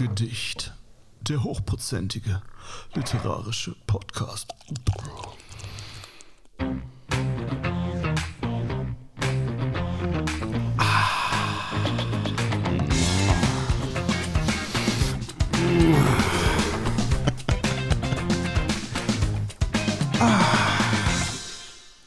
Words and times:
Gedicht. 0.00 0.72
Der 1.28 1.44
hochprozentige 1.44 2.40
literarische 2.94 3.76
Podcast. 3.86 4.48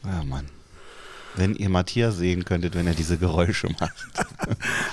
Ja, 0.02 0.24
Mann. 0.24 0.48
Wenn 1.36 1.54
ihr 1.54 1.68
Matthias 1.68 2.16
sehen 2.16 2.44
könntet, 2.44 2.74
wenn 2.74 2.88
er 2.88 2.94
diese 2.94 3.18
Geräusche 3.18 3.68
macht. 3.78 3.94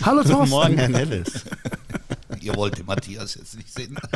Hallo 0.03 0.21
Guten 0.21 0.33
Thorsten. 0.33 0.49
Morgen, 0.51 0.77
Herr 0.77 0.89
Nellis. 0.89 1.45
Ihr 2.41 2.55
wollt 2.55 2.77
den 2.77 2.85
Matthias 2.85 3.35
jetzt 3.35 3.55
nicht 3.55 3.73
sehen. 3.73 3.97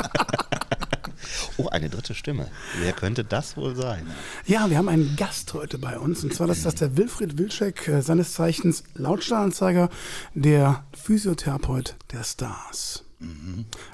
Oh, 1.58 1.70
eine 1.70 1.90
dritte 1.90 2.14
Stimme. 2.14 2.52
Wer 2.80 2.92
könnte 2.92 3.24
das 3.24 3.56
wohl 3.56 3.76
sein? 3.76 4.06
Ja, 4.46 4.70
wir 4.70 4.78
haben 4.78 4.90
einen 4.90 5.16
Gast 5.16 5.54
heute 5.54 5.78
bei 5.78 5.98
uns. 5.98 6.24
Und 6.24 6.34
zwar 6.34 6.46
das 6.48 6.58
ist 6.58 6.66
das 6.66 6.76
der 6.76 6.98
Wilfried 6.98 7.38
Wilczek, 7.38 7.88
äh, 7.88 8.02
seines 8.02 8.34
Zeichens 8.34 8.84
Lautstarranzeiger, 8.96 9.90
der 10.34 10.86
Physiotherapeut 10.94 11.96
der 12.12 12.24
Stars. 12.24 13.06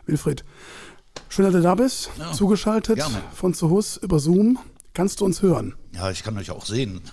Wilfried, 0.08 0.44
schön, 1.30 1.46
dass 1.46 1.54
du 1.54 1.62
da 1.62 1.76
bist. 1.76 2.10
Ja, 2.18 2.34
zugeschaltet 2.34 2.96
gerne. 2.98 3.22
von 3.34 3.54
zu 3.54 3.70
Hus 3.70 3.98
über 3.98 4.20
Zoom. 4.20 4.58
Kannst 4.94 5.22
du 5.22 5.26
uns 5.26 5.42
hören? 5.42 5.76
Ja, 5.94 6.10
ich 6.12 6.24
kann 6.24 6.38
euch 6.38 6.52
auch 6.52 6.66
sehen. 6.66 7.02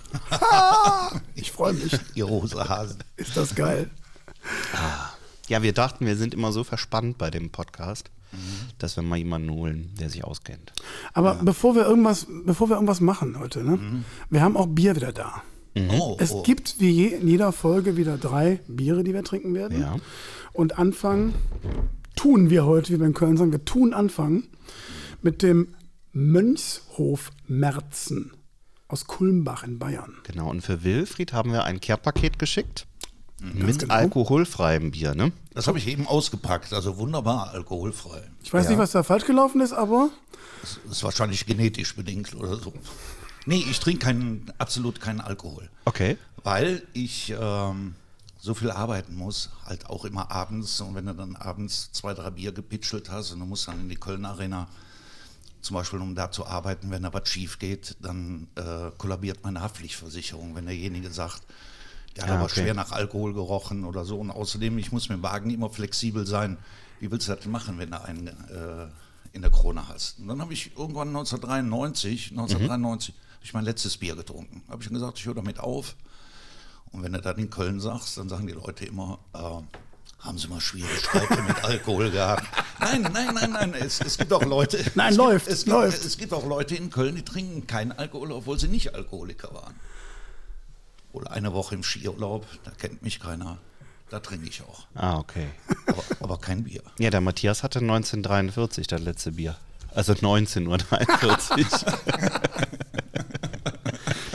Ich 1.35 1.51
freue 1.51 1.73
mich. 1.73 1.97
Ihr 2.15 2.25
rosa 2.25 2.67
Hasen. 2.67 2.97
Ist 3.15 3.35
das 3.35 3.55
geil. 3.55 3.89
Ja, 5.49 5.63
wir 5.63 5.73
dachten, 5.73 6.05
wir 6.05 6.15
sind 6.15 6.33
immer 6.33 6.51
so 6.51 6.63
verspannt 6.63 7.17
bei 7.17 7.31
dem 7.31 7.49
Podcast, 7.49 8.11
dass 8.77 8.95
wir 8.95 9.03
mal 9.03 9.17
jemanden 9.17 9.49
holen, 9.49 9.91
der 9.99 10.09
sich 10.09 10.23
auskennt. 10.23 10.71
Aber 11.13 11.35
bevor 11.41 11.75
wir 11.75 11.85
irgendwas, 11.85 12.27
bevor 12.45 12.69
wir 12.69 12.75
irgendwas 12.75 13.01
machen 13.01 13.37
heute, 13.39 13.63
ne? 13.63 14.03
Wir 14.29 14.41
haben 14.41 14.55
auch 14.55 14.67
Bier 14.67 14.95
wieder 14.95 15.11
da. 15.11 15.41
Oh, 15.89 16.17
Es 16.19 16.31
oh. 16.31 16.43
gibt 16.43 16.79
wie 16.79 16.89
je, 16.89 17.07
in 17.07 17.27
jeder 17.27 17.51
Folge 17.51 17.97
wieder 17.97 18.17
drei 18.17 18.59
Biere, 18.67 19.03
die 19.03 19.13
wir 19.13 19.23
trinken 19.23 19.53
werden. 19.53 19.81
Ja. 19.81 19.95
Und 20.53 20.77
anfangen 20.77 21.33
tun 22.15 22.49
wir 22.49 22.65
heute, 22.65 22.93
wie 22.93 22.99
wir 22.99 23.07
in 23.07 23.13
Köln 23.13 23.37
sagen, 23.37 23.51
wir 23.51 23.65
tun 23.65 23.93
anfangen 23.93 24.47
mit 25.21 25.41
dem 25.41 25.69
Mönchshof 26.11 27.31
Merzen 27.47 28.33
aus 28.87 29.05
Kulmbach 29.05 29.63
in 29.63 29.79
Bayern. 29.79 30.13
Genau, 30.23 30.49
und 30.49 30.61
für 30.61 30.83
Wilfried 30.83 31.33
haben 31.33 31.51
wir 31.51 31.63
ein 31.63 31.79
Care-Paket 31.79 32.39
geschickt 32.39 32.87
mit 33.41 33.79
genau. 33.79 33.93
alkoholfreiem 33.93 34.91
Bier, 34.91 35.15
ne? 35.15 35.31
Das 35.53 35.67
habe 35.67 35.77
ich 35.77 35.87
eben 35.87 36.07
ausgepackt. 36.07 36.73
Also 36.73 36.97
wunderbar 36.97 37.51
alkoholfrei. 37.51 38.21
Ich 38.43 38.53
weiß 38.53 38.65
Ja. 38.65 38.71
nicht, 38.71 38.79
was 38.79 38.91
da 38.91 39.03
falsch 39.03 39.25
gelaufen 39.25 39.61
ist, 39.61 39.73
aber 39.73 40.09
Das 40.61 40.79
ist 40.91 41.03
wahrscheinlich 41.03 41.45
genetisch 41.45 41.95
bedingt 41.95 42.35
oder 42.35 42.55
so. 42.57 42.73
Nee, 43.45 43.63
ich 43.69 43.79
trinke 43.79 44.05
keinen, 44.05 44.51
absolut 44.57 44.99
keinen 44.99 45.21
Alkohol. 45.21 45.69
Okay. 45.85 46.17
Weil 46.43 46.83
ich 46.93 47.33
ähm, 47.39 47.95
so 48.39 48.53
viel 48.53 48.71
arbeiten 48.71 49.15
muss, 49.15 49.49
halt 49.65 49.85
auch 49.87 50.05
immer 50.05 50.29
abends. 50.31 50.79
Und 50.81 50.95
wenn 50.95 51.05
du 51.05 51.13
dann 51.15 51.35
abends 51.35 51.91
zwei, 51.91 52.13
drei 52.13 52.29
Bier 52.29 52.51
gepitchelt 52.51 53.09
hast 53.09 53.31
und 53.31 53.39
du 53.39 53.45
musst 53.45 53.67
dann 53.67 53.79
in 53.79 53.89
die 53.89 53.95
Köln 53.95 54.25
Arena, 54.25 54.67
zum 55.61 55.75
Beispiel 55.75 55.99
um 55.99 56.15
da 56.15 56.31
zu 56.31 56.45
arbeiten, 56.45 56.89
wenn 56.91 57.03
da 57.03 57.13
was 57.13 57.27
schief 57.29 57.59
geht, 57.59 57.95
dann 58.01 58.47
äh, 58.55 58.91
kollabiert 58.97 59.39
meine 59.43 59.61
Haftpflichtversicherung, 59.61 60.55
wenn 60.55 60.65
derjenige 60.65 61.09
sagt, 61.09 61.41
der 62.19 62.27
hat 62.27 62.31
Ah, 62.31 62.35
aber 62.35 62.45
okay. 62.45 62.61
schwer 62.61 62.73
nach 62.73 62.91
Alkohol 62.91 63.33
gerochen 63.33 63.83
oder 63.85 64.05
so. 64.05 64.17
Und 64.19 64.31
außerdem, 64.31 64.77
ich 64.77 64.91
muss 64.91 65.09
mit 65.09 65.17
dem 65.17 65.23
Wagen 65.23 65.49
immer 65.49 65.69
flexibel 65.69 66.25
sein. 66.25 66.57
Wie 66.99 67.09
willst 67.11 67.27
du 67.27 67.35
das 67.35 67.45
machen, 67.45 67.77
wenn 67.77 67.91
du 67.91 68.01
einen 68.03 68.27
äh, 68.27 68.87
in 69.33 69.41
der 69.41 69.51
Krone 69.51 69.87
hast? 69.87 70.19
Und 70.19 70.27
dann 70.27 70.41
habe 70.41 70.53
ich 70.53 70.71
irgendwann 70.77 71.09
1993, 71.09 72.31
1993, 72.31 73.13
habe 73.15 73.45
ich 73.45 73.53
mein 73.53 73.63
letztes 73.65 73.97
Bier 73.97 74.15
getrunken. 74.15 74.63
Habe 74.69 74.83
ich 74.83 74.89
gesagt, 74.89 75.17
ich 75.19 75.25
höre 75.25 75.35
damit 75.35 75.59
auf. 75.59 75.95
Und 76.91 77.03
wenn 77.03 77.13
du 77.13 77.21
dann 77.21 77.37
in 77.37 77.49
Köln 77.49 77.79
sagst, 77.79 78.17
dann 78.17 78.29
sagen 78.29 78.47
die 78.47 78.53
Leute 78.53 78.85
immer, 78.85 79.19
äh, 79.33 79.39
haben 80.19 80.37
Sie 80.37 80.47
mal 80.49 80.59
Schwierigkeiten 80.59 81.45
mit 81.47 81.63
Alkohol 81.63 82.11
gehabt? 82.11 82.43
Nein, 82.81 83.03
nein, 83.13 83.33
nein, 83.33 83.51
nein. 83.51 83.73
Es, 83.73 84.01
es 84.01 84.17
gibt 84.17 84.33
auch 84.33 84.43
Leute. 84.43 84.83
Nein, 84.95 85.15
läuft, 85.15 85.45
Gibt, 85.45 85.57
es, 85.57 85.63
gibt, 85.65 85.73
läuft. 85.73 86.05
es 86.05 86.17
gibt 86.17 86.33
auch 86.33 86.45
Leute 86.45 86.75
in 86.75 86.89
Köln, 86.89 87.15
die 87.15 87.23
trinken 87.23 87.67
keinen 87.67 87.91
Alkohol, 87.93 88.31
obwohl 88.33 88.59
sie 88.59 88.67
nicht 88.67 88.93
Alkoholiker 88.95 89.53
waren. 89.53 89.75
Oder 91.11 91.31
eine 91.31 91.53
Woche 91.53 91.75
im 91.75 91.83
Skiurlaub, 91.83 92.45
da 92.63 92.71
kennt 92.71 93.01
mich 93.01 93.19
keiner. 93.19 93.57
Da 94.09 94.19
trinke 94.19 94.47
ich 94.47 94.61
auch. 94.61 94.85
Ah, 94.95 95.17
okay. 95.17 95.47
Aber, 95.87 96.03
aber 96.19 96.37
kein 96.39 96.63
Bier. 96.63 96.81
Ja, 96.97 97.09
der 97.09 97.21
Matthias 97.21 97.61
hatte 97.63 97.79
1943 97.79 98.87
das 98.87 99.01
letzte 99.01 99.33
Bier. 99.33 99.55
Also 99.93 100.13
1943. 100.13 101.67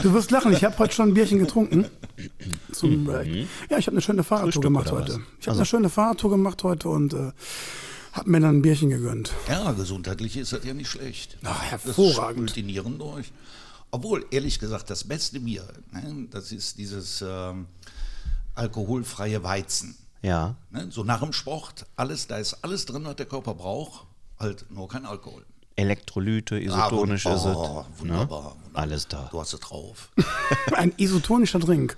du 0.01 0.13
wirst 0.13 0.31
lachen, 0.31 0.53
ich 0.53 0.63
habe 0.63 0.77
heute 0.79 0.93
schon 0.93 1.09
ein 1.09 1.13
Bierchen 1.13 1.39
getrunken. 1.39 1.85
Zum 2.71 3.05
Break. 3.05 3.47
Ja, 3.69 3.77
ich 3.77 3.87
habe 3.87 3.95
eine 3.95 4.01
schöne 4.01 4.23
Fahrradtour 4.23 4.53
Frühstück 4.53 4.63
gemacht 4.63 4.91
heute. 4.91 5.13
was? 5.13 5.21
Ich 5.39 5.47
habe 5.47 5.57
eine 5.57 5.65
schöne 5.65 5.89
Fahrradtour 5.89 6.29
gemacht 6.29 6.63
heute 6.63 6.89
und 6.89 7.13
äh, 7.13 7.31
habe 8.13 8.29
mir 8.29 8.39
dann 8.39 8.57
ein 8.57 8.61
Bierchen 8.61 8.89
gegönnt. 8.89 9.33
Ja, 9.49 9.71
gesundheitlich 9.73 10.37
ist 10.37 10.53
das 10.53 10.63
ja 10.63 10.73
nicht 10.73 10.89
schlecht. 10.89 11.37
Ach, 11.43 11.61
hervorragend. 11.63 12.49
Das 12.49 12.51
spült 12.51 12.55
die 12.55 12.63
Nieren 12.63 12.97
durch. 12.97 13.31
Obwohl, 13.95 14.25
ehrlich 14.31 14.59
gesagt, 14.59 14.89
das 14.89 15.03
beste 15.05 15.39
Bier, 15.39 15.63
ne, 15.91 16.27
das 16.31 16.51
ist 16.51 16.77
dieses 16.77 17.23
ähm, 17.25 17.67
alkoholfreie 18.55 19.41
Weizen. 19.43 19.95
ja. 20.21 20.55
Ne? 20.71 20.87
So 20.91 21.03
nach 21.03 21.21
dem 21.21 21.33
Sport, 21.33 21.85
alles, 21.95 22.27
da 22.27 22.37
ist 22.37 22.57
alles 22.63 22.85
drin, 22.85 23.03
was 23.05 23.15
der 23.15 23.25
Körper 23.25 23.53
braucht, 23.53 24.05
halt 24.39 24.65
nur 24.69 24.87
kein 24.89 25.05
Alkohol. 25.05 25.45
Elektrolyte, 25.77 26.55
Ah, 26.55 26.59
isotonisch 26.87 27.25
wund- 27.25 27.35
ist 27.35 27.45
oh, 27.45 27.49
es. 27.49 27.55
Wunderbar, 27.55 27.83
ne? 27.83 27.99
wunderbar. 27.99 28.55
Alles 28.73 29.07
da. 29.07 29.27
Du 29.31 29.39
hast 29.41 29.53
es 29.53 29.59
drauf. 29.59 30.09
Ein 30.73 30.93
isotonischer 30.97 31.59
Drink. 31.59 31.97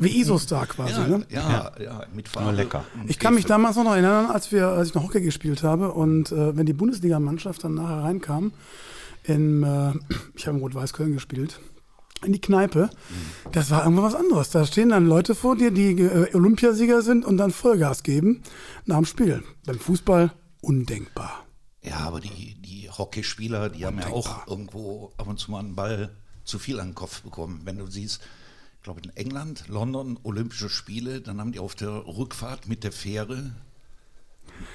Wie 0.00 0.20
Isostar 0.20 0.66
quasi, 0.66 0.92
Ja, 1.00 1.06
ne? 1.08 1.26
ja, 1.28 1.72
ja, 1.80 2.06
mit 2.14 2.28
Farbe. 2.28 2.52
lecker. 2.52 2.84
und 2.94 3.10
Ich 3.10 3.18
kann 3.18 3.34
mich 3.34 3.44
damals 3.46 3.76
noch 3.76 3.86
erinnern, 3.92 4.26
als 4.26 4.50
wir, 4.52 4.68
als 4.68 4.88
ich 4.88 4.94
noch 4.94 5.02
Hockey 5.02 5.20
gespielt 5.20 5.62
habe 5.64 5.92
und 5.92 6.30
äh, 6.32 6.56
wenn 6.56 6.66
die 6.66 6.72
Bundesligamannschaft 6.72 7.64
dann 7.64 7.74
nachher 7.74 8.02
reinkam, 8.04 8.52
in, 9.26 9.62
äh, 9.62 9.92
ich 10.34 10.46
habe 10.46 10.56
in 10.56 10.62
Rot-Weiß 10.62 10.92
Köln 10.92 11.12
gespielt, 11.12 11.60
in 12.24 12.32
die 12.32 12.40
Kneipe, 12.40 12.90
das 13.52 13.70
war 13.70 13.84
irgendwas 13.84 14.14
anderes. 14.14 14.50
Da 14.50 14.64
stehen 14.66 14.88
dann 14.88 15.06
Leute 15.06 15.34
vor 15.34 15.56
dir, 15.56 15.70
die 15.70 15.90
äh, 16.00 16.34
Olympiasieger 16.34 17.02
sind 17.02 17.24
und 17.24 17.36
dann 17.36 17.50
Vollgas 17.50 18.02
geben 18.02 18.42
nach 18.84 18.96
dem 18.96 19.04
Spiel. 19.04 19.42
Beim 19.66 19.78
Fußball 19.78 20.32
undenkbar. 20.60 21.44
Ja, 21.82 21.98
aber 21.98 22.20
die, 22.20 22.56
die 22.60 22.90
Hockeyspieler, 22.90 23.68
die 23.68 23.86
haben 23.86 23.98
ja 23.98 24.06
Undenkbar. 24.08 24.42
auch 24.42 24.46
irgendwo 24.48 25.12
ab 25.18 25.28
und 25.28 25.38
zu 25.38 25.50
mal 25.50 25.60
einen 25.60 25.76
Ball 25.76 26.10
zu 26.44 26.58
viel 26.58 26.80
an 26.80 26.88
den 26.88 26.94
Kopf 26.94 27.22
bekommen. 27.22 27.60
Wenn 27.64 27.78
du 27.78 27.86
siehst, 27.86 28.20
ich 28.76 28.82
glaube 28.82 29.02
in 29.04 29.14
England, 29.16 29.64
London, 29.68 30.18
Olympische 30.22 30.68
Spiele, 30.68 31.20
dann 31.20 31.40
haben 31.40 31.52
die 31.52 31.58
auf 31.58 31.74
der 31.74 31.90
Rückfahrt 32.06 32.66
mit 32.66 32.82
der 32.82 32.92
Fähre 32.92 33.52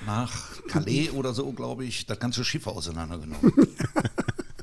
nach 0.05 0.61
Calais 0.67 1.09
oder 1.11 1.33
so, 1.33 1.51
glaube 1.53 1.85
ich, 1.85 2.05
das 2.05 2.19
ganze 2.19 2.45
Schiff 2.45 2.67
auseinandergenommen. 2.67 3.51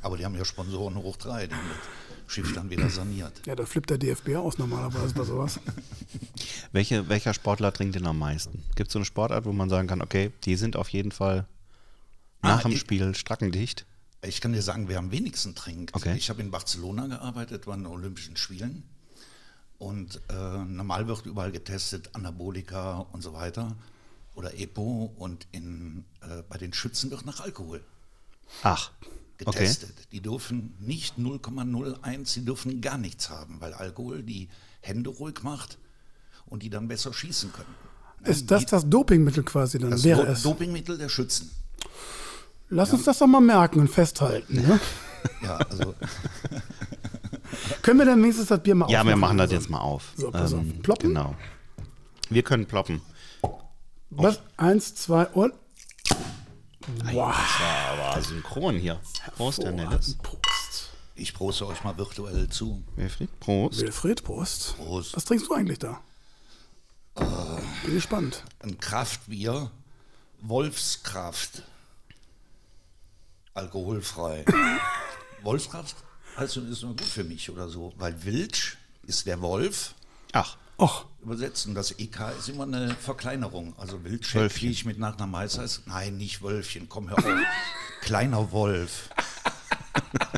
aber 0.03 0.17
die 0.17 0.25
haben 0.25 0.35
ja 0.35 0.45
Sponsoren 0.45 0.97
hoch 0.97 1.17
drei, 1.17 1.47
die 1.47 1.55
haben 1.55 1.69
das 1.69 2.33
Schiff 2.35 2.53
dann 2.55 2.69
wieder 2.71 2.89
saniert. 2.91 3.41
Ja, 3.47 3.55
da 3.57 3.65
flippt 3.65 3.91
der 3.91 3.99
DFB 3.99 4.37
aus 4.37 4.59
normalerweise 4.59 5.15
bei 5.15 5.25
sowas. 5.25 5.59
Welche, 6.73 7.09
welcher 7.09 7.33
Sportler 7.35 7.73
trinkt 7.73 7.95
denn 7.95 8.07
am 8.07 8.19
meisten? 8.19 8.63
Gibt 8.77 8.89
es 8.89 8.93
so 8.93 8.99
eine 8.99 9.07
Sportart, 9.07 9.45
wo 9.47 9.53
man 9.53 9.71
sagen 9.71 9.89
kann, 9.89 10.03
okay, 10.03 10.33
die 10.45 10.57
sind 10.57 10.77
auf 10.77 10.91
jeden 10.91 11.13
Fall 11.13 11.47
nach 12.43 12.59
Ah, 12.59 12.63
dem 12.63 12.73
ich- 12.73 12.81
Spiel 12.81 13.15
strackendicht? 13.15 13.87
Ich 14.21 14.41
kann 14.41 14.53
dir 14.53 14.63
sagen, 14.63 14.89
wer 14.89 14.99
am 14.99 15.11
wenigsten 15.13 15.55
trinkt. 15.55 15.95
Okay. 15.95 16.17
Ich 16.17 16.29
habe 16.29 16.43
in 16.43 16.51
Barcelona 16.51 17.07
gearbeitet, 17.07 17.67
war 17.69 17.75
in 17.75 17.85
den 17.85 17.93
Olympischen 17.93 18.37
Spielen. 18.37 18.83
Und 19.79 20.21
äh, 20.29 20.35
normal 20.65 21.07
wird 21.07 21.25
überall 21.25 21.53
getestet, 21.53 22.11
Anabolika 22.15 23.07
und 23.13 23.23
so 23.23 23.33
weiter 23.33 23.77
oder 24.35 24.59
EPO. 24.59 25.15
Und 25.17 25.47
in, 25.53 26.05
äh, 26.21 26.43
bei 26.49 26.59
den 26.59 26.73
Schützen 26.73 27.11
wird 27.13 27.25
nach 27.27 27.41
Alkohol 27.41 27.81
Ach, 28.65 28.91
okay. 29.45 29.59
getestet. 29.59 29.95
Die 30.13 30.21
dürfen 30.21 30.75
nicht 30.81 31.17
0,01, 31.19 32.27
sie 32.27 32.45
dürfen 32.45 32.81
gar 32.81 32.99
nichts 32.99 33.31
haben, 33.31 33.61
weil 33.61 33.73
Alkohol 33.75 34.23
die 34.23 34.49
Hände 34.81 35.11
ruhig 35.11 35.43
macht 35.43 35.79
und 36.47 36.63
die 36.63 36.71
dann 36.71 36.89
besser 36.89 37.13
schießen 37.13 37.53
können. 37.53 37.75
Ist 38.25 38.51
das 38.51 38.67
das 38.67 38.89
Dopingmittel 38.89 39.45
quasi 39.45 39.79
dann? 39.79 39.91
Das 39.91 40.03
wäre 40.05 40.27
Do 40.27 40.33
es. 40.33 40.43
Dopingmittel 40.43 40.99
der 40.99 41.09
Schützen. 41.09 41.51
Lass 42.71 42.93
uns 42.93 43.05
das 43.05 43.19
doch 43.19 43.27
mal 43.27 43.41
merken 43.41 43.81
und 43.81 43.89
festhalten. 43.89 44.55
Ne? 44.55 44.81
Ja, 45.43 45.57
also 45.57 45.97
Können 47.83 47.99
wir 47.99 48.07
dann 48.07 48.23
wenigstens 48.23 48.47
das 48.49 48.63
Bier 48.63 48.75
mal 48.75 48.87
Ja, 48.87 48.99
wir 49.05 49.15
aufmachen? 49.15 49.21
machen 49.21 49.39
das 49.39 49.51
jetzt 49.51 49.69
mal 49.69 49.81
auf. 49.81 50.13
So, 50.17 50.31
pass 50.31 50.53
auf. 50.53 50.63
Ploppen? 50.83 51.09
Genau. 51.09 51.35
Wir 52.31 52.43
können 52.43 52.67
ploppen. 52.67 53.01
Was? 54.11 54.41
Eins, 54.57 54.95
zwei 54.95 55.27
und. 55.27 55.53
Wow. 57.13 57.35
Das 57.37 57.61
war 57.61 58.07
aber 58.13 58.23
synchron 58.23 58.77
hier. 58.77 59.01
Prost, 59.37 59.63
Herr 59.63 59.73
Nellis. 59.73 60.17
Prost. 60.23 60.91
ich 61.15 61.35
proste 61.35 61.67
euch 61.67 61.83
mal 61.85 61.97
virtuell 61.97 62.49
zu. 62.49 62.83
Wilfried, 62.97 63.41
Prost. 63.41 63.81
Wilfried, 63.81 64.25
Prost. 64.25 64.77
Prost. 64.77 65.17
Was 65.17 65.25
trinkst 65.25 65.49
du 65.49 65.55
eigentlich 65.55 65.79
da? 65.79 66.01
Äh. 67.17 67.25
Bin 67.85 67.95
gespannt. 67.95 68.45
ein 68.61 68.79
Kraftbier 68.79 69.71
Wolfskraft. 70.41 71.63
Alkoholfrei. 73.55 74.45
Wolfskraft 75.43 75.97
also 76.37 76.61
ist 76.61 76.83
nur 76.83 76.95
gut 76.95 77.03
für 77.09 77.25
mich 77.25 77.51
oder 77.51 77.69
so, 77.69 77.93
weil 77.97 78.25
Wilsch 78.25 78.79
ist 79.03 79.27
der 79.27 79.41
Wolf. 79.41 79.95
Ach, 80.33 80.57
Och, 80.79 81.07
Übersetzt 81.29 81.67
und 81.67 81.75
das 81.75 81.93
EK 81.99 82.21
ist 82.39 82.49
immer 82.49 82.65
eine 82.65 82.95
Verkleinerung. 82.95 83.75
Also 83.79 84.03
Wölfchen. 84.03 84.51
wie 84.63 84.71
ich 84.71 84.85
mit 84.87 84.99
Nachnamen 84.99 85.37
heiße, 85.37 85.61
heißt, 85.61 85.87
nein, 85.87 86.17
nicht 86.17 86.43
Wölfchen, 86.43 86.89
komm 86.89 87.11
hör 87.11 87.19
auf. 87.19 87.25
Kleiner 88.01 88.51
Wolf. 88.51 89.11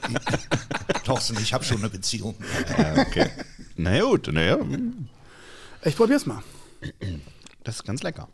Thorsten, 1.04 1.36
ich 1.40 1.52
habe 1.54 1.64
schon 1.64 1.78
eine 1.78 1.90
Beziehung. 1.90 2.34
ja, 2.76 2.94
okay. 3.02 3.30
Na 3.76 4.00
gut, 4.00 4.28
naja, 4.32 4.58
ich 5.84 5.94
probier's 5.96 6.26
mal. 6.26 6.42
das 7.62 7.76
ist 7.76 7.84
ganz 7.84 8.02
lecker. 8.02 8.28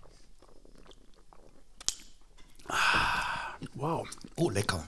Wow, 3.74 4.08
Oh, 4.36 4.50
lecker. 4.50 4.84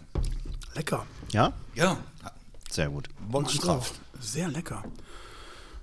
lecker. 0.75 1.06
Ja, 1.32 1.53
Ja, 1.75 1.99
sehr 2.71 2.88
gut. 2.88 3.09
Wolfskraft. 3.29 3.94
Sehr 4.21 4.49
lecker. 4.49 4.82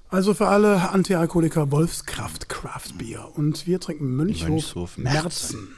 Also 0.10 0.34
für 0.34 0.48
alle 0.48 0.90
Antialkoholiker 0.90 1.72
Wolfskraft 1.72 2.48
Craft 2.48 2.98
Beer. 2.98 3.36
Und 3.36 3.68
wir 3.68 3.80
trinken 3.80 4.16
Mönchhof, 4.16 4.50
Mönchshof 4.50 4.98
Merzen. 4.98 5.76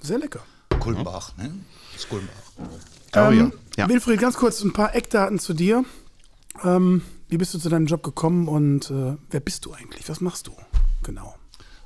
Sehr 0.00 0.18
lecker. 0.18 0.40
Kulmbach, 0.78 1.36
ne? 1.36 1.52
Das 1.92 2.02
ist 2.02 2.08
Kulmbach. 2.08 2.32
Oh 2.58 3.18
ja. 3.18 3.30
Ähm, 3.30 3.52
ja. 3.76 3.88
Wilfried, 3.88 4.20
ganz 4.20 4.36
kurz 4.36 4.62
ein 4.62 4.72
paar 4.72 4.94
Eckdaten 4.94 5.38
zu 5.38 5.52
dir. 5.52 5.84
Ähm, 6.64 7.02
wie 7.28 7.36
bist 7.36 7.54
du 7.54 7.58
zu 7.58 7.68
deinem 7.68 7.86
Job 7.86 8.02
gekommen 8.02 8.48
und 8.48 8.90
äh, 8.90 9.16
wer 9.30 9.40
bist 9.40 9.66
du 9.66 9.72
eigentlich? 9.72 10.08
Was 10.08 10.20
machst 10.20 10.46
du? 10.46 10.52
Genau. 11.02 11.34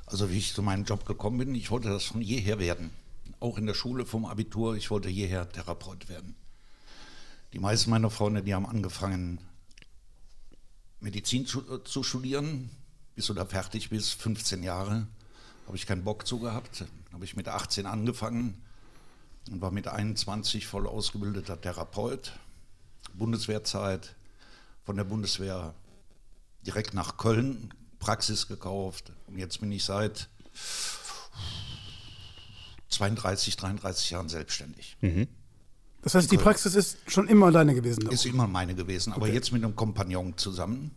Also 0.05 0.29
wie 0.29 0.37
ich 0.37 0.53
zu 0.53 0.61
meinem 0.61 0.85
Job 0.85 1.05
gekommen 1.05 1.39
bin, 1.39 1.55
ich 1.55 1.71
wollte 1.71 1.89
das 1.89 2.05
von 2.05 2.21
jeher 2.21 2.59
werden. 2.59 2.91
Auch 3.39 3.57
in 3.57 3.65
der 3.65 3.73
Schule 3.73 4.05
vom 4.05 4.25
Abitur, 4.25 4.75
ich 4.75 4.91
wollte 4.91 5.09
jeher 5.09 5.49
Therapeut 5.49 6.09
werden. 6.09 6.35
Die 7.53 7.59
meisten 7.59 7.89
meiner 7.89 8.09
Freunde, 8.09 8.43
die 8.43 8.53
haben 8.53 8.65
angefangen, 8.65 9.39
Medizin 11.05 11.45
zu, 11.45 11.61
äh, 11.71 11.83
zu 11.83 12.01
studieren, 12.01 12.71
bis 13.13 13.27
du 13.27 13.33
da 13.33 13.45
fertig 13.45 13.89
bist, 13.89 14.19
15 14.21 14.63
Jahre, 14.63 15.07
habe 15.67 15.77
ich 15.77 15.85
keinen 15.85 16.03
Bock 16.03 16.25
zu 16.25 16.39
gehabt. 16.39 16.83
Habe 17.13 17.23
ich 17.23 17.35
mit 17.35 17.47
18 17.47 17.85
angefangen 17.85 18.61
und 19.51 19.61
war 19.61 19.71
mit 19.71 19.87
21 19.87 20.65
voll 20.65 20.87
ausgebildeter 20.87 21.61
Therapeut. 21.61 22.33
Bundeswehrzeit, 23.13 24.15
von 24.83 24.97
der 24.97 25.03
Bundeswehr 25.03 25.75
direkt 26.65 26.95
nach 26.95 27.17
Köln 27.17 27.71
Praxis 27.99 28.47
gekauft 28.47 29.11
und 29.27 29.37
jetzt 29.37 29.59
bin 29.61 29.71
ich 29.71 29.85
seit 29.85 30.27
32, 32.89 33.55
33 33.55 34.09
Jahren 34.09 34.29
selbstständig. 34.29 34.97
Das 36.05 36.13
heißt, 36.13 36.31
die 36.31 36.37
Praxis 36.37 36.75
ist 36.75 36.99
schon 37.07 37.27
immer 37.27 37.51
deine 37.51 37.73
gewesen. 37.73 38.07
Ist 38.11 38.27
immer 38.27 38.45
meine 38.45 38.75
gewesen, 38.75 39.11
aber 39.11 39.27
jetzt 39.27 39.51
mit 39.51 39.63
einem 39.63 39.75
Kompagnon 39.75 40.37
zusammen 40.37 40.91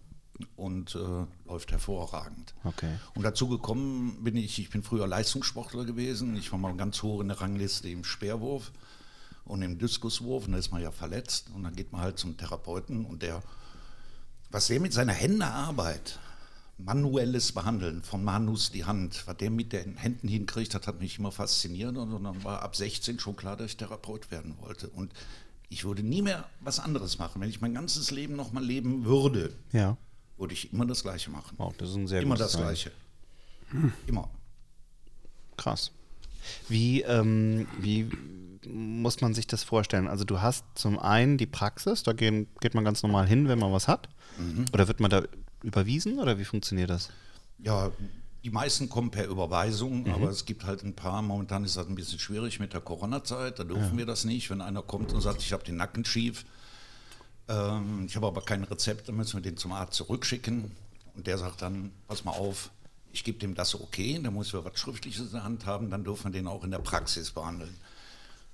und 0.55 0.95
äh, 0.97 1.49
läuft 1.49 1.73
hervorragend. 1.73 2.55
Okay. 2.63 2.99
Und 3.15 3.23
dazu 3.23 3.49
gekommen 3.49 4.23
bin 4.23 4.37
ich, 4.37 4.59
ich 4.59 4.69
bin 4.69 4.83
früher 4.83 5.07
Leistungssportler 5.07 5.87
gewesen, 5.87 6.37
ich 6.37 6.53
war 6.53 6.59
mal 6.59 6.77
ganz 6.77 7.03
hoch 7.03 7.23
in 7.23 7.29
der 7.29 7.41
Rangliste 7.41 7.89
im 7.89 8.05
Speerwurf 8.05 8.71
und 9.47 9.63
im 9.63 9.79
Diskuswurf 9.79 10.45
und 10.45 10.53
da 10.53 10.59
ist 10.59 10.73
man 10.73 10.83
ja 10.83 10.91
verletzt 10.91 11.47
und 11.55 11.63
dann 11.63 11.75
geht 11.75 11.91
man 11.91 12.03
halt 12.03 12.19
zum 12.19 12.37
Therapeuten 12.37 13.07
und 13.07 13.23
der, 13.23 13.43
was 14.51 14.67
der 14.67 14.79
mit 14.79 14.93
seiner 14.93 15.15
Hände 15.15 15.47
Arbeit, 15.47 16.19
manuelles 16.79 17.53
Behandeln, 17.53 18.03
von 18.03 18.23
Manus 18.23 18.71
die 18.71 18.85
Hand, 18.85 19.25
was 19.27 19.37
der 19.37 19.51
mit 19.51 19.73
den 19.73 19.97
Händen 19.97 20.29
hinkriegt, 20.29 20.73
das 20.75 20.87
hat 20.87 21.01
mich 21.01 21.19
immer 21.19 21.33
fasziniert 21.33 21.97
und 21.97 22.23
dann 22.23 22.45
war 22.45 22.63
ab 22.63 22.77
16 22.77 23.19
schon 23.19 23.37
klar, 23.37 23.57
dass 23.57 23.73
ich 23.73 23.77
Therapeut 23.77 24.31
werden 24.31 24.55
wollte 24.61 24.89
und 24.89 25.13
ich 25.69 25.85
würde 25.85 26.03
nie 26.03 26.23
mehr 26.23 26.49
was 26.61 26.79
anderes 26.81 27.19
machen. 27.19 27.41
Wenn 27.43 27.51
ich 27.51 27.61
mein 27.61 27.75
ganzes 27.75 28.11
Leben 28.11 28.37
noch 28.37 28.53
mal 28.53 28.65
leben 28.65 29.05
würde, 29.05 29.53
Ja. 29.73 29.97
würde 30.39 30.55
ich 30.55 30.73
immer 30.73 30.87
das 30.87 31.03
Gleiche 31.03 31.31
machen. 31.31 31.55
Wow, 31.59 31.75
das 31.77 31.91
ist 31.91 31.97
ein 31.97 32.07
sehr 32.07 32.23
Immer 32.23 32.37
das 32.37 32.53
Zeichen. 32.53 32.63
Gleiche. 32.65 32.93
Immer. 34.07 34.31
Krass. 35.57 35.91
Wie, 36.69 37.03
ähm, 37.03 37.67
wie 37.81 38.09
muss 38.67 39.21
man 39.21 39.35
sich 39.35 39.47
das 39.47 39.63
vorstellen? 39.65 40.09
Also 40.09 40.25
du 40.25 40.41
hast 40.41 40.65
zum 40.75 40.99
einen 40.99 41.37
die 41.37 41.47
Praxis, 41.47 42.03
da 42.03 42.13
gehen, 42.13 42.47
geht 42.61 42.75
man 42.75 42.85
ganz 42.85 43.03
normal 43.03 43.27
hin, 43.27 43.49
wenn 43.49 43.59
man 43.59 43.73
was 43.73 43.89
hat. 43.89 44.09
Oder 44.73 44.87
wird 44.89 45.01
man 45.01 45.11
da 45.11 45.23
überwiesen 45.63 46.19
oder 46.19 46.39
wie 46.39 46.45
funktioniert 46.45 46.91
das? 46.91 47.11
Ja, 47.59 47.91
die 48.45 48.51
meisten 48.51 48.89
kommen 48.89 49.11
per 49.11 49.27
Überweisung, 49.27 50.05
Mhm. 50.05 50.13
aber 50.15 50.31
es 50.31 50.45
gibt 50.45 50.65
halt 50.65 50.83
ein 50.85 50.95
paar. 50.95 51.23
Momentan 51.23 51.65
ist 51.65 51.77
das 51.77 51.87
ein 51.89 51.95
bisschen 51.95 52.19
schwierig 52.19 52.61
mit 52.61 52.73
der 52.73 52.81
Corona-Zeit. 52.81 53.59
Da 53.59 53.65
dürfen 53.65 53.99
wir 53.99 54.07
das 54.07 54.25
nicht. 54.25 54.49
Wenn 54.51 54.61
einer 54.61 54.83
kommt 54.83 55.13
und 55.13 55.21
sagt, 55.21 55.43
ich 55.43 55.53
habe 55.53 55.65
den 55.65 55.77
Nacken 55.77 56.05
schief, 56.05 56.45
ähm, 57.49 58.05
ich 58.07 58.15
habe 58.17 58.27
aber 58.27 58.43
kein 58.43 58.65
Rezept, 58.65 59.09
dann 59.09 59.17
müssen 59.17 59.35
wir 59.35 59.43
den 59.43 59.57
zum 59.57 59.73
Arzt 59.73 59.95
zurückschicken. 59.95 60.71
Und 61.17 61.27
der 61.27 61.39
sagt 61.39 61.63
dann, 61.63 61.91
pass 62.07 62.25
mal 62.25 62.33
auf, 62.33 62.71
ich 63.13 63.25
gebe 63.25 63.39
dem 63.39 63.55
das 63.55 63.75
okay, 63.75 64.21
dann 64.23 64.35
muss 64.35 64.53
wir 64.53 64.65
was 64.65 64.79
Schriftliches 64.79 65.27
in 65.27 65.33
der 65.33 65.45
Hand 65.45 65.67
haben, 65.67 65.91
dann 65.91 66.05
dürfen 66.05 66.33
wir 66.33 66.39
den 66.39 66.47
auch 66.47 66.63
in 66.63 66.71
der 66.71 66.79
Praxis 66.79 67.31
behandeln. 67.33 67.75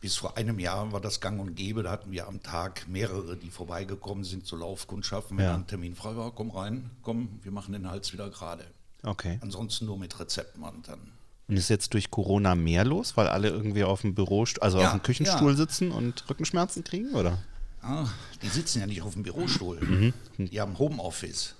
Bis 0.00 0.17
vor 0.17 0.37
einem 0.37 0.58
Jahr 0.58 0.93
war 0.93 1.00
das 1.00 1.20
gang 1.20 1.41
und 1.41 1.55
gäbe, 1.55 1.82
da 1.82 1.91
hatten 1.91 2.11
wir 2.11 2.29
am 2.29 2.43
Tag 2.43 2.87
mehrere, 2.88 3.37
die 3.37 3.49
vorbeigekommen 3.50 4.23
sind 4.25 4.46
zu 4.46 4.56
Laufkundschaften. 4.56 5.38
Wenn 5.38 5.44
Ja. 5.46 5.55
ein 5.55 5.67
Termin 5.67 5.94
frei 5.94 6.14
war, 6.17 6.31
komm 6.32 6.50
rein, 6.50 6.91
komm, 7.02 7.41
wir 7.43 7.52
machen 7.52 7.73
den 7.73 7.91
Hals 7.91 8.12
wieder 8.12 8.29
gerade. 8.29 8.64
Okay. 9.02 9.38
Ansonsten 9.43 9.87
nur 9.87 9.99
mit 9.99 10.19
Rezepten 10.20 10.62
und 10.62 10.87
dann. 10.88 11.00
Und 11.49 11.56
ist 11.56 11.69
jetzt 11.70 11.93
durch 11.94 12.11
Corona 12.11 12.55
mehr 12.55 12.85
los, 12.85 13.17
weil 13.17 13.29
alle 13.29 13.49
irgendwie 13.49 13.85
auf 13.85 14.02
dem 14.02 14.14
Büro, 14.14 14.44
also 14.61 14.79
Ja, 14.79 14.87
auf 14.87 14.91
dem 14.93 15.02
Küchenstuhl 15.02 15.50
ja. 15.52 15.56
sitzen 15.56 15.91
und 15.91 16.29
Rückenschmerzen 16.29 16.85
kriegen, 16.85 17.14
oder? 17.14 17.38
Ah, 17.82 18.06
die 18.43 18.49
sitzen 18.49 18.81
ja 18.81 18.87
nicht 18.87 19.02
auf 19.02 19.12
dem 19.14 19.23
Bürostuhl. 19.23 19.79
Mhm. 19.81 20.12
Die 20.49 20.58
haben 20.61 20.79
Homeoffice. 20.79 21.55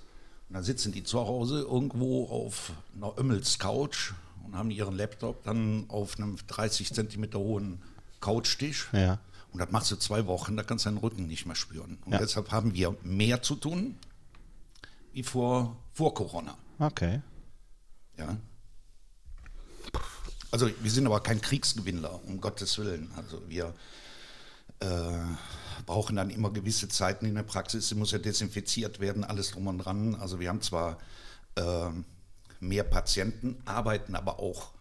Und 0.49 0.55
dann 0.55 0.63
sitzen 0.63 0.91
die 0.91 1.03
zu 1.03 1.19
Hause 1.19 1.61
irgendwo 1.61 2.25
auf 2.29 2.71
einer 2.95 3.13
Ömmels 3.19 3.57
Couch 3.59 4.13
und 4.43 4.55
haben 4.55 4.71
ihren 4.71 4.95
Laptop 4.95 5.43
dann 5.43 5.85
auf 5.87 6.17
einem 6.17 6.37
30 6.47 6.93
Zentimeter 6.93 7.37
hohen 7.39 7.79
Couchtisch. 8.19 8.89
Ja. 8.93 9.19
Und 9.51 9.59
das 9.59 9.71
machst 9.71 9.89
du 9.91 9.95
zwei 9.95 10.25
Wochen, 10.27 10.57
da 10.57 10.63
kannst 10.63 10.85
du 10.85 10.89
deinen 10.89 10.97
Rücken 10.97 11.27
nicht 11.27 11.45
mehr 11.45 11.55
spüren. 11.55 11.97
Und 12.05 12.13
Ja. 12.13 12.19
deshalb 12.19 12.51
haben 12.51 12.73
wir 12.73 12.95
mehr 13.03 13.41
zu 13.41 13.55
tun 13.55 13.97
wie 15.13 15.23
vor, 15.23 15.77
vor 15.93 16.13
Corona. 16.13 16.57
Okay. 16.77 17.21
Ja. 18.17 18.35
Also 20.51 20.69
wir 20.81 20.91
sind 20.91 21.05
aber 21.05 21.21
kein 21.21 21.41
Kriegsgewinnler, 21.41 22.21
um 22.25 22.39
Gottes 22.41 22.77
Willen. 22.77 23.11
Also 23.15 23.41
wir 23.49 23.73
äh, 24.79 25.11
brauchen 25.85 26.15
dann 26.15 26.29
immer 26.29 26.49
gewisse 26.51 26.89
Zeiten 26.89 27.25
in 27.25 27.35
der 27.35 27.43
Praxis. 27.43 27.87
Sie 27.89 27.95
muss 27.95 28.11
ja 28.11 28.17
desinfiziert 28.19 28.99
werden, 28.99 29.23
alles 29.23 29.51
drum 29.51 29.67
und 29.67 29.79
dran. 29.79 30.15
Also 30.15 30.39
wir 30.39 30.49
haben 30.49 30.61
zwar 30.61 30.97
äh, 31.55 31.89
mehr 32.59 32.83
Patienten, 32.83 33.57
arbeiten 33.65 34.15
aber 34.15 34.39
auch 34.39 34.71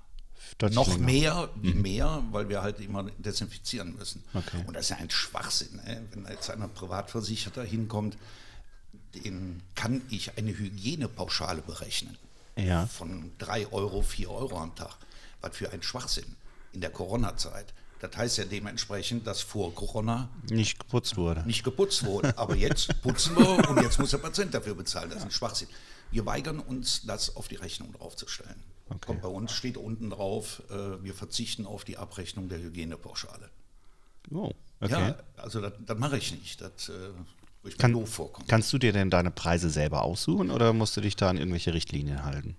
noch 0.73 0.89
länger. 0.89 0.99
mehr, 1.05 1.49
wie 1.57 1.75
mehr, 1.75 2.23
weil 2.31 2.49
wir 2.49 2.63
halt 2.63 2.81
immer 2.81 3.05
desinfizieren 3.19 3.97
müssen. 3.97 4.23
Okay. 4.35 4.63
Und 4.67 4.75
das 4.75 4.85
ist 4.85 4.89
ja 4.91 4.97
ein 4.97 5.11
Schwachsinn. 5.11 5.77
Ne? 5.77 6.03
Wenn 6.13 6.27
jetzt 6.31 6.51
einer 6.51 6.69
Privatversicherter 6.69 7.65
hinkommt, 7.65 8.17
den 9.15 9.63
kann 9.75 10.03
ich 10.11 10.37
eine 10.39 10.57
Hygienepauschale 10.57 11.63
berechnen 11.63 12.17
Ja. 12.57 12.87
von 12.87 13.33
3 13.39 13.73
Euro, 13.73 14.03
4 14.03 14.31
Euro 14.31 14.59
am 14.59 14.75
Tag. 14.75 14.97
Was 15.41 15.57
für 15.57 15.71
ein 15.73 15.83
Schwachsinn 15.83 16.37
in 16.73 16.81
der 16.81 16.91
Corona-Zeit. 16.91 17.73
Das 18.01 18.17
heißt 18.17 18.39
ja 18.39 18.45
dementsprechend, 18.45 19.27
dass 19.27 19.41
vor 19.41 19.75
Corona 19.75 20.29
Nicht 20.51 20.79
geputzt 20.79 21.17
wurde. 21.17 21.43
nicht 21.47 21.63
geputzt 21.65 22.05
wurde. 22.05 22.37
Aber 22.37 22.55
jetzt 22.55 23.01
putzen 23.03 23.37
wir 23.37 23.69
und 23.69 23.81
jetzt 23.83 23.99
muss 23.99 24.11
der 24.11 24.19
Patient 24.19 24.53
dafür 24.53 24.75
bezahlen. 24.75 25.09
Das 25.11 25.21
ist 25.21 25.25
ein 25.25 25.31
Schwachsinn. 25.31 25.69
Wir 26.11 26.27
weigern 26.27 26.61
uns, 26.61 27.03
das 27.07 27.37
auf 27.37 27.49
die 27.49 27.57
Rechnung 27.57 27.93
draufzustellen. 27.93 28.63
Kommt 29.01 29.23
bei 29.23 29.29
uns, 29.29 29.53
steht 29.53 29.77
unten 29.77 30.11
drauf, 30.11 30.63
äh, 30.71 31.03
wir 31.03 31.15
verzichten 31.15 31.67
auf 31.67 31.85
die 31.85 31.97
Abrechnung 31.97 32.49
der 32.49 32.59
Hygienepauschale. 32.59 33.51
Oh, 34.31 34.53
okay. 34.81 34.93
Ja, 34.93 35.17
also 35.37 35.61
das, 35.61 35.99
mache 35.99 36.19
ich 36.19 36.33
nicht. 36.33 36.61
Das 36.61 36.91
äh, 36.91 37.11
ich 37.65 37.79
Kann, 37.79 37.93
doof 37.93 38.11
vorkommen. 38.11 38.47
kannst 38.47 38.73
du 38.73 38.79
dir 38.79 38.93
denn 38.93 39.09
deine 39.09 39.31
Preise 39.31 39.71
selber 39.71 40.03
aussuchen 40.03 40.51
oder 40.51 40.75
musst 40.75 40.97
du 40.97 41.01
dich 41.01 41.17
da 41.17 41.31
an 41.31 41.39
irgendwelche 41.39 41.73
Richtlinien 41.73 42.25
halten? 42.25 42.57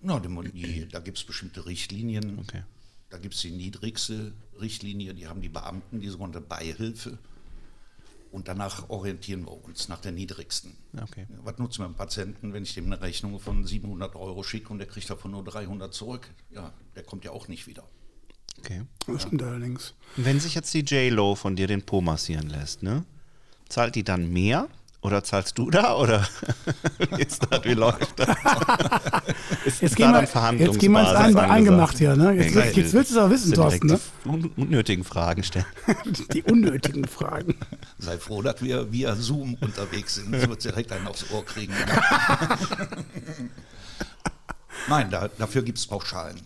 Na, 0.00 0.20
die, 0.20 0.88
da 0.88 1.00
gibt 1.00 1.18
es 1.18 1.24
bestimmte 1.24 1.66
Richtlinien. 1.66 2.38
Okay. 2.40 2.62
Da 3.10 3.18
gibt 3.18 3.34
es 3.34 3.40
die 3.42 3.50
niedrigste 3.50 4.32
Richtlinie, 4.60 5.14
die 5.14 5.26
haben 5.26 5.40
die 5.40 5.48
Beamten, 5.48 6.00
die 6.00 6.08
sogenannte 6.08 6.40
Beihilfe. 6.40 7.18
Und 8.32 8.48
danach 8.48 8.88
orientieren 8.88 9.44
wir 9.44 9.52
uns 9.52 9.88
nach 9.88 10.00
der 10.00 10.10
niedrigsten. 10.10 10.74
Okay. 11.00 11.26
Was 11.44 11.58
nutzt 11.58 11.78
man 11.78 11.92
dem 11.92 11.96
Patienten, 11.96 12.54
wenn 12.54 12.62
ich 12.62 12.72
dem 12.74 12.86
eine 12.86 13.00
Rechnung 13.00 13.38
von 13.38 13.66
700 13.66 14.16
Euro 14.16 14.42
schicke 14.42 14.70
und 14.70 14.78
der 14.78 14.88
kriegt 14.88 15.08
davon 15.10 15.32
nur 15.32 15.44
300 15.44 15.92
zurück? 15.92 16.30
Ja, 16.50 16.72
der 16.96 17.02
kommt 17.02 17.24
ja 17.24 17.30
auch 17.32 17.48
nicht 17.48 17.66
wieder. 17.66 17.84
okay. 18.58 18.82
Das 19.06 19.22
stimmt 19.22 19.42
allerdings. 19.42 19.94
Wenn 20.16 20.40
sich 20.40 20.54
jetzt 20.54 20.72
die 20.72 20.80
J-Lo 20.80 21.34
von 21.34 21.56
dir 21.56 21.66
den 21.66 21.82
Po 21.82 22.00
massieren 22.00 22.48
lässt, 22.48 22.82
ne? 22.82 23.04
Zahlt 23.68 23.94
die 23.94 24.04
dann 24.04 24.32
mehr 24.32 24.68
Oder 25.02 25.24
zahlst 25.24 25.58
du 25.58 25.68
da? 25.68 25.96
Oder 25.96 26.26
wie, 27.16 27.22
ist 27.22 27.44
das, 27.50 27.64
wie 27.64 27.74
läuft 27.74 28.20
das? 28.20 28.28
ist, 29.64 29.82
Jetzt 29.82 29.96
gehen 29.96 30.12
da 30.12 30.22
wir, 30.22 30.60
jetzt 30.60 30.78
gehen 30.78 30.92
wir 30.92 31.00
ins 31.00 31.36
Ein, 31.36 31.36
Eingemacht 31.36 31.98
hier. 31.98 32.14
Ne? 32.14 32.34
Jetzt, 32.34 32.56
angesagt? 32.56 32.76
jetzt 32.76 32.92
willst 32.92 33.10
du 33.10 33.16
es 33.16 33.20
auch 33.20 33.28
wissen, 33.30 33.52
Thorsten. 33.52 33.88
Ne? 33.88 33.98
die 34.24 34.28
un 34.28 34.52
unnötigen 34.56 35.02
Fragen 35.02 35.42
stellen. 35.42 35.66
Die 36.32 36.44
unnötigen 36.44 37.04
Fragen. 37.08 37.56
Sei 37.98 38.16
froh, 38.16 38.42
dass 38.42 38.62
wir 38.62 38.92
via 38.92 39.16
Zoom 39.16 39.54
unterwegs 39.54 40.14
sind. 40.14 40.30
Das 40.32 40.48
wird 40.48 40.62
direkt 40.62 40.92
einen 40.92 41.08
aufs 41.08 41.28
Ohr 41.32 41.44
kriegen. 41.44 41.74
Nein, 44.88 45.10
da, 45.10 45.28
dafür 45.36 45.62
gibt 45.62 45.78
es 45.78 45.86
Pauschalen. 45.86 46.40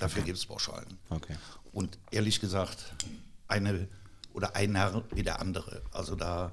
Dafür 0.00 0.22
gibt 0.24 0.38
es 0.38 0.46
Pauschalen. 0.46 0.98
Okay. 1.10 1.36
Und 1.72 1.96
ehrlich 2.10 2.40
gesagt, 2.40 2.92
eine 3.46 3.86
oder 4.32 4.56
einer 4.56 5.04
wie 5.12 5.22
der 5.22 5.40
andere. 5.40 5.82
Also 5.92 6.16
da, 6.16 6.50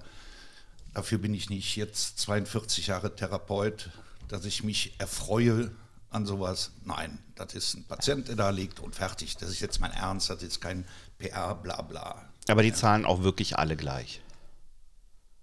dafür 0.93 1.17
bin 1.17 1.33
ich 1.33 1.49
nicht 1.49 1.75
jetzt 1.75 2.19
42 2.19 2.87
Jahre 2.87 3.15
Therapeut, 3.15 3.89
dass 4.27 4.45
ich 4.45 4.63
mich 4.63 4.93
erfreue 4.99 5.71
an 6.09 6.25
sowas. 6.25 6.71
Nein, 6.83 7.19
das 7.35 7.53
ist 7.53 7.75
ein 7.75 7.85
Patient, 7.85 8.27
der 8.27 8.35
da 8.35 8.49
liegt 8.49 8.79
und 8.79 8.95
fertig. 8.95 9.37
Das 9.37 9.49
ist 9.49 9.59
jetzt 9.61 9.79
mein 9.79 9.91
Ernst, 9.91 10.29
das 10.29 10.43
ist 10.43 10.61
kein 10.61 10.85
PR, 11.17 11.55
bla 11.55 11.81
bla. 11.81 12.25
Aber 12.47 12.63
die 12.63 12.73
zahlen 12.73 13.05
auch 13.05 13.23
wirklich 13.23 13.57
alle 13.57 13.75
gleich. 13.75 14.21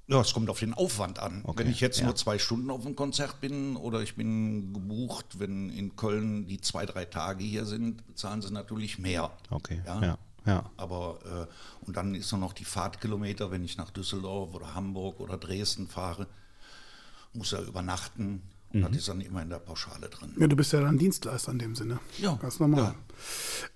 Ja, 0.08 0.22
es 0.22 0.32
kommt 0.32 0.48
auf 0.48 0.58
den 0.58 0.72
Aufwand 0.72 1.18
an. 1.18 1.42
Okay, 1.44 1.58
wenn 1.58 1.70
ich 1.70 1.80
jetzt 1.80 1.98
ja. 1.98 2.06
nur 2.06 2.16
zwei 2.16 2.38
Stunden 2.38 2.70
auf 2.70 2.84
einem 2.84 2.96
Konzert 2.96 3.42
bin 3.42 3.76
oder 3.76 4.00
ich 4.00 4.16
bin 4.16 4.72
gebucht, 4.72 5.38
wenn 5.38 5.68
in 5.68 5.96
Köln 5.96 6.46
die 6.46 6.62
zwei, 6.62 6.86
drei 6.86 7.04
Tage 7.04 7.44
hier 7.44 7.66
sind, 7.66 8.02
zahlen 8.14 8.40
sie 8.40 8.50
natürlich 8.50 8.98
mehr. 8.98 9.30
Okay. 9.50 9.82
Ja. 9.84 10.02
Ja. 10.02 10.18
Ja. 10.46 10.64
Aber 10.76 11.18
äh, 11.24 11.86
und 11.86 11.96
dann 11.96 12.14
ist 12.14 12.32
noch 12.32 12.52
die 12.52 12.64
Fahrtkilometer, 12.64 13.50
wenn 13.50 13.64
ich 13.64 13.76
nach 13.76 13.90
Düsseldorf 13.90 14.54
oder 14.54 14.74
Hamburg 14.74 15.20
oder 15.20 15.36
Dresden 15.36 15.86
fahre, 15.88 16.26
muss 17.34 17.52
er 17.52 17.62
übernachten. 17.62 18.42
Und 18.70 18.82
das 18.82 18.96
ist 18.98 19.08
dann 19.08 19.22
immer 19.22 19.40
in 19.40 19.48
der 19.48 19.60
Pauschale 19.60 20.10
drin. 20.10 20.34
Ja, 20.38 20.46
du 20.46 20.54
bist 20.54 20.74
ja 20.74 20.80
dann 20.82 20.98
Dienstleister 20.98 21.52
in 21.52 21.58
dem 21.58 21.74
Sinne. 21.74 22.00
Ja, 22.18 22.34
Ganz 22.34 22.60
normal. 22.60 22.94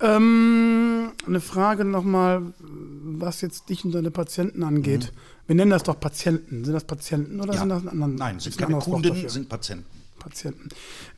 Ähm, 0.00 1.12
eine 1.26 1.40
Frage 1.40 1.84
nochmal, 1.84 2.52
was 2.58 3.40
jetzt 3.40 3.68
dich 3.68 3.84
und 3.84 3.92
deine 3.92 4.10
Patienten 4.10 4.62
angeht. 4.62 5.12
Wir 5.46 5.54
nennen 5.54 5.70
das 5.70 5.82
doch 5.84 5.98
Patienten. 5.98 6.64
Sind 6.64 6.74
das 6.74 6.84
Patienten 6.84 7.40
oder 7.40 7.52
Mhm. 7.52 7.54
Ja. 7.54 7.60
sind 7.60 7.68
das 7.70 7.82
ein 7.82 7.88
anderen? 7.88 8.14
Nein, 8.16 8.36
ist 8.36 8.44
sind 8.44 8.54
ein 8.60 8.68
keine 8.68 8.78
Kunden, 8.80 9.28
sind 9.28 9.48
Patienten. 9.48 9.86
Patienten. 10.22 10.68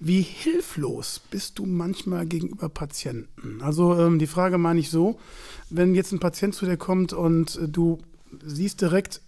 Wie 0.00 0.23
hilflos 0.23 1.20
bist 1.30 1.58
du 1.58 1.66
manchmal 1.66 2.26
gegenüber 2.26 2.68
Patienten? 2.68 3.61
Also 3.61 3.99
ähm, 3.99 4.18
die 4.18 4.26
Frage 4.26 4.56
meine 4.56 4.80
ich 4.80 4.90
so, 4.90 5.20
wenn 5.68 5.94
jetzt 5.94 6.12
ein 6.12 6.20
Patient 6.20 6.54
zu 6.54 6.64
dir 6.64 6.76
kommt 6.76 7.12
und 7.12 7.56
äh, 7.56 7.68
du 7.68 7.99
siehst 8.42 8.80
direkt, 8.80 9.20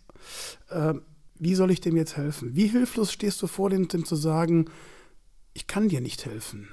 äh, 0.71 0.95
wie 1.38 1.54
soll 1.54 1.71
ich 1.71 1.83
dem 1.83 1.97
jetzt 1.97 2.16
helfen? 2.16 2.56
Wie 2.56 2.66
hilflos 2.66 3.12
stehst 3.12 3.42
du 3.42 3.47
vor 3.47 3.68
dem, 3.68 3.88
dem 3.88 4.06
zu 4.06 4.16
sagen, 4.16 4.71
ich 5.52 5.66
kann 5.66 5.88
dir 5.88 6.00
nicht 6.00 6.25
helfen? 6.25 6.68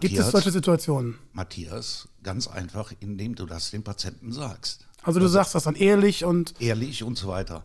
Gibt 0.00 0.04
es 0.04 0.10
Matthias, 0.12 0.30
solche 0.30 0.50
Situationen? 0.52 1.18
Matthias, 1.32 2.08
ganz 2.22 2.46
einfach, 2.46 2.92
indem 3.00 3.34
du 3.34 3.46
das 3.46 3.72
dem 3.72 3.82
Patienten 3.82 4.32
sagst. 4.32 4.86
Also 5.02 5.20
du 5.20 5.26
sagst 5.26 5.54
das 5.54 5.64
dann 5.64 5.74
ehrlich 5.74 6.24
und 6.24 6.54
ehrlich 6.60 7.02
und 7.02 7.18
so 7.18 7.28
weiter. 7.28 7.64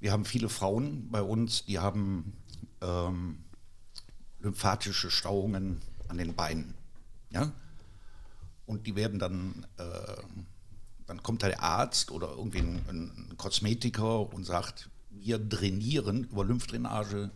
Wir 0.00 0.12
haben 0.12 0.24
viele 0.24 0.48
Frauen 0.48 1.08
bei 1.10 1.22
uns, 1.22 1.64
die 1.66 1.78
haben 1.78 2.32
ähm, 2.80 3.44
lymphatische 4.40 5.10
Stauungen 5.10 5.80
an 6.08 6.18
den 6.18 6.34
Beinen. 6.34 6.74
Ja? 7.30 7.52
Und 8.66 8.86
die 8.86 8.96
werden 8.96 9.18
dann, 9.18 9.66
äh, 9.78 10.22
dann 11.06 11.22
kommt 11.22 11.42
da 11.42 11.48
der 11.48 11.62
Arzt 11.62 12.10
oder 12.10 12.30
irgendwie 12.36 12.58
ein, 12.58 12.82
ein 12.88 13.34
Kosmetiker 13.36 14.32
und 14.32 14.44
sagt, 14.44 14.90
wir 15.10 15.48
trainieren 15.48 16.24
über 16.24 16.44
Lymphdrainage 16.44 17.30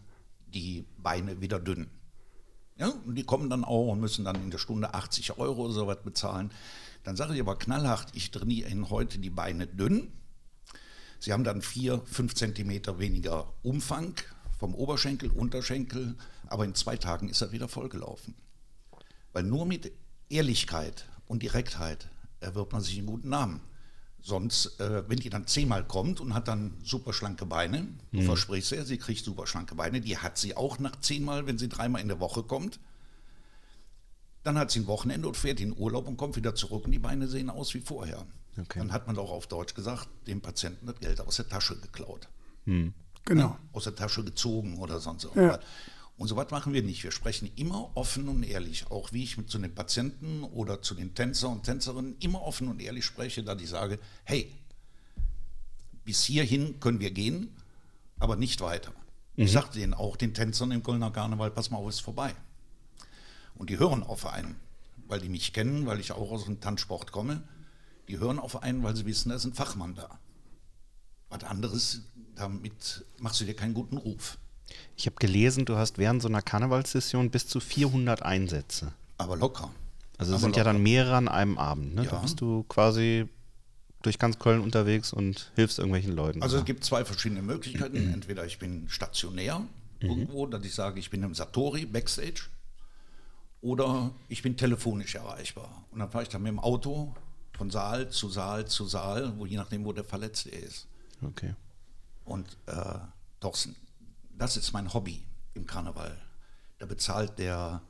die 0.47 0.85
Beine 0.99 1.41
wieder 1.41 1.59
dünn. 1.59 1.89
Ja, 2.77 2.89
und 2.89 3.15
die 3.15 3.25
kommen 3.25 3.51
dann 3.51 3.65
auch 3.65 3.89
und 3.89 4.01
müssen 4.01 4.25
dann 4.25 4.37
in 4.37 4.51
der 4.51 4.59
Stunde 4.59 4.95
80 4.95 5.39
Euro 5.39 5.65
oder 5.65 5.73
so 5.73 5.87
was 5.87 6.03
bezahlen. 6.03 6.51
Dann 7.05 7.17
sage 7.17 7.35
ich 7.35 7.41
aber 7.41 7.59
knallhart, 7.59 8.15
ich 8.15 8.31
trainiere 8.31 8.71
Ihnen 8.71 8.91
heute 8.91 9.19
die 9.19 9.31
Beine 9.31 9.67
dünn. 9.67 10.13
Sie 11.19 11.33
haben 11.33 11.45
dann 11.45 11.63
vier, 11.63 12.03
fünf 12.05 12.35
Zentimeter 12.35 12.99
weniger 12.99 13.53
Umfang 13.63 14.15
vom 14.63 14.77
Oberschenkel, 14.77 15.29
Unterschenkel, 15.31 16.15
aber 16.47 16.65
in 16.65 16.77
zwei 16.77 16.97
Tagen 16.97 17.29
ist 17.29 17.41
er 17.41 17.51
wieder 17.51 17.67
vollgelaufen. 17.67 18.37
Weil 19.33 19.43
nur 19.43 19.67
mit 19.67 19.91
Ehrlichkeit 20.29 21.09
und 21.27 21.43
Direktheit 21.43 22.09
erwirbt 22.39 22.73
man 22.73 22.81
sich 22.81 22.97
einen 22.97 23.09
guten 23.09 23.29
Namen. 23.29 23.61
Sonst, 24.21 24.79
äh, 24.79 25.03
wenn 25.09 25.19
die 25.19 25.31
dann 25.31 25.49
zehnmal 25.49 25.85
kommt 25.85 26.21
und 26.21 26.33
hat 26.33 26.47
dann 26.47 26.75
super 26.85 27.13
schlanke 27.13 27.45
Beine, 27.45 27.89
du 28.13 28.23
versprichst 28.23 28.71
ja, 28.71 28.85
sie 28.85 28.99
kriegt 28.99 29.25
super 29.25 29.49
schlanke 29.49 29.75
Beine, 29.75 30.01
die 30.01 30.17
hat 30.17 30.39
sie 30.39 30.57
auch 30.57 30.79
nach 30.79 30.95
zehnmal, 31.01 31.49
wenn 31.49 31.59
sie 31.59 31.69
dreimal 31.69 32.01
in 32.01 32.07
der 32.07 32.21
Woche 32.21 32.45
kommt. 32.45 32.79
Dann 34.45 34.57
hat 34.57 34.71
sie 34.71 34.79
ein 34.79 34.87
Wochenende 34.87 35.27
und 35.27 35.37
fährt 35.37 35.59
in 35.59 35.77
Urlaub 35.77 36.07
und 36.07 36.17
kommt 36.17 36.37
wieder 36.37 36.55
zurück 36.55 36.85
und 36.85 36.93
die 36.93 37.01
Beine 37.01 37.27
sehen 37.27 37.51
aus 37.51 37.75
wie 37.75 37.81
vorher. 37.81 38.25
Okay. 38.57 38.79
Dann 38.79 38.93
hat 38.93 39.09
man 39.09 39.17
doch 39.17 39.33
auf 39.33 39.49
Deutsch 39.49 39.75
gesagt, 39.75 40.09
dem 40.29 40.41
Patienten 40.41 40.87
das 40.87 41.01
Geld 41.01 41.21
aus 41.21 41.35
der 41.35 41.49
Tasche 41.49 41.77
geklaut 41.81 42.29
genau. 43.25 43.57
aus 43.73 43.85
der 43.85 43.95
Tasche 43.95 44.25
gezogen 44.25 44.79
oder 44.79 45.01
sonst 45.01 45.25
Ja. 45.25 45.31
irgendwas. 45.35 45.61
Und 46.19 46.29
so 46.29 46.37
was 46.37 46.51
machen 46.51 46.73
wir 46.73 46.83
nicht. 46.83 47.03
Wir 47.03 47.11
sprechen 47.11 47.51
immer 47.57 47.91
offen 47.97 48.29
und 48.29 48.43
ehrlich, 48.45 48.91
auch 48.91 49.13
wie 49.13 49.25
ich 49.25 49.39
mit 49.39 49.51
zu 49.51 49.59
den 49.59 49.75
Patienten 49.75 50.45
oder 50.45 50.81
zu 50.83 50.95
den 50.95 51.15
Tänzer 51.15 51.49
und 51.49 51.65
Tänzerinnen 51.65 52.17
immer 52.21 52.43
offen 52.43 52.69
und 52.69 52.81
ehrlich 52.81 53.05
spreche, 53.05 53.43
dass 53.43 53.61
ich 53.61 53.69
sage, 53.71 53.99
hey, 54.25 54.53
bis 56.05 56.23
hierhin 56.25 56.81
können 56.81 57.01
wir 57.01 57.11
gehen, 57.11 57.57
aber 58.19 58.37
nicht 58.37 58.61
weiter. 58.61 58.93
Ich 59.35 59.51
sagte 59.51 59.79
denen 59.79 59.95
auch, 59.95 60.17
den 60.17 60.35
Tänzern 60.35 60.71
im 60.73 60.83
Kölner 60.83 61.11
Karneval, 61.11 61.51
pass 61.51 61.71
mal 61.71 61.79
auf, 61.79 61.89
ist 61.89 62.01
vorbei. 62.01 62.35
Und 63.55 63.71
die 63.71 63.79
hören 63.79 64.03
auf 64.03 64.27
einen, 64.27 64.57
weil 65.09 65.21
die 65.21 65.31
mich 65.31 65.53
kennen, 65.53 65.87
weil 65.87 66.01
ich 66.01 66.13
auch 66.13 66.31
aus 66.31 66.45
dem 66.45 66.61
Tanzsport 66.61 67.13
komme. 67.13 67.43
Die 68.09 68.19
hören 68.19 68.39
auf 68.39 68.63
einen, 68.63 68.83
weil 68.83 68.95
sie 68.95 69.07
wissen, 69.07 69.31
da 69.31 69.37
ist 69.37 69.45
ein 69.45 69.55
Fachmann 69.55 69.95
da. 69.95 70.19
Was 71.31 71.45
anderes, 71.45 72.03
damit 72.37 73.05
machst 73.19 73.41
du 73.41 73.45
dir 73.45 73.55
keinen 73.55 73.75
guten 73.75 73.97
Ruf. 73.97 74.39
Ich 74.97 75.07
habe 75.07 75.17
gelesen, 75.17 75.65
du 75.65 75.77
hast 75.77 75.99
während 75.99 76.23
so 76.23 76.29
einer 76.29 76.43
Karnevalssession 76.43 77.31
bis 77.31 77.47
zu 77.47 77.61
400 77.61 78.23
Einsätze. 78.23 78.93
Aber 79.19 79.37
locker. 79.37 79.71
Also 80.19 80.35
es 80.35 80.41
sind 80.41 80.57
ja 80.57 80.63
locker. 80.63 80.73
dann 80.75 80.83
mehrere 80.83 81.17
an 81.17 81.29
einem 81.29 81.59
Abend. 81.59 81.95
Ne? 81.95 82.05
Da 82.05 82.13
Ja. 82.13 82.19
bist 82.21 82.41
du 82.41 82.63
quasi 82.65 83.29
durch 84.03 84.19
ganz 84.19 84.39
Köln 84.39 84.61
unterwegs 84.61 85.13
und 85.13 85.53
hilfst 85.57 85.79
irgendwelchen 85.79 86.13
Leuten. 86.13 86.43
Also 86.43 86.59
es 86.59 86.65
gibt 86.65 86.85
zwei 86.85 87.05
verschiedene 87.05 87.43
Möglichkeiten. 87.43 88.13
Entweder 88.15 88.45
ich 88.47 88.59
bin 88.59 88.89
stationär 88.89 89.63
irgendwo, 90.01 90.47
dass 90.47 90.65
ich 90.65 90.75
sage, 90.75 90.99
ich 90.99 91.11
bin 91.11 91.23
im 91.23 91.35
Satori, 91.35 91.87
Backstage. 91.87 92.45
Oder 93.61 94.11
ich 94.29 94.43
bin 94.43 94.57
telefonisch 94.57 95.15
erreichbar. 95.15 95.85
Und 95.93 96.01
dann 96.01 96.11
fahre 96.11 96.25
ich 96.25 96.29
dann 96.29 96.43
mit 96.43 96.51
dem 96.51 96.59
Auto 96.59 97.15
von 97.57 97.71
Saal 97.71 98.09
zu 98.09 98.29
Saal 98.29 98.67
zu 98.67 98.87
Saal, 98.87 99.35
wo 99.37 99.47
je 99.47 99.57
nachdem, 99.57 99.85
wo 99.85 99.93
der 99.93 100.05
Verletzte 100.05 100.49
ist. 100.51 100.87
okay. 101.25 101.55
Und 102.33 102.57
äh, 102.65 102.99
Thorsten, 103.41 103.77
das 104.39 104.57
ist 104.57 104.73
mein 104.73 104.95
Hobby 104.95 105.23
im 105.53 105.67
Karneval. 105.67 106.19
Da 106.79 106.87
bezahlt 106.87 107.39
der 107.39 107.83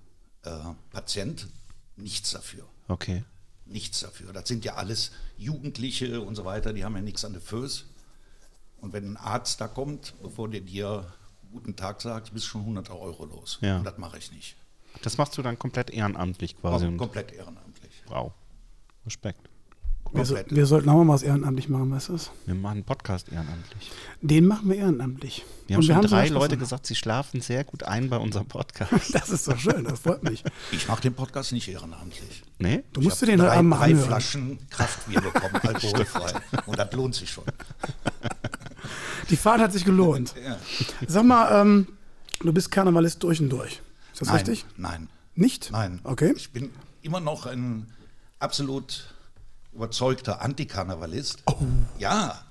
äh, 0.43 0.51
Patient 0.91 1.47
nichts 1.95 2.33
dafür. 2.33 2.67
Okay. 2.89 3.23
Nichts 3.67 4.01
dafür. 4.01 4.33
Das 4.33 4.49
sind 4.49 4.65
ja 4.65 4.75
alles 4.75 5.13
Jugendliche 5.39 6.21
und 6.21 6.35
so 6.35 6.45
weiter, 6.45 6.73
die 6.73 6.85
haben 6.85 6.97
ja 6.97 7.03
nichts 7.03 7.25
an 7.25 7.35
der 7.35 7.41
Föß. 7.41 7.85
Und 8.81 8.93
wenn 8.93 9.13
ein 9.13 9.17
Arzt 9.17 9.61
da 9.61 9.69
kommt, 9.69 10.15
bevor 10.21 10.49
der 10.49 10.63
dir 10.63 11.13
guten 11.53 11.77
Tag 11.77 12.01
sagt, 12.01 12.33
bist 12.33 12.47
du 12.47 12.51
schon 12.51 12.63
100 12.63 12.91
Euro 12.91 13.25
los. 13.25 13.59
Ja. 13.61 13.79
Und 13.79 13.85
das 13.85 13.97
mache 13.97 14.19
ich 14.19 14.33
nicht. 14.33 14.57
Das 15.03 15.19
machst 15.19 15.39
du 15.39 15.43
dann 15.43 15.57
komplett 15.57 15.91
ehrenamtlich 15.91 16.61
quasi. 16.61 16.87
Und, 16.87 16.97
komplett 16.97 17.31
ehrenamtlich. 17.31 17.93
wow. 18.09 18.33
Respekt. 19.07 19.49
Wir, 20.15 20.27
so, 20.27 20.37
wir 20.47 20.67
sollten 20.67 20.91
auch 20.91 21.03
mal 21.03 21.15
was 21.15 21.23
ehrenamtlich 21.23 21.71
machen, 21.71 21.91
weißt 21.91 22.11
du 22.11 22.13
das? 22.13 22.31
Wir 22.45 22.55
machen 22.55 22.73
einen 22.75 22.85
Podcast 22.85 23.29
ehrenamtlich. 23.33 23.91
Den 24.21 24.47
machen 24.47 24.69
wir 24.69 24.77
ehrenamtlich. 24.77 25.43
Wir 25.67 25.77
haben 25.77 25.81
Und 25.81 25.87
schon 25.87 25.95
sogar 25.97 26.03
drei 26.11 26.27
Spaß 26.27 26.35
Leute 26.35 26.59
gesagt, 26.59 26.87
sie 26.87 26.95
schlafen 26.95 27.41
sehr 27.41 27.65
gut 27.65 27.83
ein 27.85 28.11
bei 28.11 28.19
unserem 28.19 28.47
Podcast. 28.47 28.93
Das 29.13 29.31
ist 29.31 29.49
doch 29.49 29.59
schön, 29.59 29.85
das 29.85 30.01
freut 30.01 30.23
mich. 30.23 30.45
Ich 30.71 30.87
mache 30.87 31.01
den 31.01 31.15
Podcast 31.15 31.53
nicht 31.53 31.67
ehrenamtlich. 31.69 32.43
nee? 32.59 32.83
Du 32.93 33.01
Ich 33.01 33.07
musst 33.07 33.23
dir 33.23 33.27
hab 33.27 33.33
den 33.33 33.39
drei, 33.39 33.57
halt 33.57 33.71
drei 33.71 33.85
anhören. 33.85 33.99
Flaschen 34.07 34.59
Kraftbier 34.69 35.21
bekommen, 35.23 35.55
alkoholfrei. 35.63 36.33
und 36.67 36.79
das 36.79 36.93
lohnt 36.93 37.15
sich 37.15 37.31
schon. 37.31 37.45
Die 39.31 39.37
Fahrt 39.37 39.61
hat 39.61 39.73
sich 39.73 39.85
gelohnt. 39.85 40.35
Ja. 40.45 40.59
Sag 41.07 41.25
mal, 41.25 41.61
ähm, 41.63 41.89
du 42.41 42.53
bist 42.53 42.71
Karnevalist 42.71 43.23
durch 43.23 43.41
und 43.41 43.49
durch. 43.49 43.81
Ist 44.13 44.21
das 44.21 44.29
Nein, 44.29 44.37
richtig? 44.37 44.67
nein, 44.77 45.09
Nicht? 45.37 45.71
nein. 45.73 46.01
Okay. 46.05 46.35
Ich 46.37 46.51
bin 46.53 46.71
immer 47.01 47.21
noch 47.21 47.47
ein 47.47 47.87
absolut 48.41 49.12
überzeugter 49.75 50.43
Antikarnevalist. 50.43 51.43
Oh. 51.47 51.57
Ja. 51.99 52.43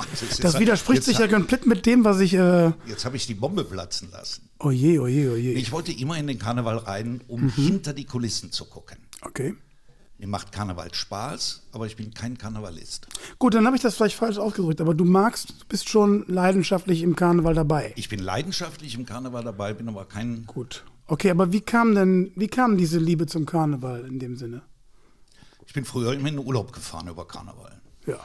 Das 0.00 0.38
jetzt- 0.38 0.58
widerspricht 0.58 1.04
sich 1.04 1.18
ja 1.18 1.28
komplett 1.28 1.66
mit 1.66 1.84
dem, 1.84 2.04
was 2.04 2.20
ich. 2.20 2.32
Äh, 2.34 2.72
Jetzt 2.86 3.04
habe 3.04 3.16
ich 3.16 3.26
die 3.26 3.34
Bombe 3.34 3.64
platzen 3.64 4.10
lassen. 4.10 4.48
oje, 4.58 5.00
oje, 5.02 5.30
oje. 5.32 5.52
Ich 5.52 5.72
wollte 5.72 5.92
immer 5.92 6.16
in 6.16 6.26
den 6.26 6.38
Karneval 6.38 6.78
rein, 6.78 7.20
um 7.28 7.42
Mhm. 7.44 7.50
hinter 7.50 7.92
die 7.92 8.04
Kulissen 8.06 8.50
zu 8.50 8.64
gucken. 8.64 8.96
Okay. 9.20 9.54
Mir 10.18 10.28
macht 10.28 10.52
Karneval 10.52 10.94
Spaß, 10.94 11.64
aber 11.72 11.86
ich 11.86 11.96
bin 11.96 12.14
kein 12.14 12.38
Karnevalist. 12.38 13.08
Gut, 13.38 13.54
dann 13.54 13.66
habe 13.66 13.76
ich 13.76 13.82
das 13.82 13.96
vielleicht 13.96 14.16
falsch 14.16 14.38
ausgedrückt, 14.38 14.80
aber 14.80 14.94
du 14.94 15.04
magst, 15.04 15.50
du 15.50 15.66
bist 15.68 15.88
schon 15.88 16.24
leidenschaftlich 16.28 17.02
im 17.02 17.16
Karneval 17.16 17.54
dabei. 17.54 17.92
Ich 17.96 18.08
bin 18.08 18.20
leidenschaftlich 18.20 18.94
im 18.94 19.04
Karneval 19.04 19.42
dabei, 19.44 19.74
bin 19.74 19.88
aber 19.88 20.04
kein. 20.06 20.46
Gut. 20.46 20.84
Okay, 21.08 21.30
aber 21.30 21.52
wie 21.52 21.60
kam 21.60 21.94
denn, 21.94 22.30
wie 22.36 22.46
kam 22.48 22.78
diese 22.78 22.98
Liebe 23.00 23.26
zum 23.26 23.44
Karneval 23.46 24.06
in 24.06 24.18
dem 24.20 24.36
Sinne? 24.36 24.62
Ich 25.72 25.74
bin 25.74 25.86
früher 25.86 26.12
immer 26.12 26.28
in 26.28 26.36
den 26.36 26.46
Urlaub 26.46 26.70
gefahren 26.70 27.08
über 27.08 27.26
Karneval. 27.26 27.80
Ja. 28.04 28.20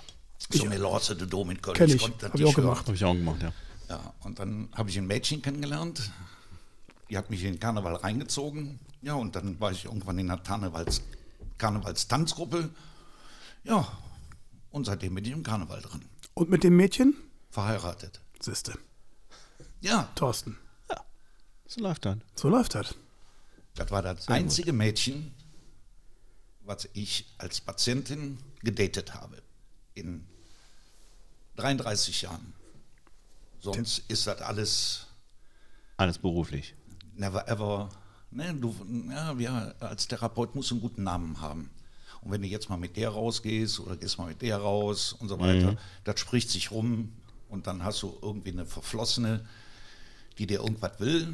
So 0.49 0.65
mir 0.65 0.79
Lorze 0.79 1.15
de 1.15 1.25
Dom 1.25 1.49
in 1.49 1.61
Köln. 1.61 1.77
Kenn 1.77 1.89
ich. 1.89 2.01
konnte 2.01 2.17
das 2.17 2.31
Hab 2.31 2.35
ich 2.35 2.41
nicht 2.41 2.49
auch 2.49 2.55
gemacht. 2.61 2.85
Habe 2.85 2.95
ich 2.97 3.05
auch 3.05 3.13
gemacht, 3.13 3.41
ja. 3.41 3.53
Ja, 3.87 4.13
und 4.25 4.37
dann 4.37 4.67
habe 4.73 4.89
ich 4.89 4.97
ein 4.97 5.07
Mädchen 5.07 5.41
kennengelernt. 5.41 6.11
Die 7.09 7.17
hat 7.17 7.29
mich 7.29 7.41
in 7.45 7.53
den 7.53 7.59
Karneval 7.61 7.95
reingezogen. 7.95 8.81
Ja, 9.01 9.13
und 9.13 9.37
dann 9.37 9.61
war 9.61 9.71
ich 9.71 9.85
irgendwann 9.85 10.19
in 10.19 10.29
einer 10.29 10.41
Karnevals, 10.41 11.03
Karnevalstanzgruppe. 11.57 12.69
Ja, 13.63 13.87
und 14.71 14.83
seitdem 14.83 15.15
bin 15.15 15.23
ich 15.23 15.31
im 15.31 15.43
Karneval 15.43 15.81
drin. 15.81 16.03
Und 16.33 16.49
mit 16.49 16.65
dem 16.65 16.75
Mädchen? 16.75 17.15
Verheiratet. 17.49 18.19
Siehste. 18.41 18.73
Ja, 19.79 20.09
Thorsten. 20.15 20.57
So 21.65 21.79
läuft 21.79 22.03
dann. 22.03 22.23
So 22.35 22.49
läuft 22.49 22.75
das. 22.75 22.95
das 23.75 23.89
war 23.89 24.01
das 24.01 24.27
einzige 24.27 24.73
Mädchen, 24.73 25.33
was 26.67 26.87
ich 26.93 27.25
als 27.37 27.61
Patientin 27.61 28.37
gedatet 28.61 29.13
habe. 29.13 29.41
In 29.95 30.25
33 31.55 32.23
Jahren. 32.23 32.53
Sonst 33.59 34.03
ist 34.07 34.27
das 34.27 34.41
alles 34.41 35.07
Alles 35.97 36.17
beruflich. 36.19 36.75
never 37.15 37.47
ever. 37.47 37.89
Ne, 38.29 38.53
du, 38.53 38.75
ja, 39.09 39.37
wir 39.37 39.73
als 39.79 40.07
Therapeut 40.07 40.53
musst 40.53 40.69
du 40.69 40.75
einen 40.75 40.81
guten 40.81 41.03
Namen 41.03 41.41
haben. 41.41 41.69
Und 42.21 42.31
wenn 42.31 42.41
du 42.41 42.47
jetzt 42.47 42.69
mal 42.69 42.77
mit 42.77 42.97
der 42.97 43.09
rausgehst 43.09 43.79
oder 43.79 43.95
gehst 43.95 44.17
mal 44.17 44.27
mit 44.27 44.41
der 44.41 44.57
raus 44.57 45.13
und 45.13 45.29
so 45.29 45.39
weiter, 45.39 45.77
das 46.03 46.19
spricht 46.19 46.49
sich 46.49 46.71
rum 46.71 47.13
und 47.49 47.67
dann 47.67 47.83
hast 47.83 48.01
du 48.03 48.15
irgendwie 48.21 48.51
eine 48.51 48.65
Verflossene, 48.65 49.47
die 50.37 50.45
dir 50.45 50.59
irgendwas 50.59 50.99
will 50.99 51.33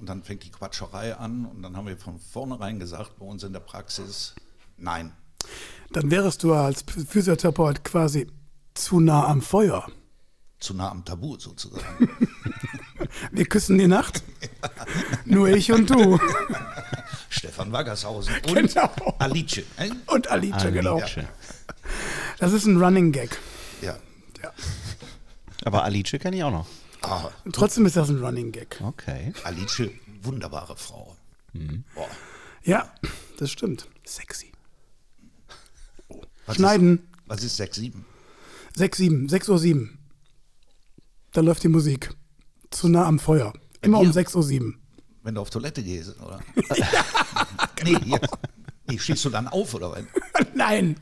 und 0.00 0.06
dann 0.08 0.24
fängt 0.24 0.42
die 0.44 0.50
Quatscherei 0.50 1.14
an 1.14 1.44
und 1.44 1.62
dann 1.62 1.76
haben 1.76 1.86
wir 1.86 1.96
von 1.98 2.18
vornherein 2.18 2.78
gesagt, 2.80 3.18
bei 3.18 3.26
uns 3.26 3.42
in 3.44 3.52
der 3.52 3.60
Praxis, 3.60 4.34
nein. 4.76 5.12
Dann 5.92 6.10
wärst 6.10 6.42
du 6.42 6.52
als 6.54 6.84
Physiotherapeut 7.08 7.84
quasi 7.84 8.26
zu 8.74 9.00
nah 9.00 9.26
am 9.26 9.42
Feuer. 9.42 9.86
Zu 10.58 10.74
nah 10.74 10.90
am 10.90 11.04
Tabu 11.04 11.38
sozusagen. 11.38 12.08
Wir 13.32 13.44
küssen 13.46 13.78
die 13.78 13.86
Nacht. 13.86 14.22
Nur 15.24 15.48
ich 15.48 15.70
und 15.72 15.90
du. 15.90 16.18
Stefan 17.28 17.70
Waggershausen 17.72 18.34
und 18.48 18.54
Genau. 18.54 18.90
Alice. 19.18 19.58
äh? 19.76 19.90
Und 20.06 20.28
Alice, 20.28 20.62
genau. 20.72 20.98
Alice. 20.98 21.26
Das 22.38 22.52
ist 22.52 22.64
ein 22.66 22.80
Running 22.82 23.12
Gag. 23.12 23.36
Ja. 23.82 23.96
Ja. 24.42 24.52
Aber 25.64 25.84
Alice 25.84 26.12
kenne 26.20 26.36
ich 26.36 26.44
auch 26.44 26.50
noch. 26.50 26.66
Ah, 27.02 27.28
Trotzdem 27.52 27.84
ist 27.86 27.96
das 27.96 28.08
ein 28.08 28.24
Running 28.24 28.50
Gag. 28.50 28.80
Okay. 28.82 29.32
Alice, 29.44 29.82
wunderbare 30.22 30.76
Frau. 30.76 31.16
Boah. 31.94 32.08
Ja, 32.62 32.90
das 33.38 33.50
stimmt. 33.50 33.86
Sexy. 34.04 34.52
Was 36.46 36.56
Schneiden. 36.56 36.98
Ist, 36.98 37.04
was 37.26 37.44
ist 37.44 37.56
6, 37.56 37.76
7? 37.76 38.04
6, 38.76 38.96
7, 38.98 39.28
6 39.28 39.48
Uhr 39.48 39.58
7. 39.58 39.98
Da 41.32 41.40
läuft 41.40 41.62
die 41.62 41.68
Musik. 41.68 42.10
Zu 42.70 42.88
nah 42.88 43.06
am 43.06 43.18
Feuer. 43.18 43.52
Immer 43.82 43.98
um 43.98 44.06
mir? 44.06 44.12
6 44.12 44.34
Uhr 44.34 44.42
7. 44.42 44.80
Wenn 45.22 45.34
du 45.34 45.40
auf 45.40 45.50
Toilette 45.50 45.82
gehst, 45.82 46.20
oder? 46.20 46.40
nee, 47.84 47.96
jetzt. 48.04 48.28
Nee, 48.86 48.98
stehst 48.98 49.24
du 49.24 49.30
dann 49.30 49.48
auf, 49.48 49.72
oder 49.74 49.92
was? 49.92 50.02
Nein. 50.54 50.96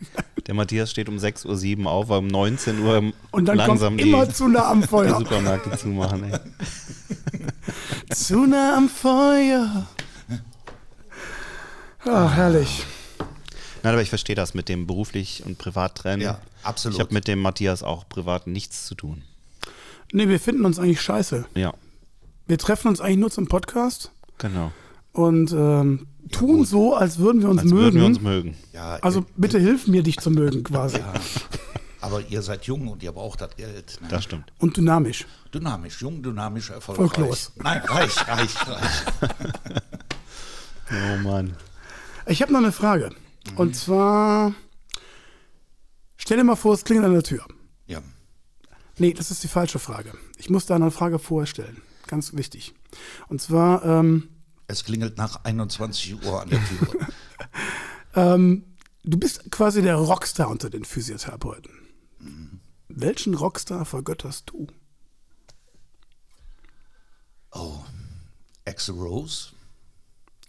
Der 0.47 0.55
Matthias 0.55 0.91
steht 0.91 1.09
um 1.09 1.17
6.07 1.17 1.85
Uhr 1.85 1.91
auf, 1.91 2.09
weil 2.09 2.19
um 2.19 2.29
19 2.29 2.79
Uhr 2.81 3.13
Und 3.33 3.45
dann 3.47 3.57
langsam 3.57 3.97
kommt 3.97 4.01
immer 4.01 4.31
zu 4.31 4.49
nah 4.49 4.71
am 4.71 4.83
die 4.83 4.87
Feuer. 4.87 5.19
Supermärkte 5.19 5.77
zumachen. 5.77 6.25
Ey. 6.25 6.39
Zu 8.15 8.47
nah 8.47 8.77
am 8.77 8.89
Feuer. 8.89 9.89
Ah, 12.05 12.31
herrlich. 12.31 12.85
Nein, 13.83 13.93
aber 13.95 14.03
ich 14.03 14.09
verstehe 14.11 14.37
das 14.37 14.55
mit 14.55 14.69
dem 14.69 14.87
beruflich 14.87 15.43
und 15.45 15.59
privat 15.59 15.97
trennen. 15.97 16.23
Ja, 16.23 16.41
absolut. 16.63 16.97
Ich 16.97 17.01
habe 17.01 17.13
mit 17.15 17.27
dem 17.29 17.41
Matthias 17.41 17.83
auch 17.83 18.09
privat 18.09 18.47
nichts 18.47 18.87
zu 18.87 18.95
tun. 18.95 19.23
Nee, 20.13 20.29
wir 20.29 20.39
finden 20.41 20.65
uns 20.65 20.79
eigentlich 20.79 21.01
scheiße. 21.01 21.47
Ja, 21.55 21.73
Wir 22.47 22.59
treffen 22.59 22.89
uns 22.89 23.01
eigentlich 23.01 23.19
nur 23.19 23.31
zum 23.31 23.49
Podcast 23.49 24.13
genau. 24.39 24.73
und 25.13 25.53
ähm, 25.53 26.07
tun 26.31 26.65
so, 26.65 26.95
als 26.95 27.19
würden 27.19 27.41
wir 27.43 27.49
uns 27.49 27.63
Als 27.63 27.71
mögen. 27.71 27.83
würden 27.83 28.01
wir 28.01 28.07
uns 28.07 28.21
mögen. 28.21 28.57
Ja, 28.73 28.97
also 29.03 29.21
ihr, 29.21 29.27
bitte 29.37 29.59
hilf 29.59 29.87
mir, 29.87 30.03
dich 30.03 30.19
zu 30.19 30.31
mögen 30.31 30.63
quasi. 30.65 30.99
aber 32.03 32.21
ihr 32.29 32.43
seid 32.43 32.65
jung 32.67 32.89
und 32.89 33.03
ihr 33.03 33.13
braucht 33.13 33.41
das 33.41 33.57
Geld. 33.57 33.99
Ne? 34.03 34.09
Das 34.09 34.25
stimmt. 34.25 34.53
Und 34.59 34.77
dynamisch. 34.77 35.27
Dynamisch, 35.55 36.01
jung, 36.03 36.23
dynamisch, 36.23 36.71
erfolgreich. 36.71 37.13
Folglos. 37.15 37.53
Nein, 37.57 37.81
reich, 37.87 38.29
reich, 38.29 38.69
reich. 38.69 39.03
Oh 40.91 41.17
Mann. 41.23 41.57
Ich 42.27 42.43
habe 42.43 42.53
noch 42.53 42.61
eine 42.61 42.73
Frage. 42.73 43.11
Und 43.57 43.77
zwar, 43.77 44.55
stell 46.17 46.37
dir 46.37 46.45
mal 46.45 46.57
vor, 46.57 46.75
es 46.75 46.85
klingelt 46.85 47.07
an 47.07 47.13
der 47.13 47.23
Tür. 47.23 47.45
Ja. 47.87 48.03
Nee, 48.99 49.13
das 49.13 49.31
ist 49.31 49.43
die 49.43 49.49
falsche 49.49 49.79
Frage. 49.79 50.13
Ich 50.39 50.49
muss 50.51 50.67
da 50.67 50.75
eine 50.77 50.91
Frage 50.91 51.19
vorher 51.19 51.47
stellen. 51.47 51.83
Ganz 52.07 52.35
wichtig. 52.35 52.75
Und 53.29 53.41
zwar, 53.41 53.85
ähm, 53.85 54.29
Es 54.69 54.85
klingelt 54.85 55.17
nach 55.17 55.45
21 55.45 56.25
Uhr 56.25 56.43
an 56.43 56.51
der 56.51 56.61
Tür. 56.65 56.89
ähm, 58.15 58.65
du 59.03 59.19
bist 59.19 59.51
quasi 59.51 59.83
der 59.83 59.97
Rockstar 59.97 60.49
unter 60.49 60.71
den 60.71 60.85
Physiotherapeuten. 60.85 61.73
Welchen 62.89 63.35
Rockstar 63.35 63.85
vergötterst 63.85 64.51
du? 64.51 64.67
Oh, 67.53 67.81
Axel 68.67 68.95
Rose, 68.95 69.53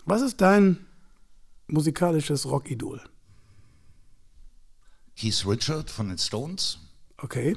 Was 0.06 0.22
ist 0.22 0.42
dein 0.42 0.86
musikalisches 1.68 2.46
Rockidol? 2.46 3.02
Keith 5.16 5.46
Richard 5.46 5.90
von 5.90 6.10
den 6.10 6.18
Stones, 6.18 6.80
Okay. 7.18 7.56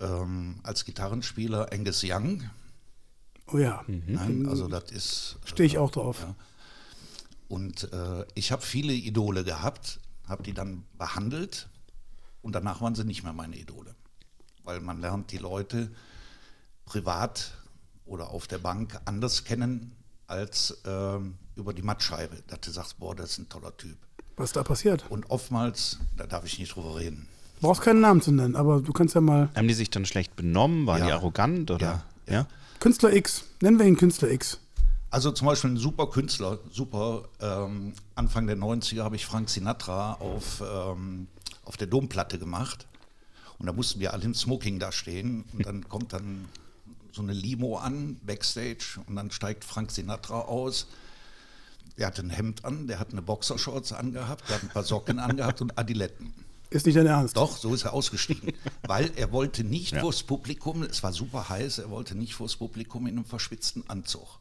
ähm, 0.00 0.60
als 0.62 0.84
Gitarrenspieler 0.84 1.72
Angus 1.72 2.02
Young. 2.04 2.48
Oh 3.46 3.56
ja, 3.58 3.82
Nein, 3.86 4.46
also 4.46 4.68
das 4.68 4.90
ist. 4.92 5.38
stehe 5.44 5.66
ich 5.66 5.78
auch 5.78 5.90
drauf. 5.90 6.20
Ja. 6.20 6.34
Und 7.48 7.90
äh, 7.92 8.26
ich 8.34 8.52
habe 8.52 8.60
viele 8.62 8.92
Idole 8.92 9.42
gehabt, 9.42 10.00
habe 10.28 10.42
die 10.42 10.52
dann 10.52 10.84
behandelt 10.98 11.68
und 12.42 12.52
danach 12.54 12.82
waren 12.82 12.94
sie 12.94 13.04
nicht 13.04 13.22
mehr 13.24 13.32
meine 13.32 13.56
Idole. 13.56 13.94
Weil 14.64 14.80
man 14.82 15.00
lernt 15.00 15.32
die 15.32 15.38
Leute 15.38 15.90
privat 16.84 17.54
oder 18.04 18.28
auf 18.30 18.46
der 18.46 18.58
Bank 18.58 19.00
anders 19.06 19.44
kennen 19.44 19.96
als 20.26 20.76
ähm, 20.84 21.38
über 21.58 21.74
die 21.74 21.82
Mattscheibe. 21.82 22.36
Dass 22.46 22.60
du 22.60 22.70
sagst, 22.70 22.98
boah, 22.98 23.14
das 23.14 23.32
ist 23.32 23.38
ein 23.38 23.48
toller 23.48 23.76
Typ. 23.76 23.96
Was 24.36 24.52
da 24.52 24.62
passiert? 24.62 25.04
Und 25.10 25.28
oftmals, 25.30 25.98
da 26.16 26.26
darf 26.26 26.44
ich 26.44 26.58
nicht 26.58 26.74
drüber 26.74 26.96
reden. 26.96 27.28
Brauchst 27.60 27.82
keinen 27.82 28.00
Namen 28.00 28.20
zu 28.22 28.30
nennen, 28.30 28.54
aber 28.54 28.80
du 28.80 28.92
kannst 28.92 29.14
ja 29.16 29.20
mal 29.20 29.48
Haben 29.54 29.66
die 29.68 29.74
sich 29.74 29.90
dann 29.90 30.06
schlecht 30.06 30.36
benommen? 30.36 30.86
Waren 30.86 31.00
Ja. 31.00 31.06
die 31.06 31.12
arrogant? 31.12 31.70
Oder? 31.72 32.04
Ja, 32.28 32.32
ja. 32.32 32.46
Künstler 32.78 33.12
X, 33.12 33.44
nennen 33.60 33.78
wir 33.80 33.86
ihn 33.86 33.96
Künstler 33.96 34.30
X. 34.30 34.60
Also 35.10 35.32
zum 35.32 35.46
Beispiel 35.48 35.70
ein 35.70 35.76
super 35.76 36.06
Künstler, 36.08 36.58
super, 36.70 37.24
ähm, 37.40 37.94
Anfang 38.14 38.46
der 38.46 38.56
90er 38.56 39.02
habe 39.02 39.16
ich 39.16 39.26
Frank 39.26 39.48
Sinatra 39.48 40.12
auf, 40.20 40.62
ähm, 40.62 41.26
auf 41.64 41.76
der 41.76 41.88
Domplatte 41.88 42.38
gemacht. 42.38 42.86
Und 43.58 43.66
da 43.66 43.72
mussten 43.72 43.98
wir 43.98 44.12
alle 44.12 44.22
im 44.24 44.34
Smoking 44.34 44.78
da 44.78 44.92
stehen. 44.92 45.44
Und 45.52 45.66
dann 45.66 45.88
kommt 45.88 46.12
dann 46.12 46.44
so 47.10 47.22
eine 47.22 47.32
Limo 47.32 47.78
an, 47.78 48.20
Backstage, 48.24 49.00
und 49.06 49.16
dann 49.16 49.32
steigt 49.32 49.64
Frank 49.64 49.90
Sinatra 49.90 50.42
aus. 50.42 50.86
Der 51.98 52.06
hatte 52.06 52.22
ein 52.22 52.30
Hemd 52.30 52.64
an, 52.64 52.86
der 52.86 53.00
hat 53.00 53.12
eine 53.12 53.22
Boxershorts 53.22 53.92
angehabt, 53.92 54.48
der 54.48 54.56
hat 54.56 54.62
ein 54.62 54.68
paar 54.68 54.84
Socken 54.84 55.18
angehabt 55.18 55.60
und 55.60 55.76
Adiletten. 55.78 56.32
Ist 56.70 56.86
nicht 56.86 56.96
dein 56.96 57.06
Ernst? 57.06 57.36
Doch, 57.36 57.56
so 57.56 57.74
ist 57.74 57.84
er 57.84 57.94
ausgestiegen. 57.94 58.52
Weil 58.86 59.10
er 59.16 59.32
wollte 59.32 59.64
nicht 59.64 59.96
vors 59.96 60.22
Publikum, 60.22 60.82
es 60.82 61.02
war 61.02 61.12
super 61.12 61.48
heiß, 61.48 61.78
er 61.78 61.90
wollte 61.90 62.14
nicht 62.14 62.34
vors 62.34 62.56
Publikum 62.56 63.06
in 63.06 63.16
einem 63.16 63.24
verschwitzten 63.24 63.88
Anzug. 63.88 64.38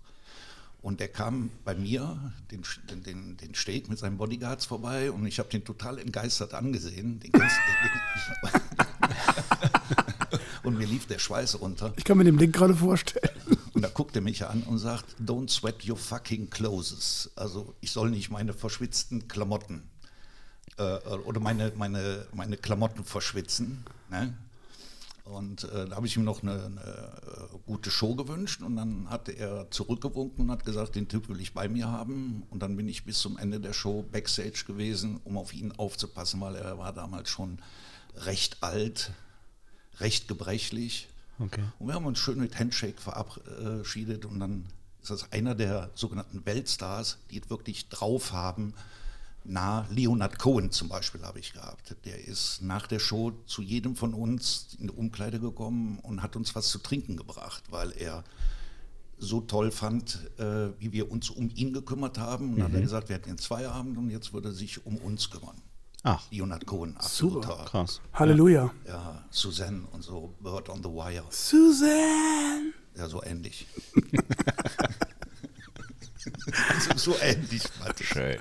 Und 0.81 1.01
er 1.01 1.07
kam 1.07 1.49
bei 1.65 1.73
mir 1.73 2.33
den, 2.51 2.61
den, 3.03 3.37
den, 3.37 3.55
Steg 3.55 3.89
mit 3.89 3.97
seinen 3.97 4.17
Bodyguards 4.17 4.65
vorbei 4.65 5.09
und 5.11 5.25
ich 5.25 5.39
habe 5.39 5.49
den 5.49 5.63
total 5.65 5.97
entgeistert 5.99 6.53
angesehen. 6.53 7.19
Den, 7.19 7.31
und 10.63 10.77
mir 10.77 10.85
lief 10.85 11.07
der 11.07 11.19
Schweiß 11.19 11.59
runter. 11.59 11.93
Ich 11.97 12.03
kann 12.03 12.17
mir 12.17 12.25
den 12.25 12.35
Blick 12.35 12.53
gerade 12.53 12.75
vorstellen. 12.75 13.56
Und 13.77 13.83
da 13.83 13.89
guckt 13.89 14.15
er 14.15 14.23
mich 14.23 14.43
an 14.43 14.63
und 14.63 14.79
sagt, 14.79 15.05
don't 15.23 15.51
sweat 15.51 15.87
your 15.87 15.97
fucking 15.97 16.49
clothes. 16.49 17.29
Also 17.35 17.75
ich 17.79 17.91
soll 17.91 18.09
nicht 18.09 18.31
meine 18.31 18.53
verschwitzten 18.53 19.27
Klamotten 19.27 19.87
äh, 20.79 20.97
oder 21.25 21.39
meine, 21.39 21.71
meine, 21.75 22.25
meine 22.33 22.57
Klamotten 22.57 23.03
verschwitzen. 23.03 23.85
Ne? 24.09 24.35
Und 25.25 25.65
äh, 25.65 25.87
da 25.87 25.95
habe 25.95 26.07
ich 26.07 26.17
ihm 26.17 26.23
noch 26.23 26.41
eine, 26.41 26.53
eine 26.53 26.81
äh, 26.81 27.57
gute 27.67 27.91
Show 27.91 28.15
gewünscht 28.15 28.63
und 28.63 28.77
dann 28.77 29.11
hat 29.11 29.29
er 29.29 29.69
zurückgewunken 29.69 30.45
und 30.45 30.51
hat 30.51 30.65
gesagt, 30.65 30.95
den 30.95 31.07
Typ 31.07 31.29
will 31.29 31.39
ich 31.39 31.53
bei 31.53 31.69
mir 31.69 31.87
haben. 31.87 32.47
Und 32.49 32.63
dann 32.63 32.77
bin 32.77 32.87
ich 32.87 33.05
bis 33.05 33.19
zum 33.19 33.37
Ende 33.37 33.59
der 33.59 33.73
Show 33.73 34.03
backstage 34.11 34.63
gewesen, 34.65 35.21
um 35.23 35.37
auf 35.37 35.53
ihn 35.53 35.71
aufzupassen, 35.73 36.41
weil 36.41 36.55
er 36.55 36.79
war 36.79 36.93
damals 36.93 37.29
schon 37.29 37.59
recht 38.15 38.63
alt, 38.63 39.11
recht 39.99 40.27
gebrechlich. 40.27 41.09
Okay. 41.39 41.63
Und 41.79 41.87
wir 41.87 41.93
haben 41.93 42.05
uns 42.05 42.19
schön 42.19 42.39
mit 42.39 42.57
Handshake 42.57 42.99
verabschiedet 42.99 44.25
und 44.25 44.39
dann 44.39 44.65
ist 45.01 45.11
das 45.11 45.31
einer 45.31 45.55
der 45.55 45.91
sogenannten 45.93 46.45
Weltstars, 46.45 47.19
die 47.31 47.39
es 47.39 47.49
wirklich 47.49 47.89
drauf 47.89 48.31
haben. 48.31 48.73
Na, 49.43 49.87
Leonard 49.89 50.39
Cohen 50.39 50.71
zum 50.71 50.89
Beispiel 50.89 51.21
habe 51.21 51.39
ich 51.39 51.53
gehabt. 51.53 51.95
Der 52.03 52.27
ist 52.27 52.61
nach 52.61 52.87
der 52.87 52.99
Show 52.99 53.31
zu 53.45 53.61
jedem 53.61 53.95
von 53.95 54.13
uns 54.13 54.75
in 54.79 54.87
die 54.87 54.93
Umkleide 54.93 55.39
gekommen 55.39 55.99
und 55.99 56.21
hat 56.21 56.35
uns 56.35 56.53
was 56.55 56.67
zu 56.67 56.79
trinken 56.79 57.15
gebracht, 57.15 57.63
weil 57.69 57.91
er 57.91 58.25
so 59.19 59.41
toll 59.41 59.71
fand, 59.71 60.19
äh, 60.37 60.69
wie 60.79 60.91
wir 60.91 61.09
uns 61.09 61.29
um 61.29 61.49
ihn 61.55 61.73
gekümmert 61.73 62.17
haben. 62.17 62.49
Und 62.49 62.57
dann 62.57 62.67
hat 62.67 62.73
er 62.73 62.81
gesagt, 62.81 63.09
wir 63.09 63.15
hatten 63.15 63.29
jetzt 63.29 63.47
Feierabend 63.47 63.97
und 63.97 64.09
jetzt 64.09 64.33
würde 64.33 64.49
er 64.49 64.53
sich 64.53 64.85
um 64.85 64.97
uns 64.97 65.29
kümmern. 65.29 65.61
Ach, 66.09 66.23
Leonard 66.31 66.65
Cohen, 66.65 66.95
absoluter. 66.95 67.65
krass. 67.65 67.99
Halleluja. 68.13 68.71
Ja, 68.87 69.25
Suzanne 69.29 69.85
und 69.91 70.03
so, 70.03 70.33
Bird 70.39 70.69
on 70.69 70.81
the 70.81 70.87
Wire. 70.89 71.25
Susan! 71.29 72.73
Ja, 72.95 73.09
so 73.09 73.21
ähnlich. 73.23 73.67
also 76.69 76.97
so 76.97 77.15
ähnlich. 77.21 77.63
Mathe. 77.79 78.03
Schön. 78.05 78.37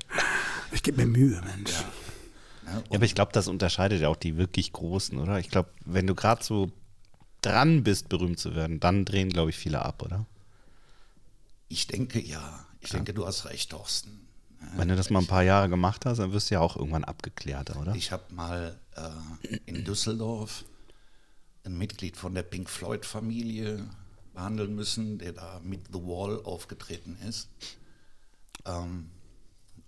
Ich 0.70 0.82
gebe 0.84 0.98
mir 1.04 1.06
Mühe, 1.06 1.40
Mensch. 1.42 1.72
Ja, 1.72 2.72
Ja, 2.72 2.78
und 2.78 2.94
aber 2.96 3.04
ich 3.04 3.14
glaube, 3.16 3.32
das 3.32 3.48
unterscheidet 3.48 4.00
ja 4.00 4.08
auch 4.08 4.16
die 4.16 4.36
wirklich 4.36 4.72
Großen, 4.72 5.18
oder? 5.18 5.40
Ich 5.40 5.50
glaube, 5.50 5.70
wenn 5.84 6.06
du 6.06 6.14
gerade 6.14 6.44
so 6.44 6.70
dran 7.42 7.82
bist, 7.82 8.08
berühmt 8.08 8.38
zu 8.38 8.54
werden, 8.54 8.78
dann 8.78 9.04
drehen, 9.04 9.30
glaube 9.30 9.50
ich, 9.50 9.56
viele 9.56 9.82
ab, 9.82 10.02
oder? 10.02 10.24
ich 11.68 11.88
denke 11.88 12.20
ja. 12.20 12.64
Ich 12.80 12.90
denke, 12.90 13.12
du 13.12 13.26
hast 13.26 13.46
recht, 13.46 13.70
Thorsten. 13.70 14.25
Wenn 14.76 14.88
du 14.88 14.96
das 14.96 15.10
mal 15.10 15.20
ein 15.20 15.26
paar 15.26 15.42
Jahre 15.42 15.68
gemacht 15.68 16.06
hast, 16.06 16.18
dann 16.18 16.32
wirst 16.32 16.50
du 16.50 16.54
ja 16.54 16.60
auch 16.60 16.76
irgendwann 16.76 17.04
abgeklärt, 17.04 17.76
oder? 17.76 17.94
Ich 17.94 18.12
habe 18.12 18.24
mal 18.32 18.78
äh, 18.94 19.56
in 19.66 19.84
Düsseldorf 19.84 20.64
ein 21.64 21.76
Mitglied 21.76 22.16
von 22.16 22.34
der 22.34 22.42
Pink 22.42 22.70
Floyd-Familie 22.70 23.88
behandeln 24.34 24.74
müssen, 24.74 25.18
der 25.18 25.32
da 25.32 25.60
mit 25.62 25.86
The 25.92 26.00
Wall 26.00 26.42
aufgetreten 26.44 27.16
ist. 27.26 27.48
Ähm, 28.64 29.10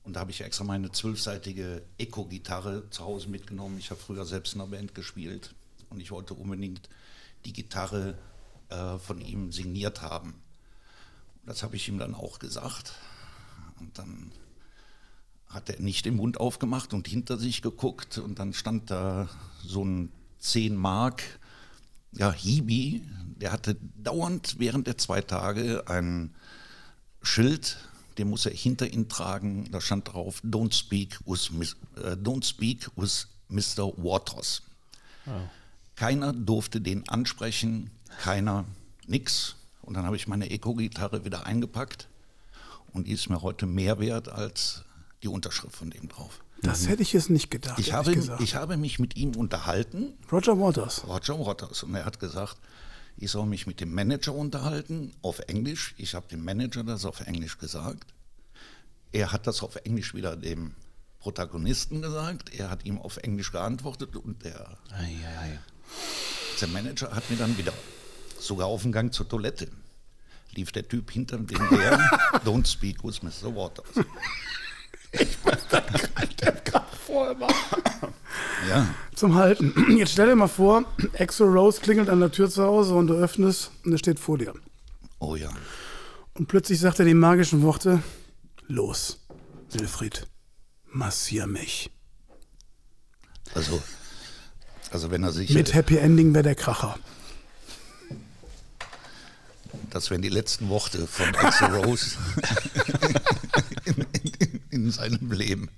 und 0.04 0.14
da 0.14 0.20
habe 0.20 0.30
ich 0.30 0.40
extra 0.40 0.64
meine 0.64 0.90
zwölfseitige 0.90 1.82
Eco-Gitarre 1.98 2.88
zu 2.90 3.04
Hause 3.04 3.28
mitgenommen. 3.28 3.78
Ich 3.78 3.90
habe 3.90 4.00
früher 4.00 4.24
selbst 4.24 4.54
in 4.54 4.60
einer 4.60 4.70
Band 4.70 4.94
gespielt 4.94 5.54
und 5.90 6.00
ich 6.00 6.10
wollte 6.10 6.34
unbedingt 6.34 6.88
die 7.44 7.52
Gitarre 7.52 8.16
äh, 8.70 8.98
von 8.98 9.20
ihm 9.20 9.52
signiert 9.52 10.00
haben. 10.02 10.34
Das 11.44 11.62
habe 11.62 11.76
ich 11.76 11.88
ihm 11.88 11.98
dann 11.98 12.14
auch 12.14 12.38
gesagt. 12.38 12.94
Und 13.80 13.98
dann 13.98 14.32
hat 15.48 15.70
er 15.70 15.80
nicht 15.80 16.04
den 16.04 16.16
Mund 16.16 16.38
aufgemacht 16.38 16.92
und 16.92 17.08
hinter 17.08 17.38
sich 17.38 17.62
geguckt 17.62 18.18
und 18.18 18.38
dann 18.38 18.52
stand 18.52 18.90
da 18.90 19.28
so 19.64 19.84
ein 19.84 20.12
10 20.38 20.76
Mark, 20.76 21.22
ja, 22.12 22.32
Hibi, 22.32 23.02
der 23.36 23.52
hatte 23.52 23.76
dauernd 23.96 24.56
während 24.58 24.86
der 24.86 24.98
zwei 24.98 25.20
Tage 25.20 25.84
ein 25.88 26.34
Schild, 27.22 27.78
den 28.18 28.30
muss 28.30 28.46
er 28.46 28.52
hinter 28.52 28.92
ihn 28.92 29.08
tragen, 29.08 29.70
da 29.70 29.80
stand 29.80 30.12
drauf, 30.12 30.42
don't 30.44 30.74
speak 30.74 31.20
with, 31.26 31.50
äh, 31.96 32.12
don't 32.12 32.44
speak 32.44 32.90
with 32.96 33.28
Mr. 33.48 33.92
Waters. 33.96 34.62
Keiner 35.96 36.32
durfte 36.32 36.80
den 36.80 37.08
ansprechen, 37.08 37.90
keiner, 38.20 38.64
nix. 39.06 39.56
Und 39.82 39.94
dann 39.94 40.04
habe 40.04 40.16
ich 40.16 40.28
meine 40.28 40.50
Eco-Gitarre 40.50 41.24
wieder 41.24 41.46
eingepackt 41.46 42.08
und 42.92 43.06
die 43.06 43.12
ist 43.12 43.28
mir 43.30 43.42
heute 43.42 43.66
mehr 43.66 43.98
wert 43.98 44.28
als 44.28 44.84
die 45.22 45.28
Unterschrift 45.28 45.76
von 45.76 45.90
dem 45.90 46.08
drauf. 46.08 46.40
Das 46.62 46.88
hätte 46.88 47.02
ich 47.02 47.12
jetzt 47.12 47.30
nicht 47.30 47.50
gedacht. 47.50 47.78
Ich 47.78 47.92
habe, 47.92 48.12
gesagt. 48.14 48.42
ich 48.42 48.54
habe 48.54 48.76
mich 48.76 48.98
mit 48.98 49.16
ihm 49.16 49.36
unterhalten, 49.36 50.14
Roger 50.30 50.58
Waters. 50.58 51.06
Roger 51.06 51.38
Waters, 51.38 51.82
und 51.84 51.94
er 51.94 52.04
hat 52.04 52.18
gesagt, 52.18 52.56
ich 53.16 53.30
soll 53.30 53.46
mich 53.46 53.66
mit 53.66 53.80
dem 53.80 53.92
Manager 53.94 54.34
unterhalten, 54.34 55.12
auf 55.22 55.40
Englisch. 55.40 55.94
Ich 55.98 56.14
habe 56.14 56.28
dem 56.28 56.44
Manager 56.44 56.84
das 56.84 57.04
auf 57.04 57.20
Englisch 57.20 57.58
gesagt. 57.58 58.12
Er 59.12 59.32
hat 59.32 59.46
das 59.46 59.62
auf 59.62 59.76
Englisch 59.76 60.14
wieder 60.14 60.36
dem 60.36 60.74
Protagonisten 61.18 62.02
gesagt. 62.02 62.54
Er 62.54 62.70
hat 62.70 62.84
ihm 62.84 62.98
auf 62.98 63.16
Englisch 63.18 63.50
geantwortet 63.52 64.16
und 64.16 64.44
der, 64.44 64.78
Eieiei. 64.92 65.58
der 66.60 66.68
Manager 66.68 67.14
hat 67.14 67.28
mir 67.30 67.36
dann 67.36 67.56
wieder, 67.58 67.72
sogar 68.38 68.68
auf 68.68 68.82
dem 68.82 68.92
Gang 68.92 69.12
zur 69.12 69.28
Toilette, 69.28 69.68
lief 70.52 70.70
der 70.72 70.86
Typ 70.86 71.10
hinter 71.10 71.38
dem 71.38 71.68
her, 71.70 71.98
don't 72.44 72.66
speak 72.66 73.02
with 73.02 73.22
Mr. 73.22 73.54
Waters. 73.54 74.06
Ja, 78.68 78.86
Zum 79.14 79.34
Halten. 79.34 79.96
Jetzt 79.96 80.12
stell 80.12 80.26
dir 80.26 80.36
mal 80.36 80.48
vor, 80.48 80.84
Exo 81.14 81.44
Rose 81.44 81.80
klingelt 81.80 82.08
an 82.10 82.20
der 82.20 82.30
Tür 82.30 82.50
zu 82.50 82.62
Hause 82.64 82.94
und 82.94 83.06
du 83.06 83.14
öffnest 83.14 83.70
und 83.84 83.92
er 83.92 83.98
steht 83.98 84.18
vor 84.20 84.38
dir. 84.38 84.52
oh 85.18 85.36
ja. 85.36 85.50
Und 86.34 86.46
plötzlich 86.46 86.78
sagt 86.78 86.98
er 87.00 87.04
die 87.04 87.14
magischen 87.14 87.62
Worte: 87.62 88.02
Los, 88.68 89.24
Wilfried, 89.72 90.26
massier 90.92 91.46
mich. 91.46 91.90
Also, 93.54 93.82
also 94.90 95.10
wenn 95.10 95.22
er 95.24 95.32
sich, 95.32 95.50
Mit 95.50 95.74
Happy 95.74 95.96
Ending 95.96 96.34
wäre 96.34 96.44
der 96.44 96.54
Kracher. 96.54 96.96
das 99.90 100.10
wären 100.10 100.20
die 100.22 100.28
letzten 100.28 100.68
Worte 100.68 101.06
von 101.06 101.34
Axel 101.36 101.74
Rose 101.74 102.16
in, 104.78 104.84
in, 104.84 104.86
in 104.86 104.92
seinem 104.92 105.32
Leben. 105.32 105.68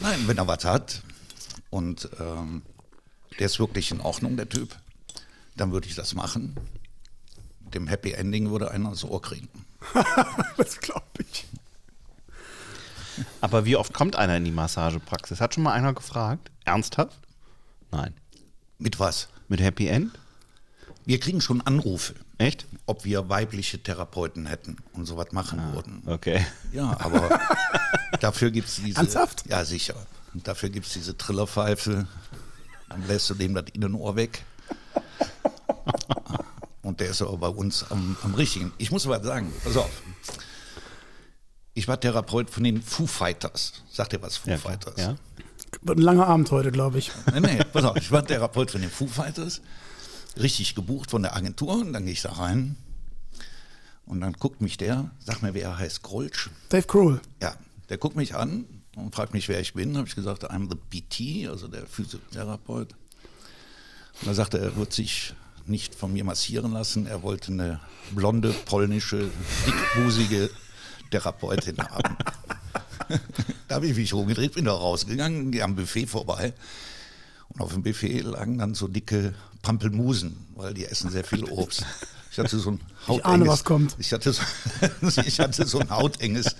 Nein, 0.00 0.26
wenn 0.26 0.38
er 0.38 0.46
was 0.46 0.64
hat 0.64 1.02
und 1.70 2.08
ähm, 2.18 2.62
der 3.38 3.46
ist 3.46 3.58
wirklich 3.58 3.90
in 3.90 4.00
Ordnung, 4.00 4.36
der 4.36 4.48
Typ, 4.48 4.76
dann 5.56 5.72
würde 5.72 5.88
ich 5.88 5.94
das 5.94 6.14
machen. 6.14 6.56
Mit 7.64 7.74
dem 7.74 7.88
Happy 7.88 8.12
Ending 8.12 8.50
würde 8.50 8.70
einer 8.70 8.90
das 8.90 9.04
Ohr 9.04 9.20
kriegen. 9.20 9.48
das 10.56 10.80
glaube 10.80 11.02
ich. 11.18 11.46
Aber 13.40 13.64
wie 13.64 13.76
oft 13.76 13.94
kommt 13.94 14.16
einer 14.16 14.36
in 14.36 14.44
die 14.44 14.50
Massagepraxis? 14.50 15.40
Hat 15.40 15.54
schon 15.54 15.62
mal 15.62 15.72
einer 15.72 15.94
gefragt? 15.94 16.50
Ernsthaft? 16.64 17.18
Nein. 17.90 18.14
Mit 18.78 18.98
was? 19.00 19.28
Mit 19.48 19.60
Happy 19.60 19.88
End? 19.88 20.18
Wir 21.06 21.20
kriegen 21.20 21.40
schon 21.40 21.60
Anrufe, 21.60 22.14
Echt? 22.38 22.66
ob 22.88 23.04
wir 23.04 23.28
weibliche 23.28 23.82
Therapeuten 23.82 24.46
hätten 24.46 24.76
und 24.92 25.06
sowas 25.06 25.32
machen 25.32 25.60
würden. 25.72 26.02
Okay. 26.06 26.44
Ja, 26.72 26.96
aber 27.00 27.40
dafür 28.20 28.50
gibt 28.50 28.68
es 28.68 28.76
diese. 28.76 28.98
Ernsthaft? 28.98 29.44
Ja, 29.48 29.64
sicher. 29.64 29.94
Und 30.34 30.46
dafür 30.46 30.68
gibt 30.68 30.86
es 30.86 30.92
diese 30.92 31.16
Trillerpfeife. 31.16 32.06
Dann 32.88 33.06
lässt 33.08 33.28
du 33.30 33.34
dem 33.34 33.54
das 33.54 33.64
Innenohr 33.72 34.14
weg. 34.16 34.44
Und 36.82 37.00
der 37.00 37.08
ist 37.10 37.22
aber 37.22 37.36
bei 37.38 37.48
uns 37.48 37.84
am, 37.90 38.16
am 38.22 38.34
richtigen. 38.34 38.72
Ich 38.78 38.90
muss 38.90 39.06
aber 39.06 39.22
sagen, 39.24 39.52
pass 39.64 39.76
auf. 39.76 39.90
Ich 41.74 41.88
war 41.88 41.98
Therapeut 42.00 42.48
von 42.50 42.62
den 42.64 42.80
Foo 42.82 43.06
Fighters. 43.06 43.82
Sagt 43.90 44.12
ihr 44.12 44.22
was, 44.22 44.36
Foo 44.36 44.50
Ja. 44.50 44.58
Fighters? 44.58 44.94
ja. 44.96 45.16
Wird 45.82 45.98
ein 45.98 46.02
langer 46.02 46.26
Abend 46.26 46.50
heute, 46.52 46.70
glaube 46.72 46.98
ich. 46.98 47.10
Nee, 47.34 47.40
nee, 47.40 47.64
pass 47.72 47.84
auf, 47.84 47.96
ich 47.96 48.10
war 48.10 48.24
Therapeut 48.24 48.70
von 48.70 48.80
den 48.80 48.90
Foo 48.90 49.06
Fighters, 49.06 49.60
richtig 50.38 50.74
gebucht 50.74 51.10
von 51.10 51.22
der 51.22 51.36
Agentur 51.36 51.74
und 51.74 51.92
dann 51.92 52.04
gehe 52.04 52.12
ich 52.12 52.22
da 52.22 52.32
rein 52.32 52.76
und 54.06 54.20
dann 54.20 54.34
guckt 54.34 54.60
mich 54.60 54.76
der, 54.76 55.10
sag 55.18 55.42
mir, 55.42 55.52
wer 55.52 55.64
er 55.64 55.78
heißt, 55.78 56.02
Grolsch. 56.02 56.50
Dave 56.68 56.86
Grohl. 56.86 57.20
Ja, 57.42 57.56
der 57.88 57.98
guckt 57.98 58.16
mich 58.16 58.34
an 58.36 58.64
und 58.94 59.14
fragt 59.14 59.34
mich, 59.34 59.48
wer 59.48 59.60
ich 59.60 59.74
bin. 59.74 59.96
Habe 59.96 60.06
ich 60.06 60.14
gesagt, 60.14 60.48
I'm 60.48 60.68
the 60.70 60.76
PT, 60.76 61.48
also 61.48 61.66
der 61.66 61.86
Physiotherapeut. 61.86 62.92
Und 64.20 64.26
da 64.26 64.34
sagte 64.34 64.58
er, 64.58 64.64
er 64.64 64.76
wird 64.76 64.92
sich 64.92 65.34
nicht 65.66 65.94
von 65.94 66.12
mir 66.12 66.22
massieren 66.22 66.72
lassen. 66.72 67.06
Er 67.06 67.22
wollte 67.22 67.52
eine 67.52 67.80
blonde, 68.12 68.52
polnische, 68.52 69.28
dickbusige 69.66 70.50
Therapeutin 71.10 71.78
haben. 71.78 72.16
da 73.68 73.74
habe 73.74 73.88
ich 73.88 73.96
mich 73.96 74.14
rumgedreht, 74.14 74.54
bin 74.54 74.66
da 74.66 74.72
rausgegangen, 74.72 75.50
gehe 75.50 75.64
am 75.64 75.74
Buffet 75.74 76.06
vorbei. 76.06 76.54
Und 77.48 77.60
auf 77.60 77.72
dem 77.72 77.82
Buffet 77.82 78.20
lagen 78.20 78.58
dann 78.58 78.74
so 78.74 78.86
dicke 78.86 79.34
Pampelmusen, 79.66 80.46
weil 80.54 80.74
die 80.74 80.84
essen 80.84 81.10
sehr 81.10 81.24
viel 81.24 81.42
Obst. 81.42 81.84
Ich 82.30 82.38
hatte 82.38 82.56
so 82.56 82.70
ein 82.70 82.80
Ich 83.08 83.24
ahne, 83.24 83.48
was 83.48 83.64
kommt. 83.64 83.96
Ich 83.98 84.12
hatte 84.12 84.32
so, 84.32 84.40
ich 85.26 85.40
hatte 85.40 85.66
so 85.66 85.80
ein 85.80 85.90
hautenges 85.90 86.54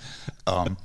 ähm, 0.47 0.77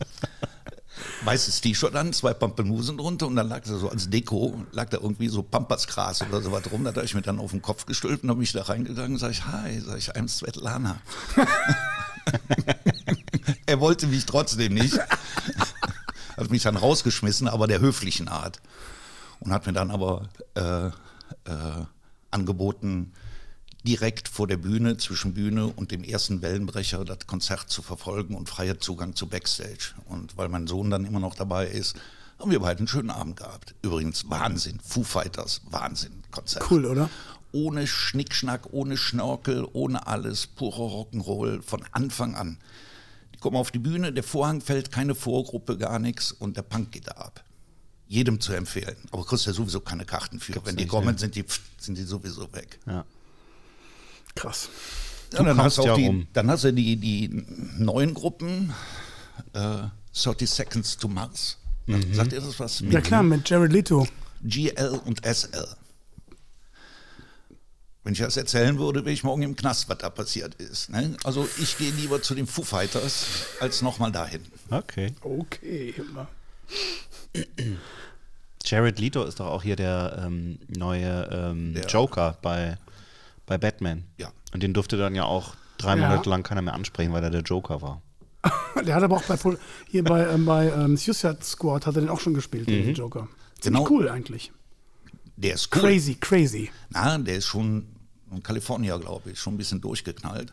weißes 1.23 1.61
T-Shirt 1.61 1.95
an, 1.95 2.13
zwei 2.13 2.35
Pampelmusen 2.35 2.99
drunter 2.99 3.25
und 3.25 3.37
dann 3.37 3.49
lag 3.49 3.63
da 3.63 3.75
so 3.75 3.89
als 3.89 4.11
Deko, 4.11 4.55
lag 4.71 4.89
da 4.89 4.99
irgendwie 4.99 5.29
so 5.29 5.41
Pampasgras 5.41 6.21
oder 6.21 6.41
so 6.41 6.51
was 6.51 6.71
rum. 6.71 6.83
Da 6.83 6.93
habe 6.93 7.03
ich 7.03 7.15
mir 7.15 7.23
dann 7.23 7.39
auf 7.39 7.49
den 7.49 7.63
Kopf 7.63 7.87
gestülpt 7.87 8.23
und 8.23 8.29
habe 8.29 8.39
mich 8.39 8.51
da 8.51 8.61
reingegangen 8.61 9.13
und 9.13 9.17
sage 9.17 9.33
ich, 9.33 9.47
hi, 9.47 9.79
sage 9.79 9.97
ich, 9.97 10.11
I'm 10.11 10.27
Svetlana. 10.27 11.01
er 13.65 13.79
wollte 13.79 14.05
mich 14.05 14.27
trotzdem 14.27 14.75
nicht. 14.75 14.99
Hat 16.37 16.51
mich 16.51 16.61
dann 16.61 16.77
rausgeschmissen, 16.77 17.47
aber 17.47 17.65
der 17.65 17.79
höflichen 17.79 18.27
Art. 18.27 18.61
Und 19.39 19.51
hat 19.51 19.65
mir 19.65 19.73
dann 19.73 19.89
aber 19.89 20.29
äh, 20.53 20.91
äh, 21.45 21.85
angeboten, 22.31 23.13
direkt 23.83 24.27
vor 24.27 24.47
der 24.47 24.57
Bühne, 24.57 24.97
zwischen 24.97 25.33
Bühne 25.33 25.67
und 25.67 25.91
dem 25.91 26.03
ersten 26.03 26.41
Wellenbrecher 26.41 27.03
das 27.05 27.25
Konzert 27.27 27.69
zu 27.69 27.81
verfolgen 27.81 28.35
und 28.35 28.49
freier 28.49 28.79
Zugang 28.79 29.15
zu 29.15 29.27
Backstage. 29.27 29.95
Und 30.05 30.37
weil 30.37 30.49
mein 30.49 30.67
Sohn 30.67 30.89
dann 30.89 31.05
immer 31.05 31.19
noch 31.19 31.35
dabei 31.35 31.67
ist, 31.67 31.95
haben 32.39 32.51
wir 32.51 32.59
beide 32.59 32.79
einen 32.79 32.87
schönen 32.87 33.09
Abend 33.09 33.37
gehabt. 33.37 33.75
Übrigens, 33.81 34.29
Wahnsinn. 34.29 34.79
Foo 34.83 35.03
Fighters, 35.03 35.61
Wahnsinn. 35.69 36.23
Konzert. 36.31 36.69
Cool, 36.69 36.85
oder? 36.85 37.09
Ohne 37.51 37.85
Schnickschnack, 37.85 38.71
ohne 38.71 38.97
Schnörkel, 38.97 39.67
ohne 39.73 40.07
alles. 40.07 40.47
Purer 40.47 40.91
Rock'n'Roll 40.91 41.61
von 41.61 41.83
Anfang 41.91 42.35
an. 42.35 42.57
Die 43.35 43.39
kommen 43.39 43.57
auf 43.57 43.71
die 43.71 43.79
Bühne, 43.79 44.13
der 44.13 44.23
Vorhang 44.23 44.61
fällt, 44.61 44.91
keine 44.91 45.15
Vorgruppe, 45.15 45.77
gar 45.77 45.99
nichts 45.99 46.31
und 46.31 46.57
der 46.57 46.61
Punk 46.63 46.91
geht 46.91 47.07
da 47.07 47.13
ab. 47.13 47.43
Jedem 48.11 48.41
zu 48.41 48.51
empfehlen. 48.51 48.97
Aber 49.11 49.23
kriegst 49.25 49.45
ja 49.45 49.53
sowieso 49.53 49.79
keine 49.79 50.03
Karten 50.03 50.41
für. 50.41 50.53
Wenn 50.65 50.75
die 50.75 50.85
kommen, 50.85 51.13
ne? 51.13 51.17
sind 51.17 51.33
die, 51.33 51.45
sind 51.79 51.97
die 51.97 52.03
sowieso 52.03 52.51
weg. 52.51 52.77
Ja. 52.85 53.05
Krass. 54.35 54.67
Ja, 55.31 55.43
dann, 55.43 55.57
hast 55.57 55.77
du 55.77 55.83
ja 55.83 55.93
auch 55.93 55.95
die, 55.95 56.07
rum. 56.07 56.27
dann 56.33 56.51
hast 56.51 56.65
du 56.65 56.73
die, 56.73 56.97
die 56.97 57.45
neuen 57.77 58.13
Gruppen, 58.13 58.73
äh, 59.53 59.83
30 60.13 60.49
Seconds 60.49 60.97
to 60.97 61.07
Mars. 61.07 61.57
Mhm. 61.85 62.13
Sagt 62.13 62.33
ihr 62.33 62.41
das 62.41 62.59
was? 62.59 62.81
Ja 62.81 62.99
klar, 62.99 63.23
mit 63.23 63.49
Jared 63.49 63.71
Leto. 63.71 64.05
GL 64.43 64.99
und 65.05 65.25
SL. 65.25 65.69
Wenn 68.03 68.11
ich 68.11 68.19
das 68.19 68.35
erzählen 68.35 68.77
würde, 68.77 69.05
wäre 69.05 69.13
ich 69.13 69.23
morgen 69.23 69.43
im 69.43 69.55
Knast, 69.55 69.87
was 69.87 69.99
da 69.99 70.09
passiert 70.09 70.55
ist. 70.55 70.89
Ne? 70.89 71.15
Also 71.23 71.47
ich 71.59 71.77
gehe 71.77 71.91
lieber 71.91 72.21
zu 72.21 72.35
den 72.35 72.45
Foo 72.45 72.63
Fighters 72.63 73.25
als 73.61 73.81
nochmal 73.81 74.11
dahin. 74.11 74.41
Okay. 74.69 75.13
Okay. 75.21 75.93
immer. 75.97 76.27
Jared 78.63 78.99
Leto 78.99 79.23
ist 79.23 79.39
doch 79.39 79.47
auch 79.47 79.63
hier 79.63 79.75
der 79.75 80.21
ähm, 80.25 80.59
neue 80.67 81.27
ähm, 81.31 81.73
Der- 81.73 81.85
Joker 81.87 82.37
bei, 82.41 82.77
bei 83.45 83.57
Batman. 83.57 84.03
Ja. 84.17 84.31
Und 84.53 84.61
den 84.63 84.73
durfte 84.73 84.97
dann 84.97 85.15
ja 85.15 85.23
auch 85.23 85.55
drei 85.77 85.97
Ja. 85.97 86.07
Monate 86.07 86.29
lang 86.29 86.43
keiner 86.43 86.61
mehr 86.61 86.73
ansprechen, 86.73 87.11
weil 87.13 87.23
er 87.23 87.29
der 87.31 87.41
Joker 87.41 87.81
war. 87.81 88.01
Der 88.85 88.95
hat 88.95 89.03
aber 89.03 89.17
auch 89.17 89.23
bei 89.23 89.35
Pol 89.37 89.59
hier 89.89 90.03
bei, 90.03 90.25
ähm, 90.27 90.45
bei 90.45 90.69
ähm, 90.71 90.97
Suicide 90.97 91.37
Squad 91.43 91.85
hat 91.85 91.95
er 91.95 92.01
den 92.01 92.09
auch 92.09 92.19
schon 92.19 92.33
gespielt, 92.33 92.67
den 92.67 92.93
Joker. 92.95 93.27
Ziemlich 93.59 93.83
Genau. 93.85 93.91
cool 93.91 94.09
eigentlich. 94.09 94.51
Der 95.35 95.53
ist 95.55 95.69
cool. 95.75 95.81
Crazy, 95.83 96.15
crazy. 96.15 96.71
Na, 96.89 97.17
der 97.19 97.35
ist 97.35 97.45
schon 97.45 97.85
in 98.31 98.41
Kalifornien, 98.41 98.99
glaube 98.99 99.31
ich, 99.31 99.39
schon 99.39 99.53
ein 99.53 99.57
bisschen 99.57 99.79
durchgeknallt. 99.81 100.51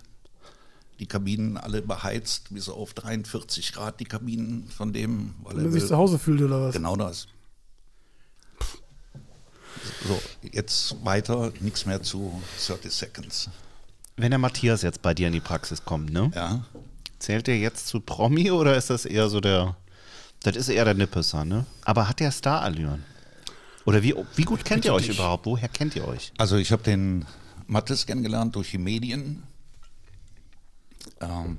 Die 1.00 1.06
Kabinen 1.06 1.56
alle 1.56 1.80
beheizt, 1.82 2.48
bis 2.50 2.68
auf 2.68 2.92
43 2.94 3.72
Grad, 3.72 4.00
die 4.00 4.04
Kabinen 4.04 4.68
von 4.68 4.92
dem, 4.92 5.34
weil 5.42 5.56
Wenn 5.56 5.66
er 5.66 5.72
sich 5.72 5.86
zu 5.86 5.96
Hause 5.96 6.18
fühlt 6.18 6.42
oder 6.42 6.60
was? 6.62 6.74
Genau 6.74 6.96
das. 6.96 7.28
So, 10.06 10.20
jetzt 10.52 11.04
weiter, 11.04 11.52
nichts 11.60 11.86
mehr 11.86 12.02
zu 12.02 12.42
30 12.66 12.92
Seconds. 12.92 13.50
Wenn 14.16 14.30
der 14.30 14.38
Matthias 14.38 14.82
jetzt 14.82 15.02
bei 15.02 15.14
dir 15.14 15.28
in 15.28 15.32
die 15.32 15.40
Praxis 15.40 15.84
kommt, 15.84 16.12
ne? 16.12 16.30
Ja, 16.34 16.64
Zählt 17.18 17.48
der 17.48 17.58
jetzt 17.58 17.88
zu 17.88 18.00
Promi 18.00 18.50
oder 18.50 18.76
ist 18.76 18.90
das 18.90 19.04
eher 19.04 19.28
so 19.28 19.40
der. 19.40 19.76
Das 20.42 20.54
ist 20.54 20.68
eher 20.68 20.84
der 20.84 20.94
Nippesser, 20.94 21.44
ne? 21.44 21.66
Aber 21.84 22.08
hat 22.08 22.20
der 22.20 22.30
Starallüren? 22.30 23.04
Oder 23.84 24.02
wie, 24.02 24.14
wie 24.36 24.42
gut 24.42 24.64
kennt 24.64 24.84
ihr 24.84 24.94
euch 24.94 25.06
dich. 25.06 25.16
überhaupt? 25.16 25.46
Woher 25.46 25.68
kennt 25.68 25.96
ihr 25.96 26.06
euch? 26.06 26.32
also 26.38 26.56
ich 26.56 26.70
habe 26.70 26.82
den 26.82 27.24
Mattes 27.66 28.06
kennengelernt 28.06 28.54
durch 28.54 28.70
die 28.70 28.78
Medien. 28.78 29.42
Ähm, 31.20 31.58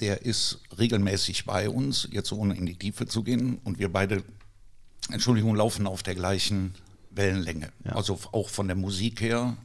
der 0.00 0.22
ist 0.22 0.58
regelmäßig 0.78 1.44
bei 1.44 1.68
uns, 1.68 2.08
jetzt 2.10 2.32
ohne 2.32 2.56
in 2.56 2.66
die 2.66 2.74
Tiefe 2.74 3.06
zu 3.06 3.22
gehen. 3.22 3.58
Und 3.64 3.78
wir 3.78 3.92
beide, 3.92 4.22
Entschuldigung, 5.10 5.54
laufen 5.54 5.86
auf 5.86 6.02
der 6.02 6.14
gleichen 6.14 6.74
Wellenlänge. 7.10 7.70
Also 7.84 8.18
auch 8.32 8.48
von 8.48 8.66
der 8.66 8.76
Musik 8.76 9.20
her. 9.20 9.56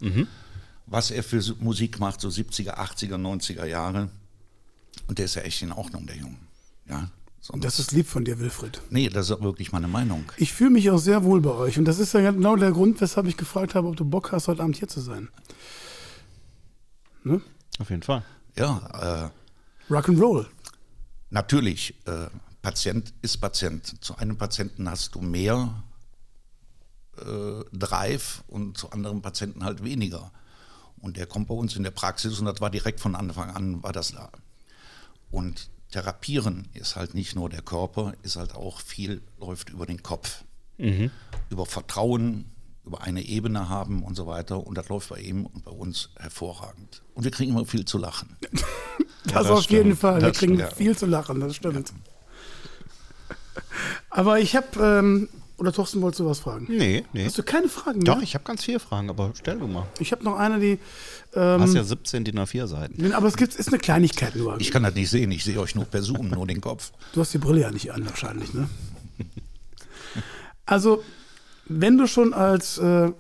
Was 0.86 1.12
er 1.12 1.24
für 1.24 1.42
Musik 1.60 2.00
macht, 2.00 2.22
so 2.22 2.28
70er, 2.30 2.78
80er, 2.78 3.16
90er 3.16 3.66
Jahre. 3.66 4.10
Und 5.08 5.18
der 5.18 5.26
ist 5.26 5.36
ja 5.36 5.42
echt 5.42 5.62
in 5.62 5.72
Ordnung, 5.72 6.06
der 6.06 6.16
Junge. 6.18 6.38
Ja, 6.90 7.10
sonst, 7.42 7.64
Das 7.66 7.80
ist 7.80 7.92
lieb 7.92 8.08
von 8.08 8.24
dir, 8.24 8.40
Wilfried. 8.40 8.80
nee, 8.90 9.10
das 9.10 9.26
ist 9.28 9.32
auch 9.32 9.42
wirklich 9.42 9.72
meine 9.72 9.88
Meinung. 9.88 10.24
Ich 10.38 10.54
fühle 10.54 10.70
mich 10.70 10.90
auch 10.90 10.98
sehr 11.00 11.24
wohl 11.24 11.42
bei 11.42 11.52
euch. 11.52 11.78
Und 11.80 11.86
das 11.86 12.00
ist 12.00 12.14
ja 12.14 12.32
genau 12.32 12.56
der 12.56 12.72
Grund, 12.72 13.02
weshalb 13.02 13.28
ich 13.28 13.38
gefragt 13.38 13.76
habe, 13.76 13.88
ob 13.88 13.96
du 13.98 14.06
Bock 14.06 14.32
hast, 14.32 14.48
heute 14.48 14.62
Abend 14.64 14.78
hier 14.78 14.88
zu 14.88 15.02
sein. 15.02 15.30
Ne? 17.24 17.42
Auf 17.80 17.90
jeden 17.90 18.04
Fall. 18.04 18.24
Ja, 18.58 19.30
äh, 19.90 19.94
Rock'n'Roll. 19.94 20.48
Natürlich, 21.30 21.94
äh, 22.06 22.28
Patient 22.62 23.14
ist 23.22 23.38
Patient. 23.38 24.04
Zu 24.04 24.18
einem 24.18 24.38
Patienten 24.38 24.90
hast 24.90 25.16
du 25.16 25.22
mehr 25.22 25.84
äh, 27.18 27.64
Drive 27.72 28.44
und 28.48 28.78
zu 28.78 28.92
anderen 28.92 29.22
Patienten 29.22 29.64
halt 29.64 29.84
weniger. 29.84 30.32
Und 31.00 31.18
der 31.18 31.28
kommt 31.28 31.48
bei 31.48 31.54
uns 31.54 31.76
in 31.76 31.84
der 31.84 31.92
Praxis 31.92 32.40
und 32.40 32.46
das 32.46 32.60
war 32.60 32.70
direkt 32.70 33.00
von 33.00 33.16
Anfang 33.16 33.52
an, 33.52 33.84
war 33.84 33.94
das 33.94 34.12
da. 34.12 34.32
Und 35.30 35.70
Therapieren 35.92 36.68
ist 36.74 36.96
halt 36.96 37.14
nicht 37.14 37.36
nur 37.36 37.50
der 37.50 37.62
Körper, 37.62 38.14
ist 38.24 38.36
halt 38.36 38.56
auch 38.56 38.82
viel, 38.82 39.22
läuft 39.40 39.70
über 39.70 39.86
den 39.86 40.04
Kopf. 40.04 40.44
Über 41.50 41.66
Vertrauen, 41.66 42.46
über 42.88 43.02
eine 43.02 43.22
Ebene 43.22 43.70
haben 43.70 44.04
und 44.04 44.16
so 44.16 44.26
weiter. 44.28 44.66
Und 44.66 44.78
das 44.78 44.90
läuft 44.90 45.10
bei 45.10 45.20
ihm 45.20 45.46
und 45.46 45.64
bei 45.66 45.72
uns 45.72 46.10
hervorragend. 46.18 47.04
Und 47.14 47.24
wir 47.24 47.32
kriegen 47.32 47.52
immer 47.52 47.66
viel 47.66 47.86
zu 47.86 47.98
lachen. 47.98 48.36
Das, 48.42 48.64
das 49.34 49.48
auf 49.48 49.64
jeden 49.70 49.84
stimmt. 49.96 50.00
Fall. 50.00 50.22
Wir 50.22 50.30
Das 50.30 50.38
kriegen 50.38 50.56
stimmt, 50.56 50.72
ja. 50.72 50.76
viel 50.76 50.98
zu 50.98 51.06
lachen, 51.06 51.40
das 51.40 51.56
stimmt. 51.56 51.94
Aber 54.10 54.40
ich 54.40 54.56
habe, 54.56 54.68
ähm, 54.80 55.30
oder 55.58 55.72
Thorsten, 55.74 56.02
wolltest 56.02 56.20
du 56.20 56.26
was 56.26 56.40
fragen? 56.40 56.68
Nee, 56.70 57.04
nee. 57.14 57.26
Hast 57.26 57.38
du 57.38 57.44
keine 57.44 57.68
Fragen 57.68 58.02
Doch, 58.02 58.16
mehr? 58.16 58.24
ich 58.24 58.36
habe 58.36 58.44
ganz 58.44 58.64
viele 58.64 58.80
Fragen, 58.80 59.10
aber 59.10 59.32
stell 59.36 59.58
du 59.60 59.68
mal. 59.68 59.88
Ich 60.00 60.12
habe 60.12 60.24
noch 60.24 60.38
eine, 60.38 60.60
die, 60.60 60.80
Du 61.34 61.40
ähm, 61.42 61.62
hast 61.62 61.74
ja 61.74 61.84
17 61.84 62.24
DIN 62.24 62.40
A4 62.40 62.68
Seiten. 62.68 63.12
aber 63.14 63.28
es 63.28 63.36
gibt, 63.36 63.54
ist 63.56 63.68
eine 63.68 63.78
Kleinigkeit 63.80 64.36
nur. 64.36 64.60
Ich 64.62 64.72
kann 64.72 64.84
das 64.84 64.94
nicht 64.96 65.10
sehen, 65.10 65.32
ich 65.32 65.44
sehe 65.44 65.60
euch 65.60 65.76
nur 65.76 65.86
per 65.86 66.02
Zoom, 66.02 66.30
nur 66.30 66.48
den 66.48 66.62
Kopf. 66.62 66.92
Du 67.14 67.22
hast 67.22 67.34
die 67.34 67.38
Brille 67.38 67.62
ja 67.62 67.72
nicht 67.72 67.92
an, 67.92 68.06
wahrscheinlich, 68.06 68.54
ne? 68.54 68.70
Also, 70.66 71.04
wenn 71.70 71.98
du 71.98 72.08
schon 72.08 72.34
als 72.34 72.78
äh, 72.78 73.12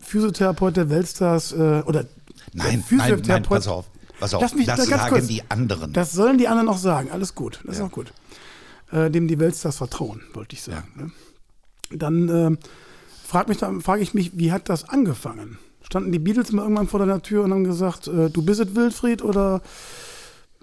Physiotherapeut 0.00 0.76
der 0.76 0.90
Weltstars 0.90 1.52
äh, 1.52 1.82
oder 1.86 2.04
der 2.04 2.06
Nein, 2.54 2.84
nein, 2.90 3.22
nein, 3.26 3.42
pass 3.42 3.66
auf. 3.66 3.86
Pass 4.20 4.32
auf, 4.32 4.42
Lass 4.42 4.54
mich 4.54 4.66
das 4.66 4.86
sagen 4.86 5.08
kurz. 5.08 5.26
die 5.26 5.42
anderen. 5.50 5.92
Das 5.92 6.12
sollen 6.12 6.38
die 6.38 6.46
anderen 6.46 6.68
auch 6.68 6.78
sagen. 6.78 7.10
Alles 7.10 7.34
gut. 7.34 7.60
Das 7.64 7.76
ist 7.76 7.82
auch 7.82 7.90
gut. 7.90 8.12
Äh, 8.92 9.10
dem 9.10 9.26
die 9.26 9.40
Weltstars 9.40 9.76
vertrauen, 9.76 10.22
wollte 10.34 10.54
ich 10.54 10.62
sagen. 10.62 10.88
Ne? 10.96 11.10
Dann 11.98 12.28
äh, 12.28 12.56
frage 13.26 13.48
mich, 13.48 13.58
frage 13.84 14.02
ich 14.02 14.14
mich, 14.14 14.38
wie 14.38 14.52
hat 14.52 14.68
das 14.68 14.88
angefangen? 14.88 15.58
Standen 15.82 16.12
die 16.12 16.18
Beatles 16.18 16.52
mal 16.52 16.62
irgendwann 16.62 16.88
vor 16.88 17.00
deiner 17.00 17.22
Tür 17.22 17.44
und 17.44 17.52
haben 17.52 17.64
gesagt, 17.64 18.06
äh, 18.06 18.30
du 18.30 18.42
bist 18.42 18.60
es 18.60 18.74
Wilfried 18.74 19.22
oder 19.22 19.62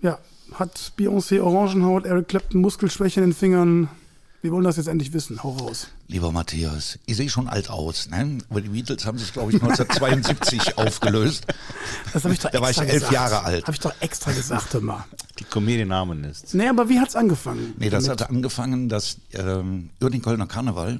ja, 0.01 0.17
hat 0.53 0.93
Beyoncé 0.97 1.41
Orangenhaut, 1.41 2.05
Eric 2.05 2.29
Clapton 2.29 2.61
Muskelschwäche 2.61 3.19
in 3.19 3.27
den 3.27 3.35
Fingern? 3.35 3.89
Wir 4.43 4.51
wollen 4.51 4.63
das 4.63 4.77
jetzt 4.77 4.87
endlich 4.87 5.13
wissen. 5.13 5.43
Hau 5.43 5.51
raus. 5.51 5.87
Lieber 6.07 6.31
Matthias, 6.31 6.97
ich 7.05 7.15
sehe 7.15 7.29
schon 7.29 7.47
alt 7.47 7.69
aus, 7.69 8.09
ne? 8.09 8.39
aber 8.49 8.61
die 8.61 8.69
Beatles 8.69 9.05
haben 9.05 9.19
sich, 9.19 9.33
glaube 9.33 9.51
ich, 9.51 9.61
1972 9.61 10.77
aufgelöst. 10.79 11.45
Das 12.11 12.23
habe 12.23 12.33
ich 12.33 12.39
doch 12.39 12.49
Da 12.49 12.59
war 12.59 12.71
ich 12.71 12.79
elf 12.79 12.91
gesagt. 12.91 13.13
Jahre 13.13 13.43
alt. 13.43 13.63
Habe 13.67 13.73
ich 13.73 13.79
doch 13.79 13.93
extra 13.99 14.31
gesagt, 14.31 14.81
mal. 14.81 15.05
Die 15.37 15.43
Comedian-Namen-List. 15.43 16.55
Nee, 16.55 16.67
aber 16.67 16.89
wie 16.89 16.99
hat's 16.99 17.15
angefangen? 17.15 17.75
Nee, 17.77 17.91
das 17.91 18.05
damit? 18.05 18.21
hatte 18.21 18.31
angefangen, 18.31 18.89
dass 18.89 19.17
ähm, 19.33 19.91
über 19.99 20.09
den 20.09 20.23
Kölner 20.23 20.47
Karneval, 20.47 20.99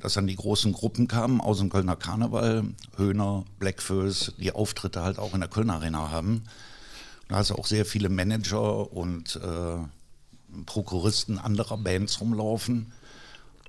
dass 0.00 0.14
dann 0.14 0.26
die 0.26 0.36
großen 0.36 0.72
Gruppen 0.72 1.06
kamen 1.06 1.42
aus 1.42 1.58
dem 1.58 1.68
Kölner 1.68 1.96
Karneval, 1.96 2.64
Höhner, 2.96 3.44
Blackfoes, 3.58 4.32
die 4.38 4.52
Auftritte 4.52 5.02
halt 5.02 5.18
auch 5.18 5.34
in 5.34 5.40
der 5.40 5.50
Kölner 5.50 5.74
Arena 5.74 6.10
haben. 6.10 6.44
Da 7.28 7.36
hast 7.36 7.50
du 7.50 7.56
auch 7.56 7.66
sehr 7.66 7.84
viele 7.84 8.08
Manager 8.08 8.90
und 8.90 9.36
äh, 9.36 9.76
Prokuristen 10.66 11.38
anderer 11.38 11.78
Bands 11.78 12.20
rumlaufen. 12.20 12.92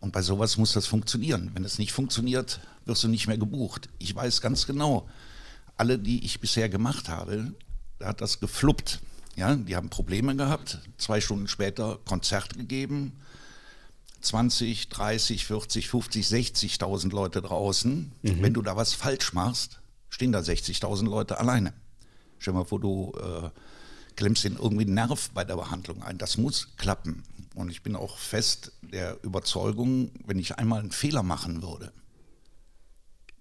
Und 0.02 0.12
bei 0.12 0.21
sowas 0.21 0.58
muss 0.58 0.74
das 0.74 0.86
funktionieren. 0.86 1.52
Wenn 1.54 1.65
es 1.65 1.80
nicht 1.80 1.91
funktioniert, 1.91 2.60
wirst 2.86 3.04
du 3.04 3.08
nicht 3.08 3.28
mehr 3.28 3.38
gebucht. 3.38 3.89
Ich 3.98 4.15
weiß 4.15 4.41
ganz 4.41 4.67
genau, 4.67 5.08
alle, 5.78 5.98
die 6.00 6.24
ich 6.24 6.39
bisher 6.39 6.69
gemacht 6.69 7.10
habe, 7.10 7.54
da 8.00 8.08
hat 8.08 8.21
das 8.21 8.39
gefluppt. 8.39 9.00
Ja, 9.36 9.56
die 9.56 9.76
haben 9.76 9.89
Probleme 9.89 10.36
gehabt. 10.36 10.80
Zwei 10.98 11.19
Stunden 11.19 11.48
später 11.48 12.00
Konzert 12.06 12.56
gegeben. 12.56 13.13
20, 14.21 14.89
30, 14.89 15.45
40, 15.45 15.89
50, 15.89 16.26
60.000 16.26 17.12
Leute 17.12 17.41
draußen. 17.41 18.12
Wenn 18.21 18.54
du 18.54 18.62
da 18.62 18.76
was 18.76 18.93
falsch 18.93 19.34
machst, 19.34 19.82
stehen 20.10 20.32
da 20.32 20.39
60.000 20.39 21.06
Leute 21.06 21.39
alleine. 21.39 21.74
Stell 22.39 22.54
dir 22.54 22.60
mal 22.60 22.65
vor, 22.65 22.80
du 22.80 23.13
äh, 23.19 23.50
klemmst 24.15 24.43
den 24.43 24.56
irgendwie 24.56 24.86
einen 24.86 24.93
Nerv 24.95 25.30
bei 25.34 25.43
der 25.43 25.56
Behandlung 25.56 26.01
ein. 26.04 26.17
Das 26.17 26.38
muss 26.38 26.69
klappen. 26.78 27.23
Und 27.56 27.69
ich 27.69 27.84
bin 27.84 27.95
auch 27.95 28.17
fest 28.17 28.71
der 28.82 29.17
Überzeugung, 29.23 30.12
wenn 30.25 30.39
ich 30.39 30.58
einmal 30.58 30.80
einen 30.82 30.91
Fehler 30.91 31.23
machen 31.23 31.62
würde, 31.62 31.91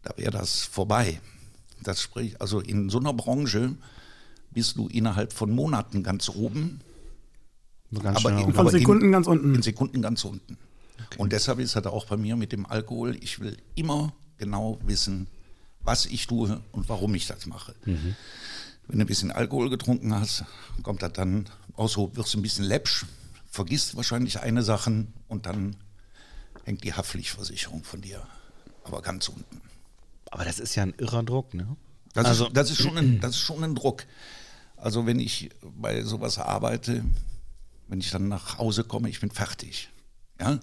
da 0.02 0.12
wäre 0.16 0.30
das 0.30 0.62
vorbei. 0.62 1.20
Das 1.82 2.00
spricht, 2.00 2.40
also 2.40 2.60
in 2.60 2.90
so 2.90 2.98
einer 2.98 3.12
Branche 3.12 3.74
bist 4.50 4.76
du 4.76 4.88
innerhalb 4.88 5.32
von 5.32 5.50
Monaten 5.50 6.02
ganz 6.02 6.28
oben, 6.28 6.80
Ganz 8.02 8.18
aber 8.24 8.30
in- 8.38 8.56
aber 8.56 8.70
Sekunden 8.70 9.12
ganz 9.12 9.26
unten. 9.26 9.54
in 9.54 9.62
Sekunden 9.62 10.02
ganz 10.02 10.24
unten. 10.24 10.56
Und 11.18 11.32
deshalb 11.32 11.58
ist 11.60 11.76
das 11.76 11.86
auch 11.86 12.06
bei 12.06 12.16
mir 12.16 12.34
mit 12.36 12.52
dem 12.52 12.66
Alkohol, 12.66 13.16
ich 13.20 13.38
will 13.40 13.56
immer 13.74 14.12
genau 14.38 14.78
wissen, 14.84 15.26
was 15.80 16.06
ich 16.06 16.26
tue 16.26 16.60
und 16.72 16.88
warum 16.88 17.14
ich 17.14 17.26
das 17.26 17.46
mache. 17.46 17.74
Wenn 18.88 18.98
du 18.98 19.04
ein 19.04 19.08
bisschen 19.08 19.30
Alkohol 19.30 19.70
getrunken 19.70 20.14
hast, 20.14 20.44
kommt 20.82 21.02
das 21.02 21.12
dann 21.12 21.46
auch 21.76 21.88
so, 21.88 22.14
wirst 22.16 22.34
du 22.34 22.38
ein 22.38 22.42
bisschen 22.42 22.64
läppsch, 22.64 23.06
vergisst 23.50 23.96
wahrscheinlich 23.96 24.40
eine 24.40 24.62
Sache 24.62 25.06
und 25.28 25.46
dann 25.46 25.76
hängt 26.64 26.84
die 26.84 26.92
Haftpflichtversicherung 26.92 27.82
von 27.84 28.00
dir. 28.02 28.26
Aber 28.84 29.00
ganz 29.02 29.28
unten. 29.28 29.60
Aber 30.30 30.44
das 30.44 30.58
ist 30.58 30.74
ja 30.74 30.82
ein 30.82 30.94
irrer 30.98 31.22
Druck, 31.22 31.54
ne? 31.54 31.76
Das, 32.12 32.26
Also- 32.26 32.46
ist, 32.48 32.56
das, 32.56 32.70
ist 32.70 32.80
schon 32.82 32.96
ein, 32.98 33.20
das 33.20 33.32
ist 33.32 33.40
schon 33.40 33.64
ein 33.64 33.74
Druck. 33.74 34.04
Also 34.76 35.06
wenn 35.06 35.18
ich 35.18 35.50
bei 35.62 36.02
sowas 36.02 36.38
arbeite, 36.38 37.04
wenn 37.88 38.00
ich 38.00 38.10
dann 38.10 38.28
nach 38.28 38.58
Hause 38.58 38.84
komme, 38.84 39.08
ich 39.08 39.20
bin 39.20 39.30
fertig. 39.30 39.88
Ja? 40.40 40.58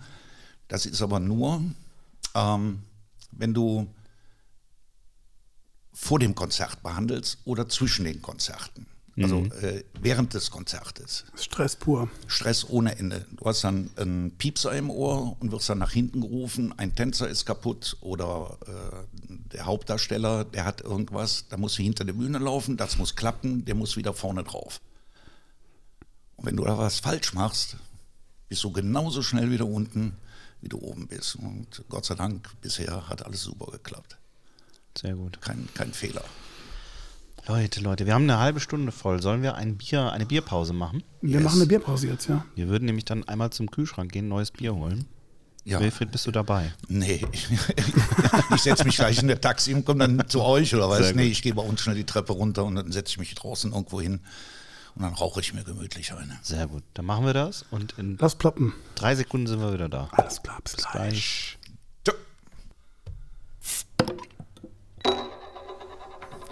Das 0.67 0.85
ist 0.85 1.01
aber 1.01 1.19
nur, 1.19 1.61
ähm, 2.35 2.83
wenn 3.31 3.53
du 3.53 3.87
vor 5.93 6.19
dem 6.19 6.35
Konzert 6.35 6.81
behandelst 6.83 7.39
oder 7.45 7.67
zwischen 7.69 8.05
den 8.05 8.21
Konzerten. 8.21 8.85
Also 9.17 9.45
äh, 9.61 9.83
während 9.99 10.33
des 10.33 10.51
Konzertes. 10.51 11.25
Stress 11.35 11.75
pur. 11.75 12.09
Stress 12.27 12.67
ohne 12.69 12.97
Ende. 12.97 13.25
Du 13.31 13.45
hast 13.45 13.63
dann 13.63 13.89
einen 13.97 14.31
Piepser 14.37 14.71
im 14.73 14.89
Ohr 14.89 15.35
und 15.39 15.51
wirst 15.51 15.69
dann 15.69 15.79
nach 15.79 15.91
hinten 15.91 16.21
gerufen, 16.21 16.73
ein 16.77 16.95
Tänzer 16.95 17.27
ist 17.27 17.45
kaputt 17.45 17.97
oder 18.01 18.57
äh, 18.65 19.31
der 19.53 19.65
Hauptdarsteller, 19.65 20.45
der 20.45 20.65
hat 20.65 20.81
irgendwas, 20.81 21.45
da 21.49 21.57
muss 21.57 21.75
hinter 21.75 22.05
der 22.05 22.13
Bühne 22.13 22.39
laufen, 22.39 22.77
das 22.77 22.97
muss 22.97 23.15
klappen, 23.15 23.65
der 23.65 23.75
muss 23.75 23.97
wieder 23.97 24.13
vorne 24.13 24.43
drauf. 24.43 24.79
Und 26.37 26.45
wenn 26.45 26.55
du 26.55 26.63
da 26.63 26.77
was 26.77 26.99
falsch 26.99 27.33
machst, 27.33 27.75
bist 28.47 28.63
du 28.63 28.71
genauso 28.71 29.21
schnell 29.21 29.51
wieder 29.51 29.65
unten, 29.65 30.15
wie 30.61 30.69
du 30.69 30.79
oben 30.79 31.07
bist. 31.07 31.35
Und 31.35 31.83
Gott 31.89 32.05
sei 32.05 32.15
Dank, 32.15 32.49
bisher 32.61 33.09
hat 33.09 33.25
alles 33.25 33.43
super 33.43 33.71
geklappt. 33.71 34.17
Sehr 34.97 35.15
gut. 35.15 35.41
Kein, 35.41 35.67
kein 35.73 35.93
Fehler. 35.93 36.23
Leute, 37.47 37.81
Leute, 37.81 38.05
wir 38.05 38.13
haben 38.13 38.23
eine 38.23 38.37
halbe 38.37 38.59
Stunde 38.59 38.91
voll. 38.91 39.21
Sollen 39.21 39.41
wir 39.41 39.55
ein 39.55 39.77
Bier, 39.77 40.11
eine 40.11 40.25
Bierpause 40.25 40.73
machen? 40.73 41.03
Wir 41.21 41.35
Yes. 41.35 41.43
machen 41.43 41.59
eine 41.59 41.65
Bierpause 41.67 42.07
jetzt, 42.07 42.29
ja. 42.29 42.45
Wir 42.55 42.67
würden 42.67 42.85
nämlich 42.85 43.05
dann 43.05 43.27
einmal 43.27 43.49
zum 43.51 43.69
Kühlschrank 43.71 44.11
gehen, 44.11 44.27
neues 44.27 44.51
Bier 44.51 44.75
holen. 44.75 45.05
Ja. 45.63 45.79
Wilfried, 45.79 46.11
bist 46.11 46.25
du 46.27 46.31
dabei? 46.31 46.71
Nee, 46.87 47.23
ich 48.55 48.61
setze 48.61 48.83
mich 48.83 48.95
gleich 48.95 49.19
in 49.21 49.27
der 49.27 49.39
Taxi 49.41 49.73
und 49.75 49.85
komme 49.85 50.07
dann 50.07 50.27
zu 50.27 50.41
euch 50.41 50.73
oder 50.73 50.89
was? 50.89 51.13
Nee, 51.13 51.27
ich 51.27 51.41
gehe 51.43 51.53
bei 51.53 51.61
uns 51.61 51.81
schnell 51.81 51.95
die 51.95 52.03
Treppe 52.03 52.33
runter 52.33 52.65
und 52.65 52.75
dann 52.75 52.91
setze 52.91 53.11
ich 53.11 53.17
mich 53.19 53.33
draußen 53.35 53.71
irgendwo 53.71 54.01
hin 54.01 54.21
und 54.95 55.03
dann 55.03 55.13
rauche 55.13 55.39
ich 55.39 55.53
mir 55.53 55.63
gemütlich 55.63 56.13
eine. 56.13 56.39
Sehr 56.41 56.65
gut. 56.67 56.83
Dann 56.95 57.05
machen 57.05 57.25
wir 57.25 57.33
das 57.33 57.63
und 57.69 57.93
in 57.99 58.17
Lass 58.19 58.35
ploppen. 58.35 58.73
drei 58.95 59.15
Sekunden 59.15 59.45
sind 59.47 59.59
wir 59.61 59.71
wieder 59.73 59.87
da. 59.89 60.09
Alles 60.13 60.41
klar, 60.41 60.59
bis 60.63 60.77
gleich. 60.77 60.91
Gleich. 60.93 61.57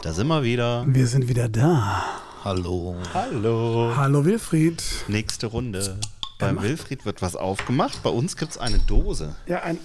Da 0.02 0.14
sind 0.14 0.28
wir 0.28 0.44
wieder. 0.44 0.86
Wir 0.88 1.08
sind 1.08 1.28
wieder 1.28 1.50
da. 1.50 2.22
Hallo. 2.46 2.96
Hallo. 3.14 3.94
Hallo 3.98 4.24
Wilfried. 4.24 4.82
Nächste 5.10 5.48
Runde. 5.48 6.00
Beim 6.38 6.62
Wilfried 6.62 7.06
wird 7.06 7.22
was 7.22 7.36
aufgemacht. 7.36 8.02
Bei 8.02 8.10
uns 8.10 8.38
gibt 8.38 8.52
es 8.52 8.58
eine 8.58 8.80
Dose. 8.80 9.36
Ja, 9.46 9.62
ein. 9.64 9.78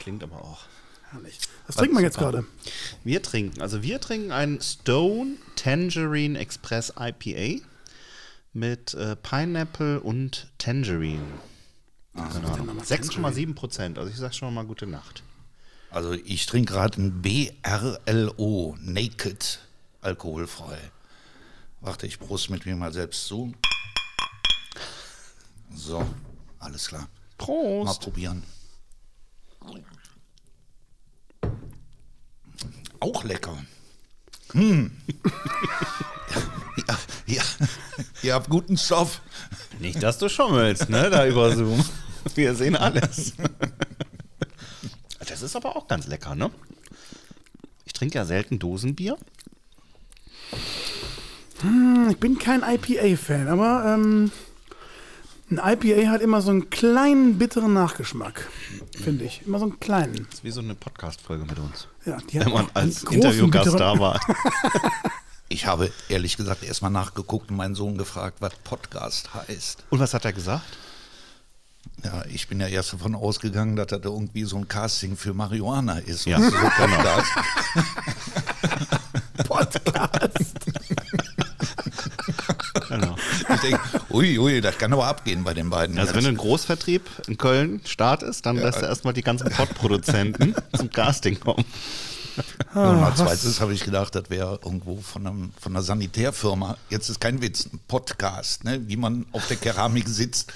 Klingt 0.00 0.24
aber 0.24 0.36
auch. 0.42 0.62
Herrlich. 1.10 1.38
Was 1.66 1.76
trinken 1.76 1.96
wir 1.96 2.02
jetzt 2.02 2.18
gerade? 2.18 2.44
Wir 3.04 3.22
trinken, 3.22 3.60
also 3.60 3.82
wir 3.82 4.00
trinken 4.00 4.32
ein 4.32 4.60
Stone 4.60 5.36
Tangerine 5.54 6.38
Express 6.38 6.92
IPA 6.98 7.64
mit 8.52 8.94
äh, 8.94 9.14
Pineapple 9.16 10.00
und 10.00 10.48
Tangerine. 10.58 11.22
genau. 12.14 12.54
6,7 12.82 13.54
Prozent. 13.54 13.98
Also 13.98 14.10
ich 14.10 14.16
sag 14.16 14.34
schon 14.34 14.52
mal 14.52 14.64
gute 14.64 14.86
Nacht. 14.86 15.22
Also 15.90 16.12
ich 16.12 16.46
trinke 16.46 16.72
gerade 16.72 17.02
ein 17.02 17.20
BRLO, 17.20 18.76
Naked, 18.80 19.58
alkoholfrei. 20.02 20.78
Warte, 21.80 22.06
ich 22.06 22.18
brust 22.18 22.50
mit 22.50 22.64
mir 22.64 22.76
mal 22.76 22.92
selbst 22.92 23.26
zu. 23.26 23.52
So, 25.74 26.06
alles 26.58 26.88
klar. 26.88 27.02
Mal 27.02 27.08
Prost. 27.38 28.02
probieren. 28.02 28.42
Auch 33.00 33.24
lecker. 33.24 33.56
Hm. 34.52 34.90
ja, 36.86 36.98
ja, 37.26 37.42
ihr 38.22 38.34
habt 38.34 38.50
guten 38.50 38.76
Stoff. 38.76 39.22
Nicht, 39.78 40.02
dass 40.02 40.18
du 40.18 40.28
schummelst, 40.28 40.90
ne, 40.90 41.08
da 41.08 41.26
über 41.26 41.56
Zoom. 41.56 41.84
Wir 42.34 42.54
sehen 42.54 42.76
alles. 42.76 43.32
Das 45.28 45.42
ist 45.42 45.56
aber 45.56 45.76
auch 45.76 45.86
ganz 45.86 46.06
lecker, 46.06 46.34
ne? 46.34 46.50
Ich 47.84 47.92
trinke 47.92 48.16
ja 48.16 48.24
selten 48.24 48.58
Dosenbier. 48.58 49.16
Ich 52.10 52.16
bin 52.16 52.38
kein 52.38 52.62
IPA-Fan, 52.62 53.48
aber 53.48 53.84
ähm, 53.94 54.32
ein 55.50 55.58
IPA 55.58 56.10
hat 56.10 56.22
immer 56.22 56.40
so 56.40 56.50
einen 56.50 56.70
kleinen 56.70 57.36
bitteren 57.38 57.74
Nachgeschmack, 57.74 58.48
finde 58.96 59.24
ich. 59.24 59.42
Immer 59.46 59.58
so 59.58 59.66
einen 59.66 59.78
kleinen. 59.78 60.26
Das 60.30 60.38
ist 60.38 60.44
wie 60.44 60.50
so 60.50 60.60
eine 60.60 60.74
Podcast-Folge 60.74 61.44
mit 61.44 61.58
uns. 61.58 61.88
Ja, 62.06 62.18
die 62.30 62.38
hat 62.38 62.46
Wenn 62.46 62.54
man 62.54 62.68
als 62.72 63.04
Interviewgast 63.04 63.78
da 63.78 63.98
war. 63.98 64.20
Ich 65.52 65.66
habe 65.66 65.90
ehrlich 66.08 66.36
gesagt 66.36 66.62
erstmal 66.62 66.92
nachgeguckt 66.92 67.50
und 67.50 67.56
meinen 67.56 67.74
Sohn 67.74 67.98
gefragt, 67.98 68.36
was 68.38 68.54
Podcast 68.62 69.34
heißt. 69.34 69.82
Und 69.90 69.98
was 69.98 70.14
hat 70.14 70.24
er 70.24 70.32
gesagt? 70.32 70.78
Ja, 72.04 72.24
ich 72.32 72.48
bin 72.48 72.60
ja 72.60 72.66
erst 72.66 72.94
davon 72.94 73.14
ausgegangen, 73.14 73.76
dass 73.76 73.88
das 73.88 74.00
irgendwie 74.04 74.44
so 74.44 74.56
ein 74.56 74.68
Casting 74.68 75.16
für 75.16 75.34
Marihuana 75.34 75.98
ist. 75.98 76.24
Ja, 76.24 76.40
so 76.40 76.50
genau. 76.50 77.22
Podcast. 79.46 80.54
Genau. 82.88 83.14
Ich 83.54 83.60
denke, 83.60 83.80
ui, 84.10 84.38
ui, 84.38 84.60
das 84.60 84.76
kann 84.76 84.92
aber 84.92 85.06
abgehen 85.06 85.44
bei 85.44 85.54
den 85.54 85.70
beiden. 85.70 85.96
Also 85.98 86.14
wenn 86.14 86.24
du 86.24 86.30
ein 86.30 86.36
Großvertrieb 86.36 87.02
in 87.28 87.38
Köln 87.38 87.80
startest, 87.84 88.46
dann 88.46 88.56
lässt 88.56 88.82
du 88.82 88.86
erstmal 88.86 89.14
die 89.14 89.22
ganzen 89.22 89.48
Podproduzenten 89.50 90.54
zum 90.76 90.90
Casting 90.90 91.38
kommen. 91.38 91.64
Und 92.74 92.80
als 92.80 93.18
zweites 93.18 93.60
habe 93.60 93.74
ich 93.74 93.84
gedacht, 93.84 94.14
das 94.14 94.28
wäre 94.28 94.58
irgendwo 94.64 94.96
von, 94.98 95.26
einem, 95.26 95.52
von 95.60 95.72
einer 95.72 95.82
Sanitärfirma. 95.82 96.76
Jetzt 96.88 97.08
ist 97.08 97.20
kein 97.20 97.40
Witz, 97.42 97.66
ein 97.72 97.80
Podcast, 97.86 98.64
ne? 98.64 98.80
wie 98.88 98.96
man 98.96 99.26
auf 99.32 99.46
der 99.46 99.56
Keramik 99.56 100.08
sitzt. 100.08 100.52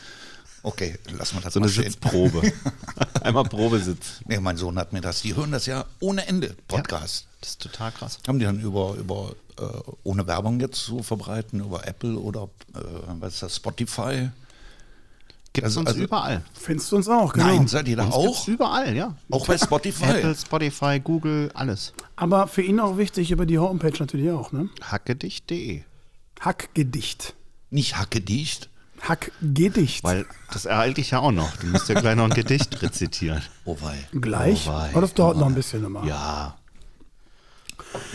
Okay, 0.64 0.98
lass 1.16 1.33
mal 1.35 1.40
das 1.42 1.53
So 1.55 1.61
mal 1.61 1.66
eine 1.66 1.72
stehen. 1.72 1.85
Sitzprobe. 1.85 2.53
Einmal 3.22 3.44
Probesitz. 3.44 4.20
Nee, 4.27 4.40
mein 4.40 4.57
Sohn 4.57 4.79
hat 4.79 4.92
mir 4.92 5.00
das, 5.03 5.20
die 5.22 5.37
hören 5.37 5.53
das 5.53 5.66
ja 5.66 5.85
ohne 6.00 6.27
Ende, 6.27 6.57
Podcast. 6.68 7.27
Das 7.40 7.50
ist 7.50 7.61
total 7.62 7.92
krass. 7.92 8.18
Haben 8.27 8.38
die 8.38 8.46
dann 8.46 8.61
über, 8.61 8.94
über 8.94 9.35
äh, 9.61 9.64
ohne 10.05 10.27
Werbung 10.27 10.59
jetzt 10.61 10.83
so 10.85 11.03
verbreiten, 11.03 11.61
über 11.61 11.87
Apple 11.87 12.16
oder 12.18 12.48
äh, 12.74 12.79
was 13.20 13.35
ist 13.35 13.42
das, 13.42 13.57
Spotify? 13.57 14.31
Gibt 15.53 15.66
es 15.68 15.77
Also- 15.77 15.81
uns 15.81 15.88
also- 15.90 16.03
überall. 16.03 16.42
Findest 16.55 16.90
du 16.90 16.96
uns 16.96 17.09
auch, 17.09 17.33
genau. 17.35 17.46
Nein, 17.46 17.68
seid 17.68 17.87
ihr 17.87 17.96
da 17.96 18.05
Uns 18.07 18.14
auch? 18.14 18.48
überall, 18.48 18.96
ja. 18.96 19.14
Auch 19.31 19.46
bei 19.46 19.59
Spotify? 19.59 20.05
Apple, 20.07 20.35
Spotify, 20.35 20.98
Google, 20.98 21.50
alles. 21.55 21.92
Aber 22.16 22.48
für 22.48 22.62
ihn 22.62 22.81
auch 22.81 22.96
wichtig, 22.96 23.31
über 23.31 23.44
die 23.46 23.59
Homepage 23.59 23.96
natürlich 23.98 24.31
auch, 24.31 24.50
ne? 24.50 24.70
Hackedicht.de. 24.81 25.83
Hackgedicht. 26.40 27.35
Nicht 27.70 27.96
hackedicht. 27.98 28.70
Hackgedicht. 29.09 30.03
Weil 30.05 30.27
das 30.53 30.64
ereilt 30.64 30.97
dich 30.97 31.11
ja 31.11 31.21
auch 31.21 31.33
noch. 31.33 31.57
Du 31.57 31.67
musst 31.69 31.88
ja 31.88 32.01
gleich 32.01 32.17
noch 32.17 32.25
ein 32.25 32.31
Gedicht 32.35 32.83
rezitieren. 32.83 33.43
Oh 33.64 33.77
wei. 33.81 33.97
Gleich. 34.12 34.67
Oh 34.69 34.73
wei, 34.73 34.90
Aber 34.93 35.01
das 35.03 35.14
dauert 35.14 35.37
noch 35.37 35.47
ein 35.47 35.55
bisschen 35.55 35.85
immer. 35.85 36.05
Ja. 36.05 36.57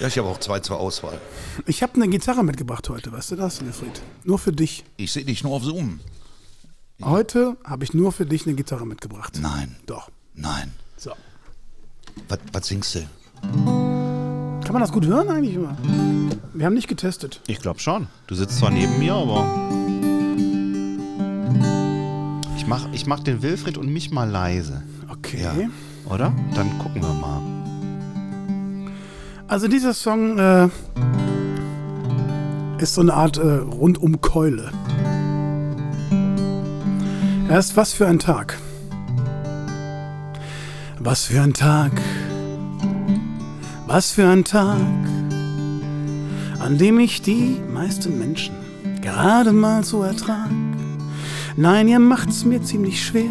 Ja, 0.02 0.08
ich 0.08 0.18
habe 0.18 0.28
auch 0.28 0.40
zwei 0.40 0.60
zur 0.60 0.78
Auswahl. 0.80 1.20
Ich 1.66 1.84
habe 1.84 1.94
eine 1.96 2.08
Gitarre 2.10 2.44
mitgebracht 2.44 2.90
heute, 2.90 3.12
weißt 3.12 3.32
du 3.32 3.36
das, 3.38 3.62
Wilfried? 3.64 4.02
Nur 4.24 4.38
für 4.40 4.52
dich. 4.52 4.84
Ich 4.98 5.12
sehe 5.14 5.24
dich 5.24 5.44
nur 5.44 5.54
auf 5.54 5.64
Zoom. 5.64 6.00
Heute 7.02 7.56
habe 7.64 7.86
ich 7.86 7.94
nur 7.94 8.12
für 8.12 8.26
dich 8.26 8.46
eine 8.46 8.56
Gitarre 8.56 8.86
mitgebracht. 8.86 9.38
Nein, 9.42 9.78
Doch. 9.86 10.10
nein. 10.34 10.74
So. 10.98 11.12
Was, 12.28 12.40
was 12.52 12.68
singst 12.68 12.96
du? 12.96 13.00
Kann 13.42 14.74
man 14.74 14.82
das 14.82 14.92
gut 14.92 15.06
hören 15.06 15.30
eigentlich? 15.30 15.58
Oder? 15.58 15.78
Wir 16.54 16.66
haben 16.66 16.74
nicht 16.74 16.90
getestet. 16.90 17.40
Ich 17.48 17.60
glaube 17.60 17.80
schon. 17.80 18.08
Du 18.28 18.36
sitzt 18.36 18.58
zwar 18.58 18.72
neben 18.72 19.00
mir, 19.00 19.14
aber. 19.14 19.46
Ich 22.58 22.68
mach, 22.68 22.88
ich 22.92 23.06
mach 23.08 23.20
den 23.22 23.42
Wilfried 23.42 23.78
und 23.78 23.92
mich 23.92 24.12
mal 24.12 24.30
leise, 24.30 24.84
Okay. 25.12 25.42
Ja. 25.44 25.54
oder? 26.14 26.32
Dann 26.56 26.78
gucken 26.80 27.02
wir 27.02 27.14
mal. 27.14 27.42
Also 29.48 29.68
dieser 29.68 29.94
Song 29.94 30.38
äh, 30.38 30.68
ist 32.78 32.94
so 32.94 33.02
eine 33.02 33.14
Art 33.14 33.38
äh, 33.38 33.42
rundum 33.42 34.22
Keule. 34.22 34.72
Erst 37.50 37.76
was 37.76 37.94
für 37.94 38.08
ein 38.08 38.20
Tag. 38.20 38.58
Was 41.00 41.26
für 41.26 41.42
ein 41.42 41.54
Tag. 41.54 41.92
Was 43.88 44.12
für 44.12 44.28
ein 44.28 44.44
Tag, 44.44 44.78
an 46.60 46.78
dem 46.78 47.00
ich 47.00 47.24
die 47.24 47.58
meisten 47.74 48.20
Menschen 48.20 48.54
gerade 49.02 49.52
mal 49.52 49.84
so 49.84 50.04
ertrag. 50.04 50.50
Nein, 51.62 51.90
ihr 51.90 52.00
macht's 52.00 52.46
mir 52.46 52.64
ziemlich 52.64 53.04
schwer, 53.04 53.30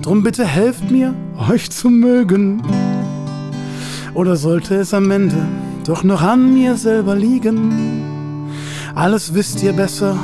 drum 0.00 0.22
bitte 0.22 0.46
helft 0.46 0.92
mir, 0.92 1.12
euch 1.50 1.72
zu 1.72 1.90
mögen. 1.90 2.62
Oder 4.14 4.36
sollte 4.36 4.76
es 4.76 4.94
am 4.94 5.10
Ende 5.10 5.44
doch 5.84 6.04
noch 6.04 6.22
an 6.22 6.54
mir 6.54 6.76
selber 6.76 7.16
liegen? 7.16 8.46
Alles 8.94 9.34
wisst 9.34 9.60
ihr 9.64 9.72
besser 9.72 10.16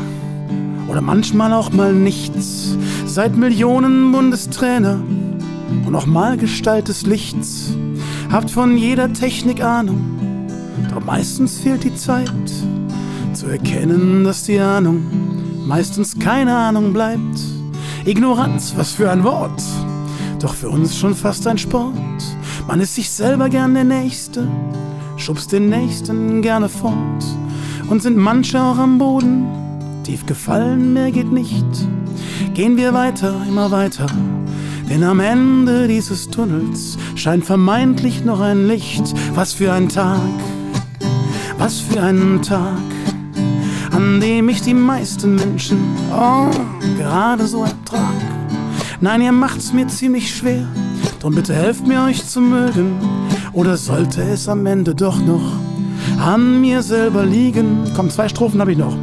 oder 0.87 1.01
manchmal 1.01 1.53
auch 1.53 1.72
mal 1.72 1.93
nichts. 1.93 2.76
Seid 3.05 3.37
Millionen 3.37 4.12
Bundestrainer 4.12 5.01
und 5.85 5.93
auch 5.97 6.07
mal 6.07 6.37
Gestalt 6.37 6.87
des 6.87 7.05
Lichts. 7.05 7.76
Habt 8.30 8.49
von 8.49 8.76
jeder 8.76 9.12
Technik 9.12 9.61
Ahnung, 9.61 10.47
doch 10.95 11.05
meistens 11.05 11.59
fehlt 11.59 11.82
die 11.82 11.97
Zeit 11.97 12.30
zu 13.32 13.47
erkennen, 13.47 14.22
dass 14.22 14.45
die 14.45 14.61
Ahnung 14.61 15.24
meistens 15.67 16.19
keine 16.19 16.57
Ahnung 16.57 16.93
bleibt. 16.93 17.41
Ignoranz, 18.05 18.75
was 18.77 18.93
für 18.93 19.11
ein 19.11 19.25
Wort, 19.25 19.62
doch 20.41 20.55
für 20.55 20.69
uns 20.69 20.97
schon 20.97 21.15
fast 21.15 21.47
ein 21.47 21.59
Sport. 21.59 21.95
Man 22.67 22.81
ist 22.81 22.95
sich 22.95 23.11
selber 23.11 23.49
gern 23.49 23.75
der 23.75 23.85
Nächste, 23.85 24.47
schubst 25.17 25.53
den 25.53 25.69
Nächsten 25.69 26.43
gerne 26.43 26.69
fort 26.69 27.25
und 27.89 28.03
sind 28.03 28.17
manche 28.17 28.62
auch 28.62 28.79
am 28.79 28.99
Boden. 28.99 29.47
Tief 30.05 30.27
gefallen, 30.27 30.93
mehr 30.93 31.11
geht 31.11 31.33
nicht. 31.33 31.65
Gehen 32.53 32.77
wir 32.77 32.93
weiter, 32.93 33.35
immer 33.49 33.71
weiter, 33.71 34.07
denn 34.89 35.03
am 35.03 35.21
Ende 35.21 35.89
dieses 35.89 36.29
Tunnels 36.29 36.99
scheint 37.15 37.45
vermeintlich 37.45 38.25
noch 38.25 38.41
ein 38.41 38.69
Licht. 38.69 39.15
Was 39.35 39.55
für 39.55 39.73
ein 39.73 39.89
Tag, 39.89 40.21
was 41.59 41.81
für 41.81 42.03
ein 42.03 42.43
Tag, 42.43 42.79
an 43.95 44.20
dem 44.20 44.49
ich 44.49 44.61
die 44.61 44.74
meisten 44.74 45.36
Menschen 45.36 45.78
oh, 46.12 46.51
gerade 46.99 47.47
so 47.47 47.62
ertrag. 47.62 48.14
Nein, 49.01 49.22
ihr 49.22 49.32
macht's 49.32 49.72
mir 49.72 49.86
ziemlich 49.86 50.34
schwer, 50.34 50.66
drum 51.20 51.34
bitte 51.34 51.55
helft 51.55 51.86
mir 51.86 52.03
euch 52.03 52.26
zu 52.26 52.40
mögen. 52.40 52.99
Oder 53.53 53.76
sollte 53.76 54.22
es 54.22 54.49
am 54.49 54.66
Ende 54.66 54.95
doch 54.97 55.18
noch 55.18 55.53
an 56.18 56.61
mir 56.61 56.82
selber 56.82 57.24
liegen? 57.24 57.88
Komm, 57.95 58.11
zwei 58.11 58.28
Strophen 58.28 58.61
habe 58.61 58.72
ich 58.72 58.78
noch. 58.78 58.97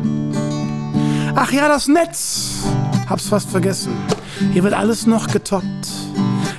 Ach 1.35 1.53
ja, 1.53 1.69
das 1.69 1.87
Netz, 1.87 2.63
hab's 3.09 3.29
fast 3.29 3.49
vergessen. 3.49 3.93
Hier 4.51 4.63
wird 4.63 4.73
alles 4.73 5.07
noch 5.07 5.27
getoppt. 5.27 5.87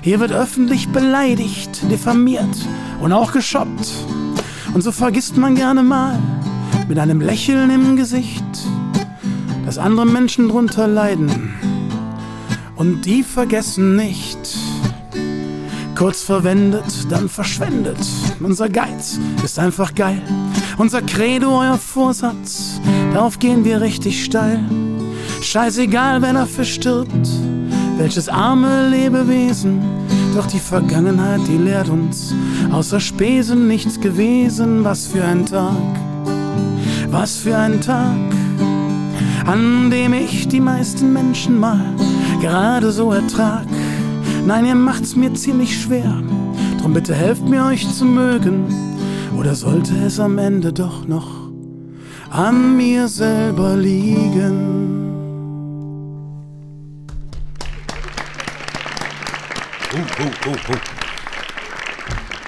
Hier 0.00 0.20
wird 0.20 0.32
öffentlich 0.32 0.88
beleidigt, 0.88 1.82
diffamiert 1.90 2.56
und 3.00 3.12
auch 3.12 3.32
geschoppt. 3.32 3.92
Und 4.72 4.80
so 4.80 4.90
vergisst 4.90 5.36
man 5.36 5.54
gerne 5.54 5.82
mal 5.82 6.18
mit 6.88 6.98
einem 6.98 7.20
Lächeln 7.20 7.70
im 7.70 7.96
Gesicht, 7.96 8.44
dass 9.64 9.78
andere 9.78 10.06
Menschen 10.06 10.48
drunter 10.48 10.86
leiden. 10.86 11.52
Und 12.76 13.02
die 13.06 13.22
vergessen 13.22 13.96
nicht. 13.96 14.56
Kurz 15.94 16.22
verwendet, 16.22 16.84
dann 17.10 17.28
verschwendet. 17.28 17.98
Unser 18.40 18.68
Geiz 18.68 19.20
ist 19.44 19.58
einfach 19.58 19.94
geil. 19.94 20.20
Unser 20.78 21.02
Credo, 21.02 21.60
euer 21.60 21.78
Vorsatz, 21.78 22.80
darauf 23.12 23.38
gehen 23.38 23.64
wir 23.64 23.80
richtig 23.80 24.24
steil. 24.24 24.60
Scheißegal, 25.40 26.22
wer 26.22 26.32
dafür 26.32 26.64
stirbt, 26.64 27.28
welches 27.98 28.28
arme 28.28 28.88
Lebewesen. 28.88 29.80
Doch 30.34 30.46
die 30.46 30.58
Vergangenheit, 30.58 31.40
die 31.46 31.58
lehrt 31.58 31.88
uns 31.90 32.34
außer 32.72 33.00
Spesen 33.00 33.68
nichts 33.68 34.00
gewesen. 34.00 34.82
Was 34.82 35.06
für 35.06 35.24
ein 35.24 35.44
Tag, 35.44 35.76
was 37.12 37.36
für 37.36 37.56
ein 37.56 37.80
Tag, 37.82 38.16
an 39.44 39.90
dem 39.90 40.14
ich 40.14 40.48
die 40.48 40.60
meisten 40.60 41.12
Menschen 41.12 41.58
mal 41.60 41.94
gerade 42.40 42.90
so 42.90 43.12
ertrag. 43.12 43.66
Nein, 44.46 44.64
ihr 44.64 44.74
macht's 44.74 45.14
mir 45.14 45.32
ziemlich 45.34 45.80
schwer, 45.80 46.22
drum 46.80 46.94
bitte 46.94 47.14
helft 47.14 47.46
mir 47.46 47.66
euch 47.66 47.86
zu 47.92 48.06
mögen. 48.06 48.64
Oder 49.38 49.54
sollte 49.54 49.94
es 50.06 50.18
am 50.18 50.38
Ende 50.38 50.72
doch 50.72 51.06
noch 51.06 51.50
an 52.30 52.76
mir 52.76 53.06
selber 53.08 53.76
liegen? 53.76 54.80
Uh, 59.94 59.98
uh, 59.98 60.50
uh, 60.50 60.72
uh. 60.72 61.01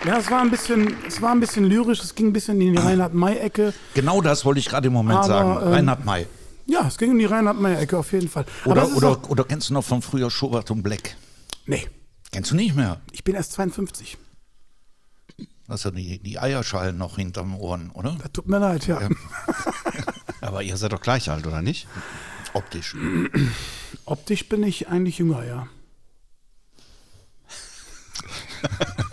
Ja, 0.07 0.19
es 0.19 0.31
war 0.31 0.43
ein 0.43 0.51
bisschen, 0.51 0.95
es 1.07 1.23
war 1.23 1.33
ein 1.33 1.41
bisschen 1.41 1.65
lyrisch, 1.65 2.01
es 2.03 2.15
ging 2.15 2.27
ein 2.29 2.33
bisschen 2.35 2.61
in 2.61 2.73
die 2.75 2.79
Reinhard-May-Ecke. 2.79 3.73
Genau 3.95 4.21
das 4.21 4.45
wollte 4.45 4.61
ich 4.61 4.69
gerade 4.69 4.89
im 4.89 4.93
Moment 4.93 5.21
Aber, 5.21 5.27
sagen. 5.29 5.51
ähm, 5.67 5.73
Reinhard 5.73 6.05
May. 6.05 6.27
Ja, 6.67 6.87
es 6.87 6.99
ging 6.99 7.13
in 7.13 7.19
die 7.19 7.25
Reinhard-May-Ecke 7.25 7.97
auf 7.97 8.13
jeden 8.13 8.29
Fall. 8.29 8.45
Oder, 8.67 8.87
oder, 8.95 9.09
auch, 9.09 9.29
oder 9.31 9.45
kennst 9.45 9.71
du 9.71 9.75
noch 9.75 9.85
von 9.85 10.03
früher 10.03 10.31
Schubert 10.31 10.71
und 10.71 10.83
Black? 10.83 11.17
nee, 11.67 11.87
Kennst 12.33 12.51
du 12.51 12.57
nicht 12.57 12.75
mehr? 12.75 13.01
ich 13.13 13.23
bin 13.25 13.35
erst 13.35 13.53
52. 13.53 14.19
Hast 15.69 15.85
du 15.87 15.91
die, 15.93 16.19
die 16.19 16.39
Eierschalen 16.39 16.99
noch 16.99 17.17
hinterm 17.17 17.57
Ohren, 17.57 17.91
oder? 17.91 18.17
Das 18.21 18.33
tut 18.33 18.49
mir 18.49 18.59
leid, 18.59 18.87
ja. 18.87 18.99
Aber 20.43 20.63
ihr 20.63 20.77
seid 20.77 20.93
doch 20.93 21.01
gleich 21.01 21.31
alt, 21.31 21.47
oder 21.47 21.63
nicht? 21.63 21.87
Optisch. 22.53 22.95
Optisch 24.05 24.49
bin 24.49 24.63
ich 24.65 24.89
eigentlich 24.89 25.19
jünger, 25.19 25.45
ja. 25.47 25.67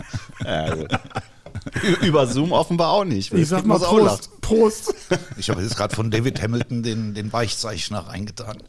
Über 2.02 2.26
Zoom 2.26 2.52
offenbar 2.52 2.90
auch 2.90 3.04
nicht. 3.04 3.32
Ich 3.32 3.48
sag 3.48 3.64
mal. 3.64 3.78
Prost. 3.78 4.40
Prost. 4.40 4.94
Ich 5.36 5.50
habe 5.50 5.62
jetzt 5.62 5.76
gerade 5.76 5.94
von 5.94 6.10
David 6.10 6.42
Hamilton 6.42 6.82
den, 6.82 7.14
den 7.14 7.32
Weichzeichner 7.32 8.00
reingetan. 8.00 8.58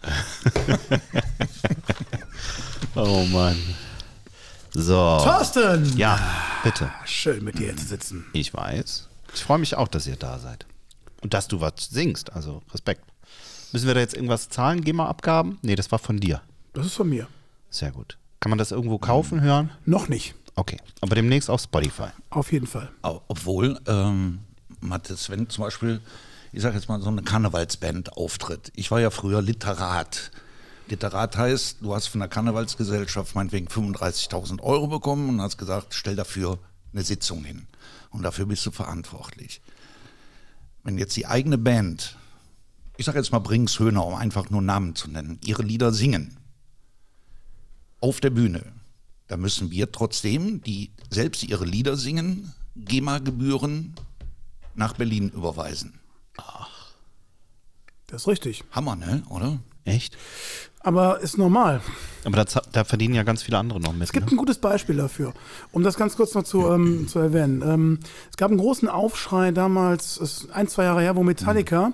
Oh 2.96 3.26
Mann. 3.32 3.58
So. 4.72 5.20
Thorsten! 5.24 5.98
Ja, 5.98 6.20
bitte. 6.64 6.92
Schön 7.06 7.44
mit 7.44 7.58
dir 7.58 7.76
zu 7.76 7.86
sitzen. 7.86 8.26
Ich 8.34 8.54
weiß. 8.54 9.08
Ich 9.34 9.44
freue 9.44 9.58
mich 9.58 9.76
auch, 9.76 9.88
dass 9.88 10.06
ihr 10.06 10.16
da 10.16 10.38
seid. 10.38 10.66
Und 11.22 11.34
dass 11.34 11.48
du 11.48 11.60
was 11.60 11.74
singst. 11.90 12.34
Also 12.34 12.62
Respekt. 12.72 13.04
Müssen 13.72 13.88
wir 13.88 13.96
da 13.96 14.00
jetzt 14.00 14.14
irgendwas 14.14 14.50
zahlen? 14.50 14.84
GEMA-Abgaben? 14.84 15.58
Nee, 15.64 15.76
das 15.76 15.92
war 15.92 15.98
von 16.00 16.20
dir. 16.20 16.42
Das 16.74 16.86
ist 16.86 16.94
von 16.94 17.10
mir. 17.10 17.28
Sehr 17.70 17.92
gut. 17.92 18.18
Kann 18.40 18.52
man 18.52 18.60
das 18.60 18.72
irgendwo 18.72 19.00
kaufen, 19.00 19.42
hören? 19.42 19.72
Noch 19.86 20.08
nicht. 20.08 20.36
Okay. 20.56 20.78
Aber 21.02 21.16
demnächst 21.16 21.50
auf 21.50 21.62
Spotify. 21.62 22.10
Auf 22.30 22.52
jeden 22.52 22.68
Fall. 22.68 22.92
Obwohl, 23.02 23.80
ähm, 23.88 24.40
Mathis, 24.80 25.30
wenn 25.30 25.50
zum 25.50 25.64
Beispiel, 25.64 26.02
ich 26.52 26.62
sage 26.62 26.76
jetzt 26.76 26.88
mal, 26.88 27.02
so 27.02 27.10
eine 27.10 27.24
Karnevalsband 27.24 28.16
auftritt. 28.16 28.72
Ich 28.76 28.92
war 28.92 29.00
ja 29.00 29.10
früher 29.10 29.42
Literat. 29.42 30.32
Literat 30.88 31.38
heißt, 31.38 31.78
du 31.82 31.96
hast 31.96 32.08
von 32.08 32.20
der 32.20 32.30
Karnevalsgesellschaft 32.30 33.36
meinetwegen 33.36 33.68
35.000 33.68 34.62
Euro 34.62 34.88
bekommen 34.88 35.30
und 35.30 35.42
hast 35.42 35.58
gesagt, 35.58 35.94
stell 35.94 36.16
dafür 36.16 36.60
eine 36.92 37.04
Sitzung 37.04 37.44
hin. 37.44 37.68
Und 38.12 38.22
dafür 38.24 38.46
bist 38.46 38.66
du 38.66 38.72
verantwortlich. 38.72 39.62
Wenn 40.84 40.98
jetzt 40.98 41.16
die 41.16 41.26
eigene 41.26 41.58
Band, 41.58 42.18
ich 42.98 43.06
sage 43.06 43.18
jetzt 43.18 43.32
mal 43.32 43.40
Brings 43.40 43.80
Höhner, 43.80 44.06
um 44.06 44.14
einfach 44.14 44.50
nur 44.50 44.62
Namen 44.62 44.96
zu 44.96 45.10
nennen, 45.10 45.40
ihre 45.44 45.64
Lieder 45.64 45.92
singen, 45.92 46.38
auf 48.02 48.20
der 48.20 48.30
Bühne, 48.30 48.74
da 49.34 49.38
müssen 49.38 49.72
wir 49.72 49.92
trotzdem, 49.92 50.62
die 50.62 50.92
selbst 51.10 51.42
ihre 51.42 51.66
Lieder 51.66 51.98
singen, 51.98 52.54
GEMA-Gebühren 52.76 53.96
nach 54.76 54.94
Berlin 54.94 55.30
überweisen. 55.30 56.00
Das 58.06 58.22
ist 58.22 58.28
richtig. 58.28 58.64
Hammer, 58.70 58.96
ne? 58.96 59.24
Oder? 59.32 59.58
Echt? 59.86 60.16
Aber 60.82 61.20
ist 61.22 61.40
normal. 61.40 61.82
Aber 62.26 62.46
da, 62.46 62.62
da 62.72 62.84
verdienen 62.84 63.16
ja 63.16 63.24
ganz 63.24 63.42
viele 63.42 63.58
andere 63.58 63.80
noch 63.80 63.94
mit. 63.94 64.04
Es 64.04 64.12
gibt 64.12 64.28
ne? 64.28 64.34
ein 64.34 64.38
gutes 64.38 64.60
Beispiel 64.60 64.98
dafür, 64.98 65.34
um 65.72 65.82
das 65.82 65.98
ganz 65.98 66.16
kurz 66.16 66.36
noch 66.36 66.44
zu, 66.44 66.68
ähm, 66.68 67.08
zu 67.08 67.18
erwähnen. 67.18 67.64
Ähm, 67.66 68.00
es 68.30 68.38
gab 68.38 68.52
einen 68.52 68.60
großen 68.60 68.88
Aufschrei 68.88 69.50
damals, 69.50 70.18
ist 70.18 70.52
ein, 70.52 70.68
zwei 70.68 70.84
Jahre 70.84 71.02
her, 71.02 71.16
wo 71.16 71.24
Metallica 71.24 71.94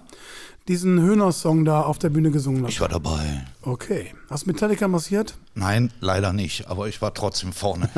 diesen 0.70 1.02
Höhner-Song 1.02 1.66
da 1.66 1.82
auf 1.82 1.98
der 1.98 2.10
Bühne 2.10 2.30
gesungen 2.30 2.64
hat. 2.64 2.70
Ich 2.70 2.80
war 2.80 2.88
dabei. 2.88 3.44
Okay. 3.64 4.14
Hast 4.30 4.46
Metallica 4.46 4.88
massiert? 4.88 5.36
Nein, 5.56 5.92
leider 6.00 6.32
nicht, 6.32 6.68
aber 6.68 6.88
ich 6.88 7.02
war 7.02 7.16
trotzdem 7.16 7.54
vorne. 7.54 7.90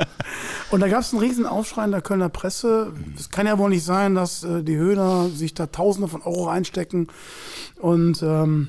Und 0.70 0.80
da 0.80 0.88
gab 0.88 1.00
es 1.00 1.12
einen 1.12 1.20
riesen 1.20 1.46
Aufschrei 1.46 1.84
in 1.84 1.90
der 1.90 2.02
Kölner 2.02 2.28
Presse. 2.28 2.92
Es 3.18 3.30
kann 3.30 3.46
ja 3.46 3.58
wohl 3.58 3.70
nicht 3.70 3.84
sein, 3.84 4.14
dass 4.14 4.44
äh, 4.44 4.62
die 4.62 4.76
Höhner 4.76 5.28
sich 5.30 5.52
da 5.54 5.66
Tausende 5.66 6.06
von 6.06 6.22
Euro 6.22 6.48
einstecken. 6.48 7.08
Und 7.80 8.22
ähm, 8.22 8.68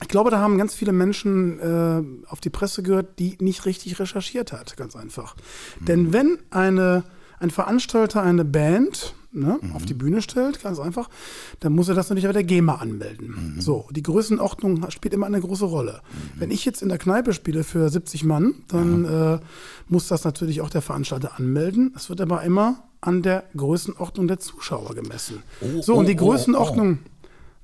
ich 0.00 0.08
glaube, 0.08 0.30
da 0.30 0.38
haben 0.38 0.56
ganz 0.56 0.74
viele 0.74 0.92
Menschen 0.92 1.58
äh, 1.58 2.30
auf 2.30 2.40
die 2.40 2.50
Presse 2.50 2.84
gehört, 2.84 3.18
die 3.18 3.36
nicht 3.40 3.66
richtig 3.66 3.98
recherchiert 3.98 4.52
hat, 4.52 4.76
ganz 4.76 4.94
einfach. 4.94 5.34
Denn 5.80 6.12
wenn 6.12 6.38
eine, 6.50 7.02
ein 7.40 7.50
Veranstalter 7.50 8.22
eine 8.22 8.44
Band 8.44 9.14
ne, 9.36 9.60
auf 9.74 9.84
die 9.84 9.94
Bühne 9.94 10.22
stellt, 10.22 10.62
ganz 10.62 10.78
einfach, 10.78 11.08
dann 11.60 11.74
muss 11.74 11.88
er 11.88 11.94
das 11.94 12.08
natürlich 12.08 12.26
bei 12.26 12.32
der 12.32 12.44
GEMA 12.44 12.76
anmelden. 12.76 13.56
So, 13.58 13.86
die 13.90 14.02
Größenordnung 14.02 14.90
spielt 14.90 15.14
immer 15.14 15.26
eine 15.26 15.40
große 15.40 15.64
Rolle. 15.64 16.00
Wenn 16.36 16.50
ich 16.50 16.64
jetzt 16.64 16.82
in 16.82 16.88
der 16.88 16.98
Kneipe 16.98 17.32
spiele 17.32 17.64
für 17.64 17.88
70 17.88 18.24
Mann, 18.24 18.54
dann 18.68 19.04
äh, 19.04 19.38
muss 19.88 20.08
das 20.08 20.24
natürlich 20.24 20.60
auch 20.60 20.70
der 20.70 20.82
Veranstalter 20.82 21.38
anmelden. 21.38 21.92
Es 21.96 22.08
wird 22.08 22.20
aber 22.20 22.42
immer 22.42 22.84
an 23.00 23.22
der 23.22 23.44
Größenordnung 23.56 24.26
der 24.28 24.40
Zuschauer 24.40 24.94
gemessen. 24.94 25.42
Oh, 25.60 25.82
so, 25.82 25.94
und 25.94 26.06
die 26.08 26.14
oh, 26.14 26.22
oh, 26.22 26.26
Größenordnung, 26.30 26.98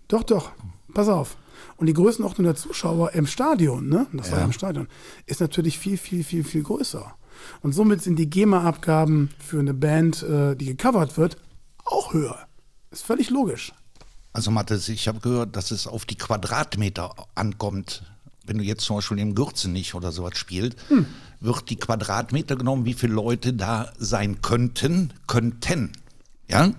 doch, 0.08 0.22
doch, 0.22 0.52
pass 0.94 1.08
auf. 1.08 1.36
Und 1.76 1.86
die 1.86 1.94
Größenordnung 1.94 2.44
der 2.44 2.54
Zuschauer 2.54 3.12
im 3.12 3.26
Stadion, 3.26 3.88
ne, 3.88 4.06
das 4.12 4.30
war 4.30 4.38
ja 4.38 4.44
im 4.44 4.52
Stadion, 4.52 4.88
ist 5.26 5.40
natürlich 5.40 5.78
viel, 5.78 5.96
viel, 5.96 6.22
viel, 6.22 6.44
viel 6.44 6.62
größer. 6.62 7.14
Und 7.62 7.72
somit 7.72 8.02
sind 8.02 8.18
die 8.18 8.30
GEMA-Abgaben 8.30 9.30
für 9.38 9.58
eine 9.58 9.74
Band, 9.74 10.22
äh, 10.22 10.54
die 10.54 10.66
gecovert 10.66 11.16
wird, 11.18 11.36
auch 11.84 12.12
höher. 12.12 12.38
Ist 12.90 13.04
völlig 13.04 13.30
logisch. 13.30 13.72
Also 14.32 14.50
Mathis, 14.50 14.88
ich 14.88 15.08
habe 15.08 15.20
gehört, 15.20 15.56
dass 15.56 15.70
es 15.70 15.86
auf 15.86 16.04
die 16.04 16.16
Quadratmeter 16.16 17.14
ankommt. 17.34 18.02
Wenn 18.44 18.58
du 18.58 18.64
jetzt 18.64 18.82
zum 18.84 18.96
Beispiel 18.96 19.18
im 19.18 19.34
Gürzenich 19.34 19.94
oder 19.94 20.10
sowas 20.10 20.36
spielst, 20.36 20.76
Hm. 20.88 21.06
wird 21.40 21.70
die 21.70 21.76
Quadratmeter 21.76 22.56
genommen, 22.56 22.84
wie 22.84 22.94
viele 22.94 23.12
Leute 23.14 23.52
da 23.52 23.92
sein 23.98 24.40
könnten, 24.42 25.12
könnten. 25.26 25.92
Ja? 26.48 26.70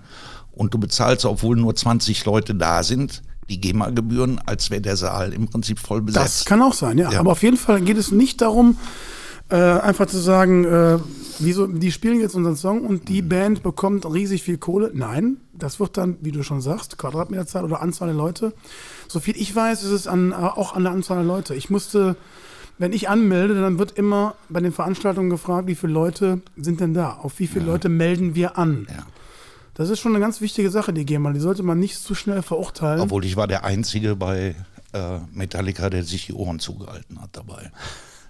Und 0.52 0.74
du 0.74 0.78
bezahlst, 0.78 1.24
obwohl 1.24 1.56
nur 1.56 1.74
20 1.74 2.24
Leute 2.26 2.54
da 2.54 2.82
sind, 2.82 3.22
die 3.48 3.60
GEMA-Gebühren, 3.60 4.40
als 4.46 4.70
wäre 4.70 4.80
der 4.82 4.96
Saal 4.96 5.32
im 5.32 5.48
Prinzip 5.48 5.78
voll 5.78 6.00
Das 6.02 6.14
besetzt. 6.14 6.46
kann 6.46 6.62
auch 6.62 6.74
sein, 6.74 6.98
ja. 6.98 7.10
Ja. 7.12 7.20
Aber 7.20 7.32
auf 7.32 7.42
jeden 7.42 7.56
Fall 7.56 7.80
geht 7.82 7.98
es 7.98 8.10
nicht 8.10 8.40
darum, 8.40 8.78
äh, 9.50 9.56
einfach 9.56 10.06
zu 10.06 10.18
sagen, 10.18 10.64
äh, 10.64 10.98
wieso, 11.38 11.66
die 11.66 11.92
spielen 11.92 12.20
jetzt 12.20 12.34
unseren 12.34 12.56
Song 12.56 12.80
und 12.82 13.08
die 13.08 13.22
Band 13.22 13.62
bekommt 13.62 14.06
riesig 14.06 14.42
viel 14.42 14.58
Kohle. 14.58 14.90
Nein, 14.94 15.38
das 15.52 15.80
wird 15.80 15.96
dann, 15.96 16.16
wie 16.22 16.32
du 16.32 16.42
schon 16.42 16.60
sagst, 16.60 16.98
Quadratmeterzahl 16.98 17.64
oder 17.64 17.82
Anzahl 17.82 18.08
der 18.08 18.16
Leute. 18.16 18.52
Soviel 19.08 19.34
ich 19.36 19.54
weiß, 19.54 19.82
ist 19.82 19.90
es 19.90 20.06
an, 20.06 20.32
auch 20.32 20.74
an 20.74 20.84
der 20.84 20.92
Anzahl 20.92 21.18
der 21.18 21.26
Leute. 21.26 21.54
Ich 21.54 21.70
musste, 21.70 22.16
wenn 22.78 22.92
ich 22.92 23.08
anmelde, 23.08 23.54
dann 23.60 23.78
wird 23.78 23.92
immer 23.92 24.34
bei 24.48 24.60
den 24.60 24.72
Veranstaltungen 24.72 25.30
gefragt, 25.30 25.68
wie 25.68 25.74
viele 25.74 25.92
Leute 25.92 26.40
sind 26.56 26.80
denn 26.80 26.94
da? 26.94 27.14
Auf 27.14 27.38
wie 27.38 27.46
viele 27.46 27.66
Leute 27.66 27.88
melden 27.88 28.34
wir 28.34 28.58
an? 28.58 28.86
Ja. 28.88 29.06
Das 29.74 29.90
ist 29.90 29.98
schon 29.98 30.12
eine 30.12 30.20
ganz 30.20 30.40
wichtige 30.40 30.70
Sache, 30.70 30.92
die 30.92 31.04
GEMA. 31.04 31.32
Die 31.32 31.40
sollte 31.40 31.64
man 31.64 31.80
nicht 31.80 31.98
zu 31.98 32.14
schnell 32.14 32.42
verurteilen. 32.42 33.00
Obwohl 33.00 33.24
ich 33.24 33.36
war 33.36 33.48
der 33.48 33.64
Einzige 33.64 34.14
bei 34.14 34.54
äh, 34.92 35.18
Metallica, 35.32 35.90
der 35.90 36.04
sich 36.04 36.26
die 36.26 36.32
Ohren 36.32 36.60
zugehalten 36.60 37.20
hat 37.20 37.30
dabei. 37.32 37.72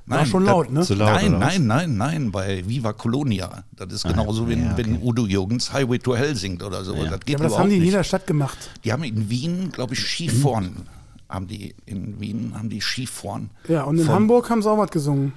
War 0.06 0.26
schon 0.26 0.44
laut, 0.44 0.70
ne? 0.70 0.80
Laut, 0.80 0.98
nein, 0.98 1.38
nein, 1.38 1.66
nein, 1.66 1.96
nein, 1.96 2.30
bei 2.32 2.62
Viva 2.68 2.92
Colonia. 2.92 3.64
Das 3.72 3.90
ist 3.92 4.06
genauso, 4.06 4.46
wenn, 4.48 4.66
Ah, 4.66 4.70
ja, 4.72 4.76
wenn 4.76 5.00
Udo 5.02 5.26
Jürgens 5.26 5.72
Highway 5.72 5.98
to 5.98 6.14
Hell 6.14 6.36
singt 6.36 6.62
oder 6.62 6.84
so. 6.84 6.92
Das 7.06 7.20
geht 7.20 7.30
ja, 7.30 7.36
aber 7.38 7.48
das 7.48 7.58
haben 7.58 7.70
die 7.70 7.76
in 7.76 7.80
nicht. 7.82 7.90
jeder 7.90 8.04
Stadt 8.04 8.26
gemacht. 8.26 8.58
Die 8.84 8.92
haben 8.92 9.02
in 9.02 9.30
Wien, 9.30 9.72
glaube 9.72 9.94
ich, 9.94 10.00
Skifahren. 10.06 10.86
Haben 11.28 11.46
die 11.46 11.74
in 11.86 12.20
Wien 12.20 12.52
haben 12.54 12.68
die 12.68 12.82
Skifahren. 12.82 13.50
Ja, 13.66 13.84
und 13.84 13.98
in 13.98 14.04
Von- 14.04 14.14
Hamburg 14.14 14.50
haben 14.50 14.60
sie 14.60 14.70
auch 14.70 14.76
was 14.78 14.90
gesungen. 14.90 15.32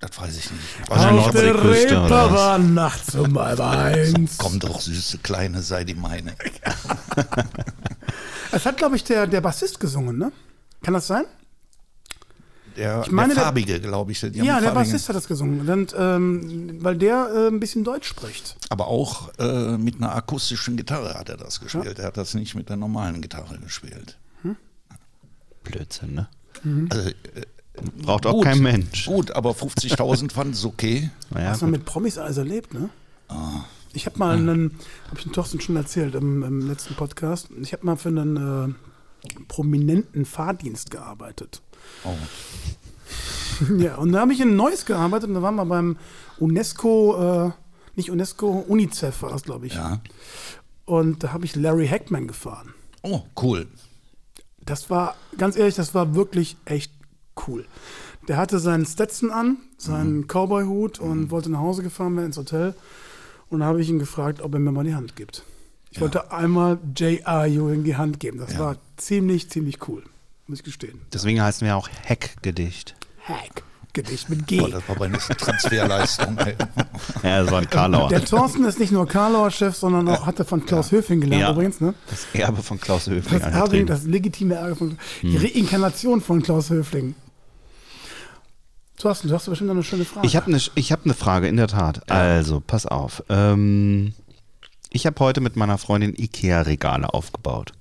Das 0.00 0.10
weiß 0.20 0.36
ich 0.36 0.50
nicht. 0.50 0.90
Auf 0.90 1.30
der 1.30 2.10
war 2.10 2.58
nachts 2.58 3.14
um 3.14 3.38
halb 3.38 3.60
eins. 3.60 4.36
Komm 4.38 4.58
doch, 4.58 4.80
süße 4.80 5.18
Kleine, 5.18 5.62
sei 5.62 5.84
die 5.84 5.94
meine. 5.94 6.34
Es 8.52 8.64
hat, 8.64 8.76
glaube 8.76 8.96
ich, 8.96 9.04
der, 9.04 9.26
der 9.26 9.40
Bassist 9.40 9.80
gesungen, 9.80 10.18
ne? 10.18 10.32
Kann 10.82 10.94
das 10.94 11.06
sein? 11.06 11.24
Der, 12.76 13.04
meine, 13.10 13.34
der 13.34 13.44
Farbige, 13.44 13.80
glaube 13.80 14.12
ich. 14.12 14.20
ja, 14.22 14.60
der. 14.60 14.72
Bassist 14.72 15.08
hat 15.08 15.16
das 15.16 15.26
gesungen. 15.26 15.68
Und, 15.68 15.94
ähm, 15.98 16.82
weil 16.82 16.96
der 16.96 17.30
äh, 17.34 17.48
ein 17.48 17.60
bisschen 17.60 17.84
Deutsch 17.84 18.08
spricht. 18.08 18.56
Aber 18.68 18.88
auch 18.88 19.30
äh, 19.38 19.78
mit 19.78 19.96
einer 19.96 20.14
akustischen 20.14 20.76
Gitarre 20.76 21.14
hat 21.14 21.28
er 21.28 21.36
das 21.36 21.60
gespielt. 21.60 21.98
Er 21.98 22.06
hat 22.06 22.16
das 22.16 22.34
nicht 22.34 22.54
mit 22.54 22.68
der 22.68 22.76
normalen 22.76 23.22
Gitarre 23.22 23.58
gespielt. 23.58 24.18
Blödsinn, 25.64 26.14
ne? 26.14 26.28
Also, 26.90 27.08
äh, 27.10 27.12
Braucht 28.02 28.26
auch 28.26 28.32
gut, 28.32 28.44
kein 28.44 28.60
Mensch. 28.60 29.06
Gut, 29.06 29.30
aber 29.32 29.50
50.000 29.50 30.32
fand 30.32 30.54
es 30.54 30.64
okay. 30.64 31.10
Naja, 31.30 31.50
Was 31.50 31.60
man 31.60 31.70
gut. 31.70 31.80
mit 31.80 31.86
Promis 31.86 32.18
alles 32.18 32.38
erlebt, 32.38 32.72
ne? 32.72 32.88
Ah. 33.28 33.64
Ich 33.92 34.06
habe 34.06 34.18
mal 34.18 34.36
einen, 34.36 34.78
habe 35.08 35.18
ich 35.18 35.24
den 35.24 35.32
Thorsten 35.32 35.60
schon 35.60 35.76
erzählt 35.76 36.14
im, 36.14 36.42
im 36.42 36.68
letzten 36.68 36.94
Podcast, 36.94 37.48
ich 37.60 37.72
habe 37.72 37.84
mal 37.84 37.96
für 37.96 38.08
einen 38.08 38.36
äh, 38.36 38.74
prominenten 39.48 40.24
Fahrdienst 40.24 40.90
gearbeitet. 40.90 41.62
Oh. 42.04 42.14
Ja, 43.78 43.96
und 43.96 44.12
da 44.12 44.20
habe 44.20 44.32
ich 44.32 44.40
in 44.40 44.54
Neuss 44.56 44.84
gearbeitet 44.84 45.28
und 45.28 45.34
da 45.34 45.42
waren 45.42 45.54
wir 45.54 45.64
beim 45.64 45.96
UNESCO, 46.38 47.46
äh, 47.46 47.50
nicht 47.94 48.10
UNESCO, 48.10 48.64
UNICEF 48.68 49.22
war 49.22 49.30
das, 49.30 49.42
glaube 49.44 49.66
ich. 49.66 49.74
Ja. 49.74 50.00
Und 50.84 51.24
da 51.24 51.32
habe 51.32 51.44
ich 51.46 51.56
Larry 51.56 51.88
Hackman 51.88 52.28
gefahren. 52.28 52.74
Oh, 53.02 53.22
cool. 53.42 53.66
Das 54.60 54.90
war, 54.90 55.14
ganz 55.38 55.56
ehrlich, 55.56 55.74
das 55.74 55.94
war 55.94 56.14
wirklich 56.14 56.56
echt 56.66 56.92
cool. 57.46 57.64
Der 58.28 58.36
hatte 58.36 58.58
seinen 58.58 58.84
Stetson 58.84 59.30
an, 59.30 59.56
seinen 59.78 60.18
Mhm. 60.18 60.26
Cowboy-Hut 60.28 60.98
und 60.98 61.30
wollte 61.30 61.50
nach 61.50 61.60
Hause 61.60 61.82
gefahren 61.82 62.14
werden 62.16 62.26
ins 62.26 62.36
Hotel. 62.36 62.74
Und 63.48 63.60
da 63.60 63.66
habe 63.66 63.80
ich 63.80 63.88
ihn 63.88 63.98
gefragt, 64.00 64.42
ob 64.42 64.52
er 64.54 64.60
mir 64.60 64.72
mal 64.72 64.84
die 64.84 64.94
Hand 64.94 65.16
gibt. 65.16 65.44
Ich 65.90 66.00
wollte 66.00 66.30
einmal 66.32 66.78
J.R. 66.96 67.46
Ewing 67.46 67.84
die 67.84 67.96
Hand 67.96 68.20
geben. 68.20 68.38
Das 68.38 68.52
Ja. 68.54 68.58
war 68.58 68.76
ziemlich, 68.96 69.48
ziemlich 69.48 69.88
cool, 69.88 70.02
muss 70.46 70.58
ich 70.58 70.64
gestehen. 70.64 71.00
Deswegen 71.12 71.42
heißen 71.42 71.66
wir 71.66 71.76
auch 71.76 71.88
Heckgedicht. 72.04 72.94
Hack. 73.24 73.62
Gedicht 73.92 74.28
mit 74.28 74.46
G. 74.46 74.60
Oh, 74.60 74.66
das 74.66 74.86
war 74.88 74.96
bei 74.96 75.06
einer 75.06 75.18
Transferleistung. 75.18 76.36
ey. 76.36 76.54
Ja, 77.22 77.42
das 77.42 77.50
war 77.50 77.60
ein 77.60 77.70
Karlauer. 77.70 78.10
Der 78.10 78.22
Thorsten 78.22 78.64
ist 78.66 78.78
nicht 78.78 78.92
nur 78.92 79.08
Karlauer 79.08 79.50
Chef, 79.50 79.74
sondern 79.74 80.06
auch 80.08 80.26
hatte 80.26 80.44
von 80.44 80.66
Klaus 80.66 80.92
Höfing 80.92 81.22
gelernt 81.22 81.40
Ja. 81.42 81.52
übrigens. 81.52 81.80
Ne? 81.80 81.94
Das 82.10 82.26
Erbe 82.34 82.62
von 82.62 82.78
Klaus 82.78 83.06
Höfling. 83.06 83.40
Das, 83.40 83.50
Erbe, 83.54 83.84
das 83.86 84.04
legitime 84.04 84.56
Erbe 84.56 84.76
von 84.76 84.98
die 85.22 85.36
Reinkarnation 85.38 86.20
von 86.20 86.42
Klaus 86.42 86.68
Höfling. 86.68 87.14
Thorsten, 88.98 89.28
du 89.28 89.34
hast 89.34 89.46
bestimmt 89.46 89.68
noch 89.68 89.74
eine 89.74 89.82
schöne 89.84 90.04
Frage. 90.04 90.26
Ich 90.26 90.36
habe 90.36 90.46
eine 90.46 90.58
hab 90.58 91.06
ne 91.06 91.14
Frage, 91.14 91.48
in 91.48 91.56
der 91.56 91.68
Tat. 91.68 92.10
Also, 92.10 92.60
pass 92.60 92.84
auf. 92.84 93.22
Ähm, 93.30 94.12
ich 94.90 95.06
habe 95.06 95.18
heute 95.20 95.40
mit 95.40 95.56
meiner 95.56 95.78
Freundin 95.78 96.14
Ikea-Regale 96.14 97.12
aufgebaut. 97.14 97.72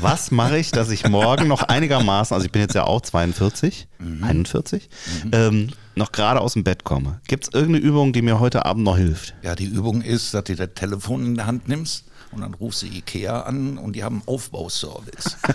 Was 0.00 0.30
mache 0.30 0.58
ich, 0.58 0.70
dass 0.70 0.90
ich 0.90 1.08
morgen 1.08 1.48
noch 1.48 1.62
einigermaßen, 1.62 2.34
also 2.34 2.44
ich 2.46 2.52
bin 2.52 2.62
jetzt 2.62 2.74
ja 2.74 2.84
auch 2.84 3.00
42, 3.00 3.88
41, 4.22 4.88
ähm, 5.32 5.70
noch 5.94 6.12
gerade 6.12 6.40
aus 6.40 6.52
dem 6.54 6.64
Bett 6.64 6.84
komme? 6.84 7.20
Gibt 7.28 7.44
es 7.44 7.54
irgendeine 7.54 7.84
Übung, 7.84 8.12
die 8.12 8.22
mir 8.22 8.38
heute 8.40 8.64
Abend 8.66 8.84
noch 8.84 8.96
hilft? 8.96 9.34
Ja, 9.42 9.54
die 9.54 9.64
Übung 9.66 10.02
ist, 10.02 10.34
dass 10.34 10.44
du 10.44 10.54
das 10.56 10.70
Telefon 10.74 11.24
in 11.24 11.34
der 11.36 11.46
Hand 11.46 11.68
nimmst 11.68 12.04
und 12.32 12.42
dann 12.42 12.54
rufst 12.54 12.82
du 12.82 12.86
Ikea 12.86 13.42
an 13.42 13.78
und 13.78 13.94
die 13.94 14.04
haben 14.04 14.16
einen 14.16 14.28
Aufbauservice. 14.28 15.36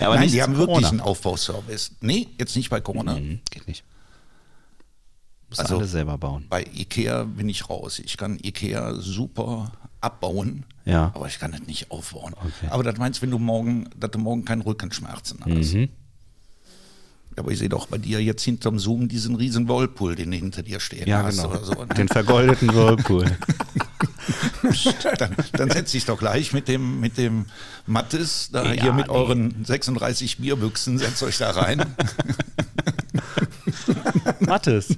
Ja, 0.00 0.06
aber 0.08 0.16
Nein, 0.16 0.24
nicht 0.24 0.34
die 0.34 0.42
haben 0.42 0.56
wirklich 0.56 0.68
Corona. 0.76 0.88
einen 0.88 1.00
Aufbauservice. 1.00 1.92
Nee, 2.00 2.28
jetzt 2.38 2.56
nicht 2.56 2.68
bei 2.68 2.80
Corona. 2.80 3.14
Mhm, 3.14 3.40
geht 3.50 3.66
nicht. 3.68 3.84
Muss 5.48 5.60
Also- 5.60 5.78
alles 5.78 5.92
selber 5.92 6.18
bauen. 6.18 6.46
Bei 6.50 6.64
Ikea 6.64 7.24
bin 7.24 7.48
ich 7.48 7.70
raus. 7.70 8.00
Ich 8.00 8.16
kann 8.16 8.38
Ikea 8.42 8.94
super 8.96 9.72
abbauen, 10.00 10.64
Ja. 10.86 11.12
aber 11.14 11.26
ich 11.28 11.38
kann 11.38 11.54
es 11.54 11.66
nicht 11.66 11.90
aufbauen. 11.90 12.34
Okay. 12.34 12.68
Aber 12.70 12.82
das 12.82 12.98
meinst, 12.98 13.22
wenn 13.22 13.30
du 13.30 13.38
morgen, 13.38 13.88
dass 13.98 14.10
du 14.10 14.18
morgen 14.18 14.44
keine 14.44 14.66
Rückenschmerzen 14.66 15.40
hast. 15.44 15.74
Mhm. 15.74 15.88
Aber 17.36 17.50
ich 17.50 17.58
sehe 17.58 17.68
doch 17.68 17.86
bei 17.88 17.98
dir 17.98 18.22
jetzt 18.22 18.42
hinterm 18.44 18.78
Zoom 18.78 19.08
diesen 19.08 19.34
riesen 19.34 19.66
Whirlpool, 19.66 20.14
den 20.14 20.30
du 20.30 20.36
hinter 20.36 20.62
dir 20.62 20.78
stehen 20.78 21.08
Ja, 21.08 21.24
hast 21.24 21.38
genau. 21.38 21.50
oder 21.50 21.64
so. 21.64 21.74
Den 21.96 22.06
vergoldeten 22.08 22.72
Whirlpool. 22.72 23.24
dann, 25.18 25.34
dann 25.52 25.70
setz 25.70 25.92
ich 25.94 26.04
doch 26.04 26.18
gleich 26.18 26.52
mit 26.52 26.68
dem, 26.68 27.00
mit 27.00 27.18
dem 27.18 27.46
Mattes 27.86 28.50
da 28.52 28.72
Ja, 28.72 28.82
hier 28.82 28.92
mit 28.92 29.08
nee. 29.08 29.12
euren 29.12 29.64
36 29.64 30.38
Bierbüchsen, 30.38 30.98
setzt 30.98 31.22
euch 31.24 31.38
da 31.38 31.50
rein. 31.50 31.82
Mathis. 34.40 34.96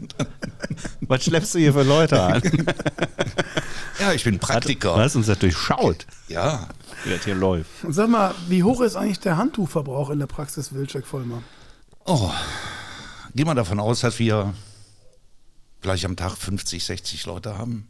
Was 1.01 1.25
schleppst 1.25 1.55
du 1.55 1.59
hier 1.59 1.73
für 1.73 1.83
Leute 1.85 2.21
an? 2.23 2.43
ja, 4.07 4.13
ich 4.13 4.25
bin 4.25 4.39
Praktiker. 4.39 4.95
Du 4.95 5.01
hast 5.01 5.17
uns 5.17 5.27
das 5.27 5.39
durchschaut, 5.39 6.07
Ja, 6.29 6.69
wie 7.05 7.11
das 7.11 7.25
hier 7.25 7.35
läuft. 7.35 7.83
Und 7.83 7.93
sag 7.93 8.09
mal, 8.09 8.35
wie 8.49 8.63
hoch 8.63 8.81
ist 8.81 8.97
eigentlich 8.97 9.21
der 9.21 9.37
Handtuchverbrauch 9.37 10.11
in 10.11 10.19
der 10.19 10.27
Praxis 10.27 10.73
Wilczek 10.73 11.07
Vollmer? 11.07 11.43
Oh, 12.05 12.31
geh 13.35 13.45
mal 13.45 13.55
davon 13.55 13.81
aus, 13.81 14.01
dass 14.01 14.19
wir 14.19 14.55
vielleicht 15.81 16.05
am 16.05 16.17
Tag 16.17 16.37
50, 16.37 16.85
60 16.85 17.27
Leute 17.27 17.59
haben. 17.59 17.89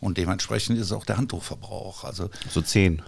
Und 0.00 0.16
dementsprechend 0.16 0.78
ist 0.78 0.92
auch 0.92 1.04
der 1.04 1.16
Handtuchverbrauch. 1.16 2.04
Also, 2.04 2.30
So 2.50 2.62
zehn. 2.62 3.02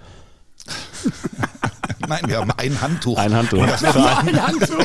nein, 2.06 2.22
wir 2.26 2.38
haben 2.38 2.50
ein 2.52 2.80
Handtuch. 2.80 3.16
Ein 3.16 3.32
Handtuch. 3.32 3.62
Ein 3.62 4.42
Handtuch. 4.46 4.84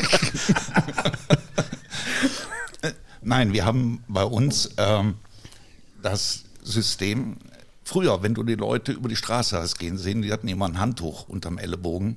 Nein, 3.20 3.52
wir 3.52 3.64
haben 3.64 4.04
bei 4.06 4.22
uns 4.24 4.70
ähm, 4.78 5.16
das 6.00 6.45
System. 6.66 7.36
Früher, 7.84 8.22
wenn 8.22 8.34
du 8.34 8.42
die 8.42 8.56
Leute 8.56 8.92
über 8.92 9.08
die 9.08 9.16
Straße 9.16 9.56
hast 9.56 9.78
gehen 9.78 9.96
sehen, 9.96 10.22
die 10.22 10.32
hatten 10.32 10.48
immer 10.48 10.66
ein 10.66 10.78
Handtuch 10.78 11.28
unterm 11.28 11.58
Ellenbogen. 11.58 12.16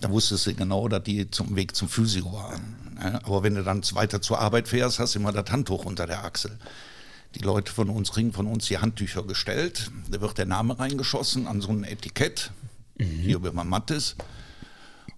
Da 0.00 0.10
wusstest 0.10 0.46
du 0.46 0.54
genau, 0.54 0.88
dass 0.88 1.02
die 1.02 1.30
zum 1.30 1.56
Weg 1.56 1.74
zum 1.74 1.88
Physio 1.88 2.32
waren. 2.32 2.96
ne? 2.96 3.20
Aber 3.24 3.42
wenn 3.42 3.54
du 3.54 3.64
dann 3.64 3.82
weiter 3.92 4.20
zur 4.20 4.38
Arbeit 4.38 4.68
fährst, 4.68 4.98
hast 4.98 5.14
du 5.14 5.18
immer 5.18 5.32
das 5.32 5.50
Handtuch 5.50 5.84
unter 5.86 6.06
der 6.06 6.24
Achsel. 6.24 6.58
Die 7.34 7.42
Leute 7.42 7.72
von 7.72 7.88
uns 7.88 8.12
kriegen 8.12 8.32
von 8.32 8.46
uns 8.46 8.66
die 8.66 8.78
Handtücher 8.78 9.22
gestellt. 9.22 9.90
Da 10.10 10.20
wird 10.20 10.38
der 10.38 10.46
Name 10.46 10.78
reingeschossen 10.78 11.46
an 11.46 11.60
so 11.60 11.70
ein 11.70 11.84
Etikett. 11.84 12.52
Hier 12.98 13.36
über 13.36 13.64
Mattes. 13.64 14.14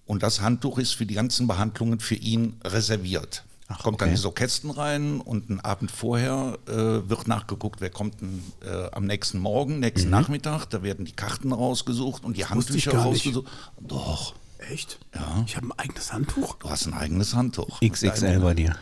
Und 0.05 0.23
das 0.23 0.41
Handtuch 0.41 0.77
ist 0.79 0.93
für 0.93 1.05
die 1.05 1.13
ganzen 1.13 1.47
Behandlungen 1.47 1.99
für 1.99 2.15
ihn 2.15 2.59
reserviert. 2.63 3.43
Kommt 3.75 4.01
dann 4.01 4.07
okay. 4.07 4.15
in 4.15 4.21
so 4.21 4.31
Kästen 4.31 4.69
rein 4.71 5.19
und 5.19 5.49
einen 5.49 5.59
Abend 5.59 5.91
vorher 5.91 6.57
äh, 6.67 7.09
wird 7.09 7.27
nachgeguckt, 7.27 7.81
wer 7.81 7.89
kommt 7.89 8.21
denn, 8.21 8.41
äh, 8.65 8.89
am 8.91 9.05
nächsten 9.05 9.39
Morgen, 9.39 9.79
nächsten 9.79 10.09
Nachmittag. 10.09 10.67
Da 10.67 10.83
werden 10.83 11.05
die 11.05 11.11
Karten 11.11 11.51
rausgesucht 11.51 12.23
und 12.23 12.37
die 12.37 12.41
ich 12.41 12.49
Handtücher 12.49 12.91
gar 12.91 13.09
nicht. 13.09 13.25
rausgesucht. 13.25 13.51
Doch. 13.81 14.35
Echt? 14.71 14.99
Ja. 15.13 15.43
Ich 15.45 15.55
habe 15.55 15.67
ein 15.67 15.71
eigenes 15.73 16.13
Handtuch. 16.13 16.55
Du 16.55 16.69
hast 16.69 16.87
ein 16.87 16.93
eigenes 16.93 17.35
Handtuch. 17.35 17.79
XXL 17.81 18.39
bei 18.39 18.53
dir. 18.53 18.75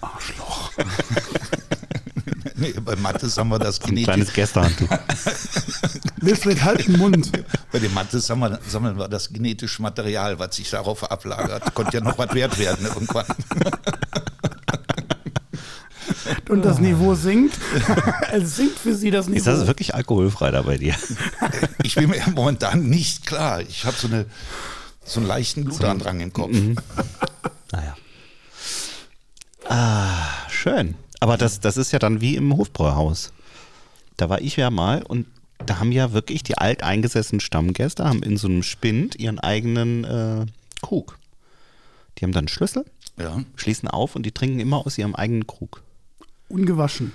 Arschloch. 0.00 0.72
Nee, 2.56 2.72
bei 2.84 2.94
Mattes 2.96 3.36
haben 3.36 3.48
wir 3.48 3.58
das 3.58 3.80
Ein 3.80 3.88
genetisch. 3.88 4.04
kleines 4.04 4.32
Gästehandtuch. 4.32 4.88
Wilfried, 6.20 6.62
halt 6.62 6.86
den 6.86 6.96
Mund. 6.98 7.32
Bei 7.72 7.80
den 7.80 7.92
Mattes 7.92 8.30
haben 8.30 8.40
wir, 8.40 8.60
sammeln 8.68 8.96
wir 8.96 9.08
das 9.08 9.28
genetische 9.30 9.82
Material, 9.82 10.38
was 10.38 10.54
sich 10.54 10.70
darauf 10.70 11.10
ablagert. 11.10 11.74
Konnte 11.74 11.96
ja 11.96 12.04
noch 12.04 12.16
was 12.16 12.32
wert 12.32 12.56
werden 12.58 12.86
irgendwann. 12.86 13.26
Und 16.48 16.64
das 16.64 16.78
Niveau 16.78 17.14
sinkt. 17.14 17.58
es 18.32 18.56
sinkt 18.56 18.78
für 18.78 18.94
sie 18.94 19.10
das 19.10 19.26
Niveau. 19.26 19.38
Ist 19.38 19.46
das 19.46 19.66
wirklich 19.66 19.94
alkoholfrei 19.94 20.50
da 20.50 20.62
bei 20.62 20.76
dir? 20.76 20.94
Ich 21.82 21.96
bin 21.96 22.10
mir 22.10 22.22
momentan 22.34 22.84
nicht 22.88 23.26
klar. 23.26 23.60
Ich 23.62 23.84
habe 23.84 23.96
so, 23.96 24.06
eine, 24.06 24.26
so 25.04 25.20
einen 25.20 25.26
leichten 25.26 25.64
Blutandrang 25.64 26.20
im 26.20 26.32
Kopf. 26.32 26.54
Naja. 27.72 27.96
Ah, 29.68 30.48
schön. 30.48 30.94
Aber 31.24 31.38
das, 31.38 31.60
das 31.60 31.76
ist 31.78 31.90
ja 31.92 31.98
dann 31.98 32.20
wie 32.20 32.36
im 32.36 32.54
Hofbräuhaus. 32.56 33.32
Da 34.18 34.28
war 34.28 34.40
ich 34.42 34.56
ja 34.56 34.68
mal 34.70 35.02
und 35.02 35.26
da 35.64 35.78
haben 35.78 35.90
ja 35.90 36.12
wirklich 36.12 36.42
die 36.42 36.58
alteingesessenen 36.58 37.40
Stammgäste 37.40 38.04
haben 38.04 38.22
in 38.22 38.36
so 38.36 38.46
einem 38.46 38.62
Spind 38.62 39.16
ihren 39.16 39.38
eigenen 39.40 40.04
äh, 40.04 40.46
Krug. 40.82 41.18
Die 42.18 42.24
haben 42.24 42.32
dann 42.32 42.42
einen 42.42 42.48
Schlüssel, 42.48 42.84
Ja. 43.18 43.42
schließen 43.56 43.88
auf 43.88 44.16
und 44.16 44.24
die 44.26 44.32
trinken 44.32 44.60
immer 44.60 44.86
aus 44.86 44.98
ihrem 44.98 45.14
eigenen 45.14 45.46
Krug. 45.46 45.82
Ungewaschen. 46.48 47.12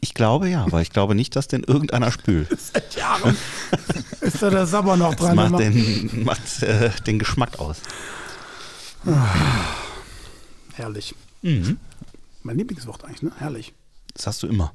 Ich- 0.00 0.14
glaube 0.14 0.48
ja, 0.48 0.62
aber 0.64 0.82
ich 0.82 0.90
glaube 0.90 1.14
nicht, 1.14 1.34
dass 1.36 1.46
den 1.48 1.62
irgendeiner 1.64 2.10
spült. 2.12 2.48
Seit 2.72 2.94
Jahren 2.96 3.36
ist 4.20 4.42
da 4.42 4.50
der 4.50 4.66
Sabber 4.66 4.96
noch 4.96 5.14
Das 5.14 5.26
dran. 5.26 5.36
macht 5.36 5.48
Immer- 5.48 5.58
den, 5.58 6.24
macht, 6.24 6.62
äh, 6.62 6.90
den 7.06 7.18
Geschmack 7.20 7.58
aus. 7.60 7.76
Herrlich. 10.74 11.14
Mhm. 11.42 11.78
Mein 12.44 12.58
Lieblingswort 12.58 13.04
eigentlich, 13.04 13.22
ne? 13.22 13.32
Herrlich. 13.38 13.72
Das 14.12 14.26
hast 14.26 14.42
du 14.42 14.46
immer. 14.46 14.74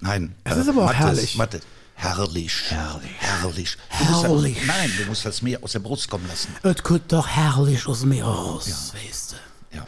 Nein. 0.00 0.34
Es 0.42 0.56
ist 0.56 0.68
aber 0.68 0.82
auch 0.82 0.86
Mattes, 0.86 0.98
herrlich. 0.98 1.36
Mattes. 1.36 1.62
Herrlich. 1.94 2.70
Herrlich. 2.70 3.10
Herrlich. 3.18 3.76
Du 3.88 4.04
Herrlich. 4.04 4.58
Das, 4.58 4.66
nein, 4.66 4.90
du 4.98 5.04
musst 5.06 5.24
das 5.24 5.42
mehr 5.42 5.62
aus 5.62 5.72
der 5.72 5.78
Brust 5.78 6.10
kommen 6.10 6.26
lassen. 6.26 6.54
Es 6.64 6.82
kommt 6.82 7.12
doch 7.12 7.28
herrlich 7.28 7.86
aus 7.86 8.04
mir 8.04 8.24
raus, 8.24 8.92
weißt 8.94 9.32
du. 9.32 9.76
Ja. 9.76 9.86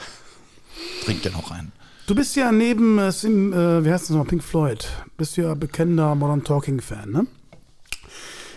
Trink 1.05 1.23
dir 1.23 1.33
noch 1.33 1.51
einen. 1.51 1.73
Du 2.07 2.15
bist 2.15 2.37
ja 2.37 2.53
neben, 2.53 2.97
äh, 2.99 3.11
Sim, 3.11 3.53
äh, 3.53 3.85
wie 3.85 3.93
heißt 3.93 4.05
das 4.05 4.11
nochmal, 4.11 4.27
Pink 4.27 4.45
Floyd, 4.45 4.89
bist 5.17 5.37
du 5.37 5.43
ja 5.43 5.55
bekennender 5.55 6.15
Modern 6.15 6.45
Talking 6.45 6.81
Fan, 6.81 7.11
ne? 7.11 7.27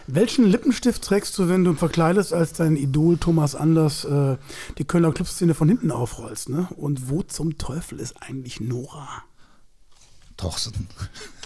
Welchen 0.07 0.45
Lippenstift 0.45 1.03
trägst 1.03 1.37
du, 1.37 1.47
wenn 1.47 1.63
du 1.63 1.73
verkleidest 1.73 2.33
als 2.33 2.53
dein 2.53 2.75
Idol 2.75 3.17
Thomas 3.17 3.55
Anders 3.55 4.03
äh, 4.05 4.37
die 4.77 4.85
Kölner 4.85 5.11
Clubszene 5.11 5.53
von 5.53 5.67
hinten 5.69 5.91
aufrollst, 5.91 6.49
ne? 6.49 6.67
Und 6.75 7.09
wo 7.09 7.23
zum 7.23 7.57
Teufel 7.57 7.99
ist 7.99 8.15
eigentlich 8.21 8.59
Nora? 8.59 9.23
Torsten. 10.37 10.87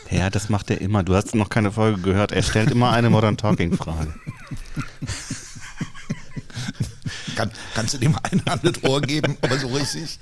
Ja, 0.09 0.29
das 0.29 0.49
macht 0.49 0.69
er 0.69 0.79
immer. 0.79 1.03
Du 1.03 1.15
hast 1.15 1.35
noch 1.35 1.49
keine 1.49 1.71
Folge 1.71 2.01
gehört. 2.01 2.31
Er 2.31 2.43
stellt 2.43 2.71
immer 2.71 2.91
eine 2.91 3.09
Modern 3.09 3.37
Talking 3.37 3.75
Frage. 3.75 4.13
Kann, 7.35 7.51
kannst 7.73 7.93
du 7.93 7.97
dem 7.97 8.15
einen 8.23 8.41
an 8.47 8.59
das 8.63 8.83
Ohr 8.83 9.01
geben, 9.01 9.37
aber 9.41 9.57
so 9.57 9.67
richtig? 9.67 10.19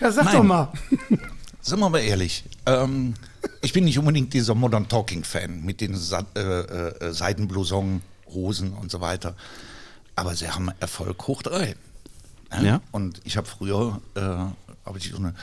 Ja, 0.00 0.12
sag 0.12 0.26
Nein. 0.26 0.36
doch 0.36 0.42
mal. 0.42 0.72
Sagen 1.62 1.80
wir 1.80 1.88
mal 1.88 2.00
ehrlich, 2.00 2.44
ähm, 2.66 3.14
ich 3.62 3.72
bin 3.72 3.84
nicht 3.84 3.98
unbedingt 3.98 4.32
dieser 4.32 4.54
Modern 4.54 4.88
Talking 4.88 5.24
Fan 5.24 5.64
mit 5.64 5.80
den 5.80 5.96
Sa 5.96 6.24
äh, 6.34 6.40
äh, 6.40 7.12
Seidenblouson, 7.12 8.02
Hosen 8.26 8.72
und 8.72 8.90
so 8.90 9.00
weiter. 9.00 9.34
Aber 10.16 10.34
sie 10.34 10.48
haben 10.48 10.70
Erfolg 10.80 11.26
hoch 11.26 11.42
drei. 11.42 11.74
Ne? 12.50 12.66
Ja. 12.66 12.80
Und 12.90 13.20
ich 13.24 13.36
habe 13.36 13.46
früher 13.46 14.00
äh, 14.14 14.20
habe 14.20 14.98
ich 14.98 15.10
so 15.10 15.16
eine 15.16 15.34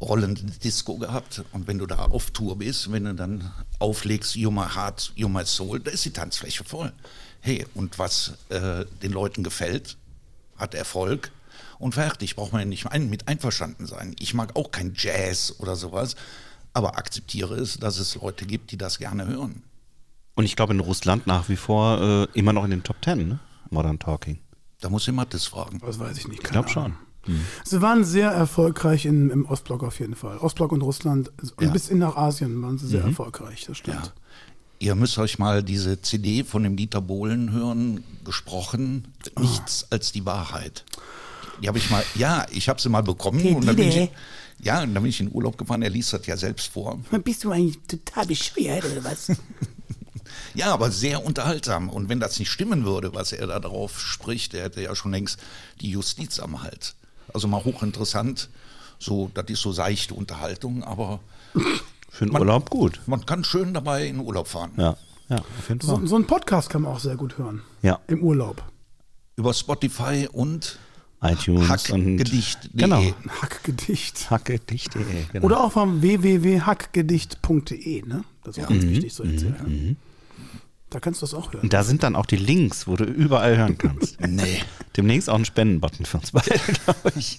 rollende 0.00 0.42
Disco 0.42 0.96
gehabt 0.96 1.44
und 1.52 1.66
wenn 1.66 1.78
du 1.78 1.86
da 1.86 2.06
auf 2.06 2.30
Tour 2.30 2.56
bist, 2.56 2.90
wenn 2.90 3.04
du 3.04 3.14
dann 3.14 3.52
auflegst, 3.78 4.34
You 4.34 4.50
My 4.50 4.64
Heart, 4.74 5.12
You 5.14 5.28
My 5.28 5.44
Soul, 5.44 5.80
da 5.80 5.90
ist 5.90 6.04
die 6.04 6.12
Tanzfläche 6.12 6.64
voll. 6.64 6.92
Hey, 7.40 7.66
und 7.74 7.98
was 7.98 8.34
äh, 8.48 8.84
den 9.02 9.12
Leuten 9.12 9.42
gefällt, 9.42 9.96
hat 10.56 10.74
Erfolg 10.74 11.30
und 11.78 11.94
fertig. 11.94 12.36
Braucht 12.36 12.52
man 12.52 12.62
ja 12.62 12.66
nicht 12.66 12.86
mit 13.10 13.28
einverstanden 13.28 13.86
sein. 13.86 14.14
Ich 14.18 14.34
mag 14.34 14.56
auch 14.56 14.70
kein 14.70 14.94
Jazz 14.96 15.54
oder 15.58 15.76
sowas, 15.76 16.16
aber 16.72 16.96
akzeptiere 16.98 17.54
es, 17.56 17.78
dass 17.78 17.98
es 17.98 18.14
Leute 18.16 18.46
gibt, 18.46 18.70
die 18.72 18.76
das 18.76 18.98
gerne 18.98 19.26
hören. 19.26 19.62
Und 20.34 20.44
ich 20.44 20.56
glaube 20.56 20.72
in 20.72 20.80
Russland 20.80 21.26
nach 21.26 21.48
wie 21.48 21.56
vor 21.56 22.00
äh, 22.00 22.38
immer 22.38 22.52
noch 22.52 22.64
in 22.64 22.70
den 22.70 22.82
Top 22.82 23.00
Ten, 23.02 23.28
ne? 23.28 23.38
Modern 23.70 23.98
Talking. 23.98 24.38
Da 24.80 24.88
muss 24.88 25.06
ich 25.06 25.14
Mattes 25.14 25.46
fragen. 25.46 25.80
Das 25.84 25.98
weiß 25.98 26.16
ich 26.18 26.28
nicht. 26.28 26.42
Ich 26.42 26.48
glaube 26.50 26.68
schon. 26.68 26.94
Sie 27.64 27.82
waren 27.82 28.02
sehr 28.02 28.30
erfolgreich 28.30 29.04
in, 29.04 29.28
im 29.30 29.44
Ostblock 29.44 29.82
auf 29.84 30.00
jeden 30.00 30.16
Fall. 30.16 30.38
Ostblock 30.38 30.72
und 30.72 30.80
Russland 30.80 31.30
und 31.56 31.60
Ja. 31.66 31.70
bis 31.70 31.88
in 31.90 31.98
nach 31.98 32.16
Asien 32.16 32.62
waren 32.62 32.78
sie 32.78 32.86
sehr 32.88 33.04
erfolgreich, 33.04 33.66
das 33.66 33.76
stimmt. 33.76 33.98
Ja. 34.06 34.12
Ihr 34.78 34.94
müsst 34.94 35.18
euch 35.18 35.38
mal 35.38 35.62
diese 35.62 36.00
CD 36.00 36.42
von 36.44 36.62
dem 36.62 36.76
Dieter 36.76 37.02
Bohlen 37.02 37.52
hören, 37.52 38.02
gesprochen, 38.24 39.08
nichts 39.38 39.86
als 39.90 40.12
die 40.12 40.24
Wahrheit. 40.24 40.86
Die 41.62 41.68
habe 41.68 41.76
ich 41.76 41.90
mal, 41.90 42.02
ja, 42.14 42.46
ich 42.50 42.70
habe 42.70 42.80
sie 42.80 42.88
mal 42.88 43.02
bekommen 43.02 43.54
und 43.54 43.66
dann 43.66 43.76
bin 43.76 43.88
ich, 43.88 44.10
ja, 44.62 44.82
und 44.82 44.94
dann 44.94 45.02
bin 45.02 45.10
ich 45.10 45.20
in 45.20 45.32
Urlaub 45.32 45.56
gefahren, 45.58 45.82
er 45.82 45.90
liest 45.90 46.12
das 46.12 46.26
ja 46.26 46.36
selbst 46.36 46.68
vor. 46.72 46.98
Bist 47.24 47.44
du 47.44 47.50
eigentlich 47.50 47.78
total 47.86 48.26
bescheuert 48.26 48.84
oder 48.84 49.04
was? 49.04 49.32
Ja, 50.54 50.72
aber 50.72 50.90
sehr 50.90 51.24
unterhaltsam. 51.24 51.88
Und 51.88 52.08
wenn 52.08 52.18
das 52.20 52.38
nicht 52.38 52.50
stimmen 52.50 52.84
würde, 52.84 53.14
was 53.14 53.32
er 53.32 53.46
da 53.46 53.58
drauf 53.60 54.00
spricht, 54.00 54.52
der 54.52 54.64
hätte 54.64 54.80
ja 54.82 54.94
schon 54.96 55.12
längst 55.12 55.38
die 55.80 55.90
Justiz 55.90 56.38
am 56.40 56.62
Hals. 56.62 56.94
Also 57.32 57.46
mal 57.48 57.64
hochinteressant. 57.64 58.48
So, 58.98 59.30
das 59.34 59.46
ist 59.48 59.60
so 59.60 59.72
seichte 59.72 60.14
Unterhaltung, 60.14 60.82
aber 60.84 61.20
Für 62.10 62.26
den 62.26 62.32
Man- 62.32 62.42
Urlaub 62.42 62.70
gut. 62.70 63.00
man 63.06 63.24
kann 63.26 63.44
schön 63.44 63.74
dabei 63.74 64.06
in 64.06 64.18
Urlaub 64.20 64.48
fahren. 64.48 64.72
Ja, 64.76 64.96
ja, 65.28 65.36
auf 65.38 65.68
jeden 65.68 65.80
Fall. 65.80 66.00
So, 66.00 66.06
so 66.06 66.16
ein 66.16 66.26
Podcast 66.26 66.68
kann 66.70 66.82
man 66.82 66.92
auch 66.92 67.00
sehr 67.00 67.16
gut 67.16 67.38
hören. 67.38 67.62
Ja. 67.82 68.00
Im 68.08 68.22
Urlaub. 68.22 68.62
Über 69.36 69.54
Spotify 69.54 70.28
und 70.30 70.78
iTunes 71.22 71.90
und 71.90 72.18
Hackgedicht.de. 72.18 72.70
Genau. 72.74 73.02
Hackgedicht. 73.42 74.30
Hackgedicht.de. 74.30 75.02
Genau. 75.32 75.44
Oder 75.46 75.64
auch 75.64 75.72
vom 75.72 76.00
www.hackgedicht.de, 76.02 78.02
ne? 78.06 78.24
Das 78.44 78.56
ist 78.56 78.64
auch 78.64 78.68
ganz 78.68 78.84
wichtig 78.84 79.12
so 79.12 79.24
erzählen. 79.24 79.96
Da 80.88 80.98
kannst 80.98 81.22
du 81.22 81.26
das 81.26 81.34
auch 81.34 81.52
hören. 81.52 81.62
Und 81.62 81.72
da 81.72 81.84
sind 81.84 82.02
dann 82.02 82.16
auch 82.16 82.26
die 82.26 82.36
Links, 82.36 82.86
wo 82.88 82.96
du 82.96 83.04
überall 83.04 83.56
hören 83.56 83.78
kannst. 83.78 84.20
Nee. 84.26 84.62
Demnächst 84.96 85.30
auch 85.30 85.36
ein 85.36 85.44
Spendenbutton 85.44 86.04
für 86.04 86.18
uns 86.18 86.32
beide, 86.32 86.50
glaube 86.84 87.12
ich. 87.16 87.38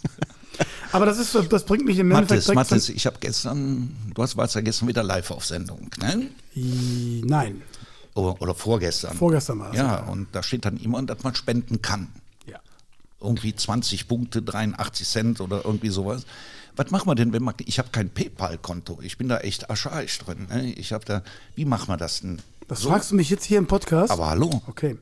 Aber 0.94 1.06
das 1.06 1.18
ist, 1.18 1.36
das 1.50 1.66
bringt 1.66 1.84
mich 1.86 1.98
im 2.00 2.12
Endeffekt 2.12 2.30
Mathis, 2.30 2.46
direkt 2.46 2.56
Mathis, 2.72 2.90
ich 2.90 3.06
habe 3.06 3.18
gestern, 3.20 3.94
du 4.14 4.22
hast, 4.22 4.38
warst 4.38 4.56
ja 4.56 4.62
gestern 4.62 4.88
wieder 4.88 5.04
live 5.04 5.32
auf 5.32 5.46
Sendung, 5.46 5.90
ne? 6.00 6.28
Nein, 6.56 7.62
Oder, 8.14 8.42
oder 8.42 8.56
vorgestern. 8.56 9.16
vorgestern 9.18 9.60
war 9.60 9.70
das. 9.70 9.78
Ja, 9.78 10.00
und 10.04 10.28
da 10.34 10.44
steht 10.44 10.64
dann 10.66 10.78
immer, 10.78 11.02
dass 11.04 11.24
man 11.24 11.36
spenden 11.36 11.82
kann. 11.82 12.08
Irgendwie 13.22 13.56
20 13.56 14.08
Punkte, 14.08 14.42
83 14.42 15.08
Cent 15.08 15.42
oder 15.42 15.64
irgendwie 15.66 15.90
sowas. 15.90 16.26
Was 16.76 16.90
machen 16.90 17.08
wir 17.08 17.16
denn, 17.16 17.34
wenn 17.34 17.44
man, 17.44 17.54
ich 17.66 17.80
habe 17.80 17.90
kein 17.92 18.10
PayPal-Konto, 18.10 19.00
ich 19.02 19.18
bin 19.18 19.28
da 19.28 19.40
echt 19.40 19.70
archaisch 19.70 20.20
drin. 20.20 20.48
Ne? 20.50 20.74
Ich 20.74 20.94
habe 20.94 21.06
da, 21.06 21.22
wie 21.56 21.66
machen 21.66 21.90
wir 21.90 21.98
das 21.98 22.22
denn? 22.22 22.40
Das 22.68 22.84
fragst 22.84 23.12
du 23.12 23.16
mich 23.16 23.30
jetzt 23.30 23.44
hier 23.44 23.58
im 23.58 23.68
Podcast? 23.68 24.12
Aber 24.12 24.30
hallo, 24.30 24.62
Okay. 24.68 24.98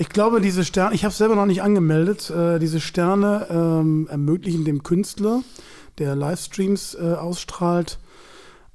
Ich 0.00 0.08
glaube, 0.10 0.40
diese 0.40 0.64
Sterne, 0.64 0.94
ich 0.94 1.02
habe 1.02 1.10
es 1.10 1.18
selber 1.18 1.34
noch 1.34 1.44
nicht 1.44 1.60
angemeldet, 1.60 2.30
äh, 2.30 2.60
diese 2.60 2.80
Sterne 2.80 3.48
ähm, 3.50 4.06
ermöglichen 4.08 4.64
dem 4.64 4.84
Künstler, 4.84 5.42
der 5.98 6.14
Livestreams 6.14 6.94
äh, 6.94 7.14
ausstrahlt, 7.14 7.98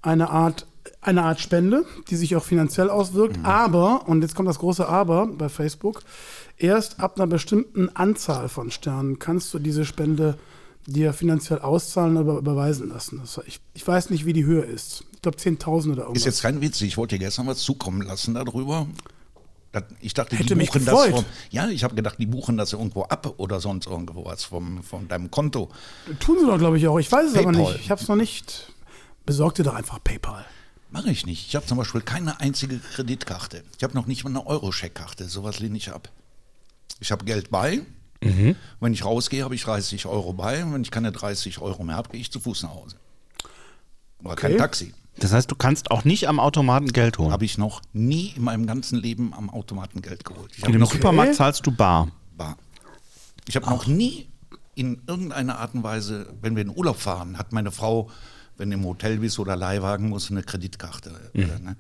eine 0.02 0.30
Art, 0.30 0.68
eine 1.00 1.24
Art 1.24 1.40
Spende, 1.40 1.86
die 2.10 2.18
sich 2.18 2.36
auch 2.36 2.44
finanziell 2.44 2.90
auswirkt. 2.90 3.40
Aber, 3.44 4.08
und 4.10 4.22
jetzt 4.22 4.36
kommt 4.36 4.50
das 4.50 4.60
große 4.60 4.86
Aber 4.86 5.28
bei 5.28 5.48
Facebook, 5.48 6.02
erst 6.58 7.00
ab 7.00 7.18
einer 7.18 7.28
bestimmten 7.28 7.90
Anzahl 7.90 8.50
von 8.50 8.72
Sternen 8.72 9.20
kannst 9.20 9.54
du 9.54 9.60
diese 9.60 9.86
Spende 9.86 10.38
dir 10.86 11.14
finanziell 11.14 11.60
auszahlen 11.60 12.18
oder 12.18 12.38
überweisen 12.38 12.90
lassen. 12.90 13.20
Das, 13.22 13.40
ich, 13.46 13.60
ich 13.74 13.88
weiß 13.88 14.10
nicht, 14.10 14.26
wie 14.26 14.34
die 14.34 14.46
Höhe 14.46 14.64
ist. 14.64 15.06
Ich 15.14 15.22
glaube 15.22 15.38
10.000 15.38 15.68
oder 15.68 16.02
irgendwas. 16.04 16.18
ist 16.18 16.26
jetzt 16.26 16.42
kein 16.42 16.62
Witz, 16.62 16.82
ich 16.82 16.98
wollte 16.98 17.18
dir 17.18 17.26
gestern 17.26 17.48
was 17.48 17.60
zukommen 17.60 18.02
lassen 18.02 18.34
darüber. 18.34 18.88
Ich 20.02 20.14
dachte, 20.14 20.36
Hätte 20.36 20.50
die 20.50 20.56
mich 20.56 20.70
buchen 20.70 20.86
das 20.86 21.08
vom, 21.08 21.26
ja, 21.50 21.68
ich 21.68 21.84
habe 21.84 21.96
gedacht, 21.96 22.18
die 22.20 22.28
buchen 22.28 22.58
das 22.58 22.74
irgendwo 22.74 23.04
ab 23.04 23.34
oder 23.38 23.60
sonst 23.60 23.88
irgendwo 23.88 24.24
was 24.26 24.44
vom, 24.44 24.84
von 24.84 25.08
deinem 25.08 25.32
Konto. 25.32 25.72
Tun 26.20 26.38
sie 26.40 26.46
doch, 26.46 26.60
glaube 26.60 26.78
ich, 26.78 26.88
auch. 26.88 27.00
Ich 27.00 27.12
weiß 27.12 27.32
es 27.32 27.36
aber 27.36 27.52
PayPal. 27.52 27.72
nicht. 27.72 27.84
Ich 27.86 27.90
habe 27.90 28.00
es 28.00 28.08
noch 28.08 28.16
nicht. 28.16 28.72
Besorg 29.26 29.56
dir 29.56 29.64
doch 29.64 29.74
einfach 29.74 30.04
PayPal. 30.04 30.46
Mache 30.92 31.10
ich 31.10 31.26
nicht. 31.26 31.48
Ich 31.48 31.56
habe 31.56 31.66
zum 31.66 31.80
Beispiel 31.80 32.02
keine 32.02 32.40
einzige 32.40 32.78
Kreditkarte. 32.78 33.64
Ich 33.76 33.84
habe 33.84 33.96
noch 33.96 34.06
nicht 34.06 34.24
mal 34.24 34.30
eine 34.30 34.46
Euro-Scheckkarte. 34.46 35.26
Sowas 35.28 35.60
lehne 35.60 35.78
ich 35.78 35.92
ab. 35.92 36.12
Ich 37.00 37.12
habe 37.12 37.26
Geld 37.26 37.50
bei. 37.50 37.82
Wenn 38.80 38.94
ich 38.94 39.04
rausgehe, 39.04 39.44
habe 39.44 39.54
ich 39.54 39.64
30 39.64 40.06
Euro 40.06 40.32
bei. 40.32 40.64
Und 40.64 40.74
wenn 40.74 40.82
ich 40.82 40.92
keine 40.92 41.12
30 41.12 41.60
Euro 41.60 41.84
mehr 41.84 41.98
habe, 41.98 42.10
gehe 42.10 42.22
ich 42.22 42.32
zu 42.32 42.40
Fuß 42.40 42.64
nach 42.64 42.74
Hause. 42.74 42.96
Kein 44.24 44.32
Okay. 44.32 44.58
Taxi. 44.58 44.94
Das 45.18 45.34
heißt, 45.34 45.52
du 45.52 45.56
kannst 45.56 45.92
auch 45.92 46.06
nicht 46.06 46.28
am 46.30 46.40
Automaten 46.40 46.88
Geld 46.88 47.18
holen. 47.18 47.32
Habe 47.32 47.44
ich 47.46 47.58
noch 47.58 47.82
nie 47.92 48.34
in 48.36 48.44
meinem 48.44 48.66
ganzen 48.66 48.98
Leben 48.98 49.34
am 49.34 49.50
Automaten 49.50 50.02
Geld 50.02 50.24
geholt. 50.24 50.52
Ich 50.56 50.64
In 50.64 50.72
dem 50.72 50.80
noch 50.82 50.92
Supermarkt 50.92 51.36
zahlst 51.36 51.66
du 51.68 51.72
bar. 51.72 52.08
Bar. 52.38 52.58
Ich 53.48 53.56
habe 53.58 53.70
noch 53.70 53.86
nie 53.88 54.28
in 54.76 55.02
irgendeiner 55.06 55.60
Art 55.60 55.76
und 55.76 55.84
Weise, 55.84 56.34
wenn 56.42 56.56
wir 56.56 56.64
in 56.64 56.70
Urlaub 56.70 57.00
fahren, 57.00 57.38
hat 57.38 57.52
meine 57.52 57.72
Frau, 57.72 58.10
wenn 58.58 58.70
du 58.72 58.78
im 58.78 58.86
Hotel 58.86 59.18
bist 59.18 59.38
oder 59.38 59.56
Leihwagen 59.56 60.10
muss, 60.10 60.32
eine 60.32 60.42
Kreditkarte. 60.44 61.12
Äh, 61.34 61.46
ne? 61.60 61.76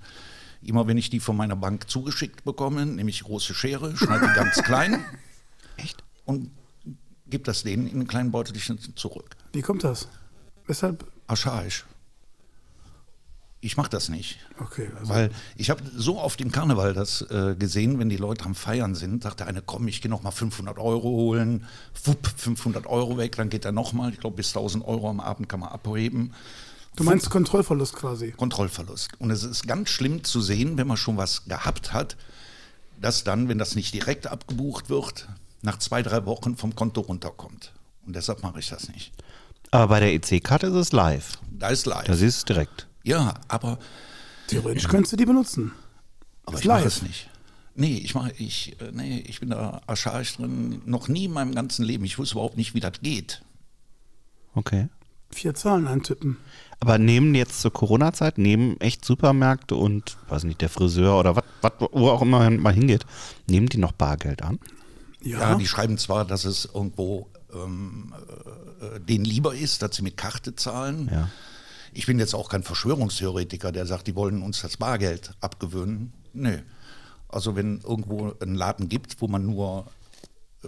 Immer 0.66 0.88
wenn 0.88 0.98
ich 0.98 1.10
die 1.10 1.20
von 1.20 1.36
meiner 1.36 1.56
Bank 1.56 1.90
zugeschickt 1.90 2.44
bekomme, 2.44 2.86
nehme 2.86 3.10
ich 3.10 3.24
große 3.24 3.54
Schere, 3.54 3.96
schneide 3.98 4.28
die 4.28 4.34
ganz 4.34 4.64
klein. 4.64 5.04
Echt? 5.78 6.04
Und 6.26 6.52
gebe 7.28 7.44
das 7.44 7.64
denen 7.64 7.88
in 7.88 7.96
einen 7.96 8.08
kleinen 8.08 8.32
Beutelchen 8.32 8.80
zurück. 8.96 9.36
Wie 9.52 9.62
kommt 9.62 9.84
das? 9.84 10.08
Weshalb? 10.68 11.06
Archaisch. 11.28 11.86
Ich 13.60 13.78
mache 13.78 13.90
das 13.90 14.10
nicht. 14.10 14.40
Okay, 14.60 14.90
also 15.00 15.14
Weil 15.14 15.32
ich 15.56 15.70
habe 15.70 15.82
so 15.96 16.20
oft 16.20 16.42
im 16.42 16.52
Karneval 16.52 16.94
das 16.94 17.22
äh, 17.22 17.56
gesehen, 17.58 17.98
wenn 17.98 18.10
die 18.10 18.18
Leute 18.18 18.44
am 18.44 18.56
Feiern 18.56 18.94
sind, 18.94 19.24
sagt 19.24 19.40
der 19.40 19.48
eine, 19.48 19.62
komm, 19.62 19.88
ich 19.88 20.02
gehe 20.02 20.12
noch 20.12 20.22
mal 20.22 20.32
500 20.32 20.78
Euro 20.78 21.08
holen, 21.10 21.66
wupp, 22.04 22.28
500 22.36 22.86
Euro 22.88 23.18
weg, 23.18 23.38
dann 23.38 23.50
geht 23.50 23.64
er 23.64 23.72
noch 23.72 23.94
mal, 23.94 24.12
ich 24.12 24.20
glaube 24.20 24.36
bis 24.36 24.50
1000 24.50 24.86
Euro 24.86 25.10
am 25.10 25.22
Abend 25.22 25.48
kann 25.48 25.62
man 25.62 25.70
abheben. 25.70 26.34
Du 26.96 27.04
meinst 27.04 27.30
Kontrollverlust 27.30 27.96
quasi. 27.96 28.32
Kontrollverlust. 28.32 29.10
Und 29.20 29.32
es 29.32 29.44
ist 29.44 29.68
ganz 29.68 29.90
schlimm 29.90 30.24
zu 30.24 30.42
sehen, 30.42 30.78
wenn 30.78 30.88
man 30.88 30.98
schon 30.98 31.18
was 31.18 31.46
gehabt 31.46 31.94
hat, 31.94 32.18
dass 33.02 33.24
dann, 33.24 33.50
wenn 33.50 33.58
das 33.58 33.76
nicht 33.76 33.94
direkt 33.94 34.28
abgebucht 34.28 34.90
wird, 34.90 35.28
nach 35.62 35.80
zwei, 35.80 36.02
drei 36.04 36.26
Wochen 36.26 36.56
vom 36.58 36.76
Konto 36.76 37.02
runterkommt. 37.02 37.74
Und 38.06 38.16
deshalb 38.16 38.44
mache 38.44 38.60
ich 38.60 38.70
das 38.70 38.90
nicht. 38.90 39.14
Aber 39.72 39.88
bei 39.88 40.00
der 40.00 40.14
EC-Karte 40.14 40.68
ist 40.68 40.74
es 40.74 40.92
live. 40.92 41.40
Da 41.52 41.70
ist 41.70 41.86
live. 41.86 42.06
Da 42.06 42.14
siehst 42.14 42.38
du 42.38 42.40
es 42.40 42.46
direkt. 42.46 42.88
ja, 43.04 43.34
aber 43.48 43.80
Theoretisch 44.48 44.88
könntest 44.88 45.14
du 45.14 45.18
die 45.18 45.26
benutzen. 45.26 45.72
Aber 46.46 46.56
Ist 46.56 46.62
ich 46.62 46.68
mache 46.68 46.86
es 46.86 47.02
nicht. 47.02 47.30
Nee, 47.76 47.98
ich 47.98 48.14
mache, 48.14 48.34
ich, 48.38 48.80
äh, 48.82 48.92
nee, 48.92 49.24
ich 49.28 49.40
bin 49.40 49.50
da 49.50 49.82
archaisch 49.88 50.36
drin. 50.36 50.82
Noch 50.86 51.08
nie 51.08 51.26
in 51.26 51.32
meinem 51.32 51.56
ganzen 51.56 51.84
Leben. 51.84 52.06
Ich 52.06 52.20
wusste 52.20 52.36
überhaupt 52.36 52.58
nicht, 52.58 52.76
wie 52.76 52.80
das 52.80 53.02
geht. 53.02 53.42
Okay. 54.54 54.90
Vier 55.32 55.56
Zahlen 55.56 55.88
eintippen. 55.88 56.38
Aber 56.84 56.98
nehmen 56.98 57.34
jetzt 57.34 57.62
zur 57.62 57.72
Corona-Zeit, 57.72 58.38
nehmen 58.38 58.78
echt 58.82 59.06
Supermärkte 59.06 59.78
und, 59.78 60.18
weiß 60.28 60.44
nicht, 60.44 60.60
der 60.60 60.68
Friseur 60.68 61.18
oder 61.18 61.38
was, 61.38 61.72
wo 61.94 62.10
auch 62.10 62.22
immer 62.22 62.40
man 62.40 62.58
mal 62.58 62.74
hingeht, 62.74 63.06
nehmen 63.48 63.68
die 63.68 63.78
noch 63.78 63.94
Bargeld 63.94 64.42
an? 64.42 64.60
Ja, 65.22 65.40
Ja, 65.40 65.56
die 65.56 65.66
schreiben 65.66 65.98
zwar, 65.98 66.26
dass 66.26 66.44
es 66.44 66.66
irgendwo 66.66 67.30
ähm, 67.54 68.14
äh, 68.82 69.00
denen 69.00 69.24
lieber 69.24 69.56
ist, 69.56 69.82
dass 69.82 69.96
sie 69.96 70.02
mit 70.02 70.18
Karte 70.18 70.58
zahlen. 70.58 71.10
Ja. 71.10 71.30
Ich 71.94 72.06
bin 72.06 72.20
jetzt 72.20 72.36
auch 72.36 72.50
kein 72.50 72.64
Verschwörungstheoretiker, 72.64 73.72
der 73.72 73.86
sagt, 73.86 74.08
die 74.08 74.16
wollen 74.16 74.42
uns 74.42 74.62
das 74.62 74.76
Bargeld 74.76 75.32
abgewöhnen. 75.40 76.12
Nö. 76.34 76.58
Also 77.30 77.56
wenn 77.56 77.80
irgendwo 77.80 78.36
einen 78.42 78.56
Laden 78.56 78.90
gibt, 78.90 79.22
wo 79.22 79.30
man 79.30 79.46
nur 79.46 79.90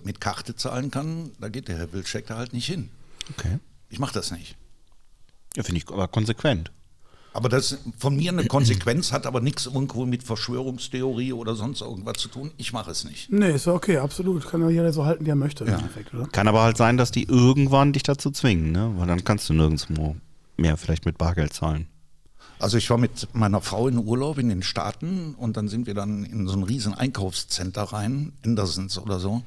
mit 0.04 0.22
Karte 0.22 0.56
zahlen 0.56 0.92
kann, 0.92 1.32
da 1.42 1.50
geht 1.50 1.68
der 1.68 1.78
Herr 1.78 1.92
Wilczek 1.92 2.28
da 2.28 2.38
halt 2.38 2.54
nicht 2.54 2.68
hin. 2.68 2.90
Okay. 3.38 3.60
Ich 3.90 4.00
mache 4.00 4.14
das 4.14 4.32
nicht. 4.32 4.56
Ja, 5.56 5.64
finde 5.64 5.82
ich 5.82 5.90
aber 5.90 6.08
konsequent. 6.08 6.72
Aber 7.36 7.50
das 7.50 7.78
von 7.98 8.16
mir 8.16 8.32
eine 8.32 8.46
Konsequenz 8.46 9.12
hat 9.12 9.26
aber 9.26 9.42
nichts 9.42 9.66
irgendwo 9.66 10.06
mit 10.06 10.24
Verschwörungstheorie 10.24 11.34
oder 11.34 11.56
sonst 11.56 11.82
irgendwas 11.82 12.18
zu 12.18 12.30
tun. 12.30 12.52
Ich 12.56 12.72
mache 12.72 12.92
es 12.92 13.04
nicht. 13.04 13.30
Nee, 13.30 13.52
ist 13.56 13.66
ja 13.66 13.74
okay, 13.74 13.98
absolut. 13.98 14.48
Kann 14.48 14.62
ja 14.62 14.70
jeder 14.70 14.94
so 14.94 15.04
halten, 15.04 15.26
wie 15.26 15.32
er 15.32 15.36
möchte 15.36 15.66
im 15.66 15.74
Endeffekt, 15.74 16.14
oder? 16.14 16.28
Kann 16.28 16.48
aber 16.48 16.64
halt 16.64 16.78
sein, 16.78 16.96
dass 16.96 17.12
die 17.12 17.24
irgendwann 17.24 17.92
dich 17.92 18.04
dazu 18.04 18.32
zwingen, 18.32 18.72
ne? 18.72 18.94
Weil 18.96 19.08
dann 19.08 19.26
kannst 19.26 19.50
du 19.50 19.54
nirgendwo 19.54 20.16
mehr 20.56 20.78
vielleicht 20.78 21.06
mit 21.06 21.18
Bargeld 21.18 21.52
zahlen. 21.52 21.88
Also 22.58 22.78
ich 22.78 22.90
war 22.90 22.98
mit 22.98 23.28
meiner 23.34 23.60
Frau 23.60 23.90
in 23.90 23.98
Urlaub 23.98 24.38
in 24.38 24.48
den 24.48 24.64
Staaten 24.64 25.36
und 25.36 25.58
dann 25.58 25.68
sind 25.68 25.88
wir 25.88 25.94
dann 25.94 26.24
in 26.24 26.48
so 26.48 26.56
ein 26.56 26.64
riesen 26.64 26.94
Einkaufscenter 26.94 27.84
rein, 27.84 28.32
Andersons 28.46 28.98
oder 28.98 29.20
so. 29.20 29.44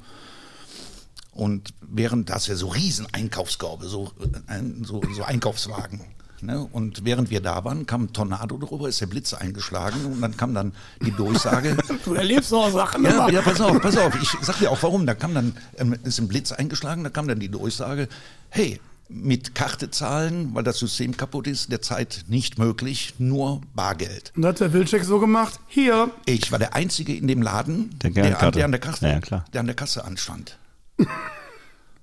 Und 1.38 1.72
während 1.80 2.30
das 2.30 2.48
ja 2.48 2.56
so 2.56 2.66
riesen 2.66 3.06
Einkaufskorbe, 3.12 3.86
so, 3.86 4.10
äh, 4.48 4.60
so, 4.82 5.00
so 5.14 5.22
Einkaufswagen. 5.22 6.00
Ne? 6.40 6.66
Und 6.72 7.04
während 7.04 7.30
wir 7.30 7.40
da 7.40 7.64
waren, 7.64 7.86
kam 7.86 8.04
ein 8.04 8.12
Tornado 8.12 8.58
drüber, 8.58 8.88
ist 8.88 9.00
der 9.00 9.06
Blitz 9.06 9.34
eingeschlagen 9.34 10.04
und 10.04 10.20
dann 10.20 10.36
kam 10.36 10.52
dann 10.52 10.72
die 11.04 11.12
Durchsage, 11.12 11.76
Du 12.04 12.14
erlebst 12.14 12.50
so 12.50 12.68
Sachen 12.70 13.04
Ja, 13.04 13.10
immer. 13.10 13.30
ja, 13.32 13.40
pass 13.42 13.60
auf, 13.60 13.80
pass 13.80 13.96
auf. 13.96 14.12
Ich 14.20 14.30
sag 14.42 14.58
dir 14.58 14.70
auch 14.72 14.82
warum. 14.82 15.06
Da 15.06 15.14
kam 15.14 15.32
dann, 15.32 15.56
ähm, 15.76 15.94
ist 16.02 16.18
ein 16.18 16.26
Blitz 16.26 16.50
eingeschlagen, 16.50 17.04
da 17.04 17.10
kam 17.10 17.28
dann 17.28 17.38
die 17.38 17.48
Durchsage, 17.50 18.08
hey, 18.50 18.80
mit 19.08 19.54
Karte 19.54 19.90
zahlen, 19.92 20.50
weil 20.54 20.64
das 20.64 20.78
System 20.80 21.16
kaputt 21.16 21.46
ist, 21.46 21.70
derzeit 21.70 22.24
nicht 22.28 22.58
möglich, 22.58 23.14
nur 23.18 23.60
Bargeld. 23.74 24.32
Und 24.36 24.42
da 24.42 24.48
hat 24.48 24.60
der 24.60 24.72
Wildcheck 24.72 25.04
so 25.04 25.18
gemacht, 25.20 25.58
hier, 25.68 26.10
Ich 26.26 26.50
war 26.52 26.58
der 26.58 26.74
Einzige 26.74 27.14
in 27.16 27.26
dem 27.28 27.42
Laden, 27.42 27.96
Der 28.02 28.10
der, 28.10 28.42
an, 28.42 28.52
der, 28.52 28.64
an 28.64 28.72
der 28.72 28.80
Kasse, 28.80 29.06
Ja, 29.06 29.12
ja, 29.14 29.20
klar. 29.20 29.44
der 29.52 29.60
an 29.60 29.66
der 29.66 29.76
Kasse 29.76 30.04
anstand. 30.04 30.58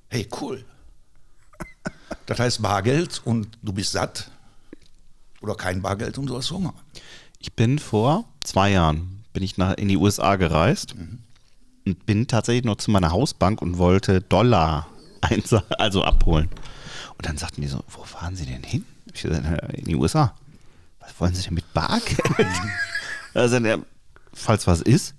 hey, 0.09 0.27
cool. 0.41 0.63
Das 2.25 2.39
heißt 2.39 2.61
Bargeld 2.61 3.21
und 3.25 3.57
du 3.61 3.73
bist 3.73 3.91
satt. 3.91 4.29
Oder 5.41 5.55
kein 5.55 5.81
Bargeld 5.81 6.17
und 6.17 6.27
du 6.27 6.37
hast 6.37 6.51
Hunger. 6.51 6.73
Ich 7.39 7.53
bin 7.53 7.77
vor 7.77 8.25
zwei 8.43 8.71
Jahren 8.71 9.23
bin 9.33 9.43
ich 9.43 9.57
nach, 9.57 9.73
in 9.75 9.89
die 9.89 9.97
USA 9.97 10.37
gereist 10.37 10.95
und 11.85 12.05
bin 12.05 12.25
tatsächlich 12.27 12.63
noch 12.63 12.77
zu 12.77 12.89
meiner 12.89 13.11
Hausbank 13.11 13.61
und 13.61 13.77
wollte 13.77 14.21
Dollar 14.21 14.87
einsa- 15.21 15.69
also 15.77 16.03
abholen. 16.03 16.49
Und 17.17 17.25
dann 17.27 17.37
sagten 17.37 17.61
die 17.61 17.67
so, 17.67 17.83
wo 17.89 18.03
fahren 18.03 18.35
Sie 18.35 18.45
denn 18.45 18.63
hin? 18.63 18.85
Ich 19.13 19.21
gesagt, 19.21 19.43
"Ja, 19.43 19.55
in 19.69 19.85
die 19.85 19.95
USA. 19.95 20.33
Was 20.99 21.19
wollen 21.19 21.35
Sie 21.35 21.43
denn 21.43 21.53
mit 21.53 21.71
Bargeld? 21.73 22.19
also, 23.33 23.59
falls 24.33 24.65
was 24.67 24.81
ist, 24.81 25.13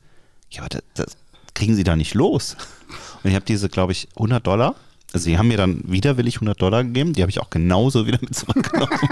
ja, 0.51 0.62
aber 0.62 0.68
das, 0.70 0.83
das 0.95 1.16
kriegen 1.55 1.77
Sie 1.77 1.85
da 1.85 1.95
nicht 1.95 2.14
los. 2.14 2.57
Und 3.27 3.31
ich 3.31 3.35
habe 3.35 3.45
diese, 3.45 3.68
glaube 3.68 3.91
ich, 3.91 4.07
100 4.14 4.47
Dollar. 4.47 4.77
Also 5.12 5.24
sie 5.24 5.37
haben 5.37 5.49
mir 5.49 5.57
dann 5.57 5.83
widerwillig 5.85 6.37
100 6.37 6.62
Dollar 6.62 6.85
gegeben. 6.85 7.12
Die 7.12 7.22
habe 7.22 7.31
ich 7.31 7.41
auch 7.41 7.51
genauso 7.51 8.07
wieder 8.07 8.18
mit 8.20 8.37
zurückgenommen. 8.37 8.89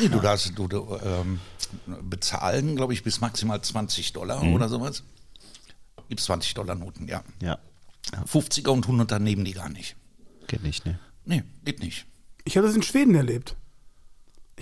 Nee, 0.00 0.08
du 0.08 0.20
darfst 0.20 0.52
du, 0.56 0.68
du, 0.68 0.98
ähm, 1.04 1.38
bezahlen, 2.08 2.76
glaube 2.76 2.94
ich, 2.94 3.02
bis 3.02 3.20
maximal 3.20 3.60
20 3.60 4.14
Dollar 4.14 4.42
oder 4.42 4.70
sowas. 4.70 5.02
Gibt 6.08 6.22
20 6.22 6.54
Dollar 6.54 6.76
Noten, 6.76 7.08
ja. 7.08 7.22
ja, 7.42 7.58
50er 8.24 8.70
und 8.70 8.86
100er 8.86 9.18
nehmen 9.18 9.44
die 9.44 9.52
gar 9.52 9.68
nicht. 9.68 9.94
geht 10.46 10.62
nicht, 10.62 10.86
ne? 10.86 10.98
Nee, 11.26 11.42
geht 11.66 11.80
nicht. 11.80 12.06
ich 12.44 12.56
habe 12.56 12.66
das 12.66 12.74
in 12.74 12.82
Schweden 12.82 13.14
erlebt. 13.14 13.54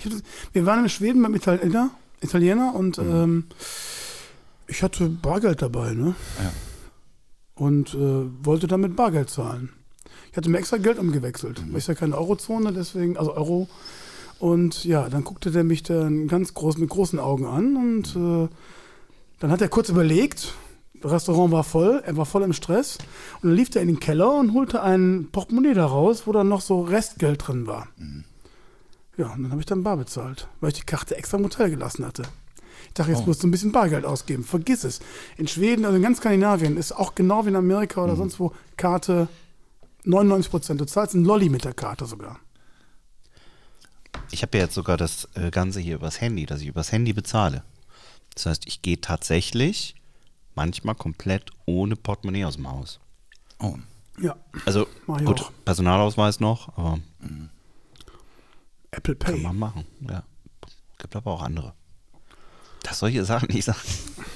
Das, 0.03 0.21
wir 0.51 0.65
waren 0.65 0.83
in 0.83 0.89
Schweden 0.89 1.23
beim 1.23 1.33
Italiener, 1.33 1.91
Italiener 2.19 2.75
und 2.75 2.97
ähm, 2.97 3.45
ich 4.67 4.83
hatte 4.83 5.07
Bargeld 5.07 5.61
dabei, 5.61 5.93
ne? 5.93 6.13
Ja. 6.43 6.51
Und 7.61 7.93
äh, 7.93 8.25
wollte 8.43 8.65
damit 8.65 8.95
Bargeld 8.95 9.29
zahlen. 9.29 9.69
Ich 10.31 10.35
hatte 10.35 10.49
mir 10.49 10.57
extra 10.57 10.77
Geld 10.77 10.97
umgewechselt. 10.97 11.61
Weil 11.69 11.77
ich 11.77 11.85
ja 11.85 11.93
keine 11.93 12.17
Eurozone, 12.17 12.73
deswegen, 12.73 13.17
also 13.17 13.35
Euro. 13.35 13.67
Und 14.39 14.83
ja, 14.83 15.07
dann 15.09 15.23
guckte 15.23 15.51
der 15.51 15.63
mich 15.63 15.83
dann 15.83 16.27
ganz 16.27 16.55
groß 16.55 16.79
mit 16.79 16.89
großen 16.89 17.19
Augen 17.19 17.45
an 17.45 17.75
und 17.75 18.15
äh, 18.15 18.49
dann 19.39 19.51
hat 19.51 19.61
er 19.61 19.67
kurz 19.67 19.89
überlegt. 19.89 20.55
Das 21.03 21.11
Restaurant 21.11 21.51
war 21.51 21.63
voll, 21.63 22.01
er 22.03 22.17
war 22.17 22.25
voll 22.25 22.41
im 22.41 22.53
Stress. 22.53 22.97
Und 23.43 23.49
dann 23.49 23.55
lief 23.55 23.75
er 23.75 23.83
in 23.83 23.89
den 23.89 23.99
Keller 23.99 24.33
und 24.33 24.53
holte 24.53 24.81
ein 24.81 25.29
Portemonnaie 25.31 25.75
da 25.75 25.85
raus, 25.85 26.23
wo 26.25 26.31
dann 26.31 26.49
noch 26.49 26.61
so 26.61 26.81
Restgeld 26.81 27.47
drin 27.47 27.67
war. 27.67 27.89
Ja, 29.17 29.33
und 29.33 29.43
dann 29.43 29.51
habe 29.51 29.61
ich 29.61 29.67
dann 29.67 29.83
bar 29.83 29.97
bezahlt, 29.97 30.47
weil 30.61 30.69
ich 30.69 30.79
die 30.79 30.85
Karte 30.87 31.15
extra 31.15 31.37
im 31.37 31.43
Hotel 31.43 31.69
gelassen 31.69 32.07
hatte. 32.07 32.23
Ich 32.91 32.95
dachte, 32.95 33.11
jetzt 33.11 33.25
musst 33.25 33.41
du 33.41 33.47
ein 33.47 33.51
bisschen 33.51 33.71
Bargeld 33.71 34.03
ausgeben. 34.03 34.43
Vergiss 34.43 34.83
es. 34.83 34.99
In 35.37 35.47
Schweden, 35.47 35.85
also 35.85 35.95
in 35.95 36.03
ganz 36.03 36.17
Skandinavien, 36.17 36.75
ist 36.75 36.91
auch 36.91 37.15
genau 37.15 37.45
wie 37.45 37.49
in 37.49 37.55
Amerika 37.55 38.03
oder 38.03 38.17
sonst 38.17 38.37
wo 38.37 38.51
Karte 38.75 39.29
99 40.03 40.51
Prozent. 40.51 40.81
Du 40.81 40.85
zahlst 40.85 41.15
einen 41.15 41.23
Lolli 41.23 41.47
mit 41.47 41.63
der 41.63 41.73
Karte 41.73 42.05
sogar. 42.05 42.37
Ich 44.29 44.41
habe 44.41 44.57
ja 44.57 44.65
jetzt 44.65 44.73
sogar 44.73 44.97
das 44.97 45.29
äh, 45.35 45.51
Ganze 45.51 45.79
hier 45.79 45.95
übers 45.95 46.19
Handy, 46.19 46.45
dass 46.45 46.59
ich 46.59 46.67
übers 46.67 46.91
Handy 46.91 47.13
bezahle. 47.13 47.63
Das 48.35 48.45
heißt, 48.45 48.67
ich 48.67 48.81
gehe 48.81 48.99
tatsächlich 48.99 49.95
manchmal 50.53 50.95
komplett 50.95 51.49
ohne 51.65 51.95
Portemonnaie 51.95 52.43
aus 52.43 52.57
dem 52.57 52.69
Haus. 52.69 52.99
Oh. 53.59 53.77
Ja, 54.19 54.35
Also 54.65 54.85
gut, 55.07 55.43
auch. 55.43 55.51
Personalausweis 55.63 56.41
noch, 56.41 56.77
aber 56.77 56.99
Apple 58.91 59.15
kann 59.15 59.35
Pay. 59.35 59.41
man 59.43 59.57
machen. 59.57 59.85
Ja. 60.09 60.23
Gibt 60.97 61.15
aber 61.15 61.31
auch 61.31 61.41
andere. 61.41 61.73
Das 62.83 62.99
solche 62.99 63.23
Sachen 63.25 63.49
nicht 63.53 63.65
sagen. 63.65 63.79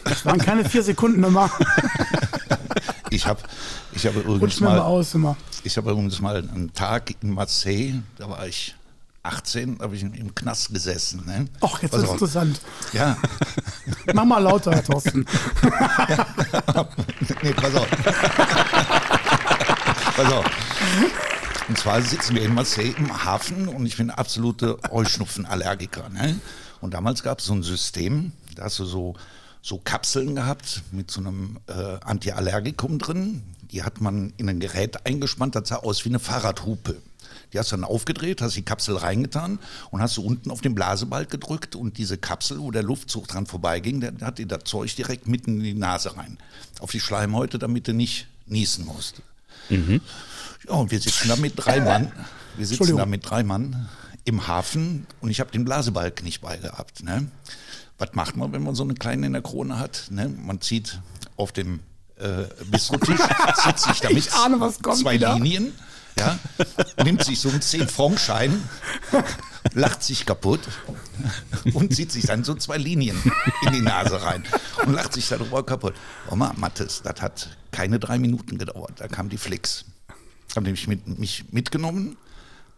Das 0.03 0.25
waren 0.25 0.37
keine 0.37 0.65
vier 0.65 0.83
Sekunden 0.83 1.23
immer. 1.23 1.49
Ich 3.09 3.25
habe 3.25 3.41
ich 3.93 4.05
hab 4.05 4.15
übrigens 4.15 4.59
mal 4.59 4.77
mal, 4.77 4.79
aus 4.79 5.13
immer. 5.15 5.37
ich 5.63 5.77
habe 5.77 5.91
übrigens 5.91 6.19
mal 6.19 6.37
einen 6.37 6.73
Tag 6.73 7.15
in 7.21 7.33
Marseille, 7.33 8.01
da 8.17 8.29
war 8.29 8.45
ich 8.45 8.75
18, 9.23 9.77
da 9.77 9.85
habe 9.85 9.95
ich 9.95 10.03
im 10.03 10.35
Knast 10.35 10.73
gesessen. 10.73 11.25
Ne? 11.25 11.47
Ach, 11.61 11.81
jetzt 11.81 11.95
ist 11.95 12.03
auf. 12.03 12.13
interessant. 12.13 12.61
Ja, 12.93 13.17
Mach 14.13 14.25
mal 14.25 14.39
lauter, 14.39 14.71
Herr 14.71 14.83
Thorsten. 14.83 15.19
nee, 17.41 17.53
pass 17.53 17.75
auf. 17.75 17.87
pass 20.15 20.31
auf. 20.31 20.45
Und 21.67 21.77
zwar 21.79 22.01
sitzen 22.01 22.35
wir 22.35 22.43
in 22.43 22.53
Marseille 22.53 22.93
im 22.97 23.25
Hafen 23.25 23.67
und 23.67 23.85
ich 23.85 23.97
bin 23.97 24.11
absolute 24.11 24.77
Heuschnupfenallergiker. 24.91 26.09
Ne? 26.09 26.39
Und 26.85 26.93
damals 26.93 27.23
gab 27.23 27.39
es 27.39 27.45
so 27.45 27.53
ein 27.53 27.63
System, 27.63 28.31
da 28.53 28.65
hast 28.65 28.77
du 28.77 28.85
so, 28.85 29.15
so 29.63 29.79
Kapseln 29.79 30.35
gehabt 30.35 30.83
mit 30.91 31.09
so 31.09 31.19
einem 31.19 31.57
äh, 31.65 31.73
Antiallergikum 31.73 32.99
drin. 32.99 33.41
Die 33.71 33.81
hat 33.81 34.01
man 34.01 34.33
in 34.37 34.47
ein 34.47 34.59
Gerät 34.59 35.03
eingespannt, 35.03 35.55
das 35.55 35.69
sah 35.69 35.77
aus 35.77 36.05
wie 36.05 36.09
eine 36.09 36.19
Fahrradhupe. 36.19 37.01
Die 37.51 37.57
hast 37.57 37.71
du 37.71 37.75
dann 37.75 37.85
aufgedreht, 37.85 38.39
hast 38.43 38.55
die 38.55 38.61
Kapsel 38.61 38.97
reingetan 38.97 39.57
und 39.89 39.99
hast 39.99 40.17
du 40.17 40.21
unten 40.21 40.51
auf 40.51 40.61
den 40.61 40.75
Blasebalg 40.75 41.31
gedrückt 41.31 41.75
und 41.75 41.97
diese 41.97 42.19
Kapsel, 42.19 42.59
wo 42.59 42.69
der 42.69 42.83
Luftzug 42.83 43.27
dran 43.27 43.47
vorbeiging, 43.47 43.99
der 44.01 44.13
hat 44.21 44.37
dir 44.37 44.45
das 44.45 44.65
Zeug 44.65 44.95
direkt 44.95 45.27
mitten 45.27 45.57
in 45.57 45.63
die 45.63 45.73
Nase 45.73 46.15
rein. 46.15 46.37
Auf 46.81 46.91
die 46.91 46.99
Schleimhäute, 46.99 47.57
damit 47.57 47.87
du 47.87 47.93
nicht 47.93 48.27
niesen 48.45 48.85
musst. 48.85 49.23
Ja, 50.67 50.75
und 50.75 50.91
wir 50.91 50.99
sitzen 50.99 51.29
da 51.29 51.35
mit 51.35 51.53
drei 51.55 51.79
Mann. 51.79 52.11
Wir 52.57 52.67
sitzen 52.67 52.95
da 52.95 53.07
mit 53.07 53.27
drei 53.27 53.41
Mann 53.41 53.89
im 54.25 54.47
Hafen 54.47 55.07
und 55.21 55.29
ich 55.29 55.39
habe 55.39 55.51
den 55.51 55.63
Blasebalg 55.63 56.23
nicht 56.23 56.41
beigehabt. 56.41 57.03
Ne? 57.03 57.29
Was 57.97 58.13
macht 58.13 58.35
man, 58.35 58.51
wenn 58.51 58.63
man 58.63 58.75
so 58.75 58.83
eine 58.83 58.95
kleine 58.95 59.27
in 59.27 59.33
der 59.33 59.41
Krone 59.41 59.79
hat? 59.79 60.07
Ne? 60.09 60.27
Man 60.27 60.59
zieht 60.61 60.99
auf 61.37 61.51
dem 61.51 61.79
äh, 62.17 62.45
Bistrotisch, 62.65 63.19
zieht 63.63 63.79
sich 63.79 63.99
damit 64.01 64.33
ahne, 64.33 64.73
zwei 64.81 65.13
wieder. 65.13 65.35
Linien, 65.35 65.73
ja, 66.17 66.39
nimmt 67.03 67.23
sich 67.23 67.39
so 67.39 67.49
einen 67.49 67.59
10-Franc-Schein, 67.59 68.61
lacht 69.73 70.01
sich 70.01 70.25
kaputt 70.25 70.61
und 71.73 71.93
zieht 71.93 72.11
sich 72.11 72.25
dann 72.25 72.43
so 72.43 72.55
zwei 72.55 72.77
Linien 72.77 73.21
in 73.63 73.73
die 73.73 73.81
Nase 73.81 74.21
rein 74.21 74.43
und 74.85 74.93
lacht 74.93 75.13
sich 75.13 75.27
darüber 75.27 75.63
kaputt. 75.65 75.93
Oma, 76.29 76.53
Mathis, 76.55 77.01
das 77.03 77.21
hat 77.21 77.49
keine 77.71 77.99
drei 77.99 78.17
Minuten 78.17 78.57
gedauert, 78.57 78.93
da 78.97 79.07
kam 79.07 79.29
die 79.29 79.37
Flix. 79.37 79.85
Haben 80.55 80.63
die 80.63 80.71
mich, 80.71 80.87
mit, 80.87 81.19
mich 81.19 81.45
mitgenommen. 81.51 82.15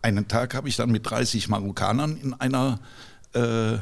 Einen 0.08 0.30
Tag 0.30 0.53
habe 0.53 0.70
ich 0.70 0.78
dann 0.78 0.89
mit 0.89 1.10
30 1.10 1.49
Marokkanern 1.49 2.16
in 2.16 2.34
einer 2.34 2.80
äh, 3.34 3.78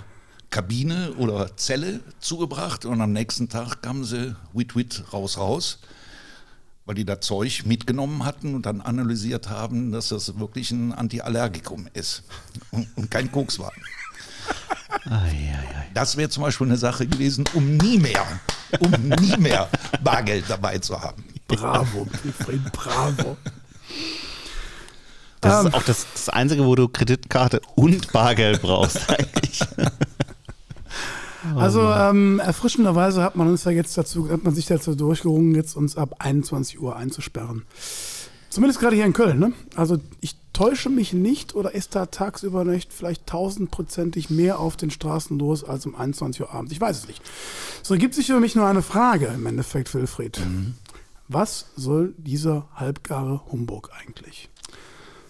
Kabine 0.49 1.13
oder 1.19 1.55
Zelle 1.55 1.99
zugebracht 2.19 2.83
und 2.85 2.99
am 2.99 3.13
nächsten 3.13 3.47
Tag 3.47 3.83
kamen 3.83 4.03
sie 4.03 4.35
wit 4.51 4.75
wit 4.75 5.03
raus 5.13 5.37
raus, 5.37 5.77
weil 6.87 6.95
die 6.95 7.05
da 7.05 7.21
Zeug 7.21 7.67
mitgenommen 7.67 8.25
hatten 8.25 8.55
und 8.55 8.65
dann 8.65 8.81
analysiert 8.81 9.51
haben, 9.51 9.91
dass 9.91 10.09
das 10.09 10.39
wirklich 10.39 10.71
ein 10.71 10.93
Antiallergikum 10.93 11.87
ist 11.93 12.23
und, 12.71 12.87
und 12.95 13.11
kein 13.11 13.31
Koks 13.31 13.59
war. 13.59 13.71
Das 15.93 16.17
wäre 16.17 16.29
zum 16.29 16.41
Beispiel 16.41 16.65
eine 16.65 16.77
Sache 16.77 17.05
gewesen, 17.05 17.45
um 17.53 17.77
nie 17.77 17.99
mehr, 17.99 18.25
um 18.79 18.89
nie 19.21 19.37
mehr 19.37 19.69
Bargeld 20.03 20.45
dabei 20.47 20.79
zu 20.79 20.99
haben. 20.99 21.23
Bravo, 21.47 22.07
Wilfried, 22.23 22.71
bravo. 22.71 23.37
Das 25.45 25.61
Ähm. 25.61 25.67
ist 25.67 25.73
auch 25.75 25.83
das, 25.83 26.05
das 26.13 26.29
Einzige, 26.29 26.65
wo 26.65 26.75
du 26.75 26.87
Kreditkarte 26.87 27.61
und 27.75 28.11
Bargeld 28.11 28.61
brauchst 28.61 29.09
eigentlich. 29.09 29.61
Also 31.55 31.81
ähm, 31.81 32.39
erfrischenderweise 32.39 33.21
hat 33.21 33.35
man 33.35 33.47
uns 33.47 33.63
ja 33.65 33.71
jetzt 33.71 33.95
dazu, 33.97 34.29
hat 34.31 34.43
man 34.43 34.55
sich 34.55 34.65
dazu 34.65 34.95
durchgerungen, 34.95 35.53
jetzt 35.53 35.75
uns 35.77 35.95
ab 35.95 36.15
21 36.19 36.81
Uhr 36.81 36.95
einzusperren. 36.95 37.63
Zumindest 38.49 38.79
gerade 38.79 38.95
hier 38.95 39.05
in 39.05 39.13
Köln. 39.13 39.37
Ne? 39.37 39.53
Also 39.75 39.97
ich 40.21 40.35
täusche 40.53 40.89
mich 40.89 41.13
nicht 41.13 41.53
oder 41.53 41.75
ist 41.75 41.93
da 41.93 42.07
tagsüber 42.07 42.63
nicht 42.63 42.91
vielleicht 42.93 43.27
tausendprozentig 43.27 44.29
mehr 44.31 44.59
auf 44.59 44.75
den 44.77 44.89
Straßen 44.89 45.37
los 45.37 45.63
als 45.63 45.85
um 45.85 45.93
21 45.95 46.41
Uhr 46.41 46.51
abends? 46.51 46.71
Ich 46.71 46.81
weiß 46.81 46.97
es 46.97 47.07
nicht. 47.07 47.21
So 47.83 47.93
ergibt 47.93 48.15
sich 48.15 48.27
für 48.27 48.39
mich 48.39 48.55
nur 48.55 48.65
eine 48.65 48.81
Frage 48.81 49.27
im 49.27 49.45
Endeffekt, 49.45 49.93
Wilfried. 49.93 50.39
Was 51.27 51.67
soll 51.75 52.13
dieser 52.17 52.67
halbgare 52.75 53.41
Humbug 53.51 53.91
eigentlich? 53.99 54.49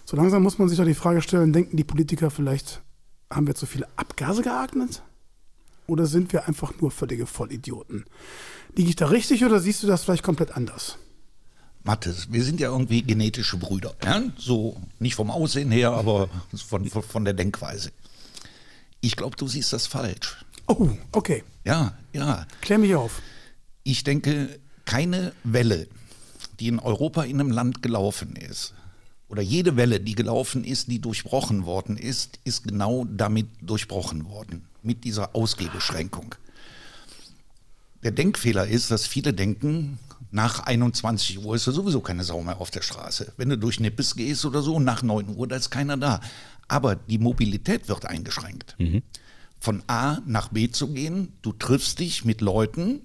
So 0.06 0.16
langsam 0.16 0.44
muss 0.44 0.58
man 0.58 0.68
sich 0.68 0.78
doch 0.78 0.84
die 0.84 0.94
Frage 0.94 1.20
stellen, 1.20 1.52
denken 1.52 1.76
die 1.76 1.82
Politiker 1.82 2.30
vielleicht, 2.30 2.80
haben 3.28 3.48
wir 3.48 3.56
zu 3.56 3.66
viele 3.66 3.88
Abgase 3.96 4.42
geatmet? 4.42 5.02
Oder 5.88 6.06
sind 6.06 6.32
wir 6.32 6.46
einfach 6.46 6.72
nur 6.80 6.92
völlige 6.92 7.26
Vollidioten? 7.26 8.04
Liege 8.76 8.90
ich 8.90 8.96
da 8.96 9.06
richtig 9.06 9.44
oder 9.44 9.58
siehst 9.58 9.82
du 9.82 9.88
das 9.88 10.04
vielleicht 10.04 10.22
komplett 10.22 10.52
anders? 10.52 10.98
Mathis, 11.82 12.28
wir 12.30 12.44
sind 12.44 12.60
ja 12.60 12.70
irgendwie 12.70 13.02
genetische 13.02 13.56
Brüder. 13.56 13.96
Ja? 14.04 14.22
So 14.38 14.80
nicht 15.00 15.16
vom 15.16 15.28
Aussehen 15.28 15.72
her, 15.72 15.90
aber 15.90 16.28
von, 16.54 16.88
von, 16.88 17.02
von 17.02 17.24
der 17.24 17.34
Denkweise. 17.34 17.90
Ich 19.00 19.16
glaube, 19.16 19.36
du 19.36 19.48
siehst 19.48 19.72
das 19.72 19.88
falsch. 19.88 20.44
Oh, 20.68 20.88
okay. 21.10 21.42
Ja, 21.64 21.98
ja. 22.12 22.46
Klär 22.60 22.78
mich 22.78 22.94
auf. 22.94 23.22
Ich 23.82 24.04
denke, 24.04 24.60
keine 24.84 25.32
Welle, 25.42 25.88
die 26.60 26.68
in 26.68 26.78
Europa 26.78 27.24
in 27.24 27.40
einem 27.40 27.50
Land 27.50 27.82
gelaufen 27.82 28.36
ist, 28.36 28.72
oder 29.28 29.42
jede 29.42 29.76
Welle, 29.76 30.00
die 30.00 30.14
gelaufen 30.14 30.64
ist, 30.64 30.90
die 30.90 31.00
durchbrochen 31.00 31.66
worden 31.66 31.96
ist, 31.96 32.38
ist 32.44 32.64
genau 32.64 33.04
damit 33.04 33.48
durchbrochen 33.60 34.28
worden, 34.28 34.66
mit 34.82 35.04
dieser 35.04 35.34
Ausgehbeschränkung. 35.34 36.34
Der 38.02 38.12
Denkfehler 38.12 38.66
ist, 38.66 38.90
dass 38.90 39.06
viele 39.06 39.32
denken, 39.32 39.98
nach 40.30 40.60
21 40.60 41.44
Uhr 41.44 41.54
ist 41.56 41.66
ja 41.66 41.72
sowieso 41.72 42.00
keine 42.00 42.22
Sau 42.22 42.42
mehr 42.42 42.60
auf 42.60 42.70
der 42.70 42.82
Straße. 42.82 43.32
Wenn 43.36 43.48
du 43.48 43.58
durch 43.58 43.80
Nippes 43.80 44.14
gehst 44.14 44.44
oder 44.44 44.62
so, 44.62 44.78
nach 44.78 45.02
9 45.02 45.34
Uhr, 45.36 45.48
da 45.48 45.56
ist 45.56 45.70
keiner 45.70 45.96
da. 45.96 46.20
Aber 46.68 46.94
die 46.94 47.18
Mobilität 47.18 47.88
wird 47.88 48.06
eingeschränkt. 48.06 48.76
Von 49.58 49.82
A 49.86 50.18
nach 50.26 50.48
B 50.48 50.70
zu 50.70 50.88
gehen, 50.92 51.32
du 51.42 51.52
triffst 51.52 51.98
dich 51.98 52.24
mit 52.24 52.40
Leuten, 52.40 53.00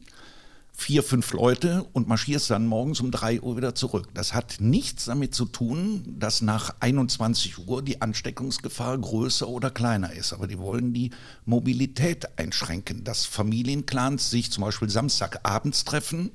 vier, 0.73 1.03
fünf 1.03 1.33
Leute 1.33 1.85
und 1.93 2.07
marschierst 2.07 2.49
dann 2.49 2.65
morgens 2.65 3.01
um 3.01 3.11
drei 3.11 3.39
Uhr 3.41 3.55
wieder 3.57 3.75
zurück. 3.75 4.09
Das 4.13 4.33
hat 4.33 4.55
nichts 4.59 5.05
damit 5.05 5.35
zu 5.35 5.45
tun, 5.45 6.03
dass 6.17 6.41
nach 6.41 6.75
21 6.79 7.67
Uhr 7.67 7.81
die 7.81 8.01
Ansteckungsgefahr 8.01 8.97
größer 8.97 9.47
oder 9.47 9.69
kleiner 9.69 10.11
ist. 10.13 10.33
Aber 10.33 10.47
die 10.47 10.57
wollen 10.57 10.93
die 10.93 11.11
Mobilität 11.45 12.39
einschränken, 12.39 13.03
dass 13.03 13.25
Familienclans 13.25 14.29
sich 14.29 14.51
zum 14.51 14.63
Beispiel 14.63 14.89
Samstagabends 14.89 15.85
treffen, 15.85 16.31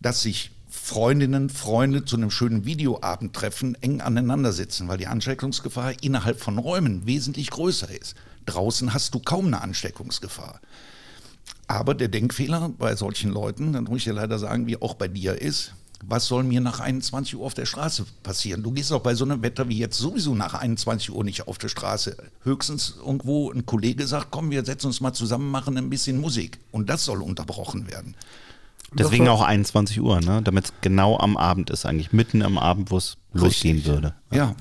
dass 0.00 0.22
sich 0.22 0.52
Freundinnen, 0.68 1.50
Freunde 1.50 2.04
zu 2.04 2.16
einem 2.16 2.30
schönen 2.30 2.64
Videoabend 2.64 3.34
treffen, 3.34 3.76
eng 3.82 4.00
aneinander 4.00 4.52
sitzen, 4.52 4.88
weil 4.88 4.98
die 4.98 5.06
Ansteckungsgefahr 5.06 6.02
innerhalb 6.02 6.40
von 6.40 6.58
Räumen 6.58 7.06
wesentlich 7.06 7.50
größer 7.50 7.90
ist. 7.90 8.14
Draußen 8.46 8.94
hast 8.94 9.14
du 9.14 9.20
kaum 9.20 9.48
eine 9.48 9.60
Ansteckungsgefahr. 9.60 10.60
Aber 11.72 11.94
der 11.94 12.08
Denkfehler 12.08 12.70
bei 12.76 12.94
solchen 12.96 13.30
Leuten, 13.30 13.72
dann 13.72 13.84
muss 13.84 13.98
ich 13.98 14.04
dir 14.04 14.12
leider 14.12 14.38
sagen, 14.38 14.66
wie 14.66 14.76
auch 14.76 14.92
bei 14.92 15.08
dir 15.08 15.40
ist, 15.40 15.72
was 16.04 16.26
soll 16.26 16.42
mir 16.42 16.60
nach 16.60 16.80
21 16.80 17.36
Uhr 17.36 17.46
auf 17.46 17.54
der 17.54 17.64
Straße 17.64 18.04
passieren? 18.22 18.62
Du 18.62 18.72
gehst 18.72 18.92
auch 18.92 19.00
bei 19.00 19.14
so 19.14 19.24
einem 19.24 19.42
Wetter 19.42 19.70
wie 19.70 19.78
jetzt 19.78 19.96
sowieso 19.96 20.34
nach 20.34 20.52
21 20.52 21.14
Uhr 21.14 21.24
nicht 21.24 21.48
auf 21.48 21.56
der 21.56 21.68
Straße. 21.68 22.14
Höchstens 22.42 22.96
irgendwo 23.02 23.50
ein 23.50 23.64
Kollege 23.64 24.06
sagt, 24.06 24.26
komm, 24.30 24.50
wir 24.50 24.66
setzen 24.66 24.88
uns 24.88 25.00
mal 25.00 25.14
zusammen, 25.14 25.50
machen 25.50 25.78
ein 25.78 25.88
bisschen 25.88 26.20
Musik. 26.20 26.58
Und 26.72 26.90
das 26.90 27.06
soll 27.06 27.22
unterbrochen 27.22 27.90
werden. 27.90 28.16
Deswegen 28.92 29.26
auch 29.28 29.40
21 29.40 29.98
Uhr, 30.02 30.20
ne? 30.20 30.42
damit 30.42 30.66
es 30.66 30.72
genau 30.82 31.18
am 31.18 31.38
Abend 31.38 31.70
ist, 31.70 31.86
eigentlich 31.86 32.12
mitten 32.12 32.42
am 32.42 32.58
Abend, 32.58 32.90
wo 32.90 32.98
es 32.98 33.16
losgehen 33.32 33.86
würde. 33.86 34.14
Ja, 34.30 34.54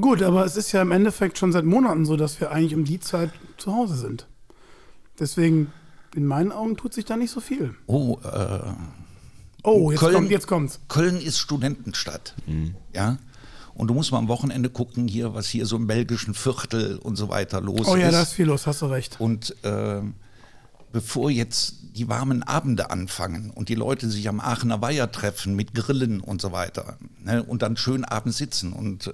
Gut, 0.00 0.22
aber 0.22 0.44
es 0.44 0.56
ist 0.56 0.72
ja 0.72 0.82
im 0.82 0.90
Endeffekt 0.90 1.38
schon 1.38 1.52
seit 1.52 1.64
Monaten 1.64 2.04
so, 2.04 2.16
dass 2.16 2.40
wir 2.40 2.50
eigentlich 2.50 2.74
um 2.74 2.84
die 2.84 3.00
Zeit 3.00 3.30
zu 3.58 3.72
Hause 3.72 3.94
sind. 3.94 4.26
Deswegen, 5.20 5.72
in 6.14 6.26
meinen 6.26 6.52
Augen 6.52 6.76
tut 6.76 6.94
sich 6.94 7.04
da 7.04 7.16
nicht 7.16 7.30
so 7.30 7.40
viel. 7.40 7.74
oh, 7.86 8.18
äh, 8.24 8.58
Oh, 9.66 9.90
jetzt, 9.90 10.00
Köln- 10.00 10.14
kommt, 10.14 10.30
jetzt 10.30 10.46
kommt's. 10.46 10.80
Köln 10.88 11.18
ist 11.20 11.38
Studentenstadt. 11.38 12.34
Ja. 12.92 13.16
Und 13.72 13.88
du 13.88 13.94
musst 13.94 14.12
mal 14.12 14.18
am 14.18 14.28
Wochenende 14.28 14.68
gucken, 14.68 15.08
hier, 15.08 15.32
was 15.34 15.48
hier 15.48 15.64
so 15.64 15.76
im 15.76 15.86
belgischen 15.86 16.34
Viertel 16.34 16.98
und 16.98 17.16
so 17.16 17.30
weiter 17.30 17.62
los 17.62 17.88
Oh 17.88 17.96
ja, 17.96 18.08
ist. 18.08 18.12
da 18.12 18.22
ist 18.22 18.32
viel 18.34 18.44
los, 18.46 18.66
hast 18.66 18.82
du 18.82 18.86
recht. 18.86 19.16
Und 19.20 19.56
ähm, 19.64 20.14
bevor 20.92 21.30
jetzt 21.30 21.76
die 21.96 22.08
warmen 22.08 22.42
Abende 22.42 22.90
anfangen 22.90 23.50
und 23.50 23.70
die 23.70 23.74
Leute 23.74 24.10
sich 24.10 24.28
am 24.28 24.38
Aachener 24.38 24.82
Weiher 24.82 25.10
treffen 25.10 25.56
mit 25.56 25.72
Grillen 25.74 26.20
und 26.20 26.42
so 26.42 26.52
weiter 26.52 26.98
ne, 27.24 27.42
und 27.42 27.62
dann 27.62 27.76
schön 27.78 28.04
abends 28.04 28.36
sitzen 28.36 28.72
und 28.74 29.06
äh, 29.08 29.12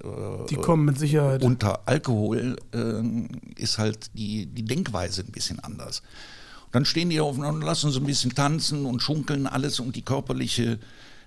Die 0.50 0.56
kommen 0.56 0.84
mit 0.84 0.98
Sicherheit. 0.98 1.42
unter 1.44 1.82
Alkohol 1.86 2.56
äh, 2.74 3.02
ist 3.60 3.78
halt 3.78 4.10
die, 4.14 4.46
die 4.46 4.64
Denkweise 4.64 5.22
ein 5.22 5.30
bisschen 5.32 5.60
anders. 5.60 6.02
Dann 6.72 6.84
stehen 6.84 7.10
die 7.10 7.20
auf 7.20 7.36
und 7.38 7.62
lassen 7.62 7.90
so 7.90 8.00
ein 8.00 8.06
bisschen 8.06 8.34
tanzen 8.34 8.86
und 8.86 9.02
schunkeln 9.02 9.46
alles 9.46 9.80
und 9.80 9.96
die 9.96 10.02
körperliche 10.02 10.78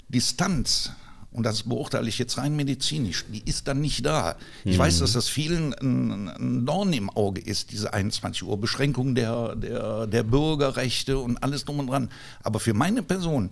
Distanz, 0.07 0.91
und 1.33 1.43
das 1.43 1.63
beurteile 1.63 2.07
ich 2.07 2.19
jetzt 2.19 2.37
rein 2.37 2.55
medizinisch, 2.55 3.25
die 3.27 3.41
ist 3.43 3.67
dann 3.67 3.81
nicht 3.81 4.05
da. 4.05 4.35
Ich 4.63 4.77
weiß, 4.77 4.99
dass 4.99 5.13
das 5.13 5.27
vielen 5.27 5.73
ein, 5.73 6.29
ein 6.29 6.65
Dorn 6.65 6.93
im 6.93 7.09
Auge 7.09 7.41
ist, 7.41 7.71
diese 7.71 7.91
21 7.91 8.43
Uhr 8.43 8.59
Beschränkung 8.59 9.15
der, 9.15 9.55
der, 9.55 10.05
der 10.05 10.23
Bürgerrechte 10.23 11.17
und 11.17 11.41
alles 11.41 11.65
drum 11.65 11.79
und 11.79 11.87
dran. 11.87 12.09
Aber 12.43 12.59
für 12.59 12.75
meine 12.75 13.01
Person, 13.01 13.49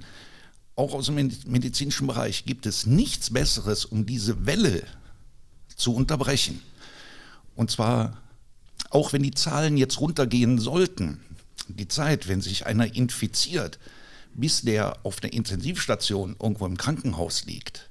auch 0.76 0.94
aus 0.94 1.08
dem 1.08 1.16
Medi- 1.16 1.48
medizinischen 1.48 2.06
Bereich, 2.06 2.46
gibt 2.46 2.68
es 2.68 2.86
nichts 2.86 3.32
Besseres, 3.32 3.84
um 3.84 4.06
diese 4.06 4.46
Welle 4.46 4.84
zu 5.76 5.96
unterbrechen. 5.96 6.62
Und 7.56 7.72
zwar, 7.72 8.16
auch 8.92 9.12
wenn 9.12 9.24
die 9.24 9.32
Zahlen 9.32 9.76
jetzt 9.76 10.00
runtergehen 10.00 10.60
sollten, 10.60 11.20
die 11.68 11.88
Zeit, 11.88 12.28
wenn 12.28 12.42
sich 12.42 12.66
einer 12.66 12.96
infiziert, 12.96 13.80
bis 14.34 14.62
der 14.62 14.98
auf 15.04 15.20
der 15.20 15.34
Intensivstation 15.34 16.36
irgendwo 16.42 16.66
im 16.66 16.78
Krankenhaus 16.78 17.46
liegt, 17.46 17.90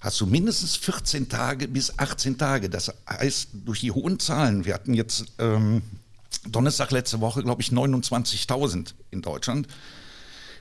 hast 0.00 0.20
du 0.20 0.26
mindestens 0.26 0.76
14 0.76 1.28
Tage 1.28 1.68
bis 1.68 1.98
18 1.98 2.38
Tage. 2.38 2.68
Das 2.68 2.92
heißt, 3.08 3.48
durch 3.64 3.80
die 3.80 3.92
hohen 3.92 4.18
Zahlen, 4.18 4.64
wir 4.64 4.74
hatten 4.74 4.94
jetzt 4.94 5.26
ähm, 5.38 5.82
Donnerstag 6.48 6.90
letzte 6.90 7.20
Woche, 7.20 7.42
glaube 7.42 7.62
ich, 7.62 7.68
29.000 7.68 8.94
in 9.10 9.22
Deutschland. 9.22 9.68